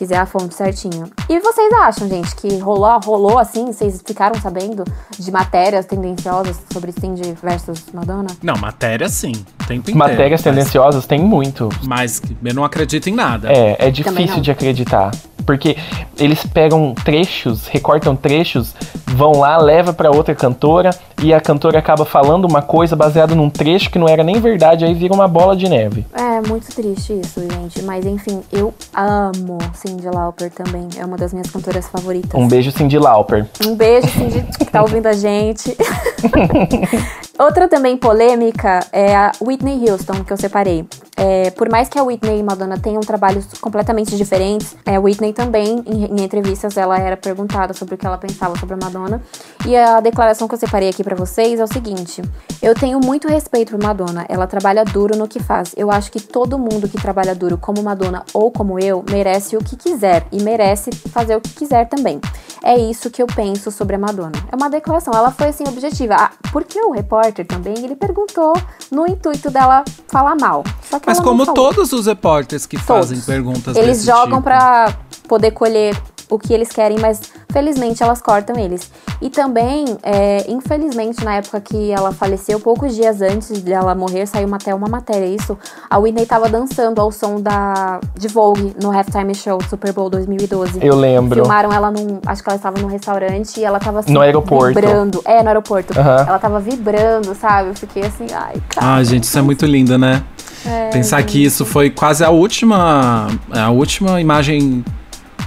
quiser 0.00 0.16
a 0.16 0.24
fonte 0.24 0.54
certinho. 0.54 1.10
E 1.28 1.38
vocês 1.40 1.70
acham, 1.74 2.08
gente, 2.08 2.34
que 2.34 2.56
rolou, 2.56 2.98
rolou 3.04 3.38
assim? 3.38 3.66
Vocês 3.66 4.02
ficaram 4.02 4.40
sabendo 4.40 4.82
de 5.18 5.30
matérias 5.30 5.84
tendenciosas 5.84 6.58
sobre 6.72 6.90
Cindy 6.90 7.34
versus 7.42 7.84
Madonna? 7.92 8.28
Não, 8.42 8.56
matéria 8.56 9.10
sim. 9.10 9.32
tempo 9.66 9.90
inteiro. 9.90 9.98
Matérias 9.98 10.40
mas- 10.40 10.42
tendenciosas 10.42 11.06
tem 11.06 11.20
muito. 11.20 11.68
Mas 11.86 12.22
eu 12.42 12.54
não 12.54 12.64
acredito 12.64 13.10
em 13.10 13.14
nada. 13.14 13.52
É, 13.52 13.88
é 13.88 13.90
difícil 13.90 14.40
de 14.40 14.50
acreditar. 14.50 15.10
Porque 15.44 15.76
eles 16.18 16.44
pegam 16.46 16.94
trechos, 16.94 17.66
recortam 17.66 18.14
trechos, 18.14 18.74
vão 19.06 19.32
lá, 19.32 19.56
leva 19.58 19.92
pra 19.92 20.10
outra 20.10 20.34
cantora 20.34 20.90
e 21.22 21.34
a 21.34 21.40
cantora 21.40 21.78
acaba 21.78 22.04
falando 22.04 22.44
uma 22.46 22.62
coisa 22.62 22.94
baseada 22.94 23.34
num 23.34 23.50
trecho 23.50 23.90
que 23.90 23.98
não 23.98 24.08
era 24.08 24.22
nem 24.22 24.40
verdade, 24.40 24.84
aí 24.84 24.94
vira 24.94 25.12
uma 25.12 25.26
bola 25.26 25.56
de 25.56 25.68
neve. 25.68 26.06
É 26.12 26.40
muito 26.46 26.72
triste 26.74 27.18
isso, 27.18 27.40
gente. 27.40 27.82
Mas 27.82 28.06
enfim, 28.06 28.42
eu 28.52 28.72
amo 28.94 29.58
Cindy 29.74 29.89
Lauper 30.08 30.50
também. 30.50 30.88
É 30.96 31.04
uma 31.04 31.16
das 31.16 31.32
minhas 31.32 31.50
cantoras 31.50 31.88
favoritas. 31.88 32.40
Um 32.40 32.46
beijo, 32.46 32.70
Cindy 32.70 32.98
Lauper. 32.98 33.46
Um 33.66 33.74
beijo, 33.74 34.08
Cindy, 34.08 34.42
que 34.58 34.64
tá 34.64 34.82
ouvindo 34.82 35.06
a 35.06 35.12
gente. 35.12 35.76
Outra 37.40 37.66
também 37.68 37.96
polêmica 37.96 38.80
é 38.92 39.16
a 39.16 39.32
Whitney 39.40 39.88
Houston, 39.88 40.22
que 40.24 40.30
eu 40.30 40.36
separei. 40.36 40.86
É, 41.16 41.50
por 41.50 41.70
mais 41.70 41.88
que 41.88 41.98
a 41.98 42.02
Whitney 42.02 42.38
e 42.38 42.42
Madonna 42.42 42.78
tenham 42.78 43.00
trabalhos 43.00 43.46
completamente 43.60 44.14
diferentes, 44.14 44.76
é, 44.84 44.96
a 44.96 45.00
Whitney 45.00 45.32
também, 45.32 45.82
em, 45.86 46.04
em 46.04 46.22
entrevistas, 46.22 46.76
ela 46.76 46.98
era 46.98 47.16
perguntada 47.16 47.72
sobre 47.72 47.94
o 47.94 47.98
que 47.98 48.06
ela 48.06 48.18
pensava 48.18 48.58
sobre 48.58 48.74
a 48.74 48.76
Madonna. 48.76 49.22
E 49.66 49.74
a 49.74 50.00
declaração 50.00 50.46
que 50.46 50.54
eu 50.54 50.58
separei 50.58 50.90
aqui 50.90 51.02
pra 51.02 51.16
vocês 51.16 51.58
é 51.58 51.64
o 51.64 51.66
seguinte: 51.66 52.22
Eu 52.60 52.74
tenho 52.74 53.00
muito 53.00 53.26
respeito 53.26 53.72
por 53.72 53.82
Madonna. 53.82 54.26
Ela 54.28 54.46
trabalha 54.46 54.84
duro 54.84 55.16
no 55.16 55.26
que 55.26 55.42
faz. 55.42 55.72
Eu 55.76 55.90
acho 55.90 56.12
que 56.12 56.20
todo 56.20 56.58
mundo 56.58 56.88
que 56.88 57.00
trabalha 57.00 57.34
duro, 57.34 57.56
como 57.56 57.82
Madonna 57.82 58.22
ou 58.34 58.50
como 58.50 58.78
eu, 58.78 59.02
merece 59.10 59.56
o 59.56 59.60
que 59.60 59.76
quiser 59.82 60.26
e 60.30 60.42
merece 60.42 60.90
fazer 60.92 61.36
o 61.36 61.40
que 61.40 61.50
quiser 61.50 61.88
também. 61.88 62.20
É 62.62 62.78
isso 62.78 63.10
que 63.10 63.22
eu 63.22 63.26
penso 63.26 63.70
sobre 63.70 63.96
a 63.96 63.98
Madonna. 63.98 64.32
É 64.52 64.56
uma 64.56 64.68
declaração, 64.68 65.14
ela 65.14 65.30
foi 65.30 65.48
assim 65.48 65.64
objetiva. 65.66 66.14
Ah, 66.14 66.30
porque 66.52 66.78
o 66.80 66.90
repórter 66.90 67.46
também, 67.46 67.74
ele 67.78 67.96
perguntou 67.96 68.52
no 68.90 69.06
intuito 69.06 69.50
dela 69.50 69.82
falar 70.08 70.36
mal. 70.38 70.62
Mas 71.06 71.20
como 71.20 71.52
todos 71.54 71.92
os 71.92 72.06
repórteres 72.06 72.66
que 72.66 72.76
fazem 72.76 73.16
Todos. 73.16 73.26
perguntas 73.26 73.76
Eles 73.76 74.04
jogam 74.04 74.38
tipo. 74.38 74.42
pra 74.42 74.94
poder 75.26 75.52
colher 75.52 75.96
o 76.30 76.38
que 76.38 76.52
eles 76.54 76.68
querem, 76.68 76.98
mas 76.98 77.20
felizmente 77.52 78.02
elas 78.02 78.22
cortam 78.22 78.56
eles. 78.58 78.90
E 79.20 79.28
também, 79.28 79.96
é, 80.02 80.44
infelizmente, 80.48 81.24
na 81.24 81.34
época 81.36 81.60
que 81.60 81.90
ela 81.90 82.12
faleceu, 82.12 82.60
poucos 82.60 82.94
dias 82.94 83.20
antes 83.20 83.60
dela 83.60 83.94
morrer, 83.94 84.26
saiu 84.26 84.46
uma- 84.46 84.56
até 84.56 84.74
uma 84.74 84.88
matéria 84.88 85.26
isso. 85.26 85.58
A 85.88 85.98
Whitney 85.98 86.24
tava 86.26 86.48
dançando 86.48 87.00
ao 87.00 87.10
som 87.10 87.40
da 87.40 88.00
de 88.16 88.28
Vogue 88.28 88.74
no 88.82 88.90
halftime 88.90 89.34
show 89.34 89.58
do 89.58 89.68
Super 89.68 89.92
Bowl 89.92 90.08
2012. 90.08 90.78
Eu 90.82 90.94
lembro. 90.96 91.40
Filmaram 91.42 91.72
ela 91.72 91.90
num. 91.90 92.20
Acho 92.26 92.42
que 92.42 92.48
ela 92.48 92.56
estava 92.56 92.80
num 92.80 92.86
restaurante 92.88 93.58
e 93.60 93.64
ela 93.64 93.78
tava 93.80 93.98
assim, 94.00 94.12
No 94.12 94.20
aeroporto. 94.20 94.74
vibrando. 94.80 95.20
É, 95.24 95.42
no 95.42 95.48
aeroporto. 95.48 95.98
Aham. 95.98 96.24
Ela 96.28 96.38
tava 96.38 96.60
vibrando, 96.60 97.34
sabe? 97.34 97.70
Eu 97.70 97.74
fiquei 97.74 98.02
assim, 98.04 98.26
ai, 98.32 98.54
cara. 98.68 98.94
Ah, 98.96 99.02
gente, 99.04 99.24
isso 99.24 99.38
é 99.38 99.42
muito 99.42 99.66
lindo, 99.66 99.98
né? 99.98 100.22
É, 100.64 100.90
Pensar 100.90 101.22
que 101.22 101.42
isso 101.42 101.64
foi 101.64 101.88
quase 101.90 102.22
a 102.22 102.30
última. 102.30 103.28
A 103.50 103.70
última 103.70 104.20
imagem 104.20 104.84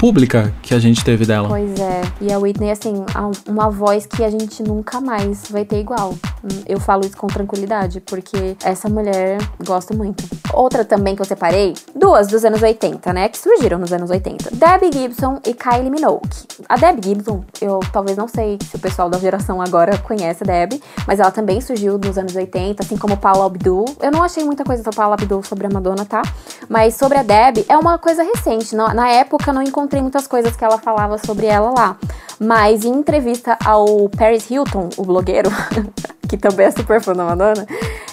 pública 0.03 0.53
que 0.61 0.73
a 0.73 0.79
gente 0.79 1.01
teve 1.01 1.25
dela. 1.25 1.47
Pois 1.47 1.79
é. 1.79 2.01
E 2.19 2.29
a 2.29 2.37
Whitney, 2.37 2.71
assim, 2.71 3.05
uma 3.47 3.69
voz 3.69 4.05
que 4.05 4.21
a 4.21 4.29
gente 4.29 4.61
nunca 4.61 4.99
mais 4.99 5.49
vai 5.49 5.63
ter 5.63 5.79
igual. 5.79 6.13
Hum, 6.43 6.63
Eu 6.67 6.77
falo 6.77 7.05
isso 7.05 7.15
com 7.15 7.27
tranquilidade, 7.27 8.01
porque 8.01 8.57
essa 8.65 8.89
mulher 8.89 9.37
gosto 9.65 9.95
muito. 9.95 10.21
Outra 10.53 10.83
também 10.83 11.15
que 11.15 11.21
eu 11.21 11.25
separei, 11.25 11.73
duas 11.95 12.27
dos 12.27 12.43
anos 12.43 12.61
80, 12.61 13.13
né? 13.13 13.29
Que 13.29 13.37
surgiram 13.37 13.77
nos 13.79 13.93
anos 13.93 14.09
80. 14.09 14.49
Debbie 14.51 14.91
Gibson 14.91 15.39
e 15.47 15.53
Kylie 15.53 15.89
Minogue. 15.89 16.27
A 16.67 16.75
Debbie 16.75 17.07
Gibson, 17.07 17.45
eu 17.61 17.79
talvez 17.93 18.17
não 18.17 18.27
sei 18.27 18.57
se 18.69 18.75
o 18.75 18.79
pessoal 18.79 19.09
da 19.09 19.17
geração 19.17 19.61
agora 19.61 19.97
conhece 19.99 20.43
a 20.43 20.45
Debbie, 20.45 20.83
mas 21.07 21.21
ela 21.21 21.31
também 21.31 21.61
surgiu 21.61 21.97
nos 21.97 22.17
anos 22.17 22.35
80, 22.35 22.83
assim 22.83 22.97
como 22.97 23.15
Paula 23.15 23.45
Abdul. 23.45 23.85
Eu 24.01 24.11
não 24.11 24.21
achei 24.21 24.43
muita 24.43 24.65
coisa 24.65 24.83
da 24.83 24.91
Paula 24.91 25.13
Abdul 25.13 25.43
sobre 25.43 25.65
a 25.65 25.69
Madonna, 25.69 26.03
tá? 26.03 26.21
Mas 26.67 26.95
sobre 26.95 27.17
a 27.17 27.23
Debbie, 27.23 27.65
é 27.69 27.77
uma 27.77 27.97
coisa 27.97 28.21
recente. 28.21 28.75
Na, 28.75 29.09
época, 29.09 29.53
não 29.53 29.61
encontrei 29.61 29.92
muitas 30.01 30.27
coisas 30.27 30.55
que 30.55 30.63
ela 30.63 30.77
falava 30.77 31.17
sobre 31.17 31.45
ela 31.45 31.71
lá. 31.71 31.97
Mas 32.39 32.83
em 32.83 32.91
entrevista 32.91 33.57
ao 33.63 34.09
Paris 34.09 34.49
Hilton, 34.49 34.89
o 34.97 35.03
blogueiro, 35.03 35.49
que 36.27 36.37
também 36.37 36.65
é 36.65 36.71
super 36.71 37.01
fã 37.01 37.13
da 37.13 37.23
Madonna, 37.23 37.65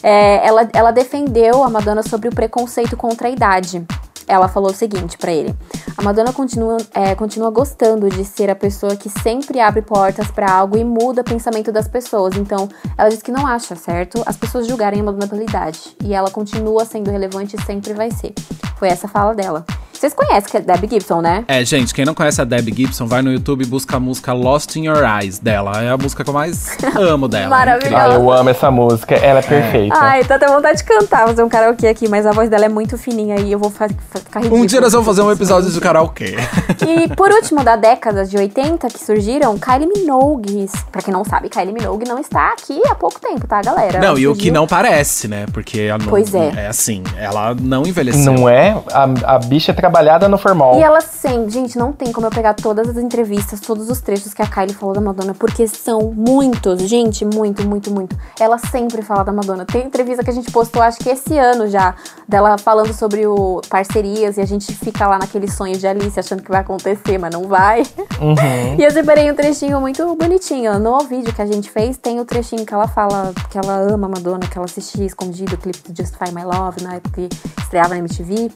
é, 0.03 0.47
ela, 0.47 0.69
ela 0.73 0.91
defendeu 0.91 1.63
a 1.63 1.71
Madonna 1.71 2.03
sobre 2.03 2.29
o 2.29 2.35
preconceito 2.35 2.97
contra 2.97 3.29
a 3.29 3.31
idade. 3.31 3.85
Ela 4.31 4.47
falou 4.47 4.71
o 4.71 4.75
seguinte 4.75 5.19
pra 5.19 5.33
ele: 5.33 5.53
A 5.97 6.03
Madonna 6.03 6.33
continua, 6.33 6.77
é, 6.95 7.17
continua 7.17 7.51
gostando 7.51 8.09
de 8.09 8.25
ser 8.25 8.49
a 8.49 8.55
pessoa 8.55 8.95
que 8.95 9.11
sempre 9.11 9.59
abre 9.59 9.83
portas 9.83 10.31
pra 10.31 10.53
algo 10.53 10.77
e 10.77 10.85
muda 10.85 11.23
o 11.23 11.25
pensamento 11.25 11.73
das 11.73 11.89
pessoas. 11.89 12.37
Então, 12.37 12.69
ela 12.97 13.09
diz 13.09 13.23
que 13.23 13.33
não 13.33 13.45
acha 13.45 13.75
certo 13.75 14.23
as 14.25 14.37
pessoas 14.37 14.69
julgarem 14.69 15.01
a 15.01 15.03
Madonna 15.03 15.27
pela 15.27 15.43
idade. 15.43 15.97
E 16.05 16.15
ela 16.15 16.31
continua 16.31 16.85
sendo 16.85 17.11
relevante 17.11 17.57
e 17.57 17.63
sempre 17.63 17.93
vai 17.93 18.13
ser. 18.13 18.33
Foi 18.77 18.89
essa 18.89 19.09
a 19.09 19.11
fala 19.11 19.35
dela. 19.35 19.65
Vocês 20.01 20.15
conhecem 20.15 20.51
que 20.51 20.57
é 20.57 20.61
Debbie 20.63 20.89
Gibson, 20.89 21.21
né? 21.21 21.45
É, 21.47 21.63
gente, 21.63 21.93
quem 21.93 22.07
não 22.07 22.15
conhece 22.15 22.41
a 22.41 22.45
Debbie 22.45 22.73
Gibson, 22.75 23.07
vai 23.07 23.21
no 23.21 23.31
YouTube 23.31 23.65
e 23.65 23.67
busca 23.67 23.99
a 23.99 24.01
música 24.01 24.33
Lost 24.33 24.75
in 24.77 24.87
Your 24.87 25.05
Eyes 25.05 25.39
dela. 25.39 25.73
É 25.83 25.91
a 25.91 25.97
música 25.99 26.25
que 26.25 26.31
eu 26.31 26.33
mais 26.33 26.79
amo 26.97 27.29
dela. 27.29 27.45
é 27.45 27.49
Maravilhosa. 27.49 28.05
Ah, 28.07 28.15
eu 28.15 28.33
amo 28.33 28.49
essa 28.49 28.71
música, 28.71 29.15
ela 29.17 29.41
é 29.41 29.43
perfeita. 29.43 29.95
Ai, 29.99 30.25
tô 30.25 30.33
até 30.33 30.47
vontade 30.49 30.79
de 30.79 30.85
cantar, 30.85 31.27
fazer 31.27 31.43
um 31.43 31.51
karaokê 31.51 31.89
aqui, 31.89 32.09
mas 32.09 32.25
a 32.25 32.33
voz 32.33 32.49
dela 32.49 32.65
é 32.65 32.69
muito 32.71 32.97
fininha 32.97 33.41
e 33.41 33.53
eu 33.53 33.59
vou 33.59 33.71
ficar 33.71 33.89
ridícula. 34.37 34.59
Um 34.63 34.65
dia 34.65 34.81
nós 34.81 34.91
vamos 34.95 35.07
fazer 35.07 35.21
um 35.21 35.31
episódio 35.31 35.71
de 35.71 35.79
karaokê. 35.79 36.35
E 36.89 37.15
por 37.15 37.29
último, 37.37 37.63
da 37.63 37.77
década 37.77 38.25
de 38.25 38.39
80 38.39 38.89
que 38.89 39.05
surgiram, 39.05 39.59
Kylie 39.59 39.87
Minogue. 39.87 40.65
Pra 40.91 41.03
quem 41.03 41.13
não 41.13 41.27
sabe, 41.27 41.51
Kylie 41.51 41.75
Minogue 41.75 42.09
não 42.09 42.19
está 42.19 42.55
aqui 42.55 42.81
há 42.89 42.95
pouco 42.95 43.21
tempo, 43.21 43.47
tá, 43.47 43.61
galera? 43.61 43.99
Não, 44.01 44.09
Ela 44.09 44.21
e 44.21 44.27
o 44.27 44.35
que 44.35 44.51
não 44.51 44.67
parece, 44.67 45.29
né? 45.29 45.45
Porque 45.53 45.91
não, 45.91 46.07
Pois 46.07 46.35
é. 46.35 46.53
É 46.57 46.69
assim, 46.69 47.03
ela 47.19 47.55
não 47.55 47.83
envelheceu. 47.87 48.33
Não 48.33 48.49
é? 48.49 48.83
A, 48.91 49.35
a 49.35 49.39
bicha 49.39 49.73
é 49.73 49.90
trabalhada 49.91 50.29
no 50.29 50.39
formal. 50.39 50.79
E 50.79 50.83
ela 50.83 51.01
sem, 51.01 51.51
gente, 51.51 51.77
não 51.77 51.93
tem 51.93 52.13
como 52.13 52.27
eu 52.27 52.31
pegar 52.31 52.55
todas 52.55 52.89
as 52.89 52.97
entrevistas, 52.97 53.61
todos 53.61 53.91
os 53.91 54.01
trechos 54.01 54.33
que 54.33 54.41
a 54.41 54.47
Kylie 54.47 54.73
falou 54.73 54.95
da 54.95 55.01
Madonna, 55.01 55.35
porque 55.35 55.67
são 55.67 56.13
muitos, 56.15 56.83
gente, 56.83 57.25
muito, 57.25 57.67
muito, 57.67 57.91
muito. 57.91 58.17
Ela 58.39 58.57
sempre 58.57 59.03
fala 59.03 59.25
da 59.25 59.33
Madonna. 59.33 59.65
Tem 59.65 59.85
entrevista 59.85 60.23
que 60.23 60.31
a 60.31 60.33
gente 60.33 60.51
postou, 60.53 60.81
acho 60.81 60.99
que 60.99 61.11
esse 61.11 61.37
ano 61.37 61.69
já, 61.69 61.95
dela 62.29 62.57
falando 62.57 62.93
sobre 62.95 63.27
o 63.27 63.61
parcerias 63.69 64.37
e 64.37 64.41
a 64.41 64.47
gente 64.47 64.73
fica 64.73 65.07
lá 65.09 65.19
naquele 65.19 65.51
sonho 65.51 65.77
de 65.77 65.87
Alice 65.87 66.19
achando 66.19 66.43
que 66.43 66.51
vai 66.51 66.61
acontecer, 66.61 67.19
mas 67.19 67.33
não 67.33 67.49
vai. 67.49 67.83
Uhum. 68.21 68.71
E 68.81 68.85
eu 68.85 68.91
separei 68.91 69.31
um 69.31 69.35
trechinho 69.35 69.81
muito 69.81 70.15
bonitinho. 70.15 70.79
No 70.79 71.01
vídeo 71.01 71.33
que 71.33 71.43
a 71.43 71.47
gente 71.47 71.71
fez, 71.71 71.97
tem 71.97 72.21
o 72.21 72.25
trechinho 72.25 72.65
que 72.65 72.73
ela 72.73 72.87
fala 72.87 73.33
que 73.51 73.59
ela 73.59 73.75
ama 73.93 74.07
a 74.07 74.11
Madonna, 74.11 74.47
que 74.47 74.57
ela 74.57 74.65
assistia 74.65 75.05
escondido 75.05 75.55
o 75.55 75.59
clipe 75.59 75.81
do 75.91 75.97
Justify 75.97 76.33
My 76.33 76.45
Love, 76.45 76.83
na 76.83 76.95
época 76.95 77.11
que 77.15 77.29
estreava 77.63 77.91
na 77.91 77.99
MTV. 77.99 78.51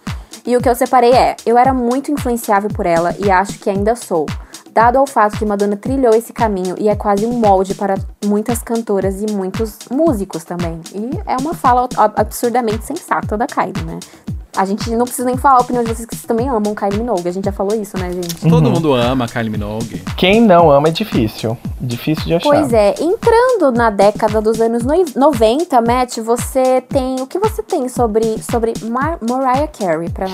E 0.47 0.57
o 0.57 0.61
que 0.61 0.69
eu 0.69 0.75
separei 0.75 1.13
é: 1.13 1.37
eu 1.47 1.57
era 1.57 1.73
muito 1.73 2.11
influenciável 2.11 2.69
por 2.71 2.87
ela 2.87 3.15
e 3.19 3.31
acho 3.31 3.59
que 3.59 3.71
ainda 3.71 3.97
sou. 3.97 4.27
Dado 4.73 4.99
ao 4.99 5.07
fato 5.07 5.39
que 5.39 5.47
Madonna 5.47 5.77
trilhou 5.77 6.13
esse 6.15 6.33
caminho 6.33 6.75
e 6.79 6.89
é 6.89 6.97
quase 6.97 7.25
um 7.25 7.33
molde 7.33 7.75
para 7.77 7.95
muitas 8.25 8.61
cantoras 8.61 9.23
e 9.23 9.27
muitos 9.33 9.79
músicos 9.89 10.43
também. 10.43 10.81
E 10.93 11.11
é 11.27 11.37
uma 11.41 11.55
fala 11.55 11.89
ab- 11.97 12.15
absurdamente 12.17 12.85
sensata 12.85 13.37
da 13.39 13.47
Kylie, 13.47 13.85
né? 13.85 14.01
A 14.57 14.65
gente 14.65 14.89
não 14.91 15.05
precisa 15.05 15.27
nem 15.27 15.37
falar 15.37 15.57
a 15.59 15.61
opinião 15.63 15.83
de 15.83 15.91
vocês 15.95 16.07
que 16.07 16.15
vocês 16.15 16.27
também 16.27 16.49
amam 16.49 16.75
Kylie 16.75 16.99
Minogue. 16.99 17.29
A 17.29 17.33
gente 17.33 17.45
já 17.45 17.53
falou 17.53 17.75
isso, 17.81 17.97
né, 17.99 18.11
gente? 18.13 18.49
Todo 18.49 18.71
mundo 18.71 18.93
ama 18.95 19.27
Kylie 19.27 19.51
Minogue. 19.51 20.03
Quem 20.17 20.41
não 20.41 20.71
ama 20.71 20.89
é 20.89 20.91
difícil. 20.91 21.57
Difícil 21.81 22.25
de 22.25 22.35
achar. 22.35 22.49
Pois 22.49 22.73
é, 22.73 22.95
entrando 23.01 23.73
na 23.73 23.91
década 23.91 24.41
dos 24.41 24.61
anos 24.61 24.85
noi- 24.85 25.05
90, 25.17 25.81
Matt, 25.81 26.19
você 26.19 26.81
tem. 26.83 27.21
O 27.21 27.27
que 27.27 27.39
você 27.39 27.63
tem 27.63 27.89
sobre, 27.89 28.41
sobre 28.43 28.73
Mar 28.85 29.19
Mariah 29.21 29.67
Carey 29.69 30.09
pra 30.11 30.27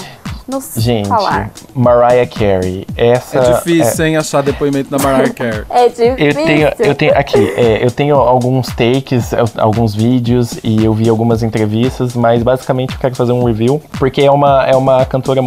nos 0.50 0.74
Gente, 0.76 1.08
falar? 1.08 1.50
Mariah 1.74 2.26
Carey. 2.26 2.86
Essa 2.96 3.38
É 3.38 3.52
difícil, 3.54 4.06
hein, 4.06 4.16
achar 4.16 4.42
depoimento 4.42 4.90
da 4.90 4.98
Mariah 4.98 5.32
Carey. 5.32 5.64
É 5.70 5.88
difícil. 5.88 6.16
Eu 6.18 6.34
tenho, 6.34 6.72
eu 6.78 6.94
tenho 6.94 7.18
aqui, 7.18 7.38
é, 7.56 7.84
eu 7.84 7.90
tenho 7.90 8.16
alguns 8.16 8.66
takes, 8.68 9.32
alguns 9.56 9.94
vídeos 9.94 10.58
e 10.62 10.84
eu 10.84 10.92
vi 10.92 11.08
algumas 11.08 11.42
entrevistas, 11.42 12.14
mas 12.14 12.42
basicamente 12.42 12.94
eu 12.94 13.00
quero 13.00 13.14
fazer 13.14 13.32
um 13.32 13.44
review, 13.44 13.80
porque 13.98 14.22
é 14.22 14.30
uma, 14.30 14.64
é 14.66 14.76
uma 14.76 15.04
cantora 15.04 15.40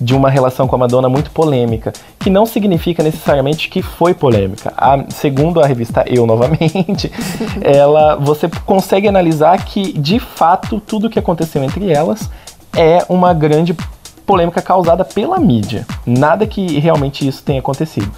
de 0.00 0.14
uma 0.14 0.30
relação 0.30 0.66
com 0.66 0.74
a 0.76 0.78
Madonna 0.78 1.08
muito 1.08 1.30
polêmica, 1.30 1.92
que 2.18 2.30
não 2.30 2.46
significa 2.46 3.02
necessariamente 3.02 3.68
que 3.68 3.82
foi 3.82 4.14
polêmica. 4.14 4.72
A- 4.76 5.04
segundo 5.10 5.60
a 5.60 5.66
revista 5.66 6.04
Eu 6.06 6.26
novamente, 6.26 7.12
ela 7.62 8.16
você 8.16 8.48
consegue 8.64 9.06
analisar 9.08 9.64
que 9.64 9.92
de 9.98 10.18
fato 10.18 10.80
tudo 10.80 11.10
que 11.10 11.18
aconteceu 11.18 11.62
entre 11.62 11.92
elas 11.92 12.28
é 12.76 13.04
uma 13.08 13.32
grande 13.32 13.74
polêmica 14.26 14.60
causada 14.60 15.04
pela 15.04 15.38
mídia. 15.38 15.86
Nada 16.04 16.46
que 16.46 16.78
realmente 16.78 17.26
isso 17.26 17.42
tenha 17.42 17.60
acontecido. 17.60 18.10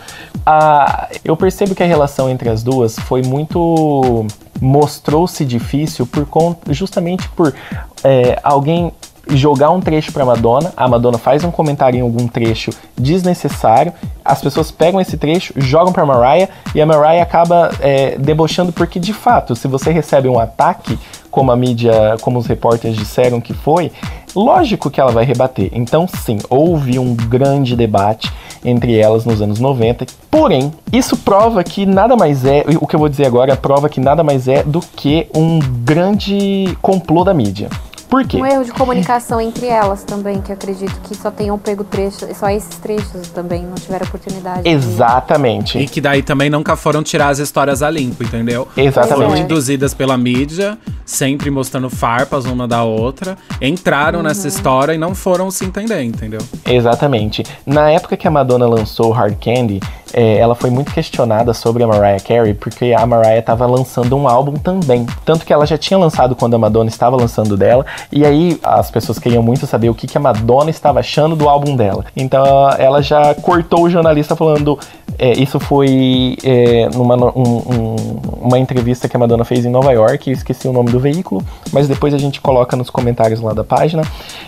Ah, 0.44 1.08
eu 1.24 1.36
percebo 1.36 1.74
que 1.74 1.82
a 1.82 1.86
relação 1.86 2.28
entre 2.30 2.48
as 2.48 2.62
duas 2.62 2.98
foi 2.98 3.22
muito. 3.22 4.26
mostrou-se 4.60 5.44
difícil 5.44 6.06
por 6.06 6.26
justamente 6.70 7.28
por 7.28 7.54
é, 8.02 8.40
alguém 8.42 8.92
jogar 9.30 9.70
um 9.70 9.80
trecho 9.80 10.12
para 10.12 10.24
Madonna, 10.24 10.72
a 10.76 10.88
Madonna 10.88 11.18
faz 11.18 11.44
um 11.44 11.50
comentário 11.50 11.98
em 11.98 12.00
algum 12.00 12.26
trecho 12.26 12.70
desnecessário, 12.96 13.92
as 14.24 14.40
pessoas 14.40 14.70
pegam 14.70 15.00
esse 15.00 15.16
trecho, 15.16 15.52
jogam 15.56 15.92
para 15.92 16.06
Mariah 16.06 16.48
e 16.74 16.80
a 16.80 16.86
Mariah 16.86 17.22
acaba 17.22 17.70
é, 17.80 18.16
debochando 18.18 18.72
porque 18.72 18.98
de 18.98 19.12
fato, 19.12 19.54
se 19.54 19.68
você 19.68 19.90
recebe 19.90 20.28
um 20.28 20.38
ataque, 20.38 20.98
como 21.30 21.50
a 21.50 21.56
mídia, 21.56 22.16
como 22.20 22.38
os 22.38 22.46
repórteres 22.46 22.96
disseram 22.96 23.40
que 23.40 23.52
foi, 23.52 23.92
lógico 24.34 24.90
que 24.90 25.00
ela 25.00 25.12
vai 25.12 25.24
rebater. 25.24 25.70
Então, 25.72 26.06
sim, 26.06 26.38
houve 26.48 26.98
um 26.98 27.14
grande 27.14 27.76
debate 27.76 28.32
entre 28.64 28.96
elas 28.96 29.24
nos 29.24 29.40
anos 29.40 29.60
90. 29.60 30.06
Porém, 30.30 30.72
isso 30.92 31.16
prova 31.16 31.62
que 31.62 31.86
nada 31.86 32.16
mais 32.16 32.44
é, 32.44 32.64
o 32.80 32.86
que 32.86 32.96
eu 32.96 33.00
vou 33.00 33.08
dizer 33.08 33.26
agora 33.26 33.56
prova 33.56 33.88
que 33.88 34.00
nada 34.00 34.22
mais 34.22 34.48
é 34.48 34.62
do 34.62 34.80
que 34.80 35.28
um 35.34 35.58
grande 35.58 36.76
complô 36.82 37.24
da 37.24 37.32
mídia. 37.32 37.68
Por 38.08 38.26
quê? 38.26 38.38
Um 38.38 38.46
erro 38.46 38.64
de 38.64 38.72
comunicação 38.72 39.40
entre 39.40 39.66
elas 39.66 40.02
também, 40.02 40.40
que 40.40 40.50
eu 40.50 40.54
acredito 40.54 40.94
que 41.04 41.14
só 41.14 41.30
tenham 41.30 41.58
pego 41.58 41.84
trechos, 41.84 42.26
só 42.36 42.48
esses 42.48 42.76
trechos 42.76 43.28
também, 43.28 43.62
não 43.64 43.74
tiveram 43.74 44.06
oportunidade. 44.06 44.62
de- 44.62 44.70
Exatamente. 44.70 45.78
E 45.78 45.86
que 45.86 46.00
daí 46.00 46.22
também 46.22 46.48
nunca 46.50 46.74
foram 46.76 47.02
tirar 47.02 47.28
as 47.28 47.38
histórias 47.38 47.82
a 47.82 47.90
limpo, 47.90 48.22
entendeu? 48.24 48.66
Exatamente. 48.76 49.14
Foram 49.30 49.36
induzidas 49.36 49.92
pela 49.94 50.16
mídia, 50.16 50.78
sempre 51.04 51.50
mostrando 51.50 51.90
farpas 51.90 52.44
uma 52.46 52.66
da 52.66 52.82
outra, 52.84 53.36
entraram 53.60 54.22
nessa 54.22 54.48
história 54.48 54.92
e 54.94 54.98
não 54.98 55.14
foram 55.14 55.50
se 55.50 55.64
entender, 55.64 56.02
entendeu? 56.02 56.40
Exatamente. 56.66 57.44
Na 57.66 57.90
época 57.90 58.16
que 58.16 58.26
a 58.26 58.30
Madonna 58.30 58.66
lançou 58.66 59.10
Hard 59.10 59.36
Candy, 59.42 59.80
é, 60.12 60.38
ela 60.38 60.54
foi 60.54 60.70
muito 60.70 60.92
questionada 60.92 61.52
sobre 61.54 61.82
a 61.82 61.86
Mariah 61.86 62.20
Carey, 62.20 62.54
porque 62.54 62.94
a 62.96 63.06
Mariah 63.06 63.38
estava 63.38 63.66
lançando 63.66 64.16
um 64.16 64.28
álbum 64.28 64.52
também. 64.54 65.06
Tanto 65.24 65.44
que 65.44 65.52
ela 65.52 65.66
já 65.66 65.76
tinha 65.78 65.98
lançado 65.98 66.34
quando 66.36 66.54
a 66.54 66.58
Madonna 66.58 66.88
estava 66.88 67.16
lançando 67.16 67.56
dela, 67.56 67.84
e 68.12 68.24
aí 68.24 68.58
as 68.62 68.90
pessoas 68.90 69.18
queriam 69.18 69.42
muito 69.42 69.66
saber 69.66 69.88
o 69.90 69.94
que, 69.94 70.06
que 70.06 70.16
a 70.16 70.20
Madonna 70.20 70.70
estava 70.70 71.00
achando 71.00 71.36
do 71.36 71.48
álbum 71.48 71.76
dela. 71.76 72.04
Então 72.16 72.44
ela 72.78 73.02
já 73.02 73.34
cortou 73.34 73.84
o 73.84 73.90
jornalista 73.90 74.34
falando. 74.36 74.78
é, 75.18 75.32
isso 75.32 75.58
foi 75.58 76.36
é, 76.44 76.88
numa 76.94 77.16
um- 77.16 77.58
um- 77.58 77.96
uma 78.42 78.58
entrevista 78.58 79.08
que 79.08 79.16
a 79.16 79.18
Madonna 79.18 79.44
fez 79.44 79.64
em 79.64 79.70
Nova 79.70 79.90
York, 79.92 80.28
eu 80.30 80.34
esqueci 80.34 80.68
o 80.68 80.72
nome 80.72 80.90
do 80.90 81.00
veículo, 81.00 81.42
mas 81.72 81.88
depois 81.88 82.14
a 82.14 82.18
gente 82.18 82.40
coloca 82.40 82.76
nos 82.76 82.88
comentários 82.88 83.40
lá 83.40 83.52
da 83.52 83.64
página. 83.64 84.02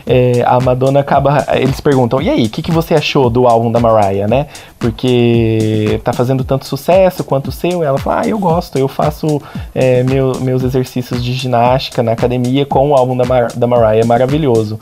É, 0.06 0.42
a 0.46 0.60
Madonna 0.60 1.00
acaba. 1.00 1.44
Eles 1.54 1.80
perguntam: 1.80 2.20
e 2.22 2.30
aí, 2.30 2.44
o 2.44 2.48
que, 2.48 2.62
que 2.62 2.70
você 2.70 2.94
achou 2.94 3.28
do 3.28 3.48
álbum 3.48 3.72
da 3.72 3.80
Mariah, 3.80 4.28
né? 4.28 4.46
Porque 4.78 5.49
tá 6.04 6.12
fazendo 6.12 6.44
tanto 6.44 6.66
sucesso 6.66 7.24
quanto 7.24 7.48
o 7.48 7.52
seu. 7.52 7.82
Ela 7.82 7.98
fala: 7.98 8.22
ah, 8.22 8.28
eu 8.28 8.38
gosto, 8.38 8.78
eu 8.78 8.88
faço 8.88 9.40
é, 9.74 10.02
meu- 10.02 10.40
meus 10.40 10.62
exercícios 10.62 11.22
de 11.22 11.32
ginástica 11.32 12.02
na 12.02 12.12
academia 12.12 12.66
com 12.66 12.90
o 12.90 12.94
álbum 12.94 13.16
da, 13.16 13.24
Mar 13.24 13.52
da 13.52 13.66
Mariah, 13.66 14.00
é 14.00 14.04
maravilhoso. 14.04 14.78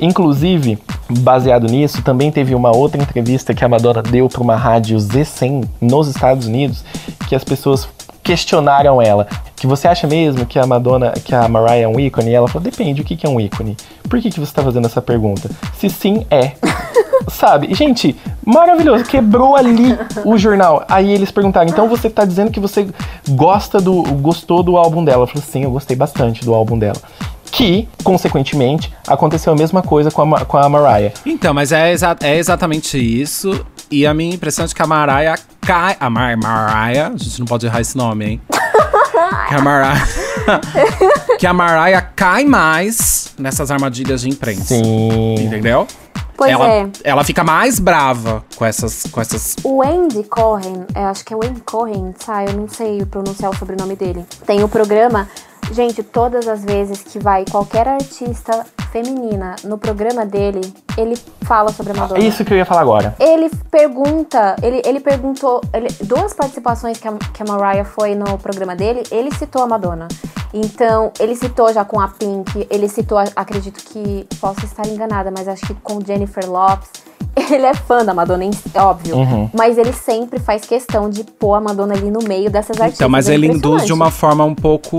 Inclusive, 0.00 0.78
baseado 1.20 1.66
nisso, 1.66 2.02
também 2.02 2.30
teve 2.30 2.54
uma 2.54 2.74
outra 2.74 3.00
entrevista 3.00 3.52
que 3.52 3.64
a 3.64 3.68
Madonna 3.68 4.02
deu 4.02 4.28
para 4.28 4.40
uma 4.42 4.56
rádio 4.56 4.96
Z100 4.96 5.68
nos 5.80 6.08
Estados 6.08 6.46
Unidos, 6.46 6.82
que 7.28 7.34
as 7.34 7.44
pessoas 7.44 7.86
questionaram 8.22 9.00
ela, 9.00 9.26
que 9.56 9.66
você 9.66 9.88
acha 9.88 10.06
mesmo 10.06 10.46
que 10.46 10.58
a 10.58 10.66
Madonna, 10.66 11.12
que 11.12 11.34
a 11.34 11.48
Mariah 11.48 11.82
é 11.82 11.88
um 11.88 11.98
ícone? 11.98 12.30
E 12.30 12.34
ela 12.34 12.48
falou, 12.48 12.62
depende, 12.62 13.02
o 13.02 13.04
que 13.04 13.16
que 13.16 13.26
é 13.26 13.28
um 13.28 13.40
ícone? 13.40 13.76
Por 14.08 14.20
que, 14.20 14.30
que 14.30 14.38
você 14.40 14.50
está 14.50 14.62
fazendo 14.62 14.86
essa 14.86 15.02
pergunta? 15.02 15.50
Se 15.74 15.88
sim, 15.90 16.24
é. 16.30 16.52
Sabe? 17.30 17.72
Gente, 17.74 18.16
maravilhoso, 18.44 19.04
quebrou 19.04 19.56
ali 19.56 19.96
o 20.24 20.36
jornal. 20.36 20.84
Aí 20.88 21.10
eles 21.10 21.30
perguntaram, 21.30 21.68
então 21.68 21.88
você 21.88 22.10
tá 22.10 22.24
dizendo 22.24 22.50
que 22.50 22.60
você 22.60 22.88
gosta 23.30 23.80
do, 23.80 24.02
gostou 24.14 24.62
do 24.62 24.76
álbum 24.76 25.04
dela? 25.04 25.22
Eu 25.22 25.26
falei, 25.26 25.42
sim, 25.50 25.62
eu 25.64 25.70
gostei 25.70 25.96
bastante 25.96 26.44
do 26.44 26.52
álbum 26.54 26.78
dela. 26.78 26.96
Que, 27.52 27.88
consequentemente, 28.04 28.92
aconteceu 29.08 29.52
a 29.52 29.56
mesma 29.56 29.82
coisa 29.82 30.10
com 30.10 30.34
a, 30.34 30.44
com 30.44 30.56
a 30.56 30.68
Mariah. 30.68 31.12
Então, 31.26 31.52
mas 31.52 31.72
é, 31.72 31.90
exa- 31.92 32.16
é 32.22 32.36
exatamente 32.36 32.96
isso. 32.96 33.64
E 33.90 34.06
a 34.06 34.14
minha 34.14 34.32
impressão 34.32 34.64
é 34.64 34.68
de 34.68 34.74
que 34.74 34.80
a 34.82 34.86
Mariah 34.86 35.36
cai. 35.60 35.96
A 35.98 36.08
Mar 36.08 36.36
Mariah, 36.36 37.08
a 37.12 37.16
gente 37.16 37.40
não 37.40 37.46
pode 37.46 37.66
errar 37.66 37.80
esse 37.80 37.96
nome, 37.96 38.24
hein? 38.24 38.40
que 39.48 39.54
a 39.54 39.60
Mariah. 39.60 40.06
que 41.40 41.46
a 41.46 41.52
Mariah 41.52 42.02
cai 42.14 42.44
mais 42.44 43.34
nessas 43.36 43.70
armadilhas 43.72 44.20
de 44.20 44.28
imprensa. 44.28 44.74
Sim. 44.76 45.34
Entendeu? 45.40 45.88
Pois 46.40 46.52
ela, 46.52 46.72
é. 46.72 46.88
ela 47.04 47.22
fica 47.22 47.44
mais 47.44 47.78
brava 47.78 48.42
com 48.56 48.64
essas, 48.64 49.02
com 49.12 49.20
essas 49.20 49.56
O 49.62 49.82
Andy 49.82 50.24
Cohen, 50.24 50.86
eu 50.96 51.02
acho 51.02 51.22
que 51.22 51.34
é 51.34 51.36
o 51.36 51.44
Andy 51.44 51.60
Cohen, 51.60 52.14
sabe? 52.18 52.50
Eu 52.50 52.56
não 52.56 52.66
sei 52.66 53.04
pronunciar 53.04 53.50
o 53.50 53.54
sobrenome 53.54 53.94
dele. 53.94 54.24
Tem 54.46 54.64
o 54.64 54.68
programa. 54.68 55.28
Gente, 55.72 56.02
todas 56.02 56.48
as 56.48 56.64
vezes 56.64 57.02
que 57.02 57.18
vai 57.18 57.44
qualquer 57.50 57.86
artista 57.86 58.66
feminina 58.90 59.54
no 59.64 59.78
programa 59.78 60.26
dele, 60.26 60.60
ele 60.96 61.16
fala 61.42 61.72
sobre 61.72 61.92
a 61.92 61.94
Madonna. 61.96 62.20
É 62.20 62.26
isso 62.26 62.44
que 62.44 62.52
eu 62.52 62.58
ia 62.58 62.66
falar 62.66 62.80
agora. 62.80 63.14
Ele 63.20 63.48
pergunta, 63.70 64.56
ele, 64.62 64.82
ele 64.84 65.00
perguntou, 65.00 65.60
ele- 65.72 65.88
duas 66.02 66.34
participações 66.34 66.98
que 66.98 67.06
a, 67.06 67.12
que 67.12 67.42
a 67.42 67.46
Mariah 67.46 67.84
foi 67.84 68.14
no 68.14 68.36
programa 68.38 68.74
dele, 68.74 69.02
ele 69.10 69.32
citou 69.34 69.62
a 69.62 69.66
Madonna. 69.66 70.08
Então, 70.52 71.12
ele 71.20 71.36
citou 71.36 71.72
já 71.72 71.84
com 71.84 72.00
a 72.00 72.08
Pink, 72.08 72.66
ele 72.68 72.88
citou, 72.88 73.18
acredito 73.36 73.80
que, 73.84 74.26
posso 74.40 74.64
estar 74.64 74.86
enganada, 74.88 75.30
mas 75.30 75.46
acho 75.46 75.64
que 75.66 75.74
com 75.74 76.00
Jennifer 76.04 76.50
Lopes. 76.50 76.88
Ele 77.50 77.64
é 77.64 77.74
fã 77.74 78.04
da 78.04 78.12
Madonna, 78.12 78.44
óbvio. 78.74 79.16
Uhum. 79.16 79.50
Mas 79.54 79.78
ele 79.78 79.92
sempre 79.92 80.40
faz 80.40 80.62
questão 80.62 81.08
de 81.08 81.22
pôr 81.22 81.54
a 81.54 81.60
Madonna 81.60 81.94
ali 81.94 82.10
no 82.10 82.20
meio 82.26 82.50
dessas 82.50 82.76
artistas. 82.80 82.98
Então, 82.98 83.08
mas 83.08 83.28
é 83.28 83.34
ele 83.34 83.46
induz 83.46 83.86
de 83.86 83.92
uma 83.92 84.10
forma 84.10 84.44
um 84.44 84.54
pouco 84.54 84.96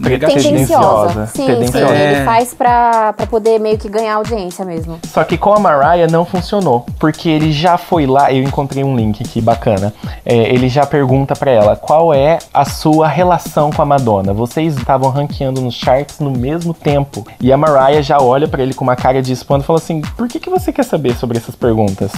negativa. 0.00 0.40
tendenciosa. 0.40 1.26
Sim, 1.26 1.32
sim, 1.32 1.46
tendenciosa. 1.46 1.94
É. 1.94 2.12
ele 2.12 2.24
faz 2.24 2.54
pra, 2.54 3.12
pra 3.12 3.26
poder 3.26 3.58
meio 3.58 3.78
que 3.78 3.88
ganhar 3.88 4.14
audiência 4.14 4.64
mesmo. 4.64 4.98
Só 5.06 5.24
que 5.24 5.36
com 5.36 5.52
a 5.52 5.58
Mariah 5.58 6.10
não 6.10 6.24
funcionou, 6.24 6.86
porque 6.98 7.28
ele 7.28 7.52
já 7.52 7.76
foi 7.76 8.06
lá, 8.06 8.32
eu 8.32 8.42
encontrei 8.42 8.84
um 8.84 8.96
link 8.96 9.22
aqui 9.22 9.40
bacana. 9.40 9.92
É, 10.24 10.52
ele 10.52 10.68
já 10.68 10.86
pergunta 10.86 11.34
pra 11.34 11.50
ela 11.50 11.76
qual 11.76 12.12
é 12.12 12.38
a 12.52 12.64
sua 12.64 13.08
relação 13.08 13.70
com 13.70 13.82
a 13.82 13.84
Madonna. 13.84 14.32
Vocês 14.32 14.76
estavam 14.76 15.10
ranqueando 15.10 15.60
nos 15.60 15.74
charts 15.74 16.20
no 16.20 16.30
mesmo 16.30 16.74
tempo. 16.74 17.26
E 17.40 17.52
a 17.52 17.56
Mariah 17.56 18.02
já 18.02 18.18
olha 18.18 18.48
pra 18.48 18.62
ele 18.62 18.74
com 18.74 18.84
uma 18.84 18.96
cara 18.96 19.22
de 19.22 19.32
espanto 19.32 19.64
e 19.64 19.66
fala 19.66 19.78
assim: 19.78 20.00
por 20.16 20.28
que, 20.28 20.38
que 20.40 20.50
você 20.50 20.72
quer 20.72 20.84
saber 20.84 21.14
sobre 21.16 21.38
essas 21.38 21.54
perguntas? 21.54 22.12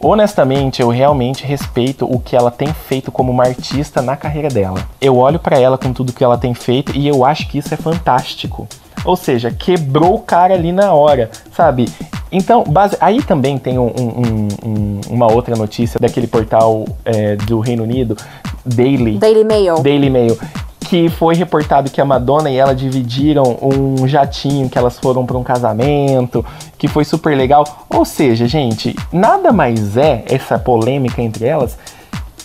Honestamente, 0.00 0.82
eu 0.82 0.88
realmente 0.88 1.44
respeito 1.44 2.04
o 2.04 2.18
que 2.18 2.36
ela 2.36 2.50
tem 2.50 2.72
feito 2.72 3.10
como 3.10 3.32
uma 3.32 3.44
artista 3.44 4.02
na 4.02 4.16
carreira 4.16 4.48
dela. 4.48 4.86
Eu 5.00 5.16
olho 5.16 5.38
pra 5.38 5.58
ela 5.58 5.78
com 5.78 5.92
tudo 5.92 6.12
que 6.12 6.22
ela 6.22 6.36
tem 6.36 6.52
feito 6.52 6.73
e 6.94 7.06
eu 7.06 7.24
acho 7.24 7.46
que 7.48 7.58
isso 7.58 7.72
é 7.74 7.76
fantástico. 7.76 8.66
Ou 9.04 9.16
seja, 9.16 9.50
quebrou 9.50 10.14
o 10.14 10.18
cara 10.20 10.54
ali 10.54 10.72
na 10.72 10.94
hora, 10.94 11.30
sabe? 11.54 11.86
Então, 12.32 12.64
base... 12.64 12.96
aí 13.00 13.22
também 13.22 13.58
tem 13.58 13.78
um- 13.78 13.92
um- 13.96 14.48
um- 14.64 15.00
uma 15.10 15.30
outra 15.30 15.54
notícia 15.54 16.00
daquele 16.00 16.26
portal 16.26 16.84
é, 17.04 17.36
do 17.36 17.60
Reino 17.60 17.82
Unido, 17.82 18.16
Daily, 18.64 19.18
Daily 19.18 19.44
Mail. 19.44 19.80
Daily 19.82 20.08
Mail, 20.10 20.38
que 20.80 21.08
foi 21.10 21.34
reportado 21.34 21.90
que 21.90 22.00
a 22.00 22.04
Madonna 22.04 22.50
e 22.50 22.56
ela 22.56 22.74
dividiram 22.74 23.58
um 23.62 24.08
jatinho, 24.08 24.68
que 24.70 24.78
elas 24.78 24.98
foram 24.98 25.24
para 25.26 25.36
um 25.36 25.42
casamento, 25.42 26.44
que 26.78 26.88
foi 26.88 27.04
super 27.04 27.36
legal. 27.36 27.64
Ou 27.90 28.04
seja, 28.04 28.48
gente, 28.48 28.96
nada 29.12 29.52
mais 29.52 29.96
é 29.96 30.24
essa 30.26 30.58
polêmica 30.58 31.20
entre 31.22 31.44
elas 31.46 31.76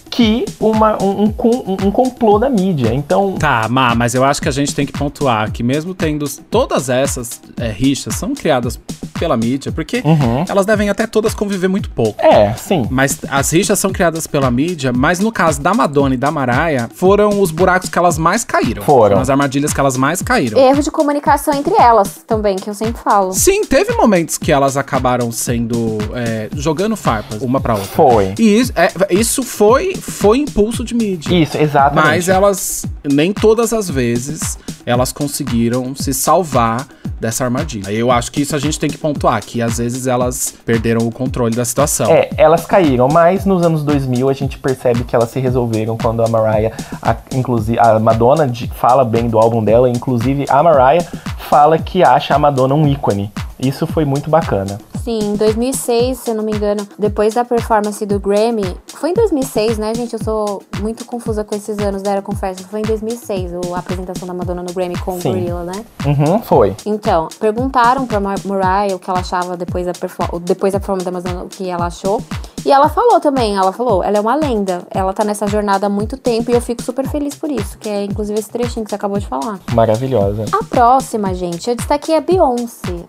que 0.10 0.46
uma, 0.60 1.02
um, 1.02 1.24
um, 1.24 1.32
com- 1.32 1.78
um 1.84 1.92
complô 1.92 2.40
da 2.40 2.50
mídia. 2.50 2.94
Então, 2.94 3.36
Tá, 3.40 3.68
Má, 3.70 3.94
mas 3.96 4.14
eu 4.16 4.24
acho 4.24 4.42
que 4.42 4.48
a 4.50 4.52
gente 4.52 4.74
tem 4.74 4.86
que 4.86 4.92
pontuar 4.94 5.52
que 5.52 5.62
mesmo 5.64 5.94
tendo 5.94 6.28
todas 6.50 6.90
essas 6.90 7.40
é, 7.58 7.70
rixas 7.70 8.16
são 8.16 8.34
criadas 8.34 8.80
pela 9.20 9.36
mídia, 9.36 9.72
porque 9.72 10.02
Uhum. 10.06 10.46
elas 10.48 10.66
devem 10.66 10.90
até 10.90 11.06
todas 11.06 11.34
conviver 11.34 11.68
muito 11.68 11.90
pouco. 11.90 12.20
é, 12.24 12.54
sim. 12.54 12.88
Mas 12.90 13.20
as 13.30 13.52
rixas 13.52 13.78
são 13.80 13.92
criadas 13.92 14.26
pela 14.28 14.50
mídia, 14.50 14.92
mas 14.94 15.20
no 15.20 15.32
caso 15.32 15.62
da 15.62 15.74
Madonna 15.74 16.16
e 16.16 16.18
da 16.18 16.32
Mariah, 16.32 16.90
foram 16.94 17.42
os 17.42 17.52
buracos 17.52 17.90
que 17.90 17.98
elas 17.98 18.18
mais 18.18 18.44
caíram. 18.44 18.82
Foram. 18.84 19.20
as 19.20 19.30
armadilhas 19.30 19.74
que 19.74 19.80
elas 19.80 19.98
mais 19.98 20.22
caíram. 20.22 20.58
Erro 20.60 20.82
de 20.82 20.90
comunicação 20.92 21.54
entre 21.54 21.74
elas 21.76 22.22
também, 22.26 22.56
que 22.56 22.70
eu 22.70 22.74
sempre 22.74 23.02
falo. 23.02 23.34
Sim, 23.34 23.64
teve 23.66 23.94
momentos 23.94 24.38
que 24.38 24.52
elas 24.52 24.78
acabaram 24.78 25.32
sendo. 25.32 25.98
é, 26.16 26.50
jogando 26.56 26.96
farpas 26.96 27.42
uma 27.42 27.60
pra 27.60 27.74
outra. 27.74 27.90
Foi. 27.90 28.34
E 28.40 28.60
isso, 28.60 28.72
é, 28.76 28.90
isso 29.14 29.44
foi, 29.44 29.96
foi 30.10 30.40
impulso 30.40 30.84
de 30.84 30.94
mídia. 30.94 31.34
Isso, 31.34 31.58
exatamente. 31.58 32.06
Mas 32.06 32.30
elas, 32.30 32.86
nem 33.12 33.32
todas 33.34 33.72
as 33.74 33.90
vezes, 33.90 34.58
elas 34.86 35.12
conseguiram 35.12 35.96
se 35.96 36.14
salvar 36.14 36.88
dessa 37.20 37.44
armadilha. 37.44 37.92
Eu 37.92 38.12
acho 38.12 38.32
que 38.32 38.42
isso 38.42 38.56
a 38.56 38.60
gente 38.60 38.80
tem 38.80 38.90
que 38.90 38.98
pontuar, 38.98 39.44
que 39.44 39.62
às 39.62 39.78
vezes 39.78 40.08
elas 40.08 40.54
perderam 40.66 41.06
o 41.06 41.12
controle 41.12 41.54
da 41.56 41.66
situação. 41.66 42.10
É, 42.10 42.30
elas 42.38 42.66
caíram, 42.66 43.08
mas 43.10 43.46
nos 43.46 43.62
anos 43.66 43.84
2000 43.84 44.30
a 44.30 44.34
gente 44.34 44.58
percebe 44.58 45.04
que 45.04 45.16
elas 45.16 45.30
se 45.30 45.40
resolveram 45.40 45.98
quando 45.98 46.24
a 46.24 46.28
Mariah, 46.30 46.72
a, 47.02 47.16
inclusive 47.34 47.78
a 47.78 48.00
Madonna 48.00 48.48
de- 48.48 48.72
fala 48.74 49.04
bem 49.04 49.28
do 49.28 49.38
álbum 49.38 49.62
dela, 49.64 49.90
inclusive 49.90 50.46
a 50.50 50.64
Mariah 50.64 51.04
fala 51.50 51.78
que 51.78 52.04
acha 52.04 52.34
a 52.36 52.40
Madonna 52.40 52.74
um 52.74 52.88
ícone. 52.88 53.32
Isso 53.60 53.86
foi 53.86 54.06
muito 54.06 54.30
bacana. 54.30 54.80
Sim, 55.04 55.20
em 55.20 55.36
2006, 55.36 56.18
se 56.20 56.30
eu 56.32 56.36
não 56.36 56.44
me 56.44 56.52
engano, 56.54 56.86
depois 56.98 57.34
da 57.34 57.44
performance 57.44 58.06
do 58.06 58.20
Grammy, 58.20 58.78
foi 58.88 59.12
em 59.12 59.14
2006, 59.14 59.78
né, 59.78 59.94
gente? 59.94 60.14
Eu 60.14 60.24
sou 60.24 60.62
muito 60.82 61.06
confusa 61.06 61.44
com 61.44 61.56
esses 61.56 61.78
anos 61.80 62.02
da 62.02 62.12
Era 62.12 62.22
Confession. 62.22 62.66
Foi 62.70 62.80
em 62.80 62.84
2006 62.84 63.52
o- 63.54 63.76
a 63.76 63.80
apresentação 63.80 64.28
da 64.28 64.34
Madonna 64.34 64.62
no 64.64 64.74
Grammy 64.74 64.98
com 65.00 65.20
Sim. 65.20 65.30
o 65.30 65.34
Gorilla, 65.34 65.64
né? 65.64 65.86
Uhum, 66.06 66.42
foi. 66.42 66.76
Então, 66.86 67.28
perguntaram 67.40 68.06
pra 68.06 68.20
Mar- 68.20 68.40
Mariah 68.46 68.96
o 68.96 69.00
que 69.00 69.10
ela 69.10 69.20
achava 69.20 69.56
depois 69.58 69.86
da, 69.86 69.94
depois 70.42 70.74
da 70.74 70.80
performance 70.80 71.06
da 71.06 71.12
Madonna, 71.12 71.44
o 71.44 71.48
que 71.50 71.70
ela 71.70 71.86
achou. 71.88 72.22
E 72.66 72.72
ela 72.74 72.90
falou 72.90 73.22
também, 73.22 73.56
ela 73.56 73.72
falou, 73.72 74.04
ela 74.04 74.18
é 74.18 74.20
uma 74.20 74.36
lenda. 74.36 74.82
Ela 74.92 75.14
tá 75.14 75.24
nessa 75.24 75.48
jornada 75.48 75.86
há 75.88 75.90
muito 75.90 76.18
tempo 76.18 76.52
e 76.52 76.54
eu 76.54 76.60
fico 76.62 76.84
super 76.84 77.08
feliz 77.08 77.34
por 77.34 77.50
isso, 77.50 77.78
que 77.78 77.88
é 77.88 78.04
inclusive 78.04 78.38
esse 78.38 78.50
trechinho 78.50 78.84
que 78.84 78.90
você 78.90 78.96
acabou 78.96 79.18
de 79.18 79.26
falar. 79.28 79.60
Maravilhosa. 79.74 80.44
A 80.52 80.62
próxima, 80.66 81.34
gente, 81.34 81.70
eu 81.70 81.76
destaquei 81.76 82.18
a 82.18 82.22
Beyoncé, 82.22 83.06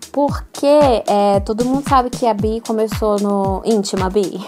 porque 0.51 1.03
é, 1.07 1.39
todo 1.39 1.65
mundo 1.65 1.87
sabe 1.87 2.09
que 2.09 2.27
a 2.27 2.33
Bi 2.33 2.61
começou 2.65 3.19
no 3.19 3.61
Íntima 3.65 4.09
Bi. 4.09 4.39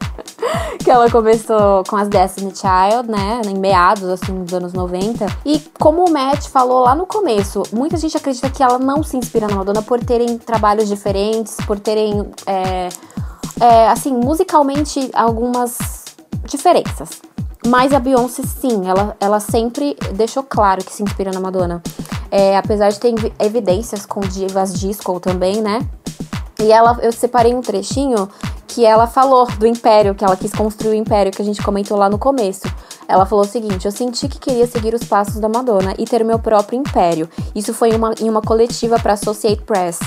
que 0.82 0.90
ela 0.90 1.10
começou 1.10 1.84
com 1.88 1.96
as 1.96 2.08
Destiny 2.08 2.52
Child, 2.54 3.10
né, 3.10 3.42
em 3.46 3.58
meados, 3.58 4.04
assim, 4.04 4.42
dos 4.42 4.54
anos 4.54 4.72
90. 4.72 5.26
E 5.44 5.60
como 5.78 6.06
o 6.06 6.10
Matt 6.10 6.46
falou 6.48 6.84
lá 6.84 6.94
no 6.94 7.06
começo, 7.06 7.62
muita 7.72 7.96
gente 7.98 8.16
acredita 8.16 8.48
que 8.48 8.62
ela 8.62 8.78
não 8.78 9.02
se 9.02 9.16
inspira 9.16 9.46
na 9.46 9.56
Madonna 9.56 9.82
por 9.82 10.02
terem 10.02 10.38
trabalhos 10.38 10.88
diferentes, 10.88 11.56
por 11.66 11.78
terem, 11.78 12.30
é, 12.46 12.88
é, 13.60 13.88
assim, 13.88 14.12
musicalmente 14.12 15.10
algumas 15.12 15.78
diferenças. 16.44 17.20
Mas 17.66 17.92
a 17.92 17.98
Beyoncé, 17.98 18.42
sim, 18.42 18.88
ela, 18.88 19.16
ela 19.20 19.38
sempre 19.38 19.96
deixou 20.14 20.42
claro 20.42 20.82
que 20.84 20.92
se 20.92 21.02
inspira 21.02 21.30
na 21.30 21.40
Madonna. 21.40 21.82
É, 22.30 22.56
apesar 22.56 22.90
de 22.90 22.98
ter 22.98 23.08
evi- 23.08 23.32
evidências 23.38 24.06
com 24.06 24.20
divas 24.20 24.72
disco 24.72 25.18
também, 25.20 25.60
né? 25.60 25.86
E 26.60 26.72
ela, 26.72 26.98
eu 27.02 27.12
separei 27.12 27.54
um 27.54 27.60
trechinho 27.60 28.28
que 28.68 28.84
ela 28.84 29.06
falou 29.06 29.46
do 29.58 29.66
império, 29.66 30.14
que 30.14 30.24
ela 30.24 30.36
quis 30.36 30.52
construir 30.52 30.92
o 30.92 30.94
império, 30.94 31.32
que 31.32 31.42
a 31.42 31.44
gente 31.44 31.60
comentou 31.62 31.96
lá 31.96 32.08
no 32.08 32.18
começo. 32.18 32.62
Ela 33.08 33.26
falou 33.26 33.44
o 33.44 33.48
seguinte: 33.48 33.84
Eu 33.86 33.92
senti 33.92 34.28
que 34.28 34.38
queria 34.38 34.66
seguir 34.66 34.94
os 34.94 35.02
passos 35.02 35.40
da 35.40 35.48
Madonna 35.48 35.94
e 35.98 36.04
ter 36.04 36.24
meu 36.24 36.38
próprio 36.38 36.78
império. 36.78 37.28
Isso 37.54 37.74
foi 37.74 37.90
uma, 37.92 38.14
em 38.20 38.28
uma 38.28 38.40
coletiva 38.40 38.98
para 38.98 39.14
Associate 39.14 39.60
Press. 39.62 39.98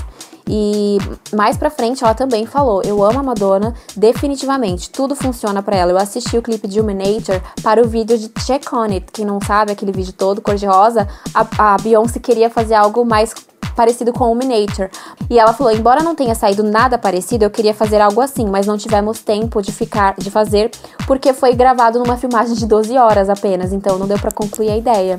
E 0.47 0.97
mais 1.33 1.57
pra 1.57 1.69
frente 1.69 2.03
ela 2.03 2.13
também 2.13 2.45
falou: 2.45 2.81
Eu 2.83 3.03
amo 3.03 3.19
a 3.19 3.23
Madonna, 3.23 3.73
definitivamente, 3.95 4.89
tudo 4.89 5.15
funciona 5.15 5.63
pra 5.63 5.75
ela. 5.75 5.91
Eu 5.91 5.97
assisti 5.97 6.37
o 6.37 6.41
clipe 6.41 6.67
de 6.67 6.79
Huminator 6.79 7.41
para 7.61 7.81
o 7.81 7.87
vídeo 7.87 8.17
de 8.17 8.29
Check 8.45 8.71
On 8.73 8.83
It. 8.83 9.05
Quem 9.11 9.25
não 9.25 9.39
sabe, 9.41 9.71
aquele 9.71 9.91
vídeo 9.91 10.13
todo 10.13 10.41
cor-de-rosa, 10.41 11.07
a, 11.33 11.73
a 11.73 11.77
Beyoncé 11.77 12.19
queria 12.19 12.49
fazer 12.49 12.75
algo 12.75 13.05
mais 13.05 13.33
parecido 13.75 14.13
com 14.13 14.25
o 14.25 14.31
Huminator. 14.31 14.89
E 15.29 15.37
ela 15.39 15.53
falou: 15.53 15.71
embora 15.73 16.01
não 16.03 16.15
tenha 16.15 16.35
saído 16.35 16.63
nada 16.63 16.97
parecido, 16.97 17.43
eu 17.45 17.49
queria 17.49 17.73
fazer 17.73 17.99
algo 18.01 18.21
assim, 18.21 18.45
mas 18.47 18.65
não 18.67 18.77
tivemos 18.77 19.19
tempo 19.21 19.61
de 19.61 19.71
ficar, 19.71 20.15
de 20.17 20.29
fazer, 20.31 20.71
porque 21.07 21.33
foi 21.33 21.53
gravado 21.53 21.99
numa 21.99 22.17
filmagem 22.17 22.55
de 22.55 22.65
12 22.65 22.97
horas 22.97 23.29
apenas, 23.29 23.73
então 23.73 23.97
não 23.97 24.07
deu 24.07 24.17
pra 24.19 24.31
concluir 24.31 24.69
a 24.71 24.77
ideia. 24.77 25.17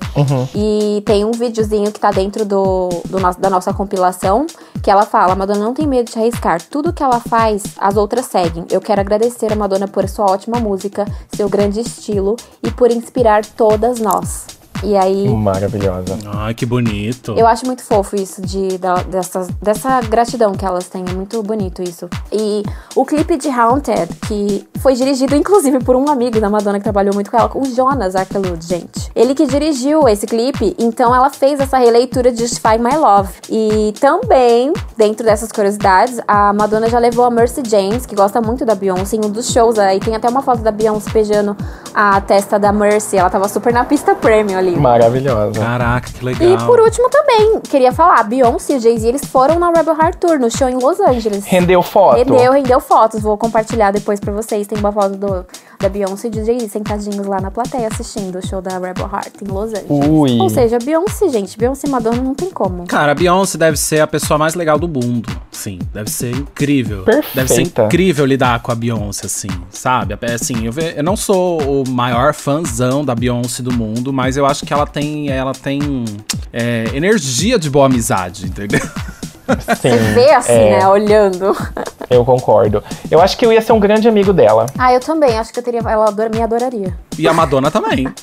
E 0.55 1.03
tem 1.07 1.25
um 1.25 1.33
videozinho 1.33 1.91
que 1.93 2.01
tá 2.01 2.11
dentro 2.11 2.45
do, 2.45 2.89
do 3.07 3.19
nosso- 3.21 3.41
da 3.41 3.51
nossa 3.51 3.73
compilação, 3.73 4.47
que 4.83 4.91
ela 4.91 5.05
fala: 5.07 5.35
Madonna 5.35 5.61
não 5.65 5.75
tem 5.75 5.87
medo 5.87 6.11
de 6.11 6.19
arriscar. 6.19 6.61
Tudo 6.71 6.93
que 6.93 7.03
ela 7.03 7.21
faz, 7.21 7.63
as 7.79 7.97
outras 7.97 8.27
seguem. 8.27 8.65
Eu 8.71 8.81
quero 8.81 9.01
agradecer 9.01 9.53
a 9.53 9.57
Madonna 9.57 9.89
por 9.89 10.09
sua 10.09 10.27
ótima 10.31 10.59
música, 10.59 11.05
seu 11.35 11.49
grande 11.49 11.81
estilo 11.81 12.37
e 12.63 12.71
por 12.71 12.91
inspirar 12.91 13.45
todas 13.45 13.99
nós. 14.01 14.47
E 14.83 14.97
aí. 14.97 15.29
Maravilhosa. 15.29 16.19
Ai, 16.27 16.55
que 16.55 16.67
bonito. 16.67 17.35
Eu 17.37 17.47
acho 17.47 17.65
muito 17.67 17.83
fofo 17.83 18.17
isso 18.17 18.43
de, 18.43 18.77
da- 18.79 19.03
dessas, 19.03 19.49
dessa 19.63 20.01
gratidão 20.03 20.53
que 20.53 20.65
elas 20.65 20.89
têm. 20.89 21.05
É 21.09 21.13
muito 21.13 21.43
bonito 21.43 21.83
isso. 21.83 22.09
E 22.33 22.63
o 22.95 23.05
clipe 23.05 23.37
de 23.37 23.49
Haunted, 23.49 24.09
que 24.27 24.67
foi 24.81 24.95
dirigido 24.95 25.35
inclusive 25.35 25.79
por 25.81 25.97
um 25.97 26.09
amigo 26.09 26.41
da 26.41 26.51
Madonna 26.51 26.79
que 26.79 26.85
trabalhou 26.85 27.15
muito 27.15 27.31
com 27.31 27.37
ela, 27.39 27.51
o 27.55 27.65
Jonas 27.65 28.15
Arkelud, 28.15 28.63
gente. 28.65 29.11
Ele 29.15 29.35
que 29.35 29.47
dirigiu 29.47 30.07
esse 30.09 30.27
clipe, 30.27 30.75
então 30.79 31.15
ela 31.15 31.31
fez 31.31 31.61
essa 31.61 31.79
releitura 31.79 32.31
de 32.31 32.41
Justify 32.41 32.79
My 32.79 32.97
Love. 32.97 33.33
E 33.49 33.95
também, 34.01 34.73
dentro 34.97 35.25
dessas 35.25 35.51
curiosidades, 35.51 36.21
a 36.29 36.53
Madonna 36.53 36.89
já 36.91 36.99
levou 36.99 37.25
a 37.25 37.31
Mercy 37.31 37.63
James, 37.67 38.05
que 38.07 38.15
gosta 38.15 38.41
muito 38.41 38.65
da 38.65 38.75
Beyoncé, 38.75 39.17
em 39.17 39.25
um 39.25 39.31
dos 39.31 39.51
shows. 39.51 39.79
Aí 39.79 39.99
tem 40.01 40.15
até 40.15 40.29
uma 40.29 40.43
foto 40.43 40.61
da 40.63 40.71
Beyoncé 40.71 41.11
beijando 41.11 41.57
a 41.95 42.21
testa 42.21 42.59
da 42.59 42.73
Mercy. 42.73 43.17
Ela 43.17 43.31
tava 43.31 43.49
super 43.49 43.73
na 43.73 43.85
pista 43.85 44.15
premium 44.15 44.59
ali. 44.59 44.74
Maravilhosa. 44.81 45.61
Caraca, 45.61 46.11
que 46.13 46.25
legal. 46.25 46.49
E 46.49 46.57
por 46.67 46.81
último 46.81 47.09
também, 47.11 47.61
queria 47.61 47.93
falar, 47.93 48.21
a 48.21 48.23
Beyoncé 48.23 48.75
e 48.75 48.77
o 48.77 48.81
Jay-Z, 48.81 49.07
eles 49.07 49.25
foram 49.25 49.59
na 49.59 49.71
Rebel 49.71 49.95
Heart 49.95 50.17
Tour, 50.19 50.39
no 50.39 50.51
show 50.51 50.69
em 50.69 50.77
Los 50.77 51.01
Angeles. 51.01 51.45
Rendeu 51.45 51.83
foto? 51.83 52.17
Rendeu, 52.17 52.53
rendeu 52.53 52.81
fotos. 52.81 53.23
Vou 53.23 53.37
compartilhar 53.37 53.91
depois 53.91 54.21
pra 54.21 54.33
vocês. 54.33 54.67
Tem 54.67 54.79
uma 54.79 54.93
foto 54.93 55.17
do, 55.17 55.47
da 55.81 55.89
Beyoncé 55.89 56.29
e 56.29 56.45
Jay-Z 56.45 56.69
sentadinhos 56.69 57.27
lá 57.27 57.41
na 57.41 57.51
plateia 57.51 57.89
assistindo 57.89 58.39
o 58.39 58.47
show 58.47 58.61
da 58.63 58.79
Rebel 58.79 59.09
Heart 59.13 59.43
em 59.43 59.47
Los 59.53 59.71
Angeles. 59.71 59.87
Ui. 59.89 60.39
Ou 60.41 60.49
seja, 60.51 60.79
Beyoncé, 60.79 61.29
gente, 61.29 61.59
Beyoncé 61.59 61.87
e 61.87 61.91
Madonna 61.91 62.21
não 62.23 62.35
tem 62.35 62.51
como. 62.51 62.87
Cara, 62.87 63.13
a 63.13 63.15
Beyoncé 63.15 63.59
deve 63.59 63.77
ser 63.77 64.01
a 64.01 64.07
pessoa 64.07 64.39
mais 64.39 64.55
legal 64.55 64.79
do 64.79 64.89
mundo. 64.89 65.29
Sim, 65.51 65.79
deve 65.93 66.11
ser 66.11 66.35
incrível. 66.35 67.05
Deve 67.05 67.23
ser 67.23 67.35
Perfeita. 67.57 67.85
incrível 67.85 68.25
lidar 68.27 68.61
com 68.63 68.73
a 68.73 68.75
Beyoncé, 68.75 69.27
assim, 69.27 69.49
sabe? 69.71 70.17
É, 70.21 70.35
Assim, 70.35 70.65
eu, 70.67 70.73
ve- 70.73 70.95
eu 70.97 71.03
não 71.03 71.17
sou 71.17 71.83
o 71.83 71.89
maior 71.89 72.35
fãzão 72.35 73.05
da 73.05 73.15
Beyoncé 73.15 73.63
do 73.63 73.73
mundo, 73.73 74.13
mas 74.13 74.37
eu 74.37 74.45
acho 74.47 74.65
que 74.67 74.73
ela 74.73 74.87
tem, 74.87 75.29
ela 75.31 75.53
tem 75.53 76.05
é, 76.53 76.85
energia 76.95 77.59
de 77.59 77.71
boa 77.71 77.87
amizade, 77.87 78.47
entendeu? 78.47 78.81
Sim, 78.81 79.91
Você 79.91 79.97
vê 80.15 80.33
assim, 80.33 80.53
é, 80.53 80.79
né, 80.79 80.89
olhando. 80.89 81.55
Eu 82.11 82.25
concordo. 82.25 82.83
Eu 83.11 83.21
acho 83.21 83.37
que 83.37 83.45
eu 83.47 83.53
ia 83.53 83.61
ser 83.63 83.73
um 83.73 83.81
grande 83.81 84.07
amigo 84.09 84.33
dela. 84.33 84.67
Ah, 84.79 84.93
eu 84.93 85.01
também, 85.01 85.39
acho 85.39 85.53
que 85.53 85.59
eu 85.59 85.63
teria. 85.63 85.81
Ela 85.87 86.09
adora- 86.09 86.29
me 86.29 86.43
adoraria. 86.43 86.95
E 87.19 87.27
a 87.27 87.33
Madonna 87.33 87.71
também. 87.71 88.07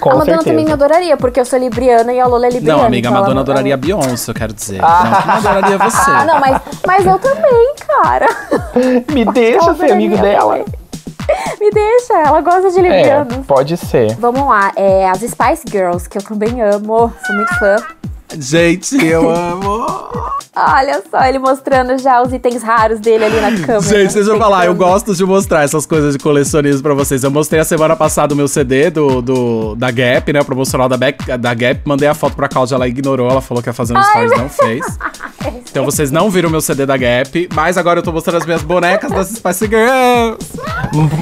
Com 0.00 0.10
a 0.10 0.14
Madonna 0.14 0.24
certeza. 0.38 0.50
também 0.50 0.64
me 0.64 0.72
adoraria, 0.72 1.16
porque 1.16 1.38
eu 1.38 1.44
sou 1.44 1.56
libriana 1.58 2.12
e 2.12 2.18
a 2.18 2.26
Lola 2.26 2.46
é 2.46 2.50
libriana. 2.50 2.80
Não, 2.80 2.86
amiga, 2.86 3.08
a 3.08 3.10
então 3.10 3.20
Madonna 3.22 3.40
adoraria 3.42 3.74
a 3.74 3.76
Beyoncé, 3.76 4.30
eu 4.32 4.34
quero 4.34 4.52
dizer. 4.52 4.78
Não, 4.82 4.88
que 5.20 5.26
não 5.28 5.34
adoraria 5.36 5.78
você. 5.78 6.10
Ah, 6.10 6.24
não, 6.24 6.40
mas, 6.40 6.60
mas 6.84 7.06
eu 7.06 7.18
também, 7.20 7.74
cara. 7.86 8.26
Me 9.12 9.24
deixa 9.26 9.64
Ela 9.64 9.74
ser 9.76 9.92
amigo 9.92 10.16
dela. 10.18 10.58
também. 10.58 10.64
Me 11.60 11.70
deixa, 11.70 12.14
ela 12.14 12.40
gosta 12.40 12.68
de 12.70 12.78
É, 12.80 12.82
librianos. 12.82 13.46
pode 13.46 13.76
ser. 13.76 14.16
Vamos 14.16 14.44
lá, 14.48 14.72
é, 14.74 15.08
as 15.08 15.20
Spice 15.20 15.62
Girls, 15.70 16.08
que 16.08 16.18
eu 16.18 16.22
também 16.22 16.60
amo, 16.60 17.12
sou 17.24 17.36
muito 17.36 17.54
fã. 17.60 17.76
Gente, 18.38 19.04
eu 19.04 19.28
amo. 19.30 19.86
Olha 20.54 21.02
só, 21.10 21.24
ele 21.24 21.38
mostrando 21.38 21.96
já 21.98 22.20
os 22.20 22.30
itens 22.30 22.62
raros 22.62 23.00
dele 23.00 23.24
ali 23.24 23.40
na 23.40 23.50
câmera. 23.52 23.80
Gente, 23.80 24.12
deixa 24.12 24.30
eu 24.30 24.38
falar, 24.38 24.66
eu 24.66 24.74
gosto 24.74 25.14
de 25.14 25.24
mostrar 25.24 25.62
essas 25.64 25.86
coisas 25.86 26.12
de 26.12 26.18
colecionismo 26.18 26.82
pra 26.82 26.92
vocês. 26.92 27.24
Eu 27.24 27.30
mostrei 27.30 27.60
a 27.60 27.64
semana 27.64 27.96
passada 27.96 28.34
o 28.34 28.36
meu 28.36 28.46
CD 28.46 28.90
do, 28.90 29.22
do, 29.22 29.74
da 29.76 29.90
Gap, 29.90 30.30
né? 30.30 30.40
O 30.40 30.44
promocional 30.44 30.90
da, 30.90 30.96
Back, 30.98 31.38
da 31.38 31.54
Gap. 31.54 31.80
Mandei 31.86 32.06
a 32.06 32.12
foto 32.14 32.36
pra 32.36 32.48
Cláudia, 32.48 32.74
ela 32.74 32.86
ignorou, 32.86 33.30
ela 33.30 33.40
falou 33.40 33.62
que 33.62 33.70
ia 33.70 33.72
fazer 33.72 33.96
um 33.96 34.02
stories, 34.02 34.36
não 34.36 34.48
fez. 34.48 34.84
Então 35.72 35.86
vocês 35.86 36.10
não 36.10 36.28
viram 36.30 36.50
o 36.50 36.52
meu 36.52 36.60
CD 36.60 36.84
da 36.84 36.96
Gap, 36.98 37.48
mas 37.54 37.78
agora 37.78 37.98
eu 37.98 38.02
tô 38.02 38.12
mostrando 38.12 38.36
as 38.36 38.44
minhas 38.44 38.62
bonecas 38.62 39.10
das 39.10 39.28
Spice 39.28 39.66
Girls. 39.66 40.46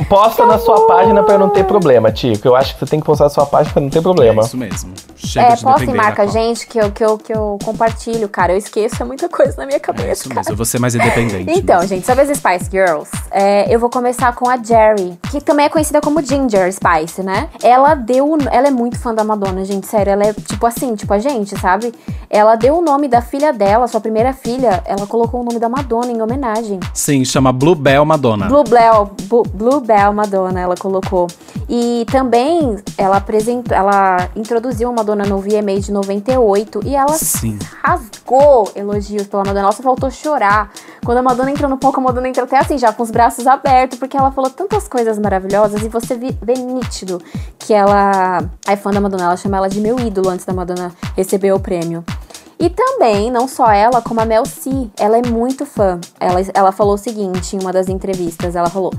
Posta 0.09 0.45
na 0.45 0.59
sua 0.59 0.89
página 0.89 1.23
pra 1.23 1.39
não 1.39 1.49
ter 1.51 1.65
problema, 1.65 2.11
Tico. 2.11 2.49
Eu 2.49 2.57
acho 2.57 2.75
que 2.75 2.81
você 2.81 2.91
tem 2.91 2.99
que 3.01 3.07
postar 3.07 3.25
na 3.25 3.31
sua 3.31 3.47
página 3.47 3.73
pra 3.73 3.81
não 3.81 3.89
ter 3.89 4.03
problema. 4.03 4.43
É 4.43 4.45
isso 4.45 4.57
mesmo. 4.57 4.93
Chega 5.17 5.47
É, 5.53 5.55
de 5.55 5.63
posta 5.63 5.85
e 5.85 5.95
marca 5.95 6.23
a 6.23 6.27
gente 6.27 6.67
que 6.67 6.79
eu, 6.81 6.91
que, 7.01 7.05
eu, 7.05 7.17
que 7.19 7.33
eu 7.33 7.59
compartilho, 7.65 8.29
cara. 8.29 8.53
Eu 8.53 8.59
esqueço, 8.59 9.03
é 9.03 9.07
muita 9.07 9.27
coisa 9.27 9.55
na 9.57 9.65
minha 9.65 9.77
É 9.77 9.81
cabeça. 9.81 10.13
isso 10.13 10.29
cara. 10.29 10.41
mesmo, 10.41 10.53
eu 10.53 10.57
vou 10.57 10.67
ser 10.67 10.79
mais 10.79 10.95
independente. 10.95 11.51
Então, 11.59 11.77
mesmo. 11.81 11.89
gente, 11.89 12.05
sobre 12.07 12.23
as 12.25 12.37
Spice 12.37 12.69
Girls, 12.71 13.11
é, 13.31 13.75
eu 13.75 13.81
vou 13.81 13.89
começar 13.89 14.35
com 14.35 14.49
a 14.51 14.59
Jerry, 14.63 15.19
que 15.31 15.41
também 15.41 15.65
é 15.65 15.69
conhecida 15.71 15.99
como 16.03 16.21
Ginger 16.21 16.71
Spice, 16.71 17.23
né? 17.23 17.49
Ela 17.63 17.95
deu. 17.95 18.37
Ela 18.51 18.69
é 18.69 18.71
muito 18.71 18.99
fã 18.99 19.15
da 19.15 19.25
Madonna, 19.25 19.65
gente, 19.65 19.87
sério. 19.87 20.13
Ela 20.13 20.25
é 20.25 20.33
tipo 20.35 20.67
assim, 20.67 20.95
tipo 20.95 21.13
a 21.15 21.19
gente, 21.19 21.59
sabe? 21.59 21.95
Ela 22.29 22.55
deu 22.55 22.77
o 22.79 22.83
nome 22.83 23.09
da 23.09 23.23
filha 23.23 23.51
dela, 23.53 23.89
sua 23.89 24.01
primeira 24.01 24.35
filha, 24.35 24.83
ela 24.85 25.07
colocou 25.07 25.41
o 25.41 25.45
nome 25.45 25.59
da 25.59 25.69
Madonna 25.71 26.13
em 26.13 26.21
homenagem. 26.21 26.79
Sim, 26.93 27.25
chama 27.25 27.51
Bluebell 27.53 28.05
Madonna. 28.05 28.47
Blue 28.47 28.65
Bell, 28.65 29.11
Bu- 29.23 29.47
Blue 29.55 29.81
Bell 29.81 30.13
Madonna, 30.13 30.61
ela 30.61 30.77
colocou. 30.77 31.27
E 31.69 32.05
também 32.11 32.77
ela 32.99 33.17
apresentou, 33.17 33.77
ela 33.77 34.29
introduziu 34.37 34.89
a 34.89 34.93
Madonna 34.93 35.25
no 35.25 35.39
VMA 35.39 35.79
de 35.81 35.91
98 35.93 36.81
e 36.91 36.97
ela 36.97 37.13
Sim. 37.13 37.57
rasgou 37.85 38.73
elogios 38.75 39.29
pela 39.29 39.45
Madonna. 39.45 39.71
Só 39.71 39.81
faltou 39.83 40.11
chorar. 40.11 40.73
Quando 41.05 41.19
a 41.19 41.23
Madonna 41.23 41.51
entrou 41.51 41.71
no 41.71 41.79
palco, 41.79 42.01
a 42.01 42.03
Madonna 42.03 42.29
entrou 42.29 42.45
até 42.45 42.59
assim, 42.59 42.77
já 42.77 42.93
com 42.93 43.05
os 43.05 43.13
braços 43.13 43.47
abertos, 43.47 43.97
porque 43.97 44.17
ela 44.17 44.33
falou 44.33 44.51
tantas 44.51 44.89
coisas 44.89 45.17
maravilhosas 45.19 45.83
e 45.83 45.89
você 45.89 46.17
vê 46.17 46.55
nítido 46.55 47.23
que 47.61 47.73
ela 47.73 48.43
é 48.67 48.75
fã 48.75 48.91
da 48.91 49.01
Madonna. 49.01 49.25
Ela 49.25 49.37
chama 49.37 49.57
ela 49.57 49.69
de 49.69 49.81
meu 49.81 50.01
ídolo 50.01 50.31
antes 50.31 50.45
da 50.45 50.53
Madonna 50.53 50.93
receber 51.17 51.53
o 51.53 51.61
prêmio. 51.61 52.05
E 52.59 52.69
também, 52.69 53.31
não 53.31 53.47
só 53.47 53.71
ela, 53.71 54.03
como 54.03 54.21
a 54.21 54.25
Mel 54.25 54.45
C, 54.45 54.91
ela 54.99 55.17
é 55.17 55.23
muito 55.23 55.65
fã. 55.65 55.99
Ela, 56.19 56.41
ela 56.53 56.73
falou 56.73 56.95
o 56.95 56.99
seguinte 56.99 57.57
em 57.57 57.61
uma 57.61 57.73
das 57.73 57.89
entrevistas, 57.89 58.57
ela 58.57 58.69
falou... 58.69 58.93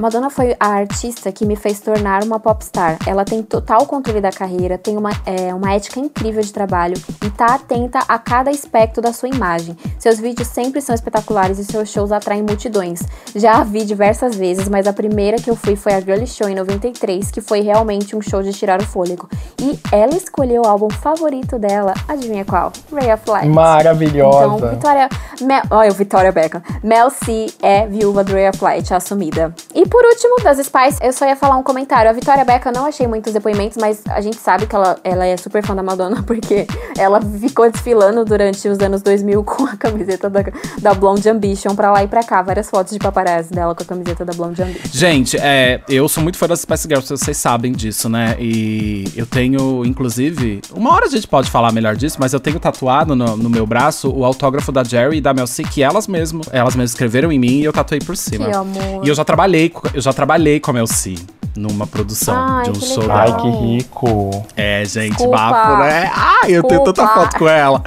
Madonna 0.00 0.30
foi 0.30 0.56
a 0.58 0.68
artista 0.68 1.30
que 1.30 1.44
me 1.44 1.54
fez 1.54 1.78
tornar 1.78 2.24
uma 2.24 2.40
popstar. 2.40 2.96
Ela 3.06 3.22
tem 3.22 3.42
total 3.42 3.84
controle 3.84 4.18
da 4.18 4.30
carreira, 4.30 4.78
tem 4.78 4.96
uma, 4.96 5.10
é, 5.26 5.54
uma 5.54 5.74
ética 5.74 6.00
incrível 6.00 6.42
de 6.42 6.50
trabalho 6.52 6.96
e 7.22 7.28
tá 7.28 7.54
atenta 7.54 7.98
a 8.08 8.18
cada 8.18 8.50
aspecto 8.50 9.02
da 9.02 9.12
sua 9.12 9.28
imagem. 9.28 9.76
Seus 9.98 10.18
vídeos 10.18 10.48
sempre 10.48 10.80
são 10.80 10.94
espetaculares 10.94 11.58
e 11.58 11.64
seus 11.64 11.90
shows 11.90 12.12
atraem 12.12 12.42
multidões. 12.42 13.02
Já 13.34 13.60
a 13.60 13.64
vi 13.64 13.84
diversas 13.84 14.34
vezes, 14.36 14.70
mas 14.70 14.86
a 14.86 14.92
primeira 14.92 15.36
que 15.36 15.50
eu 15.50 15.56
fui 15.56 15.76
foi 15.76 15.92
a 15.92 16.00
Girly 16.00 16.26
Show 16.26 16.48
em 16.48 16.54
93, 16.54 17.30
que 17.30 17.42
foi 17.42 17.60
realmente 17.60 18.16
um 18.16 18.22
show 18.22 18.42
de 18.42 18.54
tirar 18.54 18.80
o 18.80 18.86
fôlego. 18.86 19.28
E 19.60 19.78
ela 19.92 20.16
escolheu 20.16 20.62
o 20.62 20.66
álbum 20.66 20.88
favorito 20.88 21.58
dela, 21.58 21.92
adivinha 22.08 22.46
qual? 22.46 22.72
Ray 22.90 23.12
of 23.12 23.28
Light. 23.28 23.48
Maravilhosa. 23.48 24.56
Então, 24.56 24.70
Vitória. 24.70 25.08
Mel, 25.42 25.62
olha, 25.70 25.90
Vitória 25.90 26.32
Beckham. 26.32 26.62
Mel 26.82 27.10
C 27.10 27.48
é 27.60 27.86
viúva 27.86 28.24
do 28.24 28.32
Ray 28.32 28.48
of 28.48 28.64
Light, 28.64 28.94
assumida. 28.94 29.54
E 29.74 29.86
por 29.86 30.04
último, 30.04 30.36
das 30.42 30.58
Spice, 30.58 30.98
eu 31.00 31.12
só 31.12 31.26
ia 31.26 31.36
falar 31.36 31.56
um 31.56 31.62
comentário. 31.62 32.10
A 32.10 32.12
Vitória 32.12 32.44
Beckham, 32.44 32.72
não 32.72 32.86
achei 32.86 33.06
muitos 33.06 33.32
depoimentos, 33.32 33.76
mas 33.80 34.02
a 34.08 34.20
gente 34.20 34.36
sabe 34.36 34.66
que 34.66 34.74
ela, 34.74 34.98
ela 35.04 35.26
é 35.26 35.36
super 35.36 35.64
fã 35.64 35.74
da 35.74 35.82
Madonna, 35.82 36.22
porque 36.26 36.66
ela 36.98 37.20
ficou 37.20 37.70
desfilando 37.70 38.24
durante 38.24 38.68
os 38.68 38.78
anos 38.80 39.02
2000 39.02 39.42
com 39.44 39.64
a 39.66 39.76
camiseta 39.76 40.28
da, 40.28 40.40
da 40.78 40.94
Blonde 40.94 41.28
Ambition 41.28 41.74
pra 41.74 41.92
lá 41.92 42.02
e 42.02 42.08
pra 42.08 42.22
cá. 42.22 42.42
Várias 42.42 42.68
fotos 42.68 42.92
de 42.92 42.98
paparazzi 42.98 43.50
dela 43.50 43.74
com 43.74 43.82
a 43.82 43.86
camiseta 43.86 44.24
da 44.24 44.32
Blonde 44.32 44.62
Ambition. 44.62 44.90
Gente, 44.92 45.36
é, 45.36 45.80
eu 45.88 46.08
sou 46.08 46.22
muito 46.22 46.36
fã 46.36 46.46
das 46.46 46.60
Spice 46.60 46.88
Girls, 46.88 47.08
vocês 47.08 47.36
sabem 47.36 47.72
disso, 47.72 48.08
né? 48.08 48.36
E 48.38 49.04
eu 49.16 49.26
tenho, 49.26 49.84
inclusive, 49.84 50.60
uma 50.72 50.92
hora 50.92 51.06
a 51.06 51.10
gente 51.10 51.26
pode 51.26 51.50
falar 51.50 51.72
melhor 51.72 51.96
disso, 51.96 52.16
mas 52.18 52.32
eu 52.32 52.40
tenho 52.40 52.58
tatuado 52.58 53.14
no, 53.14 53.36
no 53.36 53.50
meu 53.50 53.66
braço 53.66 54.10
o 54.10 54.24
autógrafo 54.24 54.72
da 54.72 54.82
Jerry 54.82 55.18
e 55.18 55.20
da 55.20 55.32
Mel 55.32 55.46
C, 55.46 55.62
que 55.62 55.82
elas 55.82 56.06
mesmo, 56.06 56.42
elas 56.50 56.74
mesmas 56.74 56.90
escreveram 56.90 57.30
em 57.30 57.38
mim 57.38 57.60
e 57.60 57.64
eu 57.64 57.72
tatuei 57.72 58.00
por 58.00 58.16
cima. 58.16 58.46
Que 58.46 58.52
amor. 58.52 59.04
E 59.04 59.08
eu 59.08 59.14
já 59.14 59.24
trabalhei, 59.24 59.59
com- 59.68 59.88
eu 59.92 60.00
já 60.00 60.12
trabalhei 60.12 60.58
com 60.60 60.70
a 60.70 60.74
Mel 60.74 60.86
C 60.86 61.14
numa 61.56 61.86
produção 61.86 62.34
Ai, 62.36 62.64
de 62.64 62.70
um 62.70 62.80
show. 62.80 63.10
Ai, 63.10 63.36
que 63.36 63.48
rico. 63.50 64.46
É, 64.56 64.84
gente, 64.84 65.10
Desculpa. 65.16 65.36
bafo, 65.36 65.82
né? 65.82 66.10
Ai, 66.14 66.52
eu 66.52 66.62
tenho 66.62 66.82
tanta 66.84 67.06
foto 67.06 67.36
com 67.38 67.48
ela. 67.48 67.82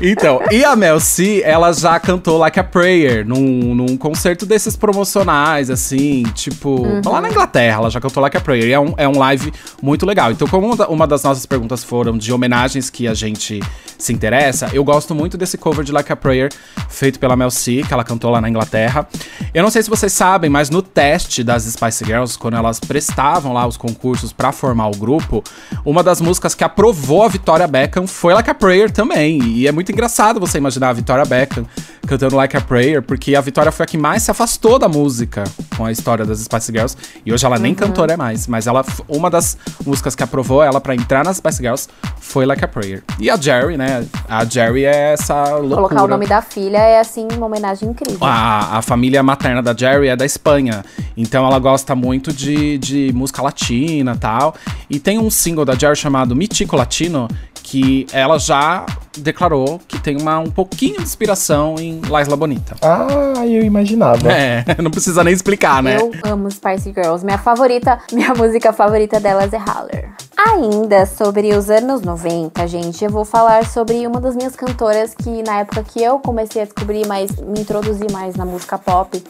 Então, 0.00 0.40
e 0.50 0.64
a 0.64 0.76
Mel 0.76 1.00
C, 1.00 1.42
ela 1.44 1.72
já 1.72 1.98
cantou 1.98 2.38
Like 2.38 2.58
a 2.60 2.64
Prayer 2.64 3.26
num, 3.26 3.74
num 3.74 3.96
concerto 3.96 4.44
desses 4.46 4.76
promocionais, 4.76 5.70
assim, 5.70 6.24
tipo, 6.34 6.66
Uhum. 6.86 7.00
lá 7.04 7.20
na 7.20 7.28
Inglaterra, 7.30 7.78
ela 7.78 7.90
já 7.90 8.00
cantou 8.00 8.20
Like 8.22 8.36
a 8.36 8.40
Prayer. 8.40 8.64
E 8.68 8.72
é 8.72 8.80
um, 8.80 8.94
é 8.96 9.08
um 9.08 9.18
live 9.18 9.52
muito 9.82 10.04
legal. 10.04 10.30
Então, 10.30 10.46
como 10.48 10.74
uma 10.88 11.06
das 11.06 11.22
nossas 11.22 11.46
perguntas 11.46 11.82
foram 11.82 12.16
de 12.18 12.32
homenagens 12.32 12.90
que 12.90 13.06
a 13.08 13.14
gente 13.14 13.60
se 13.98 14.12
interessa, 14.12 14.68
eu 14.74 14.84
gosto 14.84 15.14
muito 15.14 15.38
desse 15.38 15.56
cover 15.56 15.84
de 15.84 15.90
Like 15.92 16.12
a 16.12 16.16
Prayer 16.16 16.50
feito 16.88 17.18
pela 17.18 17.34
Mel 17.34 17.50
C, 17.50 17.82
que 17.86 17.92
ela 17.94 18.04
cantou 18.04 18.30
lá 18.30 18.40
na 18.40 18.48
Inglaterra. 18.48 19.08
Eu 19.54 19.62
não 19.62 19.70
sei 19.70 19.82
se 19.82 19.88
vocês 19.90 20.12
sabem, 20.12 20.50
mas 20.50 20.68
no 20.70 20.82
teste 20.82 21.42
das 21.42 21.62
Spice 21.64 22.04
Girls, 22.04 22.38
quando 22.38 22.56
elas 22.56 22.78
prestavam 23.06 23.52
lá 23.52 23.66
os 23.66 23.76
concursos 23.76 24.32
pra 24.32 24.50
formar 24.50 24.88
o 24.88 24.96
grupo, 24.96 25.42
uma 25.84 26.02
das 26.02 26.20
músicas 26.20 26.54
que 26.54 26.64
aprovou 26.64 27.22
a 27.22 27.28
Victoria 27.28 27.66
Beckham 27.66 28.06
foi 28.06 28.34
Like 28.34 28.50
a 28.50 28.54
Prayer 28.54 28.90
também. 28.90 29.40
E 29.42 29.68
é 29.68 29.72
muito 29.72 29.92
engraçado 29.92 30.40
você 30.40 30.58
imaginar 30.58 30.88
a 30.88 30.92
Victoria 30.92 31.24
Beckham 31.24 31.64
cantando 32.06 32.36
Like 32.36 32.56
a 32.56 32.60
Prayer, 32.60 33.02
porque 33.02 33.34
a 33.34 33.40
Victoria 33.40 33.72
foi 33.72 33.84
a 33.84 33.86
que 33.86 33.98
mais 33.98 34.22
se 34.22 34.30
afastou 34.30 34.78
da 34.78 34.88
música 34.88 35.44
com 35.76 35.84
a 35.84 35.92
história 35.92 36.24
das 36.24 36.40
Spice 36.40 36.72
Girls. 36.72 36.96
E 37.24 37.32
hoje 37.32 37.44
ela 37.44 37.58
nem 37.58 37.74
cantora 37.74 38.14
é 38.14 38.16
mais, 38.16 38.46
mas 38.46 38.66
ela 38.66 38.84
uma 39.08 39.28
das 39.28 39.58
músicas 39.84 40.14
que 40.14 40.22
aprovou 40.22 40.62
ela 40.62 40.80
pra 40.80 40.94
entrar 40.94 41.24
nas 41.24 41.36
Spice 41.38 41.58
Girls 41.58 41.88
foi 42.20 42.46
Like 42.46 42.64
a 42.64 42.68
Prayer. 42.68 43.02
E 43.18 43.28
a 43.28 43.36
Jerry, 43.36 43.76
né? 43.76 44.06
A 44.28 44.44
Jerry 44.44 44.84
é 44.84 45.12
essa 45.12 45.56
loucura. 45.56 45.76
Colocar 45.76 46.04
o 46.04 46.08
nome 46.08 46.26
da 46.26 46.40
filha 46.40 46.78
é, 46.78 47.00
assim, 47.00 47.26
uma 47.36 47.46
homenagem 47.46 47.88
incrível. 47.88 48.18
A, 48.20 48.78
a 48.78 48.82
família 48.82 49.22
materna 49.22 49.62
da 49.62 49.74
Jerry 49.76 50.08
é 50.08 50.16
da 50.16 50.24
Espanha. 50.24 50.84
Então 51.16 51.46
ela 51.46 51.58
gosta 51.58 51.94
muito 51.94 52.32
de, 52.32 52.78
de 52.78 52.95
música 53.12 53.42
latina 53.42 54.12
e 54.14 54.18
tal. 54.18 54.54
E 54.88 54.98
tem 54.98 55.18
um 55.18 55.30
single 55.30 55.64
da 55.64 55.74
Jerry 55.74 55.96
chamado 55.96 56.34
Mitico 56.34 56.76
Latino, 56.76 57.28
que 57.66 58.06
ela 58.12 58.38
já 58.38 58.86
declarou 59.16 59.80
que 59.88 59.98
tem 59.98 60.20
uma, 60.20 60.38
um 60.38 60.50
pouquinho 60.50 60.98
de 60.98 61.02
inspiração 61.02 61.74
em 61.80 62.00
La 62.08 62.22
Isla 62.22 62.36
Bonita. 62.36 62.76
Ah, 62.80 63.44
eu 63.44 63.64
imaginava. 63.64 64.30
É, 64.30 64.64
não 64.80 64.90
precisa 64.90 65.24
nem 65.24 65.34
explicar, 65.34 65.82
né? 65.82 65.96
Eu 65.96 66.12
amo 66.22 66.48
Spice 66.48 66.92
Girls. 66.92 67.24
Minha 67.24 67.38
favorita, 67.38 67.98
minha 68.12 68.32
música 68.34 68.72
favorita 68.72 69.18
delas 69.18 69.52
é 69.52 69.58
Holler. 69.58 70.12
Ainda 70.38 71.06
sobre 71.06 71.54
os 71.54 71.68
anos 71.68 72.02
90, 72.02 72.68
gente, 72.68 73.04
eu 73.04 73.10
vou 73.10 73.24
falar 73.24 73.66
sobre 73.66 74.06
uma 74.06 74.20
das 74.20 74.36
minhas 74.36 74.54
cantoras 74.54 75.12
que 75.14 75.42
na 75.42 75.60
época 75.60 75.82
que 75.82 76.00
eu 76.00 76.20
comecei 76.20 76.62
a 76.62 76.64
descobrir 76.66 77.04
mais, 77.06 77.32
me 77.40 77.60
introduzir 77.60 78.12
mais 78.12 78.36
na 78.36 78.44
música 78.44 78.78
pop, 78.78 79.22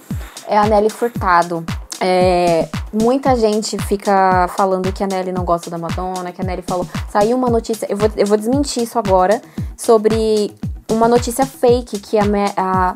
é 0.47 0.59
a 0.59 0.67
Nelly 0.67 0.91
Furtado. 0.91 1.65
É, 2.01 2.69
muita 2.93 3.37
gente 3.37 3.79
fica 3.85 4.49
falando 4.57 4.93
que 4.93 5.03
a 5.03 5.07
Nelly 5.07 5.33
não 5.33 5.45
gosta 5.45 5.71
da 5.71 5.79
Madonna, 5.79 6.33
que 6.33 6.41
a 6.41 6.45
Nelly 6.45 6.63
falou. 6.63 6.87
Saiu 7.11 7.37
uma 7.37 7.49
notícia, 7.49 7.87
eu 7.89 7.97
vou, 7.97 8.11
eu 8.17 8.27
vou 8.27 8.37
desmentir 8.37 8.83
isso 8.83 8.99
agora, 8.99 9.41
sobre 9.77 10.55
uma 10.91 11.09
notícia 11.09 11.47
fake 11.47 11.99
que 11.99 12.19
a, 12.19 12.25
a 12.57 12.95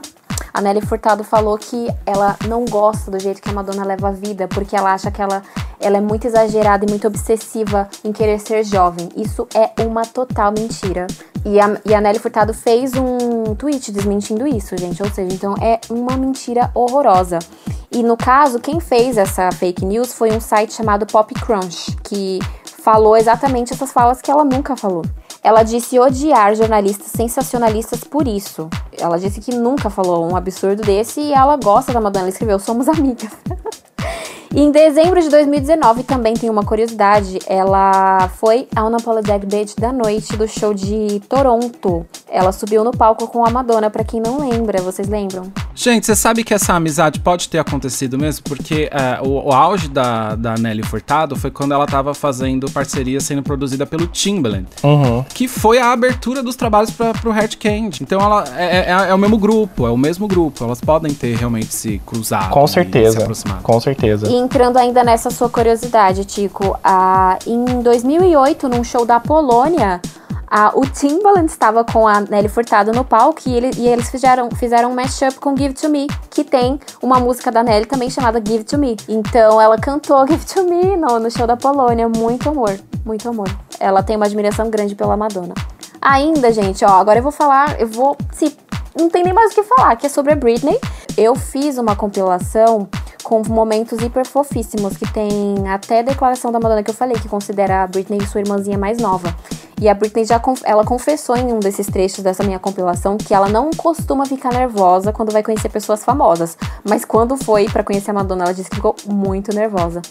a 0.52 0.60
Nelly 0.60 0.80
Furtado 0.80 1.24
falou 1.24 1.56
que 1.56 1.88
ela 2.04 2.36
não 2.46 2.64
gosta 2.64 3.10
do 3.10 3.18
jeito 3.18 3.40
que 3.40 3.50
a 3.50 3.52
Madonna 3.52 3.84
leva 3.84 4.08
a 4.08 4.12
vida, 4.12 4.48
porque 4.48 4.76
ela 4.76 4.92
acha 4.92 5.10
que 5.10 5.22
ela, 5.22 5.42
ela 5.78 5.96
é 5.96 6.00
muito 6.00 6.26
exagerada 6.26 6.84
e 6.84 6.88
muito 6.88 7.06
obsessiva 7.06 7.88
em 8.04 8.12
querer 8.12 8.40
ser 8.40 8.64
jovem. 8.64 9.08
Isso 9.16 9.46
é 9.54 9.72
uma 9.84 10.02
total 10.02 10.52
mentira. 10.52 11.06
E 11.44 11.58
a, 11.60 11.80
e 11.84 11.94
a 11.94 12.00
Nelly 12.00 12.18
Furtado 12.18 12.52
fez 12.52 12.92
um 12.94 13.54
tweet 13.54 13.90
desmentindo 13.92 14.46
isso, 14.46 14.76
gente. 14.76 15.02
Ou 15.02 15.10
seja, 15.10 15.34
então 15.34 15.54
é 15.60 15.80
uma 15.88 16.16
mentira 16.16 16.70
horrorosa. 16.74 17.38
E 17.92 18.02
no 18.02 18.16
caso, 18.16 18.60
quem 18.60 18.78
fez 18.78 19.16
essa 19.16 19.50
fake 19.50 19.84
news 19.84 20.12
foi 20.12 20.30
um 20.30 20.40
site 20.40 20.72
chamado 20.72 21.06
Pop 21.06 21.34
Crunch, 21.34 21.96
que 22.04 22.38
falou 22.64 23.16
exatamente 23.16 23.72
essas 23.72 23.92
falas 23.92 24.20
que 24.22 24.30
ela 24.30 24.44
nunca 24.44 24.76
falou. 24.76 25.04
Ela 25.42 25.62
disse 25.62 25.98
odiar 25.98 26.54
jornalistas 26.54 27.08
sensacionalistas 27.08 28.04
por 28.04 28.28
isso. 28.28 28.68
Ela 28.98 29.18
disse 29.18 29.40
que 29.40 29.54
nunca 29.54 29.88
falou 29.88 30.30
um 30.30 30.36
absurdo 30.36 30.82
desse 30.82 31.20
e 31.20 31.32
ela 31.32 31.56
gosta 31.56 31.92
da 31.92 32.00
Madonna. 32.00 32.24
Ela 32.24 32.30
escreveu: 32.30 32.58
Somos 32.58 32.88
amigas. 32.88 33.30
E 34.52 34.60
em 34.60 34.72
dezembro 34.72 35.20
de 35.22 35.28
2019 35.28 36.02
também 36.02 36.34
tem 36.34 36.50
uma 36.50 36.64
curiosidade. 36.64 37.38
Ela 37.46 38.28
foi 38.36 38.66
a 38.74 38.84
Unapologetic 38.84 39.46
Bitch 39.46 39.76
da 39.78 39.92
noite 39.92 40.36
do 40.36 40.48
show 40.48 40.74
de 40.74 41.20
Toronto. 41.28 42.04
Ela 42.28 42.50
subiu 42.50 42.82
no 42.82 42.90
palco 42.90 43.28
com 43.28 43.46
a 43.46 43.50
Madonna, 43.50 43.90
pra 43.90 44.02
quem 44.02 44.20
não 44.20 44.48
lembra, 44.48 44.82
vocês 44.82 45.08
lembram? 45.08 45.52
Gente, 45.74 46.06
você 46.06 46.16
sabe 46.16 46.42
que 46.42 46.52
essa 46.52 46.74
amizade 46.74 47.20
pode 47.20 47.48
ter 47.48 47.58
acontecido 47.58 48.18
mesmo? 48.18 48.44
Porque 48.44 48.90
é, 48.92 49.20
o, 49.22 49.48
o 49.48 49.52
auge 49.52 49.88
da, 49.88 50.34
da 50.34 50.54
Nelly 50.54 50.82
Furtado 50.82 51.36
foi 51.36 51.50
quando 51.50 51.72
ela 51.72 51.86
tava 51.86 52.12
fazendo 52.12 52.70
parceria 52.70 53.20
sendo 53.20 53.42
produzida 53.42 53.86
pelo 53.86 54.06
Timbaland. 54.06 54.66
Uhum. 54.82 55.24
que 55.32 55.46
foi 55.46 55.78
a 55.78 55.92
abertura 55.92 56.42
dos 56.42 56.56
trabalhos 56.56 56.90
para 56.90 57.12
pro 57.14 57.30
Hard 57.30 57.54
Candy. 57.56 58.02
Então 58.02 58.20
ela 58.20 58.44
é, 58.56 58.90
é, 58.90 59.10
é 59.10 59.14
o 59.14 59.18
mesmo 59.18 59.38
grupo, 59.38 59.86
é 59.86 59.90
o 59.90 59.96
mesmo 59.96 60.26
grupo. 60.26 60.64
Elas 60.64 60.80
podem 60.80 61.14
ter 61.14 61.36
realmente 61.36 61.72
se 61.72 62.00
cruzado. 62.04 62.50
Com 62.50 62.64
e 62.64 62.68
se 62.68 62.74
certeza. 62.74 63.20
aproximado. 63.20 63.62
Com 63.62 63.80
certeza. 63.80 64.28
E 64.28 64.39
entrando 64.40 64.76
ainda 64.78 65.04
nessa 65.04 65.30
sua 65.30 65.48
curiosidade, 65.48 66.24
Tico, 66.24 66.76
a, 66.82 67.38
em 67.46 67.64
2008, 67.82 68.68
num 68.68 68.82
show 68.82 69.04
da 69.04 69.20
Polônia, 69.20 70.00
a, 70.50 70.72
o 70.74 70.80
Timbaland 70.84 71.46
estava 71.48 71.84
com 71.84 72.08
a 72.08 72.20
Nelly 72.20 72.48
Furtado 72.48 72.90
no 72.92 73.04
palco 73.04 73.40
e, 73.46 73.54
ele- 73.54 73.70
e 73.76 73.86
eles 73.86 74.10
fizeram, 74.10 74.50
fizeram 74.50 74.90
um 74.90 74.94
mashup 74.94 75.38
com 75.38 75.56
Give 75.56 75.72
To 75.74 75.88
Me, 75.88 76.08
que 76.28 76.42
tem 76.42 76.80
uma 77.00 77.20
música 77.20 77.52
da 77.52 77.62
Nelly 77.62 77.86
também 77.86 78.10
chamada 78.10 78.42
Give 78.44 78.64
To 78.64 78.76
Me. 78.78 78.96
Então 79.08 79.60
ela 79.60 79.78
cantou 79.78 80.26
Give 80.26 80.44
To 80.44 80.64
Me 80.64 80.96
no, 80.96 81.20
no 81.20 81.30
show 81.30 81.46
da 81.46 81.56
Polônia. 81.56 82.08
Muito 82.08 82.48
amor, 82.48 82.76
muito 83.06 83.28
amor. 83.28 83.48
Ela 83.78 84.02
tem 84.02 84.16
uma 84.16 84.26
admiração 84.26 84.68
grande 84.68 84.94
pela 84.96 85.16
Madonna. 85.16 85.54
Ainda, 86.02 86.50
gente, 86.50 86.82
ó, 86.84 86.88
agora 86.98 87.18
eu 87.18 87.22
vou 87.22 87.30
falar, 87.30 87.78
eu 87.80 87.86
vou. 87.86 88.16
Se, 88.32 88.56
não 88.96 89.08
tem 89.08 89.22
nem 89.22 89.32
mais 89.32 89.52
o 89.52 89.54
que 89.54 89.62
falar, 89.62 89.96
que 89.96 90.06
é 90.06 90.08
sobre 90.08 90.32
a 90.32 90.36
Britney. 90.36 90.78
Eu 91.16 91.34
fiz 91.34 91.78
uma 91.78 91.94
compilação 91.96 92.88
com 93.22 93.42
momentos 93.48 94.00
hiper 94.02 94.26
fofíssimos, 94.26 94.96
que 94.96 95.10
tem 95.12 95.68
até 95.68 96.00
a 96.00 96.02
declaração 96.02 96.50
da 96.50 96.58
Madonna 96.58 96.82
que 96.82 96.90
eu 96.90 96.94
falei, 96.94 97.16
que 97.18 97.28
considera 97.28 97.82
a 97.82 97.86
Britney 97.86 98.20
sua 98.26 98.40
irmãzinha 98.40 98.78
mais 98.78 98.98
nova. 98.98 99.34
E 99.80 99.88
a 99.88 99.94
Britney 99.94 100.24
já 100.26 100.40
ela 100.64 100.84
confessou 100.84 101.36
em 101.36 101.52
um 101.52 101.58
desses 101.58 101.86
trechos 101.86 102.22
dessa 102.22 102.42
minha 102.42 102.58
compilação 102.58 103.16
que 103.16 103.32
ela 103.32 103.48
não 103.48 103.70
costuma 103.76 104.26
ficar 104.26 104.52
nervosa 104.52 105.10
quando 105.12 105.32
vai 105.32 105.42
conhecer 105.42 105.68
pessoas 105.70 106.04
famosas. 106.04 106.56
Mas 106.88 107.04
quando 107.04 107.36
foi 107.36 107.66
pra 107.66 107.82
conhecer 107.82 108.10
a 108.10 108.14
Madonna, 108.14 108.44
ela 108.44 108.54
disse 108.54 108.68
que 108.68 108.76
ficou 108.76 108.94
muito 109.06 109.54
nervosa. 109.54 110.02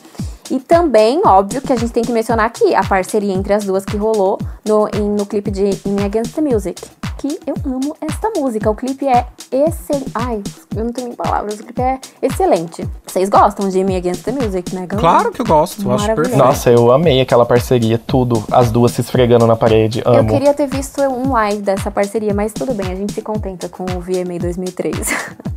E 0.50 0.60
também, 0.60 1.22
óbvio, 1.24 1.62
que 1.62 1.72
a 1.72 1.76
gente 1.76 1.92
tem 1.94 2.04
que 2.04 2.12
mencionar 2.12 2.46
aqui 2.48 2.74
a 2.74 2.84
parceria 2.84 3.34
entre 3.34 3.54
as 3.54 3.64
duas 3.64 3.86
que 3.86 3.96
rolou 3.98 4.40
no, 4.66 4.88
em- 4.88 5.10
no 5.10 5.24
clipe 5.26 5.52
de 5.52 5.66
In 5.86 6.04
Against 6.04 6.34
the 6.34 6.42
Music. 6.42 6.82
Que 7.20 7.38
eu 7.46 7.54
amo 7.66 7.94
esta 8.00 8.30
música. 8.30 8.72
O 8.72 8.76
clipe 8.76 9.06
é 9.06 9.26
excelente. 9.52 10.10
Ai, 10.16 10.42
eu 10.74 10.86
não 10.86 10.92
tenho 10.94 11.10
nem 11.10 11.18
palavras. 11.18 11.60
O 11.60 11.64
clipe 11.66 11.82
é 11.82 12.00
excelente. 12.22 12.88
Vocês 13.06 13.28
gostam 13.28 13.68
de 13.68 13.84
Me 13.84 13.98
Against 13.98 14.24
the 14.24 14.32
Music, 14.32 14.74
né, 14.74 14.88
galera? 14.88 15.00
Claro 15.00 15.32
que 15.34 15.42
eu 15.42 15.46
gosto, 15.46 15.84
eu 15.84 15.92
acho 15.92 16.06
perfeito. 16.06 16.38
Nossa, 16.38 16.72
eu 16.72 16.90
amei 16.94 17.20
aquela 17.20 17.46
parceria, 17.46 18.00
tudo. 18.00 18.42
As 18.50 18.72
duas 18.72 18.94
se 18.94 19.02
esfregando 19.02 19.46
na 19.46 19.58
parede. 19.58 20.02
Eu 20.06 20.14
Amo. 20.14 20.30
queria 20.30 20.54
ter 20.54 20.68
visto 20.68 21.02
um 21.02 21.34
live 21.34 21.62
dessa 21.62 21.92
parceria, 21.92 22.34
mas 22.34 22.54
tudo 22.54 22.74
bem, 22.74 22.90
a 22.90 22.96
gente 22.96 23.12
se 23.12 23.22
contenta 23.22 23.68
com 23.68 23.84
o 23.84 24.00
VMA 24.00 24.40
2003. 24.40 24.96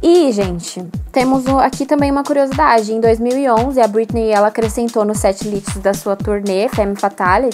e, 0.02 0.32
gente, 0.34 0.84
temos 1.12 1.46
aqui 1.46 1.86
também 1.86 2.10
uma 2.10 2.24
curiosidade. 2.24 2.92
Em 2.92 3.00
2011, 3.00 3.80
a 3.80 3.86
Britney 3.86 4.30
ela 4.30 4.48
acrescentou 4.48 5.04
no 5.04 5.14
set 5.14 5.46
list 5.48 5.78
da 5.78 5.94
sua 5.94 6.16
turnê 6.16 6.68
Femme 6.68 6.96
Fatale 6.96 7.50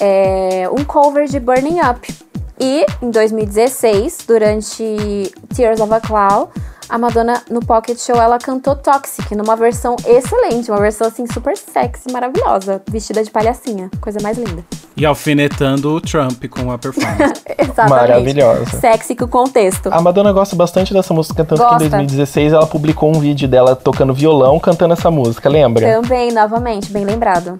é, 0.00 0.68
um 0.70 0.84
cover 0.84 1.26
de 1.26 1.40
Burning 1.40 1.80
Up. 1.80 2.14
E 2.58 2.86
em 3.02 3.10
2016, 3.10 4.18
durante 4.26 5.32
Tears 5.54 5.80
of 5.80 5.92
a 5.92 6.00
Cloud, 6.00 6.50
a 6.88 6.98
Madonna 6.98 7.42
no 7.50 7.60
Pocket 7.60 7.98
Show 7.98 8.16
ela 8.16 8.38
cantou 8.38 8.76
Toxic 8.76 9.34
numa 9.34 9.56
versão 9.56 9.96
excelente, 10.06 10.70
uma 10.70 10.80
versão 10.80 11.08
assim 11.08 11.26
super 11.26 11.56
sexy, 11.56 12.12
maravilhosa, 12.12 12.80
vestida 12.88 13.22
de 13.22 13.30
palhacinha, 13.30 13.90
coisa 14.00 14.18
mais 14.22 14.38
linda. 14.38 14.64
E 14.96 15.04
alfinetando 15.04 15.94
o 15.94 16.00
Trump 16.00 16.44
com 16.48 16.70
a 16.70 16.78
performance. 16.78 17.42
Exatamente. 17.58 17.90
Maravilhosa. 17.90 18.80
Sexy 18.80 19.14
com 19.14 19.26
contexto. 19.26 19.90
A 19.92 20.00
Madonna 20.00 20.32
gosta 20.32 20.56
bastante 20.56 20.94
dessa 20.94 21.12
música, 21.12 21.44
tanto 21.44 21.62
que 21.62 21.68
Gosta. 21.68 21.84
em 21.84 21.88
2016 21.90 22.52
ela 22.52 22.66
publicou 22.66 23.14
um 23.14 23.20
vídeo 23.20 23.46
dela 23.46 23.76
tocando 23.76 24.14
violão, 24.14 24.58
cantando 24.58 24.94
essa 24.94 25.10
música, 25.10 25.48
lembra? 25.48 26.00
Também, 26.00 26.32
novamente, 26.32 26.90
bem 26.90 27.04
lembrado. 27.04 27.58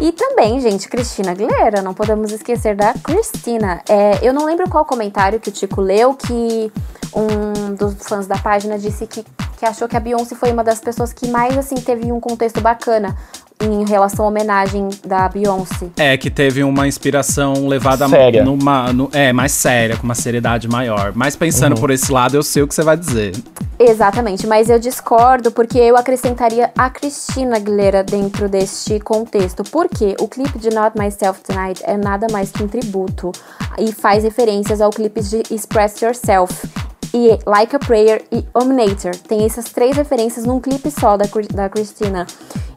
E 0.00 0.12
também, 0.12 0.60
gente, 0.60 0.88
Cristina 0.88 1.32
Aguilera, 1.32 1.80
não 1.80 1.94
podemos 1.94 2.32
esquecer 2.32 2.74
da 2.74 2.94
Cristina. 2.94 3.80
É, 3.88 4.18
eu 4.26 4.32
não 4.32 4.44
lembro 4.44 4.68
qual 4.68 4.84
comentário 4.84 5.38
que 5.38 5.48
o 5.48 5.52
Tico 5.52 5.80
leu, 5.80 6.14
que 6.14 6.72
um 7.14 7.74
dos 7.74 7.94
fãs 8.06 8.26
da 8.26 8.36
página 8.36 8.78
disse 8.78 9.06
que, 9.06 9.24
que 9.56 9.64
achou 9.64 9.88
que 9.88 9.96
a 9.96 10.00
Beyoncé 10.00 10.34
foi 10.34 10.50
uma 10.50 10.64
das 10.64 10.80
pessoas 10.80 11.12
que 11.12 11.28
mais, 11.28 11.56
assim, 11.56 11.76
teve 11.76 12.10
um 12.10 12.18
contexto 12.18 12.60
bacana 12.60 13.16
em 13.60 13.84
relação 13.86 14.24
à 14.24 14.28
homenagem 14.28 14.88
da 15.06 15.28
Beyoncé. 15.28 15.86
é, 15.96 16.16
que 16.16 16.30
teve 16.30 16.62
uma 16.64 16.86
inspiração 16.86 17.66
levada 17.68 18.08
Séria. 18.08 18.44
numa. 18.44 18.92
no- 18.92 19.08
é, 19.12 19.32
mais 19.32 19.52
séria, 19.52 19.96
com 19.96 20.02
uma 20.04 20.14
seriedade 20.14 20.68
maior. 20.68 21.12
Mas 21.14 21.36
pensando 21.36 21.76
por 21.76 21.90
esse 21.90 22.10
lado, 22.12 22.36
eu 22.36 22.42
sei 22.42 22.62
o 22.62 22.68
que 22.68 22.74
você 22.74 22.82
vai 22.82 22.96
dizer. 22.96 23.32
Exatamente, 23.78 24.46
mas 24.46 24.70
eu 24.70 24.78
discordo 24.78 25.50
porque 25.50 25.78
eu 25.78 25.96
acrescentaria 25.96 26.70
a 26.76 26.88
Cristina 26.90 27.56
Aguilera 27.56 28.02
dentro 28.04 28.48
deste 28.48 28.98
contexto. 29.00 29.62
Porque 29.64 30.14
o 30.20 30.28
clipe 30.28 30.58
de 30.58 30.70
Not 30.70 30.98
Myself 30.98 31.40
Tonight 31.42 31.82
é 31.84 31.96
nada 31.96 32.26
mais 32.30 32.50
que 32.50 32.62
um 32.62 32.68
tributo 32.68 33.32
e 33.78 33.92
faz 33.92 34.22
referências 34.24 34.80
ao 34.80 34.90
clipe 34.90 35.20
de 35.22 35.42
Express 35.50 36.00
Yourself. 36.02 36.68
E 37.14 37.38
Like 37.46 37.76
a 37.76 37.78
Prayer 37.78 38.24
e 38.32 38.44
Omnator. 38.52 39.14
Tem 39.14 39.44
essas 39.44 39.66
três 39.66 39.96
referências 39.96 40.44
num 40.44 40.58
clipe 40.58 40.90
só 40.90 41.16
da, 41.16 41.26
da 41.54 41.68
Cristina. 41.68 42.26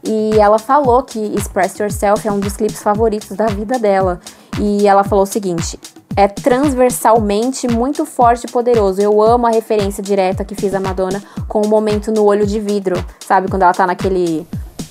E 0.04 0.38
ela 0.38 0.60
falou 0.60 1.02
que 1.02 1.18
Express 1.18 1.76
Yourself 1.76 2.26
é 2.26 2.30
um 2.30 2.38
dos 2.38 2.56
clipes 2.56 2.80
favoritos 2.80 3.36
da 3.36 3.46
vida 3.46 3.80
dela. 3.80 4.20
E 4.60 4.86
ela 4.86 5.02
falou 5.02 5.24
o 5.24 5.26
seguinte: 5.26 5.76
é 6.16 6.28
transversalmente 6.28 7.68
muito 7.68 8.04
forte 8.06 8.44
e 8.44 8.50
poderoso. 8.50 9.00
Eu 9.00 9.20
amo 9.20 9.46
a 9.46 9.50
referência 9.50 10.02
direta 10.02 10.44
que 10.44 10.54
fiz 10.54 10.72
a 10.72 10.80
Madonna 10.80 11.22
com 11.48 11.60
o 11.60 11.68
momento 11.68 12.10
no 12.10 12.24
olho 12.24 12.46
de 12.46 12.60
vidro, 12.60 12.96
sabe? 13.20 13.48
Quando 13.48 13.62
ela 13.62 13.74
tá 13.74 13.86
naquele. 13.86 14.46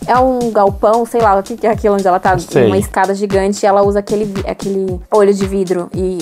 É 0.08 0.18
um 0.18 0.52
galpão, 0.52 1.06
sei 1.06 1.22
lá, 1.22 1.38
o 1.38 1.44
que 1.44 1.58
que 1.58 1.68
é 1.68 1.72
aquilo 1.72 1.96
onde 1.96 2.08
ela 2.08 2.20
tá 2.20 2.38
Sei. 2.40 2.64
numa 2.64 2.78
escada 2.78 3.14
gigante 3.14 3.64
e 3.64 3.68
ela 3.68 3.84
usa 3.84 4.00
aquele, 4.00 4.34
aquele 4.48 5.00
olho 5.12 5.34
de 5.34 5.46
vidro 5.46 5.90
e, 5.94 6.20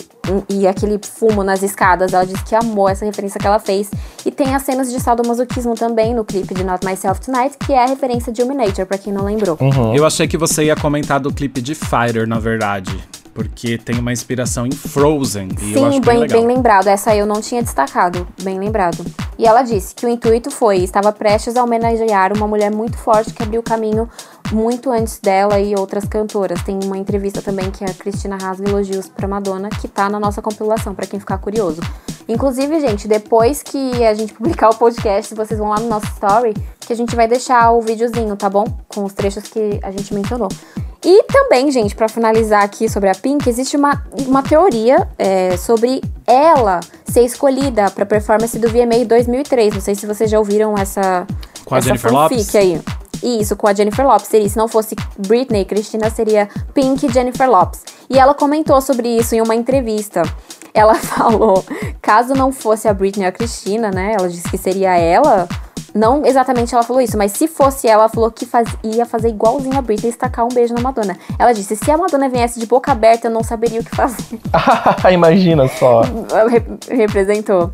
e 0.49 0.67
aquele 0.67 0.99
fumo 1.03 1.43
nas 1.43 1.61
escadas. 1.61 2.11
Ela 2.11 2.25
disse 2.25 2.43
que 2.43 2.55
amou 2.55 2.89
essa 2.89 3.05
referência 3.05 3.39
que 3.39 3.45
ela 3.45 3.59
fez. 3.59 3.91
E 4.25 4.31
tem 4.31 4.55
as 4.55 4.63
cenas 4.63 4.91
de 4.91 4.99
sadomasoquismo 4.99 5.75
também 5.75 6.15
no 6.15 6.25
clipe 6.25 6.53
de 6.53 6.63
Not 6.63 6.83
Myself 6.83 7.21
Tonight, 7.21 7.57
que 7.59 7.73
é 7.73 7.83
a 7.83 7.85
referência 7.85 8.33
de 8.33 8.41
Illuminator, 8.41 8.85
pra 8.85 8.97
quem 8.97 9.13
não 9.13 9.23
lembrou. 9.23 9.57
Uhum. 9.61 9.95
Eu 9.95 10.05
achei 10.05 10.27
que 10.27 10.37
você 10.37 10.65
ia 10.65 10.75
comentar 10.75 11.19
do 11.19 11.31
clipe 11.31 11.61
de 11.61 11.75
Fighter, 11.75 12.27
na 12.27 12.39
verdade. 12.39 12.97
Porque 13.35 13.77
tem 13.77 13.99
uma 13.99 14.13
inspiração 14.13 14.65
em 14.65 14.71
Frozen. 14.71 15.49
E 15.61 15.73
eu 15.73 15.79
Sim, 15.79 15.85
acho 15.87 15.99
bem, 15.99 16.25
bem, 16.25 16.47
lembrado. 16.47 16.87
Essa 16.87 17.13
eu 17.13 17.25
não 17.25 17.41
tinha 17.41 17.61
destacado. 17.61 18.25
Bem 18.41 18.57
lembrado. 18.57 19.05
E 19.37 19.45
ela 19.45 19.61
disse 19.61 19.93
que 19.93 20.05
o 20.05 20.09
intuito 20.09 20.49
foi: 20.49 20.77
estava 20.77 21.11
prestes 21.11 21.57
a 21.57 21.63
homenagear 21.65 22.31
uma 22.31 22.47
mulher 22.47 22.71
muito 22.71 22.97
forte 22.97 23.33
que 23.33 23.43
abriu 23.43 23.61
caminho 23.61 24.09
muito 24.53 24.89
antes 24.89 25.19
dela 25.19 25.59
e 25.59 25.75
outras 25.75 26.05
cantoras. 26.05 26.63
Tem 26.63 26.79
uma 26.81 26.97
entrevista 26.97 27.41
também 27.41 27.69
que 27.71 27.83
a 27.83 27.93
Cristina 27.93 28.37
rasga 28.41 28.69
elogios 28.69 29.09
pra 29.09 29.27
Madonna, 29.27 29.67
que 29.69 29.89
tá 29.89 30.07
na 30.09 30.17
nossa 30.19 30.41
compilação, 30.41 30.95
pra 30.95 31.05
quem 31.05 31.19
ficar 31.19 31.37
curioso. 31.37 31.81
Inclusive, 32.29 32.79
gente, 32.79 33.05
depois 33.05 33.61
que 33.61 34.01
a 34.05 34.13
gente 34.13 34.31
publicar 34.35 34.69
o 34.69 34.75
podcast, 34.75 35.35
vocês 35.35 35.59
vão 35.59 35.67
lá 35.67 35.79
no 35.81 35.89
nosso 35.89 36.07
story, 36.07 36.53
que 36.79 36.93
a 36.93 36.95
gente 36.95 37.17
vai 37.17 37.27
deixar 37.27 37.71
o 37.71 37.81
videozinho, 37.81 38.33
tá 38.37 38.49
bom? 38.49 38.65
Com 38.87 39.03
os 39.03 39.11
trechos 39.11 39.43
que 39.43 39.77
a 39.83 39.91
gente 39.91 40.13
mencionou. 40.13 40.47
E 41.05 41.23
também, 41.25 41.69
gente, 41.69 41.95
pra 41.95 42.09
finalizar 42.09 42.63
aqui 42.63 42.89
sobre 42.89 43.09
a 43.09 43.13
Pink, 43.13 43.47
existe 43.47 43.77
uma, 43.77 44.03
uma 44.25 44.41
teoria 44.41 45.07
é, 45.19 45.55
sobre 45.55 46.01
ela 46.25 46.79
ser 47.07 47.21
escolhida 47.21 47.91
pra 47.91 48.07
performance 48.07 48.57
do 48.57 48.67
VMA 48.67 49.05
2003. 49.05 49.75
Não 49.75 49.81
sei 49.81 49.93
se 49.93 50.07
vocês 50.07 50.31
já 50.31 50.39
ouviram 50.39 50.75
essa, 50.75 51.27
Com 51.63 51.75
a 51.75 51.77
essa 51.77 51.87
Jennifer 51.89 52.11
fanfic 52.11 52.39
Lopez? 52.39 52.55
aí. 52.55 52.81
Isso, 53.21 53.55
com 53.55 53.67
a 53.67 53.73
Jennifer 53.75 54.03
Lopez. 54.03 54.27
Seria, 54.27 54.49
se 54.49 54.57
não 54.57 54.67
fosse 54.67 54.95
Britney 55.19 55.61
e 55.61 55.65
Christina, 55.65 56.09
seria 56.09 56.49
Pink 56.73 57.05
e 57.05 57.13
Jennifer 57.13 57.47
Lopez. 57.47 57.83
E 58.09 58.17
ela 58.17 58.33
comentou 58.33 58.81
sobre 58.81 59.07
isso 59.07 59.35
em 59.35 59.41
uma 59.41 59.53
entrevista. 59.55 60.23
Ela 60.73 60.95
falou, 60.97 61.63
caso 62.01 62.33
não 62.33 62.51
fosse 62.51 62.87
a 62.87 62.93
Britney 62.95 63.25
ou 63.25 63.29
a 63.29 63.31
Christina, 63.31 63.91
né? 63.91 64.15
Ela 64.17 64.27
disse 64.27 64.49
que 64.49 64.57
seria 64.57 64.97
ela. 64.97 65.47
Não 65.95 66.25
exatamente 66.25 66.73
ela 66.75 66.83
falou 66.83 67.01
isso, 67.01 67.17
mas 67.17 67.31
se 67.31 67.47
fosse 67.47 67.87
ela, 67.87 68.03
ela 68.03 68.09
falou 68.09 68.29
que 68.29 68.45
faz- 68.45 68.67
ia 68.83 69.05
fazer 69.05 69.29
igualzinho 69.29 69.77
a 69.77 69.81
Britney 69.81 70.09
e 70.09 70.13
estacar 70.13 70.43
um 70.43 70.49
beijo 70.49 70.73
na 70.73 70.81
Madonna. 70.81 71.17
Ela 71.39 71.53
disse: 71.53 71.75
se 71.77 71.89
a 71.89 71.97
Madonna 71.97 72.27
viesse 72.27 72.59
de 72.59 72.65
boca 72.65 72.91
aberta, 72.91 73.27
eu 73.27 73.31
não 73.31 73.41
saberia 73.41 73.79
o 73.79 73.83
que 73.83 73.95
fazer. 73.95 74.37
Imagina 75.13 75.67
só. 75.69 76.01
Re- 76.51 76.95
representou. 76.95 77.71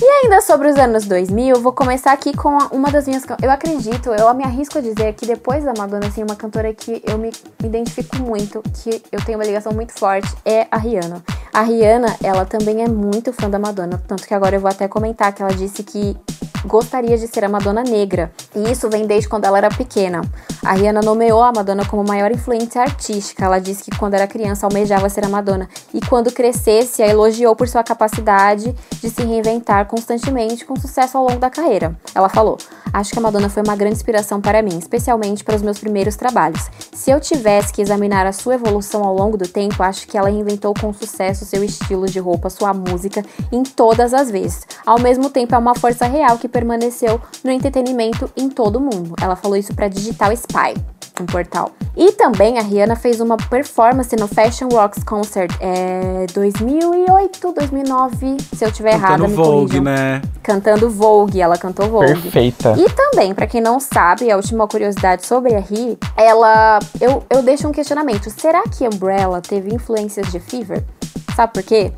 E 0.00 0.04
ainda 0.24 0.40
sobre 0.40 0.66
os 0.68 0.76
anos 0.76 1.04
2000, 1.04 1.54
eu 1.56 1.60
vou 1.62 1.72
começar 1.72 2.10
aqui 2.12 2.36
com 2.36 2.56
uma 2.72 2.90
das 2.90 3.06
minhas. 3.06 3.22
Eu 3.40 3.50
acredito, 3.50 4.10
eu 4.10 4.32
me 4.34 4.42
arrisco 4.42 4.78
a 4.78 4.80
dizer 4.80 5.12
que 5.12 5.24
depois 5.26 5.62
da 5.62 5.72
Madonna, 5.78 6.06
assim, 6.08 6.24
uma 6.24 6.34
cantora 6.34 6.72
que 6.74 7.00
eu 7.06 7.16
me 7.18 7.30
identifico 7.62 8.16
muito, 8.16 8.60
que 8.82 9.00
eu 9.12 9.24
tenho 9.24 9.38
uma 9.38 9.44
ligação 9.44 9.72
muito 9.72 9.92
forte, 9.92 10.28
é 10.44 10.66
a 10.72 10.76
Rihanna. 10.76 11.22
A 11.52 11.60
Rihanna, 11.62 12.16
ela 12.20 12.44
também 12.44 12.82
é 12.82 12.88
muito 12.88 13.32
fã 13.32 13.48
da 13.48 13.60
Madonna, 13.60 14.02
tanto 14.08 14.26
que 14.26 14.34
agora 14.34 14.56
eu 14.56 14.60
vou 14.60 14.70
até 14.70 14.88
comentar 14.88 15.32
que 15.32 15.40
ela 15.40 15.52
disse 15.54 15.84
que 15.84 16.16
gostaria 16.64 17.16
de 17.16 17.26
ser 17.26 17.44
a 17.44 17.48
Madonna 17.48 17.82
negra. 17.82 18.32
E 18.54 18.70
isso 18.70 18.88
vem 18.88 19.06
desde 19.06 19.28
quando 19.28 19.44
ela 19.44 19.58
era 19.58 19.68
pequena. 19.68 20.22
A 20.64 20.74
Rihanna 20.74 21.00
nomeou 21.00 21.42
a 21.42 21.52
Madonna 21.52 21.84
como 21.84 22.04
maior 22.04 22.30
influência 22.30 22.82
artística. 22.82 23.44
Ela 23.44 23.58
disse 23.58 23.84
que 23.84 23.96
quando 23.98 24.14
era 24.14 24.26
criança 24.26 24.66
almejava 24.66 25.08
ser 25.08 25.24
a 25.24 25.28
Madonna 25.28 25.68
e 25.92 26.00
quando 26.00 26.30
crescesse 26.30 27.02
a 27.02 27.06
elogiou 27.06 27.56
por 27.56 27.68
sua 27.68 27.82
capacidade 27.82 28.74
de 29.00 29.10
se 29.10 29.22
reinventar 29.22 29.86
constantemente 29.86 30.64
com 30.64 30.76
sucesso 30.76 31.18
ao 31.18 31.24
longo 31.24 31.40
da 31.40 31.50
carreira. 31.50 31.96
Ela 32.14 32.28
falou: 32.28 32.58
"Acho 32.92 33.12
que 33.12 33.18
a 33.18 33.22
Madonna 33.22 33.48
foi 33.48 33.62
uma 33.62 33.74
grande 33.74 33.96
inspiração 33.96 34.40
para 34.40 34.62
mim, 34.62 34.78
especialmente 34.78 35.42
para 35.42 35.56
os 35.56 35.62
meus 35.62 35.78
primeiros 35.78 36.16
trabalhos. 36.16 36.70
Se 36.92 37.10
eu 37.10 37.20
tivesse 37.20 37.72
que 37.72 37.82
examinar 37.82 38.26
a 38.26 38.32
sua 38.32 38.54
evolução 38.54 39.02
ao 39.02 39.14
longo 39.14 39.36
do 39.36 39.48
tempo, 39.48 39.82
acho 39.82 40.06
que 40.06 40.16
ela 40.16 40.28
reinventou 40.28 40.74
com 40.80 40.92
sucesso 40.92 41.44
seu 41.44 41.64
estilo 41.64 42.06
de 42.06 42.18
roupa, 42.18 42.48
sua 42.48 42.72
música 42.72 43.24
em 43.50 43.62
todas 43.62 44.14
as 44.14 44.30
vezes. 44.30 44.66
Ao 44.86 45.00
mesmo 45.00 45.30
tempo, 45.30 45.54
é 45.54 45.58
uma 45.58 45.74
força 45.74 46.06
real 46.06 46.38
que 46.38 46.48
permaneceu 46.52 47.20
no 47.42 47.50
entretenimento 47.50 48.30
em 48.36 48.48
todo 48.48 48.76
o 48.76 48.80
mundo. 48.80 49.14
Ela 49.20 49.34
falou 49.34 49.56
isso 49.56 49.74
para 49.74 49.88
Digital 49.88 50.30
Spy, 50.32 50.74
um 51.20 51.26
portal. 51.26 51.70
E 51.96 52.12
também 52.12 52.58
a 52.58 52.62
Rihanna 52.62 52.96
fez 52.96 53.20
uma 53.20 53.36
performance 53.36 54.14
no 54.16 54.26
Fashion 54.28 54.68
Rocks 54.68 55.02
Concert 55.04 55.50
é, 55.60 56.26
2008, 56.32 57.52
2009, 57.52 58.36
se 58.54 58.64
eu 58.64 58.72
tiver 58.72 58.92
errada, 58.94 59.14
Cantando 59.24 59.28
me 59.28 59.34
Vogue, 59.36 59.56
corrijam. 59.78 59.82
né? 59.84 60.22
Cantando 60.42 60.90
Vogue, 60.90 61.40
ela 61.40 61.58
cantou 61.58 61.88
Vogue. 61.88 62.06
Perfeita. 62.06 62.74
E 62.78 62.88
também, 62.90 63.34
pra 63.34 63.46
quem 63.46 63.60
não 63.60 63.78
sabe, 63.80 64.30
a 64.30 64.36
última 64.36 64.66
curiosidade 64.66 65.26
sobre 65.26 65.54
a 65.54 65.60
Ri, 65.60 65.98
ela. 66.16 66.78
Eu, 67.00 67.22
eu 67.30 67.42
deixo 67.42 67.68
um 67.68 67.72
questionamento. 67.72 68.30
Será 68.30 68.62
que 68.64 68.84
Umbrella 68.86 69.40
teve 69.40 69.74
influências 69.74 70.30
de 70.32 70.40
Fever? 70.40 70.82
Sabe 71.36 71.52
por 71.52 71.62
quê? 71.62 71.92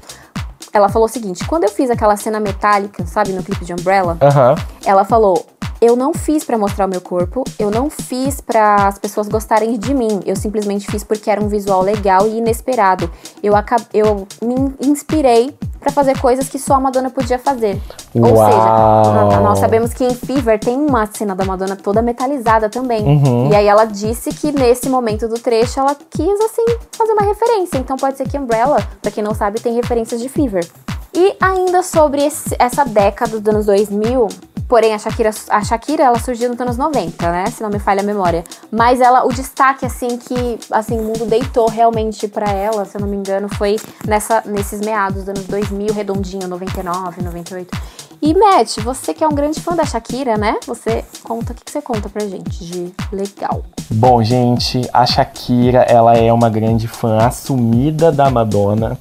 Ela 0.74 0.88
falou 0.88 1.06
o 1.06 1.08
seguinte: 1.10 1.46
quando 1.46 1.62
eu 1.62 1.70
fiz 1.70 1.88
aquela 1.88 2.16
cena 2.16 2.40
metálica, 2.40 3.06
sabe, 3.06 3.30
no 3.32 3.44
clipe 3.44 3.64
de 3.64 3.72
Umbrella, 3.72 4.18
Aham. 4.20 4.56
ela 4.84 5.04
falou: 5.04 5.46
Eu 5.86 5.96
não 5.96 6.14
fiz 6.14 6.44
pra 6.44 6.56
mostrar 6.56 6.86
o 6.86 6.88
meu 6.88 7.02
corpo, 7.02 7.44
eu 7.58 7.70
não 7.70 7.90
fiz 7.90 8.40
pra 8.40 8.86
as 8.88 8.98
pessoas 8.98 9.28
gostarem 9.28 9.78
de 9.78 9.92
mim, 9.92 10.18
eu 10.24 10.34
simplesmente 10.34 10.90
fiz 10.90 11.04
porque 11.04 11.30
era 11.30 11.38
um 11.44 11.46
visual 11.46 11.82
legal 11.82 12.26
e 12.26 12.38
inesperado. 12.38 13.10
Eu, 13.42 13.54
acab 13.54 13.82
eu 13.92 14.26
me 14.42 14.54
inspirei 14.80 15.54
pra 15.78 15.92
fazer 15.92 16.18
coisas 16.18 16.48
que 16.48 16.58
só 16.58 16.76
a 16.76 16.80
Madonna 16.80 17.10
podia 17.10 17.38
fazer. 17.38 17.78
Uau. 18.16 18.30
Ou 18.30 19.24
seja, 19.26 19.40
nós 19.42 19.58
sabemos 19.58 19.92
que 19.92 20.02
em 20.04 20.14
Fever 20.14 20.58
tem 20.58 20.74
uma 20.74 21.04
cena 21.04 21.34
da 21.34 21.44
Madonna 21.44 21.76
toda 21.76 22.00
metalizada 22.00 22.70
também. 22.70 23.02
Uhum. 23.04 23.50
E 23.50 23.54
aí 23.54 23.66
ela 23.66 23.84
disse 23.84 24.30
que 24.30 24.50
nesse 24.52 24.88
momento 24.88 25.28
do 25.28 25.34
trecho 25.38 25.78
ela 25.80 25.94
quis, 26.08 26.40
assim, 26.40 26.64
fazer 26.96 27.12
uma 27.12 27.26
referência. 27.26 27.76
Então 27.76 27.98
pode 27.98 28.16
ser 28.16 28.26
que 28.26 28.38
Umbrella, 28.38 28.78
pra 29.02 29.10
quem 29.10 29.22
não 29.22 29.34
sabe, 29.34 29.60
tem 29.60 29.74
referências 29.74 30.18
de 30.18 30.30
Fever. 30.30 30.66
E 31.12 31.36
ainda 31.38 31.82
sobre 31.82 32.24
esse- 32.24 32.56
essa 32.58 32.84
década 32.86 33.38
dos 33.38 33.48
anos 33.54 33.66
2000, 33.66 34.26
porém 34.68 34.94
a 34.94 34.98
Shakira, 34.98 35.30
a 35.50 35.62
Shakira 35.62 36.04
ela 36.04 36.18
surgiu 36.18 36.48
nos 36.48 36.60
anos 36.60 36.76
90, 36.76 37.30
né? 37.30 37.46
Se 37.46 37.62
não 37.62 37.70
me 37.70 37.78
falha 37.78 38.00
a 38.00 38.04
memória. 38.04 38.44
Mas 38.70 39.00
ela, 39.00 39.24
o 39.24 39.32
destaque 39.32 39.84
assim 39.86 40.16
que 40.16 40.58
assim 40.70 40.98
o 40.98 41.02
mundo 41.02 41.26
deitou 41.26 41.68
realmente 41.68 42.26
pra 42.28 42.50
ela, 42.50 42.84
se 42.84 42.96
eu 42.96 43.00
não 43.00 43.08
me 43.08 43.16
engano, 43.16 43.48
foi 43.48 43.76
nessa 44.06 44.42
nesses 44.46 44.80
meados 44.80 45.24
dos 45.24 45.28
anos 45.28 45.44
2000, 45.44 45.92
redondinho, 45.92 46.48
99, 46.48 47.22
98. 47.22 47.76
E 48.26 48.32
Matt, 48.32 48.78
você 48.78 49.12
que 49.12 49.22
é 49.22 49.28
um 49.28 49.34
grande 49.34 49.60
fã 49.60 49.76
da 49.76 49.84
Shakira, 49.84 50.38
né? 50.38 50.56
Você 50.66 51.04
conta 51.22 51.52
o 51.52 51.54
que, 51.54 51.70
você 51.70 51.82
conta 51.82 52.08
pra 52.08 52.26
gente 52.26 52.64
de 52.64 52.90
legal. 53.12 53.62
Bom, 53.90 54.22
gente, 54.22 54.80
a 54.94 55.04
Shakira, 55.04 55.80
ela 55.82 56.16
é 56.16 56.32
uma 56.32 56.48
grande 56.48 56.88
fã 56.88 57.18
assumida 57.18 58.10
da 58.10 58.30
Madonna. 58.30 58.98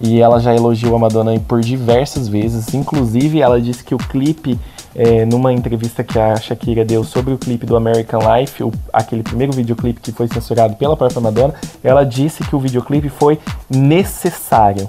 E 0.00 0.22
ela 0.22 0.40
já 0.40 0.54
elogiou 0.54 0.96
a 0.96 0.98
Madonna 0.98 1.38
por 1.40 1.60
diversas 1.60 2.28
vezes. 2.28 2.72
Inclusive, 2.72 3.42
ela 3.42 3.60
disse 3.60 3.84
que 3.84 3.94
o 3.94 3.98
clipe, 3.98 4.58
é, 4.96 5.26
numa 5.26 5.52
entrevista 5.52 6.02
que 6.02 6.18
a 6.18 6.36
Shakira 6.36 6.82
deu 6.82 7.04
sobre 7.04 7.34
o 7.34 7.38
clipe 7.38 7.66
do 7.66 7.76
American 7.76 8.20
Life, 8.20 8.64
o- 8.64 8.72
aquele 8.90 9.22
primeiro 9.22 9.52
videoclipe 9.52 10.00
que 10.00 10.12
foi 10.12 10.28
censurado 10.28 10.76
pela 10.76 10.96
própria 10.96 11.20
Madonna, 11.20 11.52
ela 11.84 12.04
disse 12.04 12.42
que 12.42 12.56
o 12.56 12.58
videoclipe 12.58 13.10
foi 13.10 13.38
necessário. 13.68 14.88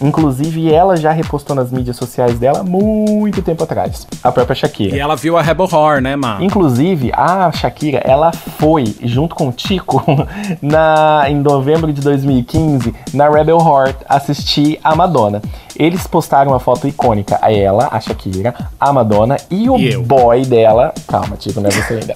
Inclusive, 0.00 0.72
ela 0.72 0.96
já 0.96 1.10
repostou 1.10 1.54
nas 1.54 1.70
mídias 1.70 1.96
sociais 1.96 2.38
dela 2.38 2.62
muito 2.62 3.42
tempo 3.42 3.64
atrás. 3.64 4.06
A 4.22 4.30
própria 4.30 4.54
Shakira. 4.54 4.96
E 4.96 5.00
ela 5.00 5.16
viu 5.16 5.36
a 5.36 5.42
Rebel 5.42 5.66
Horror, 5.70 6.00
né, 6.00 6.16
mano? 6.16 6.44
Inclusive, 6.44 7.10
a 7.14 7.50
Shakira, 7.52 7.98
ela 8.04 8.32
foi, 8.32 8.94
junto 9.02 9.34
com 9.34 9.48
o 9.48 9.52
Tico, 9.52 10.02
na, 10.62 11.24
em 11.28 11.36
novembro 11.36 11.92
de 11.92 12.00
2015, 12.00 12.94
na 13.12 13.28
Rebel 13.28 13.58
Heart, 13.58 13.96
assistir 14.08 14.78
a 14.82 14.94
Madonna. 14.94 15.42
Eles 15.76 16.06
postaram 16.06 16.52
uma 16.52 16.60
foto 16.60 16.86
icônica, 16.86 17.38
a 17.40 17.52
ela, 17.52 17.88
a 17.90 17.98
Shakira, 17.98 18.54
a 18.78 18.92
Madonna 18.92 19.36
e 19.50 19.68
o 19.70 19.78
E 19.78 19.96
boy 19.96 20.44
dela. 20.44 20.92
Calma, 21.08 21.36
Tico, 21.36 21.60
não 21.60 21.70
é 21.70 21.72
você 21.72 21.94
ainda. 21.94 22.14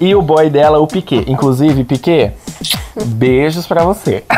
E 0.00 0.14
o 0.14 0.22
boy 0.22 0.48
dela, 0.48 0.78
o 0.78 0.86
Piquet. 0.86 1.24
Inclusive, 1.28 1.84
Piquet, 1.84 2.32
beijos 3.04 3.66
pra 3.66 3.84
você. 3.84 4.24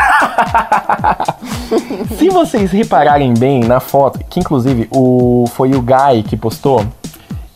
Se 2.18 2.28
vocês 2.30 2.70
repararem 2.76 3.34
bem 3.34 3.60
na 3.60 3.80
foto, 3.80 4.18
que 4.28 4.40
inclusive 4.40 4.88
o, 4.90 5.46
foi 5.54 5.74
o 5.74 5.82
Guy 5.82 6.22
que 6.28 6.36
postou, 6.36 6.84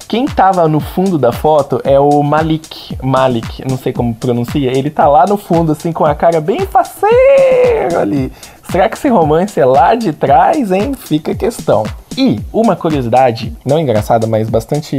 quem 0.08 0.24
tava 0.24 0.66
no 0.66 0.80
fundo 0.80 1.18
da 1.18 1.32
foto 1.32 1.82
é 1.84 2.00
o 2.00 2.22
Malik. 2.22 2.96
Malik, 3.02 3.62
não 3.68 3.76
sei 3.76 3.92
como 3.92 4.14
pronuncia. 4.14 4.70
Ele 4.74 4.88
tá 4.88 5.06
lá 5.06 5.26
no 5.26 5.36
fundo, 5.36 5.72
assim, 5.72 5.92
com 5.92 6.02
a 6.02 6.14
cara 6.14 6.40
bem 6.40 6.60
faceiro 6.60 7.98
ali. 8.00 8.32
Será 8.70 8.88
que 8.88 8.96
esse 8.96 9.08
romance 9.10 9.60
é 9.60 9.66
lá 9.66 9.94
de 9.94 10.14
trás, 10.14 10.72
hein? 10.72 10.94
Fica 10.94 11.32
a 11.32 11.34
questão. 11.34 11.84
E 12.16 12.40
uma 12.50 12.74
curiosidade, 12.74 13.54
não 13.66 13.78
engraçada, 13.78 14.26
mas 14.26 14.48
bastante 14.48 14.98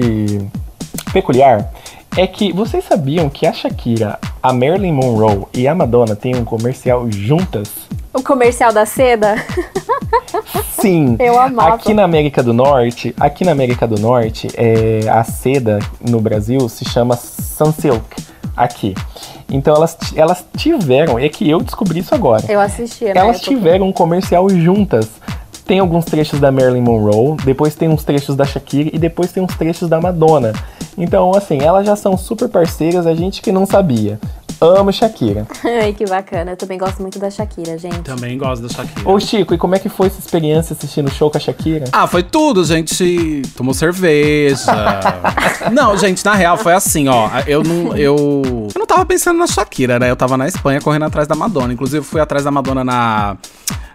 peculiar, 1.11 1.71
é 2.17 2.27
que 2.27 2.51
vocês 2.51 2.83
sabiam 2.83 3.29
que 3.29 3.45
a 3.45 3.53
Shakira, 3.53 4.19
a 4.41 4.51
Marilyn 4.51 4.91
Monroe 4.91 5.45
e 5.53 5.67
a 5.67 5.75
Madonna 5.75 6.15
têm 6.15 6.35
um 6.35 6.43
comercial 6.43 7.09
juntas? 7.09 7.69
O 8.13 8.23
comercial 8.23 8.73
da 8.73 8.85
seda? 8.85 9.35
Sim. 10.79 11.15
Eu 11.21 11.39
amava. 11.39 11.75
Aqui 11.75 11.93
na 11.93 12.03
América 12.03 12.41
do 12.41 12.53
Norte, 12.53 13.15
aqui 13.19 13.45
na 13.45 13.51
América 13.51 13.87
do 13.87 13.99
Norte, 13.99 14.47
é, 14.55 15.07
a 15.09 15.23
seda 15.23 15.79
no 16.01 16.19
Brasil 16.19 16.67
se 16.67 16.85
chama 16.85 17.15
Sunsilk. 17.15 18.29
Aqui. 18.57 18.93
Então 19.49 19.75
elas, 19.75 19.97
elas 20.15 20.45
tiveram, 20.57 21.17
é 21.17 21.29
que 21.29 21.49
eu 21.49 21.61
descobri 21.61 21.99
isso 21.99 22.13
agora. 22.13 22.43
Eu 22.49 22.59
assistia, 22.59 23.13
né? 23.13 23.19
Elas 23.19 23.39
tiveram 23.39 23.87
um 23.87 23.93
comercial 23.93 24.49
juntas. 24.49 25.07
Tem 25.69 25.77
alguns 25.77 26.03
trechos 26.03 26.39
da 26.39 26.51
Marilyn 26.51 26.81
Monroe, 26.81 27.37
depois 27.45 27.75
tem 27.75 27.87
uns 27.87 28.03
trechos 28.03 28.35
da 28.35 28.43
Shakira 28.43 28.89
e 28.91 28.97
depois 28.97 29.31
tem 29.31 29.43
uns 29.43 29.55
trechos 29.55 29.87
da 29.87 30.01
Madonna. 30.01 30.51
Então, 30.97 31.31
assim, 31.35 31.59
elas 31.61 31.85
já 31.85 31.95
são 31.95 32.17
super 32.17 32.49
parceiras, 32.49 33.05
a 33.05 33.13
gente 33.13 33.39
que 33.39 33.51
não 33.51 33.67
sabia. 33.67 34.19
Amo 34.61 34.91
Shakira. 34.91 35.47
Ai, 35.63 35.93
que 35.93 36.05
bacana. 36.05 36.51
Eu 36.51 36.57
também 36.57 36.77
gosto 36.77 37.01
muito 37.01 37.17
da 37.17 37.29
Shakira, 37.29 37.77
gente. 37.77 38.01
Também 38.01 38.37
gosto 38.37 38.63
da 38.63 38.69
Shakira. 38.69 39.09
Ô 39.09 39.19
Chico, 39.19 39.53
e 39.53 39.57
como 39.57 39.75
é 39.75 39.79
que 39.79 39.87
foi 39.87 40.07
essa 40.07 40.19
experiência 40.19 40.73
assistindo 40.73 41.07
o 41.07 41.11
show 41.11 41.31
com 41.31 41.37
a 41.37 41.39
Shakira? 41.39 41.85
Ah, 41.93 42.07
foi 42.07 42.23
tudo, 42.23 42.63
gente. 42.65 43.41
Tomou 43.55 43.73
cerveja. 43.73 44.65
não, 45.71 45.97
gente, 45.97 46.23
na 46.25 46.35
real 46.35 46.57
foi 46.57 46.73
assim, 46.73 47.07
ó. 47.07 47.29
Eu 47.47 47.63
não, 47.63 47.95
eu, 47.95 48.15
eu 48.75 48.79
não 48.79 48.85
tava 48.85 49.05
pensando 49.05 49.37
na 49.37 49.47
Shakira, 49.47 49.97
né? 49.97 50.09
Eu 50.11 50.15
tava 50.15 50.35
na 50.35 50.47
Espanha 50.47 50.81
correndo 50.81 51.05
atrás 51.05 51.27
da 51.27 51.35
Madonna. 51.35 51.73
Inclusive, 51.73 52.03
fui 52.03 52.19
atrás 52.19 52.43
da 52.43 52.51
Madonna 52.51 52.83
na, 52.83 53.37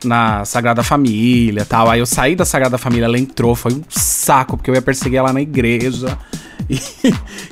na 0.02 0.44
Sagrada 0.46 0.82
Família 0.82 1.62
e 1.62 1.66
tal. 1.66 1.90
Aí 1.90 2.00
eu 2.00 2.06
saí 2.06 2.34
da 2.34 2.46
Sagrada 2.46 2.78
Família, 2.78 3.04
ela 3.04 3.18
entrou. 3.18 3.54
Foi 3.54 3.72
um 3.72 3.82
saco, 3.90 4.56
porque 4.56 4.70
eu 4.70 4.74
ia 4.74 4.82
perseguir 4.82 5.18
ela 5.18 5.32
na 5.32 5.42
igreja. 5.42 6.16
E, 6.70 6.80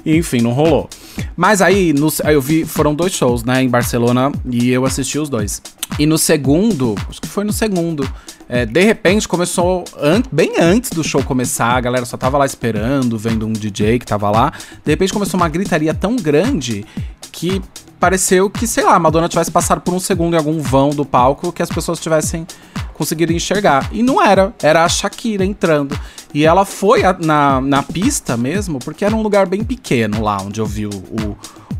e, 0.06 0.16
enfim, 0.16 0.40
não 0.40 0.52
rolou. 0.52 0.89
Mas 1.36 1.60
aí, 1.62 1.93
no- 1.93 2.12
aí 2.24 2.34
eu 2.34 2.40
vi, 2.40 2.64
foram 2.64 2.94
dois 2.94 3.12
shows, 3.12 3.43
né, 3.44 3.62
em 3.62 3.68
Barcelona, 3.68 4.30
e 4.51 4.70
eu 4.70 4.84
assisti 4.84 5.18
os 5.18 5.28
dois. 5.28 5.62
E 5.98 6.06
no 6.06 6.16
segundo, 6.18 6.94
acho 7.09 7.20
que 7.20 7.28
foi 7.28 7.44
no 7.44 7.52
segundo, 7.52 8.09
é, 8.48 8.64
de 8.66 8.82
repente 8.82 9.26
começou, 9.28 9.84
an- 10.01 10.22
bem 10.30 10.55
antes 10.59 10.90
do 10.90 11.02
show 11.05 11.22
começar, 11.22 11.72
a 11.76 11.80
galera 11.80 12.05
só 12.06 12.16
tava 12.16 12.39
lá 12.39 12.47
esperando, 12.47 13.18
vendo 13.18 13.47
um 13.47 13.52
DJ 13.52 13.98
que 13.98 14.06
tava 14.06 14.30
lá. 14.30 14.52
De 14.84 14.90
repente 14.90 15.12
começou 15.12 15.39
uma 15.39 15.48
gritaria 15.48 15.93
tão 15.94 16.16
grande 16.16 16.84
que 17.30 17.60
pareceu 18.01 18.51
que, 18.51 18.66
sei 18.66 18.84
lá, 18.84 18.94
a 18.94 18.98
Madonna 18.98 19.28
tivesse 19.28 19.51
passado 19.51 19.80
por 19.80 19.94
um 19.94 20.01
segundo 20.01 20.34
em 20.34 20.36
algum 20.36 20.59
vão 20.60 20.90
do 20.90 21.05
palco 21.05 21.52
que 21.52 21.62
as 21.62 21.68
pessoas 21.70 22.01
tivessem 22.01 22.47
conseguido 22.94 23.32
enxergar. 23.32 23.89
E 23.93 24.02
não 24.02 24.20
era, 24.22 24.52
era 24.62 24.84
a 24.84 24.89
Shakira 24.89 25.44
entrando. 25.44 25.98
E 26.34 26.44
ela 26.44 26.64
foi 26.64 27.04
a- 27.04 27.16
na, 27.18 27.60
na 27.60 27.82
pista 27.82 28.36
mesmo, 28.36 28.78
porque 28.78 29.04
era 29.04 29.14
um 29.14 29.22
lugar 29.22 29.46
bem 29.46 29.62
pequeno 29.62 30.22
lá 30.22 30.38
onde 30.42 30.60
eu 30.60 30.66
vi 30.66 30.86
o, 30.86 30.90
o, 30.90 31.36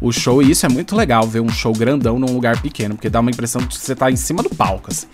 o 0.09 0.13
show. 0.13 0.43
E 0.43 0.51
isso 0.51 0.67
é 0.67 0.69
muito 0.69 0.95
legal, 0.95 1.27
ver 1.27 1.41
um 1.41 1.49
show 1.49 1.73
grandão 1.73 2.19
num 2.19 2.33
lugar 2.33 2.61
pequeno, 2.61 2.95
porque 2.95 3.09
dá 3.09 3.21
uma 3.21 3.31
impressão 3.31 3.61
de 3.63 3.69
que 3.69 3.79
você 3.79 3.95
tá 3.95 4.11
em 4.11 4.17
cima 4.17 4.43
do 4.43 4.51
palco, 4.51 4.91
assim. 4.91 5.07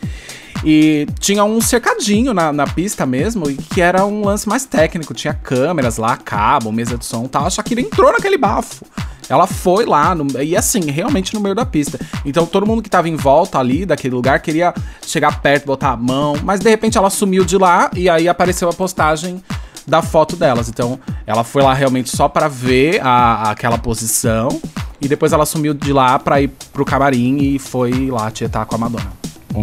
E 0.65 1.06
tinha 1.20 1.44
um 1.44 1.60
cercadinho 1.60 2.35
na, 2.35 2.52
na 2.52 2.66
pista 2.66 3.06
mesmo, 3.06 3.48
e 3.48 3.55
que 3.55 3.81
era 3.81 4.05
um 4.05 4.24
lance 4.24 4.48
mais 4.48 4.65
técnico. 4.65 5.15
Tinha 5.15 5.32
câmeras 5.32 5.98
lá, 5.98 6.16
cabo, 6.16 6.73
mesa 6.73 6.98
de 6.98 7.05
som 7.06 7.27
e 7.27 7.28
tal. 7.28 7.47
A 7.47 7.51
Shakira 7.51 7.81
entrou 7.81 8.10
naquele 8.10 8.36
bafo. 8.36 8.85
Ela 9.28 9.46
foi 9.46 9.84
lá, 9.84 10.14
no- 10.14 10.26
e 10.42 10.56
assim, 10.56 10.80
realmente 10.90 11.34
no 11.34 11.40
meio 11.40 11.55
da 11.55 11.66
pista. 11.66 11.98
Então 12.24 12.46
todo 12.46 12.66
mundo 12.66 12.82
que 12.82 12.88
tava 12.90 13.09
em 13.09 13.16
volta 13.16 13.59
ali 13.59 13.84
daquele 13.84 14.14
lugar 14.14 14.40
queria 14.40 14.72
chegar 15.06 15.40
perto, 15.40 15.66
botar 15.66 15.90
a 15.90 15.96
mão, 15.96 16.34
mas 16.42 16.60
de 16.60 16.68
repente 16.70 16.96
ela 16.96 17.10
sumiu 17.10 17.44
de 17.44 17.56
lá 17.59 17.90
e 17.94 18.09
aí 18.09 18.28
apareceu 18.28 18.68
a 18.68 18.72
postagem 18.72 19.42
da 19.86 20.02
foto 20.02 20.36
delas. 20.36 20.68
Então 20.68 20.98
ela 21.26 21.44
foi 21.44 21.62
lá 21.62 21.72
realmente 21.74 22.14
só 22.14 22.28
pra 22.28 22.48
ver 22.48 23.00
a, 23.02 23.50
aquela 23.50 23.78
posição 23.78 24.60
e 25.00 25.06
depois 25.09 25.32
ela 25.32 25.46
sumiu 25.46 25.72
de 25.74 25.92
lá 25.92 26.18
pra 26.18 26.40
ir 26.40 26.48
pro 26.72 26.84
camarim 26.84 27.38
e 27.38 27.59
foi 27.59 28.10
lá 28.10 28.30
tietar 28.30 28.66
com 28.66 28.74
a 28.74 28.78
Madonna. 28.78 29.12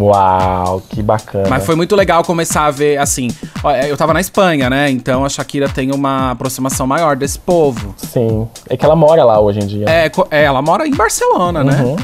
Uau, 0.02 0.82
que 0.90 1.02
bacana. 1.02 1.48
Mas 1.50 1.66
foi 1.66 1.76
muito 1.76 1.96
legal 1.96 2.24
começar 2.24 2.66
a 2.66 2.72
ver, 2.72 2.98
assim, 2.98 3.30
ó, 3.64 3.72
eu 3.72 3.96
tava 3.98 4.14
na 4.14 4.22
Espanha, 4.22 4.70
né? 4.70 4.90
Então 4.90 5.26
a 5.26 5.30
Shakira 5.30 5.70
tem 5.70 5.92
uma 5.92 6.32
aproximação 6.32 6.86
maior 6.86 7.16
desse 7.16 7.40
povo. 7.40 7.94
Sim. 7.98 8.48
É 8.70 8.76
que 8.78 8.86
ela 8.86 8.96
mora 8.96 9.24
lá 9.24 9.40
hoje 9.40 9.60
em 9.60 9.68
dia. 9.68 9.86
É, 9.90 10.12
é, 10.32 10.44
ela 10.44 10.62
mora 10.62 10.88
em 10.88 10.94
Barcelona, 10.94 11.64
né? 11.64 11.82
Uhum. 11.82 11.96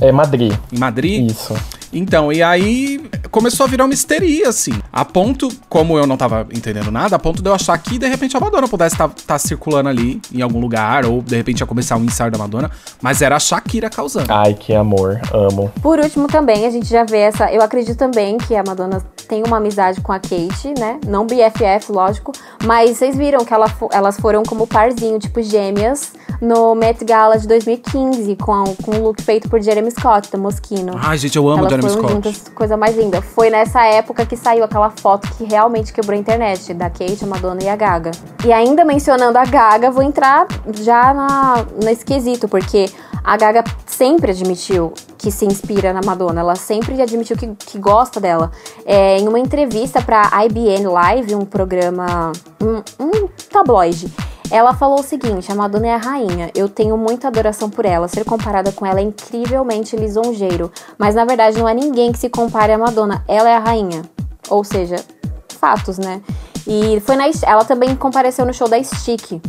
É 0.00 0.10
Madrid. 0.10 0.52
Em 0.72 0.78
Madrid. 0.78 1.30
Isso. 1.30 1.54
Então, 1.92 2.32
e 2.32 2.42
aí 2.42 3.00
começou 3.30 3.64
a 3.64 3.68
virar 3.68 3.84
uma 3.84 3.94
histeria, 3.94 4.48
assim. 4.48 4.72
A 4.92 5.04
ponto, 5.04 5.48
como 5.68 5.98
eu 5.98 6.06
não 6.06 6.16
tava 6.16 6.46
entendendo 6.52 6.90
nada, 6.90 7.16
a 7.16 7.18
ponto 7.18 7.42
de 7.42 7.48
eu 7.48 7.54
achar 7.54 7.76
que 7.78 7.98
de 7.98 8.06
repente 8.06 8.36
a 8.36 8.40
Madonna 8.40 8.68
pudesse 8.68 8.94
estar 8.94 9.38
circulando 9.38 9.88
ali 9.88 10.20
em 10.32 10.42
algum 10.42 10.60
lugar, 10.60 11.04
ou 11.04 11.22
de 11.22 11.36
repente 11.36 11.60
ia 11.60 11.66
começar 11.66 11.96
um 11.96 12.04
ensaio 12.04 12.30
da 12.30 12.38
Madonna, 12.38 12.70
mas 13.00 13.22
era 13.22 13.36
a 13.36 13.40
Shakira 13.40 13.90
causando. 13.90 14.32
Ai, 14.32 14.54
que 14.54 14.74
amor. 14.74 15.20
Amo. 15.32 15.72
Por 15.82 15.98
último, 15.98 16.28
também, 16.28 16.66
a 16.66 16.70
gente 16.70 16.86
já 16.86 17.04
vê 17.04 17.18
essa. 17.18 17.52
Eu 17.52 17.62
acredito 17.62 17.96
também 17.96 18.38
que 18.38 18.54
a 18.54 18.62
Madonna 18.62 19.00
tem 19.28 19.42
uma 19.46 19.56
amizade 19.56 20.00
com 20.00 20.12
a 20.12 20.18
Kate, 20.18 20.74
né? 20.78 20.98
Não 21.06 21.26
BFF, 21.26 21.90
lógico. 21.90 22.32
Mas 22.64 22.98
vocês 22.98 23.16
viram 23.16 23.44
que 23.44 23.52
ela 23.52 23.72
elas 23.90 24.18
foram 24.18 24.42
como 24.42 24.66
parzinho, 24.66 25.18
tipo 25.18 25.42
gêmeas, 25.42 26.12
no 26.40 26.74
Met 26.74 27.04
Gala 27.04 27.38
de 27.38 27.46
2015, 27.46 28.36
com, 28.36 28.64
com 28.82 28.96
um 28.96 29.02
look 29.02 29.22
feito 29.22 29.48
por 29.48 29.60
Jeremy 29.60 29.90
Scott, 29.90 30.30
da 30.30 30.38
Moschino. 30.38 30.92
Ai, 30.96 31.16
gente, 31.18 31.36
eu 31.36 31.48
amo 31.48 31.60
Elas 31.60 31.70
Jeremy 31.70 31.81
foram 31.90 32.22
Scott. 32.22 32.50
coisa 32.50 32.76
mais 32.76 32.96
linda. 32.96 33.20
Foi 33.20 33.50
nessa 33.50 33.84
época 33.84 34.24
que 34.24 34.36
saiu 34.36 34.64
aquela 34.64 34.90
foto 34.90 35.28
que 35.36 35.44
realmente 35.44 35.92
quebrou 35.92 36.16
a 36.16 36.20
internet, 36.20 36.72
da 36.74 36.88
Kate, 36.88 37.24
a 37.24 37.26
Madonna 37.26 37.62
e 37.62 37.68
a 37.68 37.76
Gaga. 37.76 38.10
E 38.44 38.52
ainda 38.52 38.84
mencionando 38.84 39.38
a 39.38 39.44
Gaga, 39.44 39.90
vou 39.90 40.02
entrar 40.02 40.46
já 40.80 41.12
na, 41.12 41.66
nesse 41.82 42.04
quesito, 42.04 42.48
porque 42.48 42.86
a 43.24 43.36
Gaga 43.36 43.64
sempre 43.86 44.32
admitiu 44.32 44.92
que 45.16 45.30
se 45.30 45.44
inspira 45.44 45.92
na 45.92 46.00
Madonna, 46.04 46.40
ela 46.40 46.56
sempre 46.56 47.00
admitiu 47.00 47.36
que, 47.36 47.46
que 47.54 47.78
gosta 47.78 48.20
dela. 48.20 48.50
É, 48.84 49.18
em 49.18 49.28
uma 49.28 49.38
entrevista 49.38 50.02
para 50.02 50.28
IBN 50.44 50.86
Live, 50.88 51.34
um 51.34 51.44
programa, 51.44 52.32
um, 52.60 52.82
um 52.98 53.28
tabloide, 53.50 54.12
ela 54.52 54.74
falou 54.74 55.00
o 55.00 55.02
seguinte: 55.02 55.50
a 55.50 55.54
Madonna 55.54 55.86
é 55.86 55.94
a 55.94 55.96
rainha. 55.96 56.50
Eu 56.54 56.68
tenho 56.68 56.94
muita 56.98 57.28
adoração 57.28 57.70
por 57.70 57.86
ela. 57.86 58.06
Ser 58.06 58.22
comparada 58.22 58.70
com 58.70 58.84
ela 58.84 59.00
é 59.00 59.02
incrivelmente 59.02 59.96
lisonjeiro. 59.96 60.70
Mas 60.98 61.14
na 61.14 61.24
verdade 61.24 61.58
não 61.58 61.66
é 61.66 61.72
ninguém 61.72 62.12
que 62.12 62.18
se 62.18 62.28
compare 62.28 62.70
à 62.70 62.76
Madonna. 62.76 63.24
Ela 63.26 63.48
é 63.48 63.56
a 63.56 63.58
rainha. 63.58 64.02
Ou 64.50 64.62
seja, 64.62 64.96
fatos, 65.58 65.96
né? 65.96 66.20
E 66.66 67.00
foi 67.00 67.16
na, 67.16 67.24
ela 67.46 67.64
também 67.64 67.96
compareceu 67.96 68.44
no 68.44 68.52
show 68.52 68.68
da 68.68 68.82
Stick. 68.82 69.40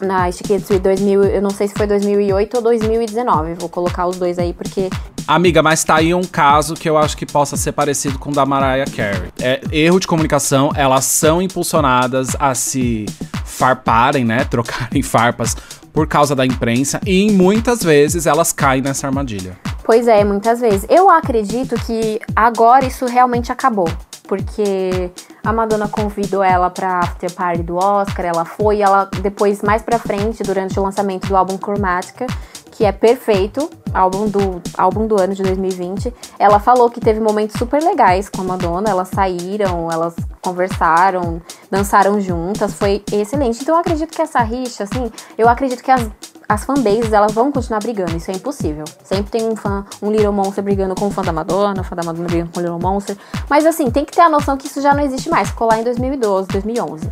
Na 0.00 0.30
de 0.30 0.78
2000, 0.78 1.24
eu 1.24 1.42
não 1.42 1.50
sei 1.50 1.68
se 1.68 1.74
foi 1.74 1.86
2008 1.86 2.56
ou 2.56 2.62
2019. 2.62 3.54
Vou 3.54 3.68
colocar 3.68 4.06
os 4.06 4.16
dois 4.16 4.38
aí 4.38 4.52
porque 4.52 4.88
Amiga, 5.26 5.62
mas 5.62 5.84
tá 5.84 5.96
aí 5.96 6.12
um 6.12 6.24
caso 6.24 6.74
que 6.74 6.90
eu 6.90 6.98
acho 6.98 7.16
que 7.16 7.24
possa 7.24 7.56
ser 7.56 7.70
parecido 7.70 8.18
com 8.18 8.30
o 8.30 8.32
da 8.32 8.44
Mariah 8.44 8.90
Carey. 8.90 9.30
É 9.40 9.60
erro 9.70 10.00
de 10.00 10.06
comunicação, 10.06 10.72
elas 10.74 11.04
são 11.04 11.40
impulsionadas 11.40 12.34
a 12.40 12.52
se 12.52 13.06
farparem, 13.44 14.24
né? 14.24 14.44
Trocarem 14.50 15.02
farpas 15.02 15.56
por 15.92 16.06
causa 16.06 16.34
da 16.34 16.44
imprensa 16.44 17.00
e 17.06 17.30
muitas 17.30 17.82
vezes 17.82 18.26
elas 18.26 18.52
caem 18.52 18.82
nessa 18.82 19.06
armadilha. 19.06 19.56
Pois 19.84 20.08
é, 20.08 20.24
muitas 20.24 20.60
vezes. 20.60 20.86
Eu 20.88 21.10
acredito 21.10 21.74
que 21.84 22.20
agora 22.34 22.84
isso 22.84 23.06
realmente 23.06 23.52
acabou. 23.52 23.88
Porque 24.30 25.10
a 25.42 25.52
Madonna 25.52 25.88
convidou 25.88 26.40
ela 26.40 26.70
pra 26.70 27.00
after 27.00 27.32
party 27.32 27.64
do 27.64 27.74
Oscar, 27.74 28.26
ela 28.26 28.44
foi, 28.44 28.80
ela 28.80 29.06
depois, 29.20 29.60
mais 29.60 29.82
pra 29.82 29.98
frente, 29.98 30.44
durante 30.44 30.78
o 30.78 30.82
lançamento 30.84 31.26
do 31.26 31.36
álbum 31.36 31.58
Chromatica, 31.58 32.28
que 32.70 32.84
é 32.84 32.92
perfeito, 32.92 33.68
álbum 33.94 34.28
do, 34.28 34.62
álbum 34.76 35.06
do 35.06 35.20
ano 35.20 35.34
de 35.34 35.42
2020. 35.42 36.12
Ela 36.38 36.58
falou 36.58 36.90
que 36.90 37.00
teve 37.00 37.20
momentos 37.20 37.58
super 37.58 37.82
legais 37.82 38.28
com 38.28 38.40
a 38.42 38.44
Madonna, 38.44 38.90
elas 38.90 39.08
saíram, 39.08 39.90
elas 39.90 40.14
conversaram, 40.40 41.40
dançaram 41.70 42.20
juntas, 42.20 42.74
foi 42.74 43.02
excelente. 43.12 43.62
Então 43.62 43.74
eu 43.74 43.80
acredito 43.80 44.10
que 44.10 44.22
essa 44.22 44.40
rixa, 44.40 44.84
assim, 44.84 45.10
eu 45.36 45.48
acredito 45.48 45.82
que 45.82 45.90
as, 45.90 46.08
as 46.48 46.64
fanbases, 46.64 47.12
elas 47.12 47.32
vão 47.32 47.52
continuar 47.52 47.80
brigando, 47.80 48.16
isso 48.16 48.30
é 48.30 48.34
impossível. 48.34 48.84
Sempre 49.04 49.30
tem 49.30 49.46
um 49.46 49.54
fã, 49.54 49.84
um 50.02 50.10
Little 50.10 50.32
Monster 50.32 50.64
brigando 50.64 50.94
com 50.94 51.06
um 51.06 51.10
fã 51.10 51.22
da 51.22 51.32
Madonna, 51.32 51.80
um 51.80 51.84
fã 51.84 51.94
da 51.94 52.02
Madonna 52.02 52.26
brigando 52.26 52.50
com 52.52 52.60
o 52.60 52.62
Little 52.62 52.80
Monster. 52.80 53.16
Mas 53.48 53.66
assim, 53.66 53.90
tem 53.90 54.04
que 54.04 54.12
ter 54.12 54.22
a 54.22 54.28
noção 54.28 54.56
que 54.56 54.66
isso 54.66 54.80
já 54.80 54.94
não 54.94 55.02
existe 55.02 55.28
mais, 55.28 55.48
ficou 55.48 55.68
lá 55.68 55.78
em 55.78 55.84
2012, 55.84 56.48
2011. 56.48 57.10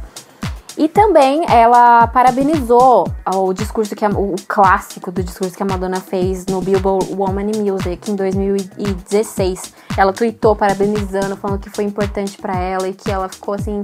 E 0.78 0.86
também 0.86 1.44
ela 1.50 2.06
parabenizou 2.06 3.12
o 3.34 3.52
discurso 3.52 3.96
que 3.96 4.04
a, 4.04 4.08
o 4.10 4.36
clássico 4.46 5.10
do 5.10 5.24
discurso 5.24 5.56
que 5.56 5.62
a 5.62 5.66
Madonna 5.66 6.00
fez 6.00 6.46
no 6.46 6.60
Billboard 6.60 7.12
Woman 7.14 7.50
in 7.50 7.68
Music 7.68 8.08
em 8.08 8.14
2016. 8.14 9.74
Ela 9.96 10.12
tweetou 10.12 10.54
parabenizando, 10.54 11.36
falando 11.36 11.58
que 11.58 11.68
foi 11.68 11.82
importante 11.82 12.38
para 12.38 12.56
ela 12.56 12.86
e 12.88 12.92
que 12.92 13.10
ela 13.10 13.28
ficou 13.28 13.54
assim 13.54 13.82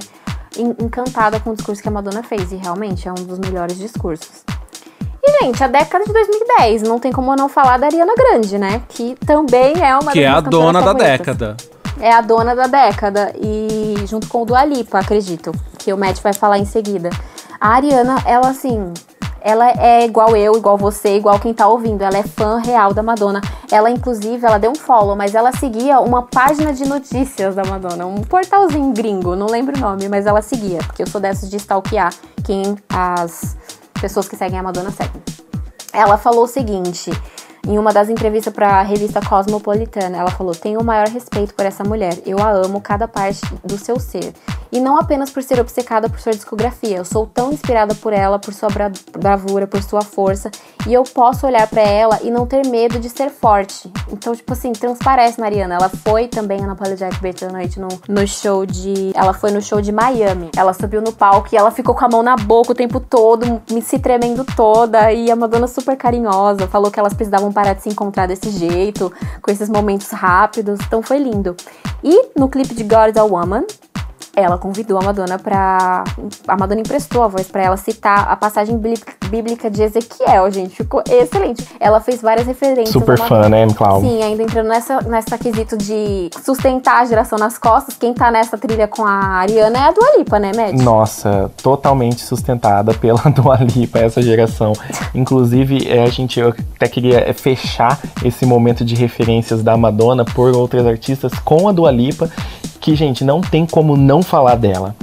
encantada 0.56 1.40
com 1.40 1.50
o 1.50 1.56
discurso 1.56 1.82
que 1.82 1.88
a 1.88 1.90
Madonna 1.90 2.22
fez 2.22 2.52
e 2.52 2.56
realmente 2.56 3.08
é 3.08 3.10
um 3.10 3.16
dos 3.16 3.40
melhores 3.40 3.76
discursos. 3.76 4.44
E, 5.20 5.42
gente, 5.42 5.64
a 5.64 5.66
década 5.66 6.04
de 6.04 6.12
2010, 6.12 6.82
não 6.82 7.00
tem 7.00 7.10
como 7.10 7.34
não 7.34 7.48
falar 7.48 7.76
da 7.76 7.86
Ariana 7.86 8.12
Grande, 8.14 8.56
né? 8.56 8.82
Que 8.88 9.16
também 9.26 9.82
é 9.82 9.96
uma 9.98 10.12
Que 10.12 10.20
é 10.22 10.28
a 10.28 10.40
dona 10.40 10.80
da 10.80 10.86
favoritas 10.92 11.18
década. 11.18 11.56
é 12.00 12.12
a 12.12 12.20
dona 12.20 12.54
da 12.54 12.68
década 12.68 13.32
e 13.42 13.96
junto 14.06 14.28
com 14.28 14.42
o 14.42 14.44
Dua 14.44 14.64
Lipa, 14.64 15.00
acredito, 15.00 15.50
que 15.84 15.92
o 15.92 15.98
Matt 15.98 16.20
vai 16.22 16.32
falar 16.32 16.58
em 16.58 16.64
seguida. 16.64 17.10
A 17.60 17.74
Ariana, 17.74 18.16
ela 18.24 18.48
assim, 18.48 18.92
ela 19.38 19.70
é 19.70 20.06
igual 20.06 20.34
eu, 20.34 20.56
igual 20.56 20.78
você, 20.78 21.16
igual 21.16 21.38
quem 21.38 21.52
tá 21.52 21.68
ouvindo, 21.68 22.00
ela 22.00 22.16
é 22.16 22.22
fã 22.22 22.58
real 22.58 22.94
da 22.94 23.02
Madonna. 23.02 23.42
Ela 23.70 23.90
inclusive, 23.90 24.46
ela 24.46 24.56
deu 24.56 24.70
um 24.70 24.74
follow, 24.74 25.14
mas 25.14 25.34
ela 25.34 25.52
seguia 25.52 26.00
uma 26.00 26.22
página 26.22 26.72
de 26.72 26.88
notícias 26.88 27.54
da 27.54 27.62
Madonna, 27.64 28.06
um 28.06 28.22
portalzinho 28.22 28.94
gringo, 28.94 29.36
não 29.36 29.46
lembro 29.46 29.76
o 29.76 29.80
nome, 29.80 30.08
mas 30.08 30.26
ela 30.26 30.40
seguia, 30.40 30.78
porque 30.78 31.02
eu 31.02 31.06
sou 31.06 31.20
dessas 31.20 31.50
de 31.50 31.58
stalkear 31.58 32.14
quem 32.42 32.76
as 32.88 33.54
pessoas 34.00 34.26
que 34.26 34.36
seguem 34.36 34.58
a 34.58 34.62
Madonna 34.62 34.90
seguem. 34.90 35.22
Ela 35.92 36.16
falou 36.16 36.44
o 36.44 36.48
seguinte, 36.48 37.10
em 37.66 37.78
uma 37.78 37.92
das 37.92 38.08
entrevistas 38.10 38.52
para 38.52 38.80
a 38.80 38.82
revista 38.82 39.20
Cosmopolitana, 39.20 40.18
ela 40.18 40.30
falou: 40.30 40.54
Tenho 40.54 40.80
o 40.80 40.84
maior 40.84 41.08
respeito 41.08 41.54
por 41.54 41.64
essa 41.64 41.82
mulher. 41.82 42.18
Eu 42.26 42.38
a 42.38 42.50
amo 42.50 42.80
cada 42.80 43.08
parte 43.08 43.40
do 43.64 43.78
seu 43.78 43.98
ser. 43.98 44.32
E 44.70 44.80
não 44.80 44.98
apenas 44.98 45.30
por 45.30 45.40
ser 45.40 45.60
obcecada 45.60 46.08
por 46.08 46.18
sua 46.18 46.32
discografia. 46.32 46.96
Eu 46.96 47.04
sou 47.04 47.26
tão 47.26 47.52
inspirada 47.52 47.94
por 47.94 48.12
ela, 48.12 48.40
por 48.40 48.52
sua 48.52 48.68
bra 48.68 48.90
bravura, 49.16 49.68
por 49.68 49.80
sua 49.82 50.02
força. 50.02 50.50
E 50.84 50.92
eu 50.92 51.04
posso 51.04 51.46
olhar 51.46 51.66
para 51.68 51.80
ela 51.80 52.18
e 52.22 52.30
não 52.30 52.44
ter 52.44 52.66
medo 52.66 52.98
de 52.98 53.08
ser 53.08 53.30
forte. 53.30 53.90
Então, 54.10 54.34
tipo 54.34 54.52
assim, 54.52 54.72
transparece 54.72 55.38
na 55.38 55.46
Ariana. 55.46 55.76
Ela 55.76 55.88
foi 55.88 56.26
também 56.26 56.60
a 56.60 56.64
Unapologetic 56.64 57.40
da 57.40 57.52
noite 57.52 57.78
no, 57.78 57.88
no 58.08 58.26
show 58.26 58.66
de. 58.66 59.12
Ela 59.14 59.32
foi 59.32 59.52
no 59.52 59.62
show 59.62 59.80
de 59.80 59.92
Miami. 59.92 60.50
Ela 60.56 60.74
subiu 60.74 61.00
no 61.00 61.12
palco 61.12 61.48
e 61.52 61.56
ela 61.56 61.70
ficou 61.70 61.94
com 61.94 62.04
a 62.04 62.08
mão 62.08 62.22
na 62.22 62.34
boca 62.34 62.72
o 62.72 62.74
tempo 62.74 62.98
todo, 62.98 63.62
se 63.80 64.00
tremendo 64.00 64.44
toda. 64.56 65.12
E 65.12 65.30
a 65.30 65.36
Madonna 65.36 65.68
super 65.68 65.96
carinhosa. 65.96 66.66
Falou 66.66 66.90
que 66.90 66.98
elas 66.98 67.14
precisavam 67.14 67.52
parar 67.54 67.74
de 67.74 67.82
se 67.82 67.88
encontrar 67.88 68.26
desse 68.26 68.50
jeito, 68.50 69.10
com 69.40 69.50
esses 69.50 69.68
momentos 69.68 70.08
rápidos. 70.10 70.80
Então 70.86 71.00
foi 71.02 71.18
lindo. 71.18 71.56
E 72.02 72.30
no 72.38 72.48
clipe 72.48 72.74
de 72.74 72.82
God 72.82 73.10
is 73.10 73.16
a 73.16 73.24
Woman, 73.24 73.64
ela 74.36 74.58
convidou 74.58 74.98
a 74.98 75.02
Madonna 75.02 75.38
pra. 75.38 76.04
A 76.48 76.56
Madonna 76.56 76.80
emprestou 76.80 77.22
a 77.22 77.28
voz 77.28 77.46
pra 77.48 77.62
ela 77.62 77.76
citar 77.76 78.28
a 78.28 78.36
passagem 78.36 78.76
bí- 78.76 78.94
bíblica 79.28 79.70
de 79.70 79.82
Ezequiel, 79.82 80.50
gente. 80.50 80.74
Ficou 80.76 81.02
excelente. 81.08 81.66
Ela 81.78 82.00
fez 82.00 82.20
várias 82.20 82.46
referências. 82.46 82.90
Super 82.90 83.18
fã, 83.18 83.48
né, 83.48 83.66
Clau? 83.76 84.00
Sim, 84.00 84.22
ainda 84.22 84.42
entrando 84.42 84.68
nessa, 84.68 85.00
nessa 85.02 85.38
quesito 85.38 85.76
de 85.76 86.30
sustentar 86.44 87.00
a 87.00 87.04
geração 87.04 87.38
nas 87.38 87.58
costas. 87.58 87.96
Quem 87.96 88.12
tá 88.14 88.30
nessa 88.30 88.58
trilha 88.58 88.88
com 88.88 89.04
a 89.04 89.10
Ariana 89.38 89.78
é 89.78 89.82
a 89.88 89.92
Dua 89.92 90.18
Lipa, 90.18 90.38
né, 90.38 90.52
Matt? 90.54 90.74
Nossa, 90.82 91.50
totalmente 91.62 92.20
sustentada 92.20 92.92
pela 92.98 93.22
Dua 93.30 93.56
Lipa, 93.56 93.98
essa 93.98 94.20
geração. 94.20 94.72
Inclusive, 95.14 95.88
é, 95.88 96.02
a 96.02 96.10
gente 96.10 96.38
eu 96.40 96.54
até 96.76 96.88
queria 96.88 97.20
é, 97.28 97.32
fechar 97.32 97.98
esse 98.24 98.44
momento 98.44 98.84
de 98.84 98.94
referências 98.94 99.62
da 99.62 99.76
Madonna 99.76 100.24
por 100.24 100.54
outras 100.54 100.86
artistas 100.86 101.32
com 101.44 101.68
a 101.68 101.72
Dua 101.72 101.90
Lipa, 101.90 102.28
que, 102.84 102.94
gente, 102.94 103.24
não 103.24 103.40
tem 103.40 103.64
como 103.64 103.96
não 103.96 104.22
falar 104.22 104.56
dela. 104.56 104.94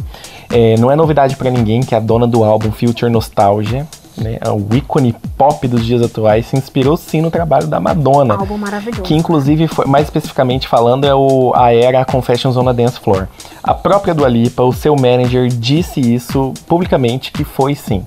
É, 0.51 0.75
não 0.77 0.91
é 0.91 0.95
novidade 0.95 1.35
pra 1.35 1.49
ninguém 1.49 1.81
que 1.81 1.95
a 1.95 1.99
dona 1.99 2.27
do 2.27 2.43
álbum 2.43 2.71
Future 2.71 3.11
Nostalgia, 3.11 3.87
né, 4.15 4.37
o 4.45 4.75
ícone 4.75 5.15
pop 5.35 5.67
dos 5.67 5.83
dias 5.83 5.99
atuais, 6.03 6.45
se 6.45 6.55
inspirou 6.55 6.95
sim 6.95 7.21
no 7.21 7.31
trabalho 7.31 7.65
da 7.65 7.79
Madonna. 7.79 8.35
Álbum 8.35 8.55
maravilhoso. 8.55 9.01
Que 9.01 9.15
inclusive, 9.15 9.67
foi, 9.67 9.85
mais 9.85 10.05
especificamente 10.05 10.67
falando, 10.67 11.05
é 11.05 11.15
o, 11.15 11.53
a 11.55 11.73
era 11.73 12.05
Confessions 12.05 12.55
on 12.55 12.69
a 12.69 12.71
Dance 12.71 12.99
Floor. 12.99 13.27
A 13.63 13.73
própria 13.73 14.13
Dua 14.13 14.27
Lipa, 14.27 14.61
o 14.61 14.71
seu 14.71 14.95
manager, 14.95 15.47
disse 15.47 15.99
isso 15.99 16.53
publicamente 16.67 17.31
que 17.31 17.43
foi 17.43 17.73
sim. 17.73 18.05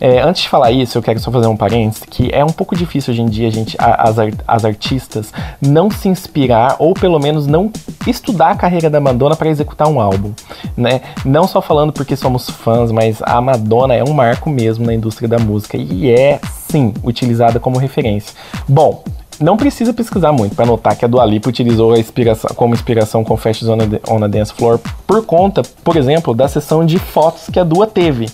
É, 0.00 0.20
antes 0.22 0.42
de 0.42 0.48
falar 0.48 0.70
isso, 0.70 0.96
eu 0.96 1.02
quero 1.02 1.20
só 1.20 1.30
fazer 1.30 1.46
um 1.46 1.56
parênteses, 1.56 2.02
que 2.08 2.30
é 2.32 2.42
um 2.42 2.48
pouco 2.48 2.74
difícil 2.74 3.12
hoje 3.12 3.20
em 3.20 3.26
dia 3.26 3.50
gente, 3.50 3.76
as, 3.78 4.16
as 4.46 4.64
artistas 4.64 5.32
não 5.60 5.90
se 5.90 6.08
inspirar 6.08 6.76
ou 6.78 6.94
pelo 6.94 7.18
menos 7.18 7.46
não 7.46 7.70
estudar 8.06 8.50
a 8.50 8.56
carreira 8.56 8.88
da 8.88 8.98
Madonna 8.98 9.36
para 9.36 9.50
executar 9.50 9.88
um 9.88 10.00
álbum, 10.00 10.32
né? 10.76 11.02
Não 11.24 11.46
só 11.46 11.60
falando 11.60 11.92
porque 11.92 12.16
somos 12.16 12.48
fãs, 12.48 12.90
mas 12.90 13.20
a 13.22 13.40
Madonna 13.40 13.94
é 13.94 14.02
um 14.02 14.12
marco 14.12 14.48
mesmo 14.48 14.86
na 14.86 14.94
indústria 14.94 15.28
da 15.28 15.38
música 15.38 15.76
e 15.76 16.10
é 16.10 16.40
sim 16.68 16.94
utilizada 17.04 17.60
como 17.60 17.78
referência. 17.78 18.34
Bom, 18.66 19.04
não 19.40 19.56
precisa 19.56 19.92
pesquisar 19.92 20.32
muito 20.32 20.54
para 20.54 20.66
notar 20.66 20.94
que 20.94 21.04
a 21.04 21.08
Dua 21.08 21.24
Lipa 21.24 21.48
utilizou 21.48 21.94
a 21.94 21.98
inspiração, 21.98 22.50
como 22.54 22.74
inspiração 22.74 23.24
Confessions 23.24 23.70
on 23.70 23.78
on 24.14 24.22
a 24.22 24.28
Dance 24.28 24.52
Floor 24.52 24.78
por 25.06 25.24
conta, 25.24 25.62
por 25.82 25.96
exemplo, 25.96 26.34
da 26.34 26.46
sessão 26.46 26.84
de 26.84 26.98
fotos 26.98 27.48
que 27.50 27.58
a 27.58 27.64
Dua 27.64 27.86
teve, 27.86 28.28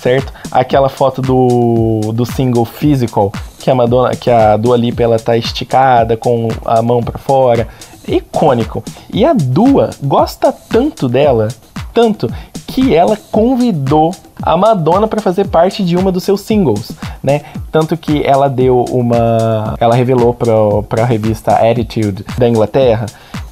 certo? 0.00 0.32
Aquela 0.50 0.88
foto 0.88 1.22
do, 1.22 2.12
do 2.12 2.26
single 2.26 2.66
Physical, 2.66 3.32
que 3.58 3.70
a 3.70 3.74
Madonna, 3.74 4.14
que 4.14 4.30
a 4.30 4.56
Dua 4.56 4.76
Lipa 4.76 5.02
ela 5.02 5.18
tá 5.18 5.36
esticada 5.36 6.16
com 6.16 6.48
a 6.66 6.82
mão 6.82 7.02
para 7.02 7.18
fora, 7.18 7.68
icônico. 8.06 8.84
E 9.12 9.24
a 9.24 9.32
Dua 9.32 9.90
gosta 10.02 10.52
tanto 10.52 11.08
dela, 11.08 11.48
tanto 11.94 12.28
que 12.72 12.94
ela 12.94 13.18
convidou 13.30 14.14
a 14.42 14.56
Madonna 14.56 15.06
para 15.06 15.20
fazer 15.20 15.46
parte 15.48 15.84
de 15.84 15.96
uma 15.96 16.10
dos 16.10 16.24
seus 16.24 16.40
singles, 16.40 16.90
né? 17.22 17.42
Tanto 17.70 17.96
que 17.96 18.22
ela 18.24 18.48
deu 18.48 18.84
uma, 18.90 19.74
ela 19.78 19.94
revelou 19.94 20.32
para 20.34 21.02
a 21.02 21.06
revista 21.06 21.52
Attitude 21.52 22.24
da 22.38 22.48
Inglaterra 22.48 23.06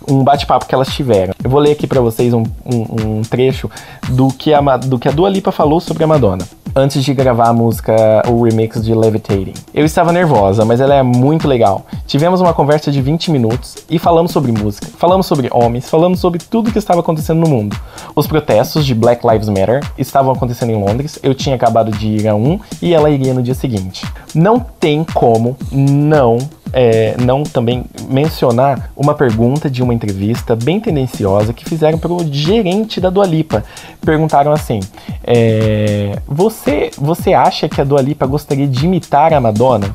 um 0.09 0.25
bate-papo 0.25 0.67
que 0.67 0.75
elas 0.75 0.89
tiveram. 0.89 1.35
Eu 1.45 1.51
vou 1.51 1.61
ler 1.61 1.73
aqui 1.73 1.87
para 1.87 2.01
vocês 2.01 2.33
um, 2.33 2.43
um- 2.65 3.19
um 3.19 3.23
trecho 3.23 3.71
do 4.09 4.29
que, 4.29 4.53
a, 4.55 4.61
do 4.79 4.99
que 4.99 5.07
a 5.09 5.13
Dua 5.13 5.29
Lipa 5.29 5.53
falou 5.53 5.79
sobre 5.81 6.03
a 6.03 6.07
Madonna. 6.07 6.45
Antes 6.75 7.05
de 7.05 7.15
gravar 7.15 7.49
a 7.49 7.53
música, 7.53 8.23
o 8.29 8.43
remix 8.43 8.83
de 8.83 8.95
Levitating. 8.95 9.55
Eu 9.75 9.85
estava 9.85 10.13
nervosa, 10.13 10.65
mas 10.65 10.81
ela 10.81 10.95
é 10.95 11.03
muito 11.03 11.49
legal. 11.49 11.85
Tivemos 12.07 12.41
uma 12.41 12.53
conversa 12.53 12.91
de 12.91 13.01
20 13.01 13.31
minutos 13.31 13.77
e 13.89 13.99
falamos 13.99 14.33
sobre 14.33 14.53
música, 14.53 14.87
falamos 14.99 15.27
sobre 15.27 15.49
homens, 15.53 15.89
falamos 15.89 16.21
sobre 16.21 16.39
tudo 16.39 16.73
que 16.73 16.79
estava 16.79 17.01
acontecendo 17.01 17.41
no 17.41 17.49
mundo. 17.49 17.77
Os 18.15 18.27
protestos 18.27 18.85
de 18.85 18.95
Black 18.95 19.27
Lives 19.27 19.49
Matter 19.49 19.85
estavam 19.97 20.33
acontecendo 20.33 20.71
em 20.71 20.83
Londres, 20.83 21.19
eu 21.23 21.35
tinha 21.35 21.57
acabado 21.57 21.91
de 21.91 22.09
ir 22.09 22.29
a 22.29 22.35
um 22.35 22.59
e 22.81 22.95
ela 22.95 23.11
iria 23.11 23.35
no 23.35 23.43
dia 23.43 23.55
seguinte. 23.55 24.07
Não 24.35 24.61
tem 24.61 25.05
como 25.05 25.57
não 25.71 26.39
é, 26.73 27.17
não 27.21 27.43
também 27.43 27.85
mencionar 28.09 28.91
uma 28.97 29.15
pergunta 29.15 29.69
de 29.69 29.83
uma 29.83 29.95
entrevista 29.95 30.55
bem 30.55 30.81
tendenciosa 30.81 31.53
que 31.53 31.65
fizeram 31.65 31.99
para 31.99 32.13
o 32.13 32.27
gerente 32.33 33.01
da 33.01 33.11
Dua 33.11 33.27
Lipa. 33.27 33.65
Perguntaram 34.01 34.53
assim: 34.53 34.81
é, 35.25 36.19
você, 36.27 36.91
você 36.97 37.35
acha 37.35 37.69
que 37.69 37.81
a 37.81 37.85
Dua 37.85 38.01
Lipa 38.01 38.27
gostaria 38.27 38.67
de 38.67 38.85
imitar 38.85 39.33
a 39.33 39.41
Madonna? 39.41 39.95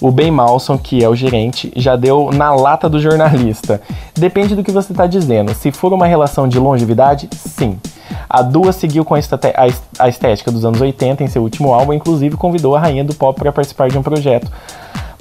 O 0.00 0.10
Ben 0.10 0.30
Malson, 0.30 0.76
que 0.76 1.02
é 1.02 1.08
o 1.08 1.14
gerente, 1.14 1.72
já 1.76 1.96
deu 1.96 2.30
na 2.32 2.54
lata 2.54 2.88
do 2.88 3.00
jornalista. 3.00 3.80
Depende 4.14 4.54
do 4.54 4.62
que 4.62 4.70
você 4.70 4.92
está 4.92 5.06
dizendo. 5.06 5.54
Se 5.54 5.70
for 5.70 5.92
uma 5.92 6.06
relação 6.06 6.46
de 6.46 6.58
longevidade, 6.58 7.28
sim. 7.32 7.78
A 8.28 8.42
Dua 8.42 8.72
seguiu 8.72 9.04
com 9.04 9.14
a 9.14 10.08
estética 10.08 10.50
dos 10.50 10.64
anos 10.64 10.80
80 10.80 11.22
em 11.22 11.28
seu 11.28 11.42
último 11.42 11.72
álbum, 11.72 11.92
inclusive 11.92 12.36
convidou 12.36 12.76
a 12.76 12.80
rainha 12.80 13.04
do 13.04 13.14
pop 13.14 13.38
para 13.38 13.52
participar 13.52 13.88
de 13.88 13.96
um 13.96 14.02
projeto 14.02 14.50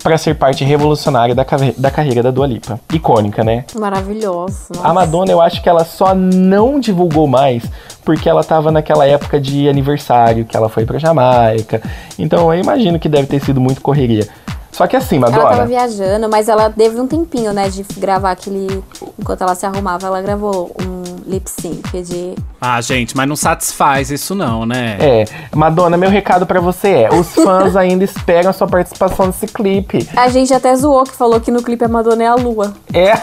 para 0.04 0.18
ser 0.18 0.36
parte 0.36 0.66
revolucionária 0.66 1.34
da, 1.34 1.46
da 1.78 1.90
carreira 1.90 2.22
da 2.22 2.30
Dua 2.30 2.46
Lipa. 2.46 2.80
Icônica, 2.92 3.44
né? 3.44 3.64
Maravilhoso. 3.80 4.68
A 4.84 4.94
Madonna, 4.94 5.32
eu 5.32 5.42
acho 5.42 5.64
que 5.64 5.70
ela 5.70 5.86
só 5.86 6.14
não 6.14 6.80
divulgou 6.80 7.26
mais 7.26 7.64
porque 8.04 8.28
ela 8.30 8.44
tava 8.44 8.70
naquela 8.70 9.08
época 9.08 9.40
de 9.40 9.70
aniversário, 9.70 10.44
que 10.44 10.58
ela 10.58 10.68
foi 10.68 10.86
pra 10.86 11.00
Jamaica. 11.00 11.82
Então 12.20 12.54
eu 12.54 12.60
imagino 12.60 13.00
que 13.00 13.08
deve 13.08 13.28
ter 13.28 13.40
sido 13.40 13.62
muito 13.62 13.82
correria. 13.82 14.28
Só 14.74 14.88
que 14.88 14.96
assim, 14.96 15.18
Ela 15.18 15.30
tava 15.30 15.44
Madonna. 15.44 15.66
viajando, 15.68 16.28
mas 16.28 16.50
ela 16.50 16.68
teve 16.70 17.00
um 17.00 17.06
tempinho, 17.06 17.54
né, 17.54 17.70
de 17.70 17.86
gravar 17.98 18.32
aquele. 18.32 18.84
Enquanto 19.20 19.42
ela 19.42 19.54
se 19.54 19.66
arrumava, 19.68 20.08
ela 20.08 20.20
gravou 20.22 20.76
um 20.82 21.13
lip 21.26 21.50
sync 21.50 22.02
de. 22.02 22.36
Ah, 22.60 22.80
gente, 22.82 23.16
mas 23.16 23.28
não 23.28 23.36
satisfaz 23.36 24.12
isso 24.12 24.34
não, 24.36 24.66
né? 24.66 24.98
É, 25.00 25.26
Madonna, 25.56 25.98
meu 25.98 26.10
recado 26.10 26.46
pra 26.46 26.60
você 26.60 26.90
é: 26.90 27.10
os 27.14 27.34
fãs 27.36 27.76
ainda 27.76 28.04
esperam 28.04 28.50
a 28.50 28.54
sua 28.54 28.68
participação 28.68 29.28
nesse 29.28 29.48
clipe. 29.48 30.08
A 30.16 30.30
gente 30.30 30.54
até 30.54 30.76
zoou 30.76 31.04
que 31.04 31.14
falou 31.16 31.40
que 31.40 31.52
no 31.52 31.62
clipe 31.62 31.84
a 31.84 31.88
Madonna 31.88 32.24
é 32.24 32.28
a 32.28 32.36
lua. 32.36 32.74
É 32.94 33.14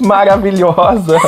maravilhosa, 0.00 1.18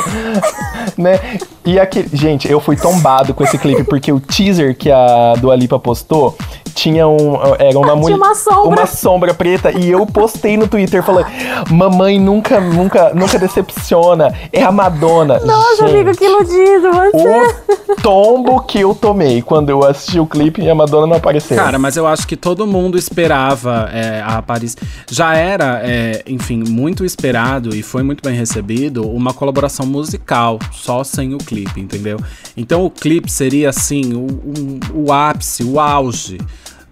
né? 0.97 1.19
E 1.65 1.79
aqui, 1.79 2.05
gente, 2.11 2.49
eu 2.51 2.59
fui 2.59 2.75
tombado 2.75 3.33
com 3.33 3.43
esse 3.43 3.57
clipe 3.57 3.83
porque 3.83 4.11
o 4.11 4.19
teaser 4.19 4.75
que 4.75 4.91
a 4.91 5.33
Dua 5.39 5.55
Lipa 5.55 5.79
postou 5.79 6.35
tinha 6.75 7.07
um 7.07 7.37
era 7.57 7.77
uma 7.77 7.95
mulher 7.95 8.15
uma 8.15 8.35
sombra. 8.35 8.79
uma 8.79 8.85
sombra 8.85 9.33
preta 9.33 9.71
e 9.71 9.89
eu 9.89 10.05
postei 10.05 10.57
no 10.57 10.67
Twitter 10.67 11.01
falando: 11.03 11.27
"Mamãe 11.69 12.19
nunca 12.19 12.59
nunca 12.59 13.13
nunca 13.13 13.39
decepciona, 13.39 14.33
é 14.53 14.63
a 14.63 14.71
Madonna". 14.71 15.39
Nossa, 15.39 15.87
Gente, 15.87 15.95
amigo, 15.97 16.17
que 16.17 16.25
iludido 16.25 16.91
você. 16.93 17.91
o 17.91 17.95
tombo 18.01 18.61
que 18.61 18.79
eu 18.79 18.93
tomei 18.93 19.41
quando 19.41 19.69
eu 19.69 19.83
assisti 19.83 20.19
o 20.19 20.25
clipe 20.27 20.61
e 20.61 20.69
a 20.69 20.75
Madonna 20.75 21.07
não 21.07 21.17
apareceu. 21.17 21.57
Cara, 21.57 21.77
mas 21.79 21.97
eu 21.97 22.05
acho 22.07 22.27
que 22.27 22.37
todo 22.37 22.65
mundo 22.67 22.97
esperava 22.97 23.89
é, 23.91 24.23
a 24.25 24.41
Paris. 24.41 24.77
Já 25.09 25.35
era, 25.35 25.81
é, 25.83 26.23
enfim, 26.27 26.63
muito 26.67 27.03
esperado 27.03 27.75
e 27.75 27.81
foi 27.81 28.03
muito 28.03 28.21
bem 28.23 28.35
recebido 28.35 29.07
uma 29.09 29.33
colaboração 29.33 29.85
musical, 29.85 30.59
só 30.71 31.03
sem 31.03 31.33
o 31.33 31.37
clipe, 31.39 31.81
entendeu? 31.81 32.19
Então 32.55 32.85
o 32.85 32.89
clipe 32.89 33.31
seria 33.31 33.69
assim, 33.69 34.13
o, 34.13 34.27
o, 34.27 35.05
o 35.07 35.11
ápice, 35.13 35.63
o 35.63 35.79
auge. 35.79 36.37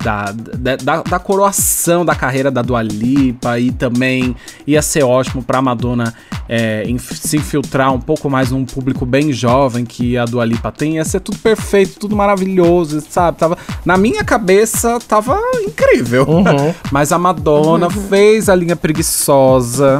Da, 0.04 0.32
da, 0.32 0.76
da, 0.78 1.04
da 1.04 1.20
coroação 1.20 2.04
da 2.04 2.16
carreira 2.16 2.50
da 2.50 2.62
Dua 2.62 2.82
Lipa 2.82 3.60
e 3.60 3.72
também 3.72 4.36
ia 4.66 4.82
ser 4.82 5.04
ótimo 5.04 5.44
pra 5.44 5.62
Madonna 5.62 6.14
é, 6.50 6.84
inf- 6.90 7.12
se 7.14 7.38
infiltrar 7.38 7.94
um 7.94 8.00
pouco 8.00 8.30
mais 8.30 8.50
num 8.52 8.66
público 8.66 9.06
bem 9.06 9.32
jovem 9.32 9.86
que 9.86 10.18
a 10.18 10.26
Dua 10.26 10.44
Lipa 10.44 10.72
tem, 10.72 10.96
ia 10.96 11.06
ser 11.06 11.20
tudo 11.20 11.38
perfeito, 11.38 12.00
tudo 12.00 12.16
maravilhoso, 12.16 13.02
sabe? 13.10 13.38
Tava, 13.38 13.58
na 13.86 13.96
minha 13.98 14.24
cabeça 14.24 15.00
tava 15.08 15.40
incrível. 15.64 16.26
Mas 16.92 17.12
a 17.12 17.20
Madonna 17.20 17.88
fez 17.90 18.50
a 18.50 18.56
linha 18.56 18.76
preguiçosa. 18.76 20.00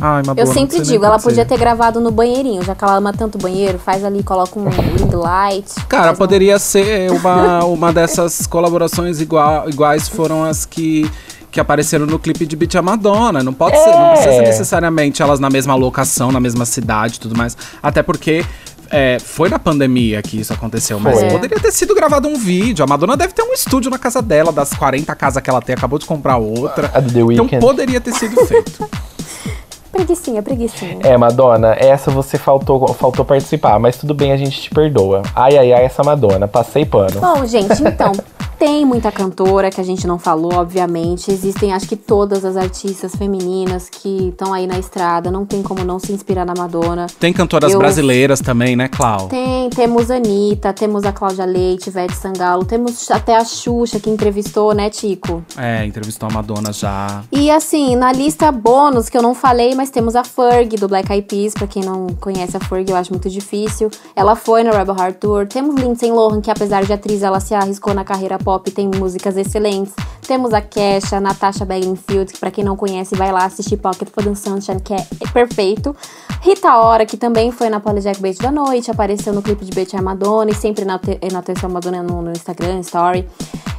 Ai, 0.00 0.18
Madonna. 0.18 0.40
Eu 0.40 0.46
não 0.46 0.52
sempre 0.52 0.80
digo, 0.80 1.04
ela 1.04 1.18
podia 1.18 1.44
ter 1.44 1.58
gravado 1.58 2.00
no 2.00 2.10
banheirinho, 2.10 2.62
já 2.62 2.74
que 2.74 2.84
ela 2.84 2.96
ama 2.96 3.12
tanto 3.12 3.38
banheiro, 3.38 3.78
faz 3.78 4.04
ali, 4.04 4.22
coloca 4.22 4.58
um 4.58 4.68
ring 4.68 5.10
light. 5.12 5.72
Cara, 5.88 6.12
poderia 6.14 6.58
ser 6.58 7.10
uma, 7.10 7.64
uma 7.64 7.92
dessas 7.92 8.46
colaborações 8.46 9.20
igual, 9.20 9.68
iguais 9.68 10.06
foram 10.08 10.44
as 10.44 10.66
que, 10.66 11.10
que 11.50 11.58
apareceram 11.58 12.04
no 12.06 12.18
clipe 12.18 12.44
de 12.44 12.54
Beat 12.56 12.74
a 12.74 12.82
Madonna. 12.82 13.42
Não 13.42 13.54
pode 13.54 13.76
ser, 13.78 13.90
não 13.90 14.10
precisa 14.10 14.30
ser 14.32 14.42
É. 14.42 14.48
necessariamente 14.48 15.22
elas 15.22 15.40
na 15.40 15.48
mesma 15.48 15.74
locação, 15.74 16.30
na 16.30 16.40
mesma 16.40 16.66
cidade 16.66 17.16
e 17.16 17.20
tudo 17.20 17.36
mais. 17.36 17.56
Até 17.82 18.02
porque. 18.02 18.44
é, 18.90 19.18
foi 19.18 19.48
na 19.48 19.58
pandemia 19.58 20.22
que 20.22 20.38
isso 20.40 20.52
aconteceu, 20.52 21.00
mas 21.00 21.18
Foi. 21.18 21.28
poderia 21.30 21.58
ter 21.58 21.72
sido 21.72 21.92
gravado 21.94 22.28
um 22.28 22.36
vídeo. 22.38 22.84
A 22.84 22.86
Madonna 22.86 23.16
deve 23.16 23.32
ter 23.32 23.42
um 23.42 23.52
estúdio 23.52 23.90
na 23.90 23.98
casa 23.98 24.20
dela, 24.22 24.52
das 24.52 24.70
40 24.74 25.12
casas 25.16 25.42
que 25.42 25.50
ela 25.50 25.60
tem, 25.60 25.74
acabou 25.74 25.98
de 25.98 26.04
comprar 26.06 26.36
outra. 26.36 26.90
A 26.94 27.00
do 27.00 27.12
The 27.12 27.34
Então 27.34 27.48
poderia 27.58 28.00
ter 28.00 28.12
sido 28.12 28.36
feito. 28.46 28.88
Preguicinha, 29.92 30.42
preguicinha. 30.42 30.98
É, 31.02 31.16
Madonna, 31.16 31.74
essa 31.78 32.10
você 32.10 32.36
faltou, 32.38 32.86
faltou 32.94 33.24
participar, 33.24 33.78
mas 33.78 33.96
tudo 33.96 34.14
bem, 34.14 34.32
a 34.32 34.36
gente 34.36 34.60
te 34.60 34.70
perdoa. 34.70 35.22
Ai, 35.34 35.56
ai, 35.56 35.72
ai, 35.72 35.84
essa 35.84 36.02
Madonna, 36.02 36.46
passei 36.46 36.84
pano. 36.84 37.20
Bom, 37.20 37.46
gente, 37.46 37.82
então, 37.82 38.12
tem 38.58 38.84
muita 38.84 39.10
cantora 39.12 39.70
que 39.70 39.80
a 39.80 39.84
gente 39.84 40.06
não 40.06 40.18
falou, 40.18 40.54
obviamente. 40.54 41.30
Existem, 41.30 41.72
acho 41.72 41.86
que 41.88 41.96
todas 41.96 42.44
as 42.44 42.56
artistas 42.56 43.14
femininas 43.14 43.88
que 43.88 44.28
estão 44.28 44.52
aí 44.52 44.66
na 44.66 44.78
estrada, 44.78 45.30
não 45.30 45.44
tem 45.44 45.62
como 45.62 45.84
não 45.84 45.98
se 45.98 46.12
inspirar 46.12 46.44
na 46.44 46.54
Madonna. 46.56 47.06
Tem 47.18 47.32
cantoras 47.32 47.72
Eu- 47.72 47.78
brasileiras 47.78 48.40
também, 48.40 48.74
né, 48.76 48.88
Clau? 48.88 49.28
Tem, 49.28 49.68
temos 49.70 50.10
a 50.10 50.16
Anitta, 50.16 50.72
temos 50.72 51.04
a 51.04 51.12
Cláudia 51.12 51.44
Leite, 51.44 51.88
Ivete 51.90 52.16
Sangalo, 52.16 52.64
temos 52.64 53.10
até 53.10 53.36
a 53.36 53.44
Xuxa 53.44 54.00
que 54.00 54.08
entrevistou, 54.10 54.72
né, 54.72 54.88
Tico? 54.90 55.42
É, 55.56 55.84
entrevistou 55.84 56.28
a 56.28 56.32
Madonna 56.32 56.72
já. 56.72 57.22
E 57.30 57.50
assim, 57.50 57.94
na 57.96 58.12
lista 58.12 58.50
bônus, 58.50 59.08
que 59.08 59.16
eu 59.18 59.22
não 59.22 59.34
falei, 59.34 59.74
mas 59.74 59.90
temos 59.90 60.16
a 60.16 60.24
Ferg 60.24 60.76
do 60.76 60.88
Black 60.88 61.12
Eyed 61.12 61.26
Peas, 61.26 61.54
pra 61.54 61.66
quem 61.66 61.82
não 61.84 62.06
conhece 62.20 62.56
a 62.56 62.60
Ferg, 62.60 62.90
eu 62.90 62.96
acho 62.96 63.12
muito 63.12 63.28
difícil. 63.28 63.90
Ela 64.14 64.34
foi 64.34 64.62
no 64.64 64.72
Rebel 64.72 64.96
Heart 64.96 65.16
Tour. 65.18 65.46
Temos 65.46 65.74
Lindsay 65.76 66.10
Lohan, 66.10 66.40
que 66.40 66.50
apesar 66.50 66.84
de 66.84 66.92
atriz, 66.92 67.22
ela 67.22 67.40
se 67.40 67.54
arriscou 67.54 67.92
na 67.92 68.04
carreira 68.04 68.38
pop, 68.38 68.55
tem 68.70 68.88
músicas 68.88 69.36
excelentes. 69.36 69.94
Temos 70.26 70.52
a 70.52 70.60
Kesha, 70.60 71.20
Natasha 71.20 71.64
Bedingfield, 71.64 72.32
que 72.32 72.38
pra 72.38 72.50
quem 72.50 72.64
não 72.64 72.76
conhece, 72.76 73.14
vai 73.14 73.30
lá 73.30 73.44
assistir 73.44 73.76
Pocket 73.76 74.08
for 74.08 74.24
the 74.24 74.34
Sunshine, 74.34 74.80
que 74.80 74.94
é 74.94 75.06
perfeito. 75.32 75.94
Rita 76.40 76.76
Ora, 76.76 77.06
que 77.06 77.16
também 77.16 77.50
foi 77.52 77.68
na 77.68 77.80
Polyjack 77.80 78.20
Beijo 78.20 78.40
da 78.40 78.50
Noite, 78.50 78.90
apareceu 78.90 79.32
no 79.32 79.42
clipe 79.42 79.64
de 79.64 79.72
Betty 79.72 79.96
a 79.96 80.02
Madonna 80.02 80.50
e 80.50 80.54
sempre 80.54 80.82
enalteceu 80.82 81.18
enalteceu 81.22 81.68
a 81.68 81.72
Madonna 81.72 82.02
no, 82.02 82.22
no 82.22 82.32
Instagram, 82.32 82.80
Story. 82.80 83.28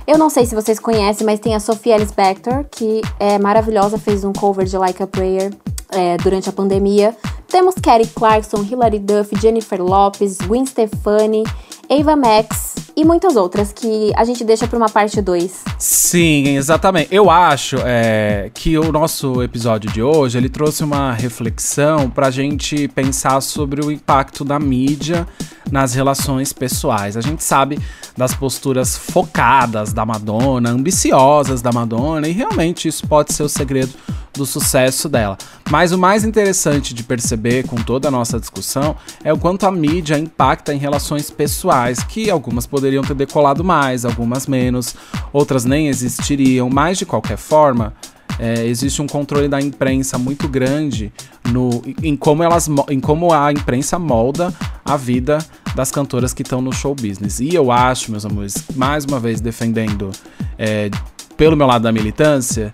Eu 0.06 0.18
não 0.18 0.30
sei 0.30 0.46
se 0.46 0.56
vocês 0.56 0.80
conhecem, 0.80 1.26
mas 1.26 1.40
tem 1.40 1.54
a 1.54 1.60
Sophie 1.60 1.94
Bextor, 2.16 2.66
que 2.72 3.02
é 3.20 3.38
maravilhosa, 3.38 3.98
fez 3.98 4.24
um 4.24 4.32
cover 4.32 4.66
de 4.66 4.78
Like 4.78 5.04
a 5.04 5.08
Prayer 5.08 5.54
é, 5.90 6.16
durante 6.18 6.48
a 6.48 6.54
pandemia. 6.54 7.16
Temos 7.48 7.76
Kelly 7.76 8.08
Clarkson, 8.08 8.64
Hilary 8.64 9.00
Duff, 9.00 9.36
Jennifer 9.40 9.82
Lopez, 9.82 10.38
Gwen 10.38 10.66
Stefani, 10.66 11.44
Ava 11.90 12.16
Max 12.16 12.77
e 12.98 13.06
muitas 13.06 13.36
outras 13.36 13.72
que 13.72 14.12
a 14.16 14.26
gente 14.26 14.44
deixa 14.44 14.68
pra 14.68 14.76
uma 14.76 14.90
parte 14.90 15.22
2. 15.22 15.66
Sim, 15.78 16.56
exatamente. 16.56 17.14
Eu 17.14 17.30
acho 17.30 17.76
é, 17.86 18.50
que 18.52 18.76
o 18.76 18.92
nosso 18.92 19.44
episódio 19.44 19.92
de 19.92 20.02
hoje 20.02 20.40
ele 20.40 20.50
trouxe 20.50 20.84
uma 20.84 21.14
reflexão 21.14 22.10
pra 22.10 22.32
gente 22.32 22.88
pensar 22.88 23.40
sobre 23.42 23.86
o 23.86 23.92
impacto 23.92 24.44
da 24.44 24.58
mídia 24.58 25.28
nas 25.72 25.94
relações 25.94 26.52
pessoais. 26.52 27.16
A 27.16 27.22
gente 27.22 27.44
sabe 27.44 27.78
das 28.18 28.34
posturas 28.34 28.98
focadas 28.98 29.94
da 29.94 30.06
Madonna, 30.06 30.72
ambiciosas 30.72 31.62
da 31.62 31.72
Madonna, 31.72 32.28
e 32.28 32.32
realmente 32.32 32.88
isso 32.88 33.08
pode 33.08 33.32
ser 33.32 33.44
o 33.44 33.50
segredo 33.50 33.94
do 34.34 34.46
sucesso 34.46 35.08
dela. 35.08 35.38
Mas 35.70 35.92
o 35.92 35.98
mais 35.98 36.24
interessante 36.24 36.94
de 36.94 37.04
perceber 37.04 37.68
com 37.68 37.76
toda 37.76 38.08
a 38.08 38.12
nossa 38.12 38.40
discussão 38.40 38.96
é 39.24 39.32
o 39.32 39.38
quanto 39.38 39.66
a 39.66 39.72
mídia 39.72 40.18
impacta 40.18 40.74
em 40.74 40.78
relações 40.78 41.30
pessoais, 41.30 42.04
que 42.04 42.30
algumas 42.30 42.66
poderiam 42.66 43.04
ter 43.04 43.14
decolado 43.14 43.64
mais, 43.64 44.04
algumas 44.04 44.48
menos, 44.48 44.96
outras 45.32 45.66
nem 45.66 45.88
existiriam, 45.88 46.70
mas 46.70 46.98
de 46.98 47.06
qualquer 47.06 47.38
forma. 47.38 47.94
É, 48.40 48.66
existe 48.66 49.02
um 49.02 49.08
controle 49.08 49.48
da 49.48 49.60
imprensa 49.60 50.18
muito 50.18 50.48
grande 50.48 51.12
no, 51.52 51.82
em, 52.02 52.16
como 52.16 52.44
elas, 52.44 52.70
em 52.90 53.00
como 53.00 53.34
a 53.34 53.52
imprensa 53.52 53.98
molda 53.98 54.54
a 54.86 54.96
vida 54.96 55.40
das 55.76 55.92
cantoras 55.92 56.34
que 56.34 56.42
estão 56.42 56.62
no 56.62 56.72
show 56.74 56.96
business. 56.96 57.40
E 57.40 57.54
eu 57.54 57.72
acho, 57.72 58.12
meus 58.12 58.26
amores, 58.26 58.56
mais 58.76 59.06
uma 59.06 59.20
vez 59.20 59.42
defendendo 59.42 60.12
é, 60.58 60.90
pelo 61.36 61.56
meu 61.56 61.68
lado 61.68 61.84
da 61.84 61.92
militância, 61.92 62.74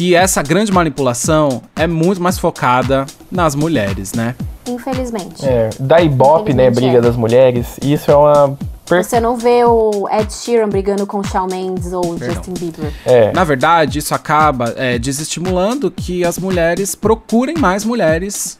que 0.00 0.14
essa 0.14 0.42
grande 0.42 0.72
manipulação 0.72 1.60
é 1.76 1.86
muito 1.86 2.22
mais 2.22 2.38
focada 2.38 3.04
nas 3.30 3.54
mulheres, 3.54 4.14
né? 4.14 4.34
Infelizmente. 4.66 5.44
É, 5.44 5.68
da 5.78 6.00
Ibope, 6.00 6.54
né, 6.54 6.70
briga 6.70 6.96
é. 6.96 7.00
das 7.02 7.16
mulheres, 7.16 7.78
isso 7.82 8.10
é 8.10 8.16
uma 8.16 8.56
Per- 8.86 9.04
Você 9.04 9.20
não 9.20 9.36
vê 9.36 9.62
o 9.62 10.08
Ed 10.10 10.32
Sheeran 10.32 10.70
brigando 10.70 11.06
com 11.06 11.18
o 11.18 11.22
Shawn 11.22 11.48
Mendes 11.48 11.92
ou 11.92 12.14
o 12.14 12.18
Justin 12.18 12.54
Bieber. 12.58 12.90
É. 13.04 13.30
Na 13.32 13.44
verdade, 13.44 13.98
isso 13.98 14.14
acaba 14.14 14.72
é, 14.74 14.98
desestimulando 14.98 15.90
que 15.90 16.24
as 16.24 16.38
mulheres 16.38 16.94
procurem 16.94 17.58
mais 17.58 17.84
mulheres 17.84 18.56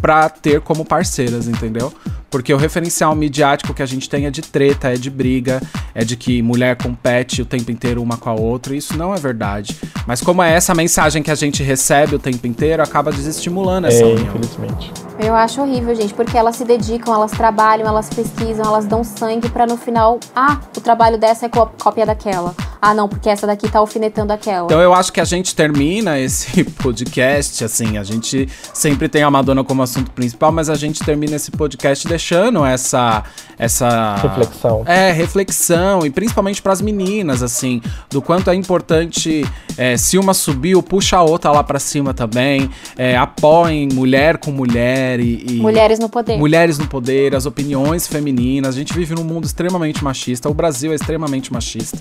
pra 0.00 0.28
ter 0.28 0.60
como 0.62 0.84
parceiras, 0.84 1.46
entendeu? 1.46 1.92
Porque 2.32 2.52
o 2.52 2.56
referencial 2.56 3.14
midiático 3.14 3.72
que 3.74 3.82
a 3.82 3.86
gente 3.86 4.08
tem 4.08 4.26
é 4.26 4.30
de 4.30 4.40
treta, 4.42 4.88
é 4.88 4.94
de 4.94 5.10
briga, 5.10 5.62
é 5.94 6.02
de 6.04 6.16
que 6.16 6.42
mulher 6.42 6.76
compete 6.76 7.42
o 7.42 7.44
tempo 7.44 7.70
inteiro 7.70 8.02
uma 8.02 8.16
com 8.16 8.30
a 8.30 8.32
outra, 8.34 8.74
e 8.74 8.78
isso 8.78 8.96
não 8.96 9.14
é 9.14 9.18
verdade. 9.18 9.76
Mas 10.06 10.20
como 10.22 10.42
é 10.42 10.50
essa 10.52 10.74
mensagem 10.74 11.22
que 11.22 11.30
a 11.30 11.34
gente 11.34 11.62
recebe 11.62 12.16
o 12.16 12.18
tempo 12.18 12.44
inteiro, 12.46 12.82
acaba 12.82 13.12
desestimulando 13.12 13.86
essa 13.86 14.02
É, 14.02 14.06
união. 14.06 14.26
infelizmente. 14.26 14.90
Eu 15.20 15.34
acho 15.36 15.60
horrível, 15.60 15.94
gente, 15.94 16.14
porque 16.14 16.36
elas 16.36 16.56
se 16.56 16.64
dedicam, 16.64 17.14
elas 17.14 17.30
trabalham, 17.30 17.86
elas 17.86 18.08
pesquisam, 18.08 18.64
elas 18.64 18.86
dão 18.86 19.04
sangue 19.04 19.48
pra 19.50 19.66
no 19.66 19.76
final, 19.76 20.18
ah, 20.34 20.58
o 20.76 20.80
trabalho 20.80 21.18
dessa 21.18 21.46
é 21.46 21.48
có- 21.50 21.70
cópia 21.80 22.06
daquela. 22.06 22.54
Ah, 22.80 22.94
não, 22.94 23.08
porque 23.08 23.28
essa 23.28 23.46
daqui 23.46 23.70
tá 23.70 23.78
alfinetando 23.78 24.32
aquela. 24.32 24.64
Então 24.64 24.80
eu 24.80 24.92
acho 24.92 25.12
que 25.12 25.20
a 25.20 25.24
gente 25.24 25.54
termina 25.54 26.18
esse 26.18 26.64
podcast, 26.82 27.62
assim, 27.62 27.98
a 27.98 28.02
gente 28.02 28.48
sempre 28.72 29.08
tem 29.08 29.22
a 29.22 29.30
Madonna 29.30 29.62
como 29.62 29.82
assunto 29.82 30.10
principal, 30.10 30.50
mas 30.50 30.68
a 30.70 30.74
gente 30.74 31.04
termina 31.04 31.36
esse 31.36 31.50
podcast 31.52 32.08
deixando 32.08 32.21
essa 32.66 33.24
essa 33.58 34.16
Reflexão. 34.16 34.82
É, 34.86 35.12
reflexão 35.12 36.04
e 36.04 36.10
principalmente 36.10 36.60
pras 36.60 36.80
meninas, 36.80 37.42
assim, 37.42 37.80
do 38.10 38.20
quanto 38.20 38.50
é 38.50 38.54
importante 38.56 39.44
é, 39.76 39.96
se 39.96 40.18
uma 40.18 40.34
subiu, 40.34 40.82
puxa 40.82 41.18
a 41.18 41.22
outra 41.22 41.52
lá 41.52 41.62
pra 41.62 41.78
cima 41.78 42.12
também, 42.12 42.68
é, 42.96 43.16
apoiem 43.16 43.88
mulher 43.92 44.38
com 44.38 44.50
mulher 44.50 45.20
e, 45.20 45.44
e- 45.48 45.60
Mulheres 45.60 45.98
no 46.00 46.08
poder. 46.08 46.36
Mulheres 46.38 46.76
no 46.78 46.88
poder, 46.88 47.36
as 47.36 47.46
opiniões 47.46 48.06
femininas. 48.08 48.74
A 48.74 48.78
gente 48.78 48.92
vive 48.92 49.14
num 49.14 49.24
mundo 49.24 49.44
extremamente 49.44 50.02
machista. 50.02 50.48
O 50.48 50.54
Brasil 50.54 50.90
é 50.90 50.96
extremamente 50.96 51.52
machista. 51.52 51.98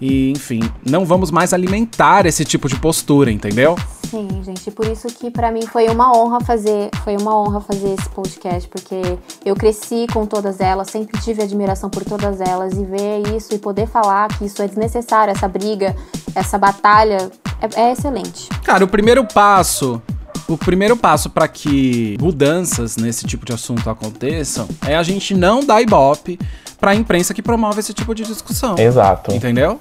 E, 0.00 0.30
enfim, 0.30 0.60
não 0.84 1.04
vamos 1.04 1.30
mais 1.30 1.52
alimentar 1.52 2.26
esse 2.26 2.44
tipo 2.44 2.68
de 2.68 2.76
postura, 2.76 3.30
entendeu? 3.30 3.76
Sim, 4.10 4.28
gente, 4.44 4.70
por 4.70 4.86
isso 4.86 5.06
que 5.08 5.30
pra 5.30 5.50
mim 5.50 5.62
foi 5.66 5.88
uma 5.88 6.14
honra 6.14 6.38
fazer, 6.40 6.90
foi 7.02 7.16
uma 7.16 7.34
honra 7.40 7.60
fazer 7.60 7.94
esse 7.98 8.08
podcast, 8.10 8.68
porque 8.68 9.00
eu 9.42 9.54
cresci 9.62 10.08
com 10.12 10.26
todas 10.26 10.58
elas, 10.58 10.90
sempre 10.90 11.20
tive 11.20 11.40
admiração 11.40 11.88
por 11.88 12.04
todas 12.04 12.40
elas 12.40 12.72
e 12.72 12.84
ver 12.84 13.32
isso 13.36 13.54
e 13.54 13.58
poder 13.58 13.86
falar 13.86 14.26
que 14.36 14.44
isso 14.44 14.60
é 14.60 14.66
desnecessário, 14.66 15.30
essa 15.30 15.46
briga, 15.46 15.94
essa 16.34 16.58
batalha, 16.58 17.30
é, 17.60 17.80
é 17.80 17.92
excelente. 17.92 18.48
Cara, 18.64 18.84
o 18.84 18.88
primeiro 18.88 19.24
passo. 19.24 20.02
O 20.48 20.58
primeiro 20.58 20.96
passo 20.96 21.30
para 21.30 21.46
que 21.46 22.18
mudanças 22.20 22.96
nesse 22.96 23.24
tipo 23.24 23.46
de 23.46 23.52
assunto 23.52 23.88
aconteçam 23.88 24.68
é 24.84 24.96
a 24.96 25.02
gente 25.04 25.32
não 25.32 25.64
dar 25.64 25.80
ibope 25.80 26.40
pra 26.82 26.96
imprensa 26.96 27.32
que 27.32 27.40
promove 27.40 27.78
esse 27.78 27.94
tipo 27.94 28.12
de 28.12 28.24
discussão. 28.24 28.74
Exato. 28.76 29.32
Entendeu? 29.32 29.78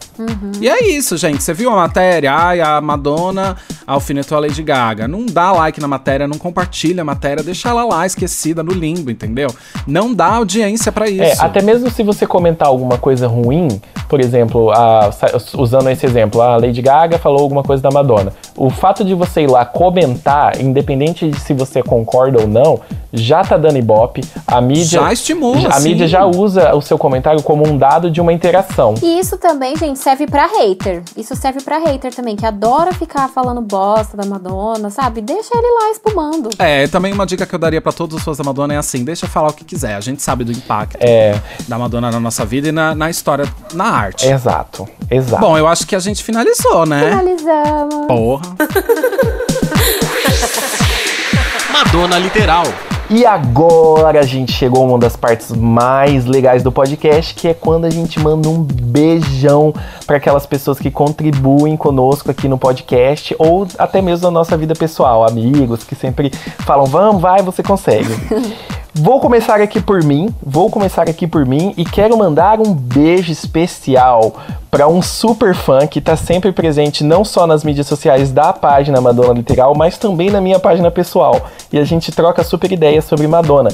E 0.61 0.69
é 0.69 0.87
isso, 0.87 1.17
gente. 1.17 1.41
Você 1.41 1.51
viu 1.51 1.71
a 1.71 1.75
matéria? 1.75 2.31
Ai, 2.31 2.61
a 2.61 2.79
Madonna 2.79 3.57
alfinetou 3.87 4.37
a 4.37 4.41
Lady 4.41 4.61
Gaga. 4.61 5.07
Não 5.07 5.25
dá 5.25 5.51
like 5.51 5.81
na 5.81 5.87
matéria, 5.87 6.27
não 6.27 6.37
compartilha 6.37 7.01
a 7.01 7.03
matéria, 7.03 7.43
deixa 7.43 7.69
ela 7.69 7.83
lá 7.83 8.05
esquecida 8.05 8.61
no 8.61 8.71
limbo, 8.71 9.09
entendeu? 9.09 9.49
Não 9.87 10.13
dá 10.13 10.27
audiência 10.35 10.91
pra 10.91 11.09
isso. 11.09 11.23
É, 11.41 11.43
até 11.43 11.59
mesmo 11.63 11.89
se 11.89 12.03
você 12.03 12.27
comentar 12.27 12.67
alguma 12.67 12.99
coisa 12.99 13.27
ruim, 13.27 13.81
por 14.07 14.21
exemplo, 14.21 14.69
a- 14.69 15.11
sa- 15.11 15.31
usando 15.57 15.89
esse 15.89 16.05
exemplo, 16.05 16.39
a 16.39 16.55
Lady 16.57 16.83
Gaga 16.83 17.17
falou 17.17 17.41
alguma 17.41 17.63
coisa 17.63 17.81
da 17.81 17.89
Madonna. 17.89 18.31
O 18.55 18.69
fato 18.69 19.03
de 19.03 19.15
você 19.15 19.41
ir 19.41 19.49
lá 19.49 19.65
comentar, 19.65 20.61
independente 20.61 21.27
de 21.27 21.39
se 21.39 21.51
você 21.55 21.81
concorda 21.81 22.39
ou 22.39 22.47
não, 22.47 22.79
já 23.11 23.43
tá 23.43 23.57
dando 23.57 23.77
ibope. 23.77 24.21
A 24.45 24.61
mídia. 24.61 25.01
Já 25.01 25.11
estimula, 25.11 25.67
A 25.69 25.73
sim. 25.79 25.89
mídia 25.89 26.07
já 26.07 26.25
usa 26.25 26.75
o 26.75 26.81
seu 26.91 26.97
comentário 26.97 27.41
como 27.41 27.65
um 27.65 27.77
dado 27.77 28.11
de 28.11 28.19
uma 28.19 28.33
interação. 28.33 28.95
E 29.01 29.17
isso 29.17 29.37
também, 29.37 29.77
gente, 29.77 29.97
serve 29.97 30.27
pra 30.27 30.45
hater. 30.45 31.01
Isso 31.15 31.33
serve 31.37 31.61
pra 31.61 31.77
hater 31.77 32.13
também, 32.13 32.35
que 32.35 32.45
adora 32.45 32.91
ficar 32.91 33.29
falando 33.29 33.61
bosta 33.61 34.17
da 34.17 34.25
Madonna, 34.25 34.89
sabe? 34.89 35.21
Deixa 35.21 35.57
ele 35.57 35.67
lá 35.71 35.89
espumando. 35.91 36.49
É, 36.59 36.89
também 36.89 37.13
uma 37.13 37.25
dica 37.25 37.45
que 37.45 37.55
eu 37.55 37.59
daria 37.59 37.79
pra 37.79 37.93
todos 37.93 38.17
os 38.17 38.23
fãs 38.23 38.37
da 38.37 38.43
Madonna 38.43 38.73
é 38.73 38.77
assim: 38.77 39.05
deixa 39.05 39.25
falar 39.25 39.51
o 39.51 39.53
que 39.53 39.63
quiser. 39.63 39.95
A 39.95 40.01
gente 40.01 40.21
sabe 40.21 40.43
do 40.43 40.51
impacto 40.51 40.97
É, 40.99 41.39
da 41.65 41.77
Madonna 41.77 42.11
na 42.11 42.19
nossa 42.19 42.43
vida 42.45 42.67
e 42.67 42.73
na, 42.73 42.93
na 42.93 43.09
história, 43.09 43.45
na 43.73 43.85
arte. 43.85 44.27
exato, 44.27 44.85
exato. 45.09 45.41
Bom, 45.41 45.57
eu 45.57 45.69
acho 45.69 45.87
que 45.87 45.95
a 45.95 45.99
gente 45.99 46.21
finalizou, 46.21 46.85
né? 46.85 47.09
Finalizamos. 47.09 48.05
Porra. 48.07 48.41
Madonna 51.71 52.19
Literal. 52.19 52.65
E 53.13 53.25
agora 53.25 54.21
a 54.21 54.23
gente 54.23 54.53
chegou 54.53 54.83
a 54.83 54.87
uma 54.87 54.97
das 54.97 55.17
partes 55.17 55.51
mais 55.51 56.25
legais 56.25 56.63
do 56.63 56.71
podcast, 56.71 57.35
que 57.35 57.49
é 57.49 57.53
quando 57.53 57.83
a 57.83 57.89
gente 57.89 58.17
manda 58.21 58.47
um 58.47 58.63
beijão 58.63 59.73
para 60.07 60.15
aquelas 60.15 60.45
pessoas 60.45 60.79
que 60.79 60.89
contribuem 60.89 61.75
conosco 61.75 62.31
aqui 62.31 62.47
no 62.47 62.57
podcast 62.57 63.35
ou 63.37 63.67
até 63.77 64.01
mesmo 64.01 64.27
na 64.27 64.31
nossa 64.31 64.55
vida 64.55 64.73
pessoal, 64.75 65.27
amigos 65.27 65.83
que 65.83 65.93
sempre 65.93 66.31
falam: 66.59 66.85
"Vamos, 66.85 67.21
vai, 67.21 67.41
você 67.41 67.61
consegue". 67.61 68.07
Vou 68.93 69.21
começar 69.21 69.61
aqui 69.61 69.79
por 69.79 70.03
mim, 70.03 70.35
vou 70.43 70.69
começar 70.69 71.09
aqui 71.09 71.25
por 71.25 71.45
mim 71.45 71.73
e 71.77 71.85
quero 71.85 72.17
mandar 72.17 72.59
um 72.59 72.73
beijo 72.73 73.31
especial 73.31 74.35
para 74.69 74.85
um 74.85 75.01
super 75.01 75.55
fã 75.55 75.87
que 75.87 76.01
tá 76.01 76.17
sempre 76.17 76.51
presente 76.51 77.01
não 77.01 77.23
só 77.23 77.47
nas 77.47 77.63
mídias 77.63 77.87
sociais 77.87 78.33
da 78.33 78.51
página 78.51 78.99
Madonna 78.99 79.33
Literal, 79.33 79.73
mas 79.75 79.97
também 79.97 80.29
na 80.29 80.41
minha 80.41 80.59
página 80.59 80.91
pessoal. 80.91 81.41
E 81.71 81.79
a 81.79 81.85
gente 81.85 82.11
troca 82.11 82.43
super 82.43 82.69
ideias 82.69 83.00
sobre 83.01 83.27
Madonna. 83.27 83.69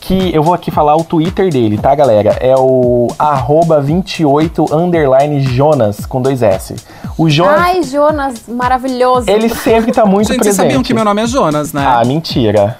Que 0.00 0.34
eu 0.34 0.42
vou 0.42 0.52
aqui 0.52 0.70
falar 0.72 0.96
o 0.96 1.04
Twitter 1.04 1.48
dele, 1.48 1.78
tá, 1.78 1.94
galera? 1.94 2.30
É 2.40 2.56
o 2.56 3.06
arroba 3.16 3.80
28 3.80 4.74
underline 4.74 5.40
Jonas 5.40 6.04
com 6.04 6.20
dois 6.20 6.42
S. 6.42 6.74
O 7.16 7.30
Jonas, 7.30 7.60
Ai, 7.60 7.82
Jonas, 7.84 8.34
maravilhoso. 8.48 9.30
ele 9.30 9.48
sempre 9.48 9.92
tá 9.92 10.04
muito 10.04 10.26
Gente, 10.32 10.42
vocês 10.42 10.56
presente. 10.56 10.56
sabiam 10.72 10.82
que 10.82 10.92
meu 10.92 11.04
nome 11.04 11.22
é 11.22 11.26
Jonas, 11.28 11.72
né? 11.72 11.84
Ah, 11.86 12.02
mentira. 12.04 12.78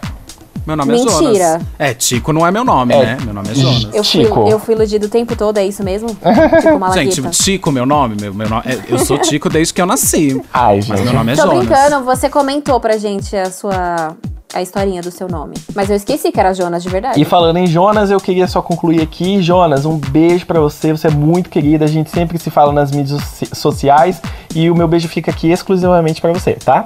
meu 0.67 0.77
nome 0.77 0.95
é 0.95 0.97
Mentira. 0.97 1.21
Jonas. 1.53 1.63
É, 1.79 1.95
Tico 1.95 2.33
não 2.33 2.45
é 2.45 2.51
meu 2.51 2.65
nome, 2.65 2.93
É. 2.93 3.05
né? 3.05 3.19
Meu 3.25 3.35
nome 3.35 3.51
é 3.51 3.55
Jonas. 3.55 3.85
Eu 3.95 4.03
fui, 4.03 4.25
Tico. 4.25 4.49
eu 4.49 4.59
fui 4.59 4.75
iludido 4.75 5.07
o 5.07 5.09
tempo 5.09 5.37
todo, 5.37 5.59
é 5.59 5.65
isso 5.65 5.85
mesmo? 5.85 6.09
Tipo 6.09 6.79
Malagueta. 6.81 7.11
Gente, 7.23 7.31
Tico, 7.31 7.71
meu 7.71 7.87
nome, 7.87 8.17
meu, 8.21 8.35
meu 8.35 8.49
nome 8.49 8.63
é- 8.67 8.81
eu 8.89 8.99
sou 8.99 9.17
Tico 9.19 9.49
desde 9.49 9.73
que 9.73 9.81
eu 9.81 9.87
nasci. 9.87 10.43
Ai, 10.53 10.77
Mas 10.77 10.87
gente. 10.87 11.03
meu 11.05 11.13
nome 11.13 11.33
é 11.33 11.37
Tô 11.37 11.43
Jonas. 11.43 11.59
brincando, 11.67 12.05
você 12.05 12.29
comentou 12.29 12.81
pra 12.81 12.97
gente 12.97 13.37
a 13.37 13.49
sua. 13.49 14.17
A 14.53 14.61
historinha 14.63 15.01
do 15.03 15.11
seu 15.11 15.29
nome. 15.29 15.55
Mas 15.75 15.89
eu 15.91 15.97
esqueci 15.97 16.31
que 16.33 16.39
era 16.39 16.53
Jonas 16.55 16.83
de 16.83 16.89
verdade. 16.89 17.21
E 17.21 17.25
falando 17.25 17.57
em 17.59 17.67
Jonas, 17.67 18.11
eu 18.11 18.21
queria 18.21 18.47
só 18.47 18.61
concluir 18.63 19.01
aqui. 19.01 19.41
Jonas, 19.43 19.85
um 19.87 19.97
beijo 19.99 20.47
pra 20.47 20.61
você. 20.61 20.93
Você 20.93 21.09
é 21.09 21.11
muito 21.11 21.49
querida. 21.51 21.85
A 21.85 21.89
gente 21.89 22.11
sempre 22.11 22.39
se 22.39 22.51
fala 22.51 22.73
nas 22.73 22.91
mídias 22.93 23.23
soci- 23.23 23.55
sociais. 23.55 24.21
E 24.55 24.71
o 24.71 24.75
meu 24.75 24.87
beijo 24.89 25.09
fica 25.09 25.31
aqui 25.31 25.51
exclusivamente 25.51 26.21
pra 26.21 26.33
você, 26.33 26.53
tá? 26.55 26.85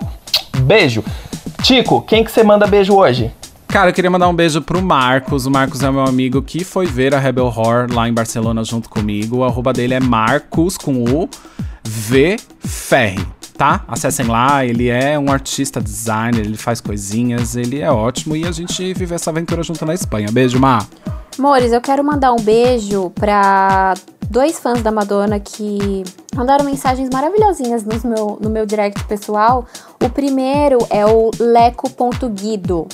Beijo. 0.59 1.03
Tico, 1.63 2.01
quem 2.03 2.23
que 2.25 2.31
você 2.31 2.43
manda 2.43 2.67
beijo 2.67 2.95
hoje? 2.95 3.33
Cara, 3.69 3.91
eu 3.91 3.93
queria 3.95 4.11
mandar 4.11 4.29
um 4.29 4.35
beijo 4.35 4.63
pro 4.63 4.81
Marcos. 4.81 5.45
O 5.45 5.51
Marcos 5.51 5.83
é 5.83 5.91
meu 5.91 6.05
amigo 6.05 6.41
que 6.41 6.65
foi 6.65 6.87
ver 6.87 7.15
a 7.15 7.19
Rebel 7.19 7.47
Horror 7.47 7.89
lá 7.93 8.09
em 8.09 8.13
Barcelona 8.15 8.63
junto 8.65 8.89
comigo. 8.89 9.39
O 9.39 9.45
arroba 9.45 9.73
dele 9.73 9.93
é 9.95 10.01
Marcos 10.01 10.79
com 10.79 10.93
o 11.05 11.29
V 11.85 12.37
Ferri, 12.61 13.27
tá? 13.57 13.85
Acessem 13.89 14.27
lá, 14.27 14.65
ele 14.65 14.89
é 14.89 15.19
um 15.19 15.33
artista 15.33 15.81
designer, 15.81 16.41
ele 16.41 16.57
faz 16.57 16.81
coisinhas, 16.81 17.57
ele 17.57 17.81
é 17.81 17.91
ótimo 17.91 18.37
e 18.37 18.47
a 18.47 18.53
gente 18.53 18.93
vive 18.95 19.15
essa 19.15 19.31
aventura 19.31 19.63
junto 19.63 19.85
na 19.85 19.95
Espanha. 19.95 20.29
Beijo, 20.31 20.59
Mar. 20.61 20.87
Amores, 21.39 21.73
eu 21.73 21.81
quero 21.81 22.03
mandar 22.05 22.33
um 22.33 22.41
beijo 22.41 23.11
pra 23.11 23.95
dois 24.31 24.59
fãs 24.59 24.83
da 24.83 24.91
Madonna 24.91 25.39
que 25.39 26.03
mandaram 26.35 26.65
mensagens 26.65 27.09
maravilhosinhas 27.13 27.85
no 27.85 28.11
meu, 28.11 28.39
no 28.41 28.51
meu 28.51 28.67
direct 28.67 29.05
pessoal. 29.05 29.67
O 30.03 30.09
primeiro 30.09 30.79
é 30.91 31.05
o 31.07 31.31
leco.guido. 31.39 32.87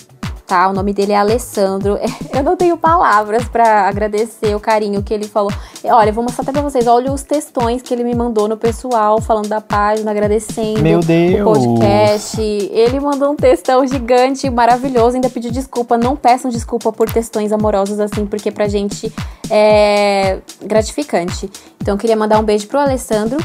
Tá, 0.46 0.68
o 0.68 0.72
nome 0.72 0.92
dele 0.92 1.12
é 1.12 1.16
Alessandro. 1.16 1.98
Eu 2.34 2.42
não 2.42 2.56
tenho 2.56 2.76
palavras 2.76 3.44
pra 3.48 3.88
agradecer 3.88 4.54
o 4.54 4.60
carinho 4.60 5.02
que 5.02 5.14
ele 5.14 5.26
falou. 5.26 5.52
Olha, 5.84 6.12
vou 6.12 6.22
mostrar 6.22 6.42
até 6.42 6.52
pra 6.52 6.60
vocês. 6.62 6.86
Olha 6.86 7.12
os 7.12 7.22
textões 7.22 7.82
que 7.82 7.92
ele 7.94 8.04
me 8.04 8.14
mandou 8.14 8.48
no 8.48 8.56
pessoal, 8.56 9.20
falando 9.20 9.48
da 9.48 9.60
página, 9.60 10.10
agradecendo 10.10 10.80
Meu 10.80 11.00
Deus. 11.00 11.40
o 11.40 11.44
podcast. 11.44 12.40
Ele 12.40 13.00
mandou 13.00 13.32
um 13.32 13.36
textão 13.36 13.86
gigante, 13.86 14.48
maravilhoso. 14.50 15.16
Ainda 15.16 15.30
pediu 15.30 15.50
desculpa. 15.50 15.96
Não 15.96 16.16
peçam 16.16 16.50
desculpa 16.50 16.92
por 16.92 17.10
textões 17.10 17.52
amorosos 17.52 17.98
assim, 18.00 18.26
porque 18.26 18.50
pra 18.50 18.68
gente 18.68 19.12
é 19.50 20.38
gratificante. 20.62 21.50
Então, 21.80 21.94
eu 21.94 21.98
queria 21.98 22.16
mandar 22.16 22.38
um 22.38 22.44
beijo 22.44 22.66
pro 22.68 22.78
Alessandro. 22.78 23.38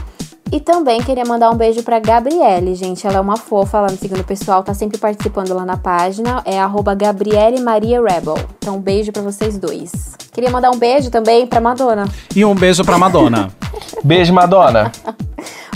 E 0.51 0.59
também 0.59 1.01
queria 1.01 1.25
mandar 1.25 1.49
um 1.49 1.55
beijo 1.55 1.83
pra 1.83 1.99
Gabriele, 1.99 2.73
gente. 2.73 3.05
Ela 3.05 3.17
é 3.17 3.19
uma 3.19 3.37
fofa 3.37 3.81
lá 3.81 3.87
no 3.87 3.97
Segundo 3.97 4.23
Pessoal, 4.23 4.63
tá 4.63 4.73
sempre 4.73 4.97
participando 4.97 5.53
lá 5.53 5.65
na 5.65 5.77
página. 5.77 6.41
É 6.45 6.59
arroba 6.59 6.95
Gabriele 6.95 7.59
Maria 7.59 8.01
Rebel. 8.01 8.37
Então, 8.57 8.77
um 8.77 8.81
beijo 8.81 9.11
pra 9.11 9.21
vocês 9.21 9.57
dois. 9.57 10.15
Queria 10.31 10.49
mandar 10.49 10.71
um 10.71 10.77
beijo 10.77 11.09
também 11.09 11.45
pra 11.45 11.59
Madonna. 11.59 12.07
E 12.35 12.45
um 12.45 12.55
beijo 12.55 12.83
pra 12.83 12.97
Madonna. 12.97 13.49
Beijo, 14.03 14.33
Madonna. 14.33 14.91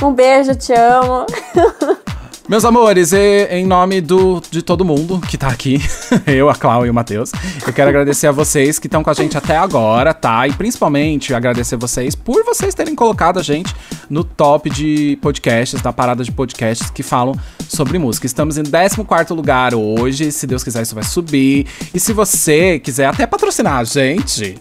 Um 0.02 0.14
beijo, 0.14 0.56
te 0.56 0.74
amo. 0.74 1.26
Meus 2.52 2.66
amores, 2.66 3.14
e- 3.14 3.48
em 3.50 3.66
nome 3.66 4.02
do, 4.02 4.42
de 4.52 4.62
todo 4.62 4.84
mundo 4.84 5.22
que 5.22 5.38
tá 5.38 5.48
aqui, 5.48 5.80
eu, 6.28 6.50
a 6.50 6.54
Clau 6.54 6.86
e 6.86 6.90
o 6.90 6.94
Matheus, 6.94 7.32
eu 7.66 7.72
quero 7.72 7.88
agradecer 7.88 8.28
a 8.28 8.32
vocês 8.34 8.78
que 8.78 8.88
estão 8.88 9.02
com 9.02 9.10
a 9.10 9.14
gente 9.14 9.38
até 9.38 9.56
agora, 9.56 10.14
tá? 10.14 10.46
E 10.46 10.52
principalmente 10.52 11.34
agradecer 11.34 11.78
vocês 11.78 12.14
por 12.14 12.44
vocês 12.44 12.76
terem 12.76 12.94
colocado 12.94 13.40
a 13.40 13.42
gente 13.42 13.74
no 14.10 14.26
top 14.26 14.70
de 14.70 15.18
podcasts, 15.22 15.82
da 15.82 15.94
parada 15.94 16.26
de 16.26 16.32
podcasts 16.34 16.90
que 16.90 17.02
falam 17.02 17.40
sobre 17.70 17.98
música. 17.98 18.26
Estamos 18.26 18.58
em 18.58 18.64
14 18.64 19.32
lugar 19.32 19.74
hoje, 19.74 20.30
se 20.30 20.46
Deus 20.46 20.62
quiser 20.62 20.82
isso 20.82 20.94
vai 20.94 21.06
subir. 21.06 21.68
E 21.94 22.02
se 22.02 22.12
você 22.12 22.80
quiser 22.80 23.06
até 23.06 23.26
patrocinar 23.26 23.78
a 23.78 23.86
gente, 23.86 24.58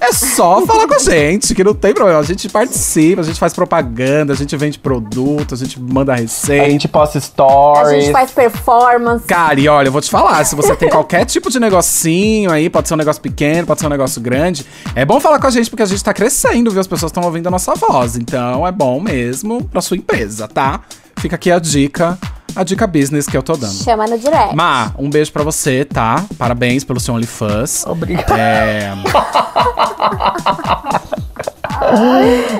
é 0.00 0.12
só 0.12 0.64
falar 0.66 0.88
com 0.88 0.94
a 0.94 0.98
gente, 0.98 1.54
que 1.54 1.62
não 1.62 1.74
tem 1.74 1.92
problema. 1.92 2.18
A 2.18 2.22
gente 2.22 2.48
participa, 2.48 3.20
a 3.20 3.24
gente 3.24 3.38
faz 3.38 3.52
propaganda, 3.52 4.32
a 4.32 4.36
gente 4.36 4.56
vende 4.56 4.78
produto, 4.78 5.54
a 5.54 5.56
gente 5.56 5.78
manda 5.80 6.12
A 6.12 6.16
receita. 6.16 6.70
gente 6.70 6.88
posta 6.88 7.18
A 7.18 7.20
stories. 7.20 8.04
gente 8.04 8.12
faz 8.12 8.30
performance. 8.30 9.24
Cara, 9.26 9.60
e 9.60 9.68
olha, 9.68 9.88
eu 9.88 9.92
vou 9.92 10.00
te 10.00 10.10
falar, 10.10 10.42
se 10.44 10.54
você 10.56 10.74
tem 10.74 10.88
qualquer 10.88 11.24
tipo 11.26 11.50
de 11.50 11.60
negocinho 11.60 12.50
aí, 12.50 12.70
pode 12.70 12.88
ser 12.88 12.94
um 12.94 12.96
negócio 12.96 13.20
pequeno, 13.20 13.66
pode 13.66 13.80
ser 13.80 13.86
um 13.86 13.90
negócio 13.90 14.20
grande, 14.20 14.64
é 14.94 15.04
bom 15.04 15.20
falar 15.20 15.38
com 15.38 15.46
a 15.46 15.50
gente 15.50 15.68
porque 15.68 15.82
a 15.82 15.86
gente 15.86 16.02
tá 16.02 16.14
crescendo, 16.14 16.70
viu? 16.70 16.80
As 16.80 16.86
pessoas 16.86 17.10
estão 17.10 17.22
ouvindo 17.24 17.46
a 17.48 17.50
nossa 17.50 17.74
voz. 17.74 18.16
Então 18.16 18.66
é 18.66 18.72
bom 18.72 19.00
mesmo 19.00 19.62
pra 19.64 19.80
sua 19.80 19.96
empresa, 19.96 20.48
tá? 20.48 20.80
Fica 21.18 21.36
aqui 21.36 21.50
a 21.52 21.58
dica, 21.58 22.18
a 22.56 22.62
dica 22.64 22.86
business 22.86 23.26
que 23.26 23.36
eu 23.36 23.42
tô 23.42 23.54
dando. 23.56 23.72
Chama 23.82 24.06
no 24.06 24.18
direct. 24.18 24.54
Ma, 24.54 24.92
um 24.98 25.08
beijo 25.10 25.32
pra 25.32 25.42
você, 25.42 25.84
tá? 25.84 26.24
Parabéns 26.38 26.84
pelo 26.84 26.98
seu 27.00 27.14
OnlyFans. 27.14 27.84
Obrigado. 27.86 28.32
É. 28.38 28.92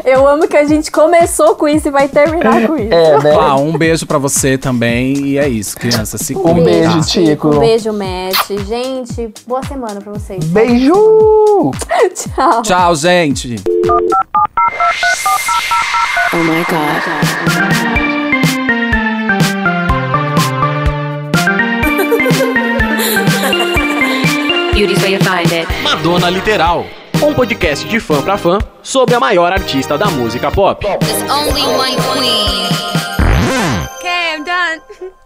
Eu 0.05 0.27
amo 0.27 0.49
que 0.49 0.57
a 0.57 0.65
gente 0.67 0.91
começou 0.91 1.55
com 1.55 1.69
isso 1.69 1.89
e 1.89 1.91
vai 1.91 2.09
terminar 2.09 2.67
com 2.67 2.77
isso. 2.77 2.93
É, 2.93 3.23
né? 3.23 3.37
Ah, 3.39 3.55
um 3.57 3.77
beijo 3.77 4.07
pra 4.07 4.19
você 4.19 4.57
também. 4.59 5.15
E 5.19 5.39
é 5.39 5.47
isso, 5.49 5.77
criança. 5.77 6.17
Se 6.19 6.35
Um 6.35 6.41
cuida. 6.43 6.63
beijo, 6.63 7.01
Tico. 7.03 7.49
Um 7.55 7.59
beijo, 7.61 7.93
Matt. 7.93 8.49
Gente, 8.67 9.33
boa 9.47 9.63
semana 9.63 10.01
pra 10.01 10.13
vocês. 10.13 10.43
Beijo! 10.45 11.71
Tchau. 12.15 12.63
Tchau, 12.63 12.97
gente. 12.97 13.57
Oh 16.33 16.37
my 16.39 16.65
god. 16.65 18.30
Madonna 25.83 26.31
Literal, 26.31 26.87
um 27.23 27.35
podcast 27.35 27.87
de 27.87 28.01
fã 28.01 28.23
pra 28.23 28.39
fã 28.39 28.59
sobre 28.83 29.15
a 29.15 29.21
maior 29.21 29.53
artista 29.53 29.99
da 29.99 30.07
música 30.07 30.51
pop. 30.51 30.87
There's 30.87 31.23
only 31.31 31.61
one 31.61 31.97
queen. 31.97 32.67
Okay, 33.99 34.37
I'm 34.37 34.45
done. 34.45 34.81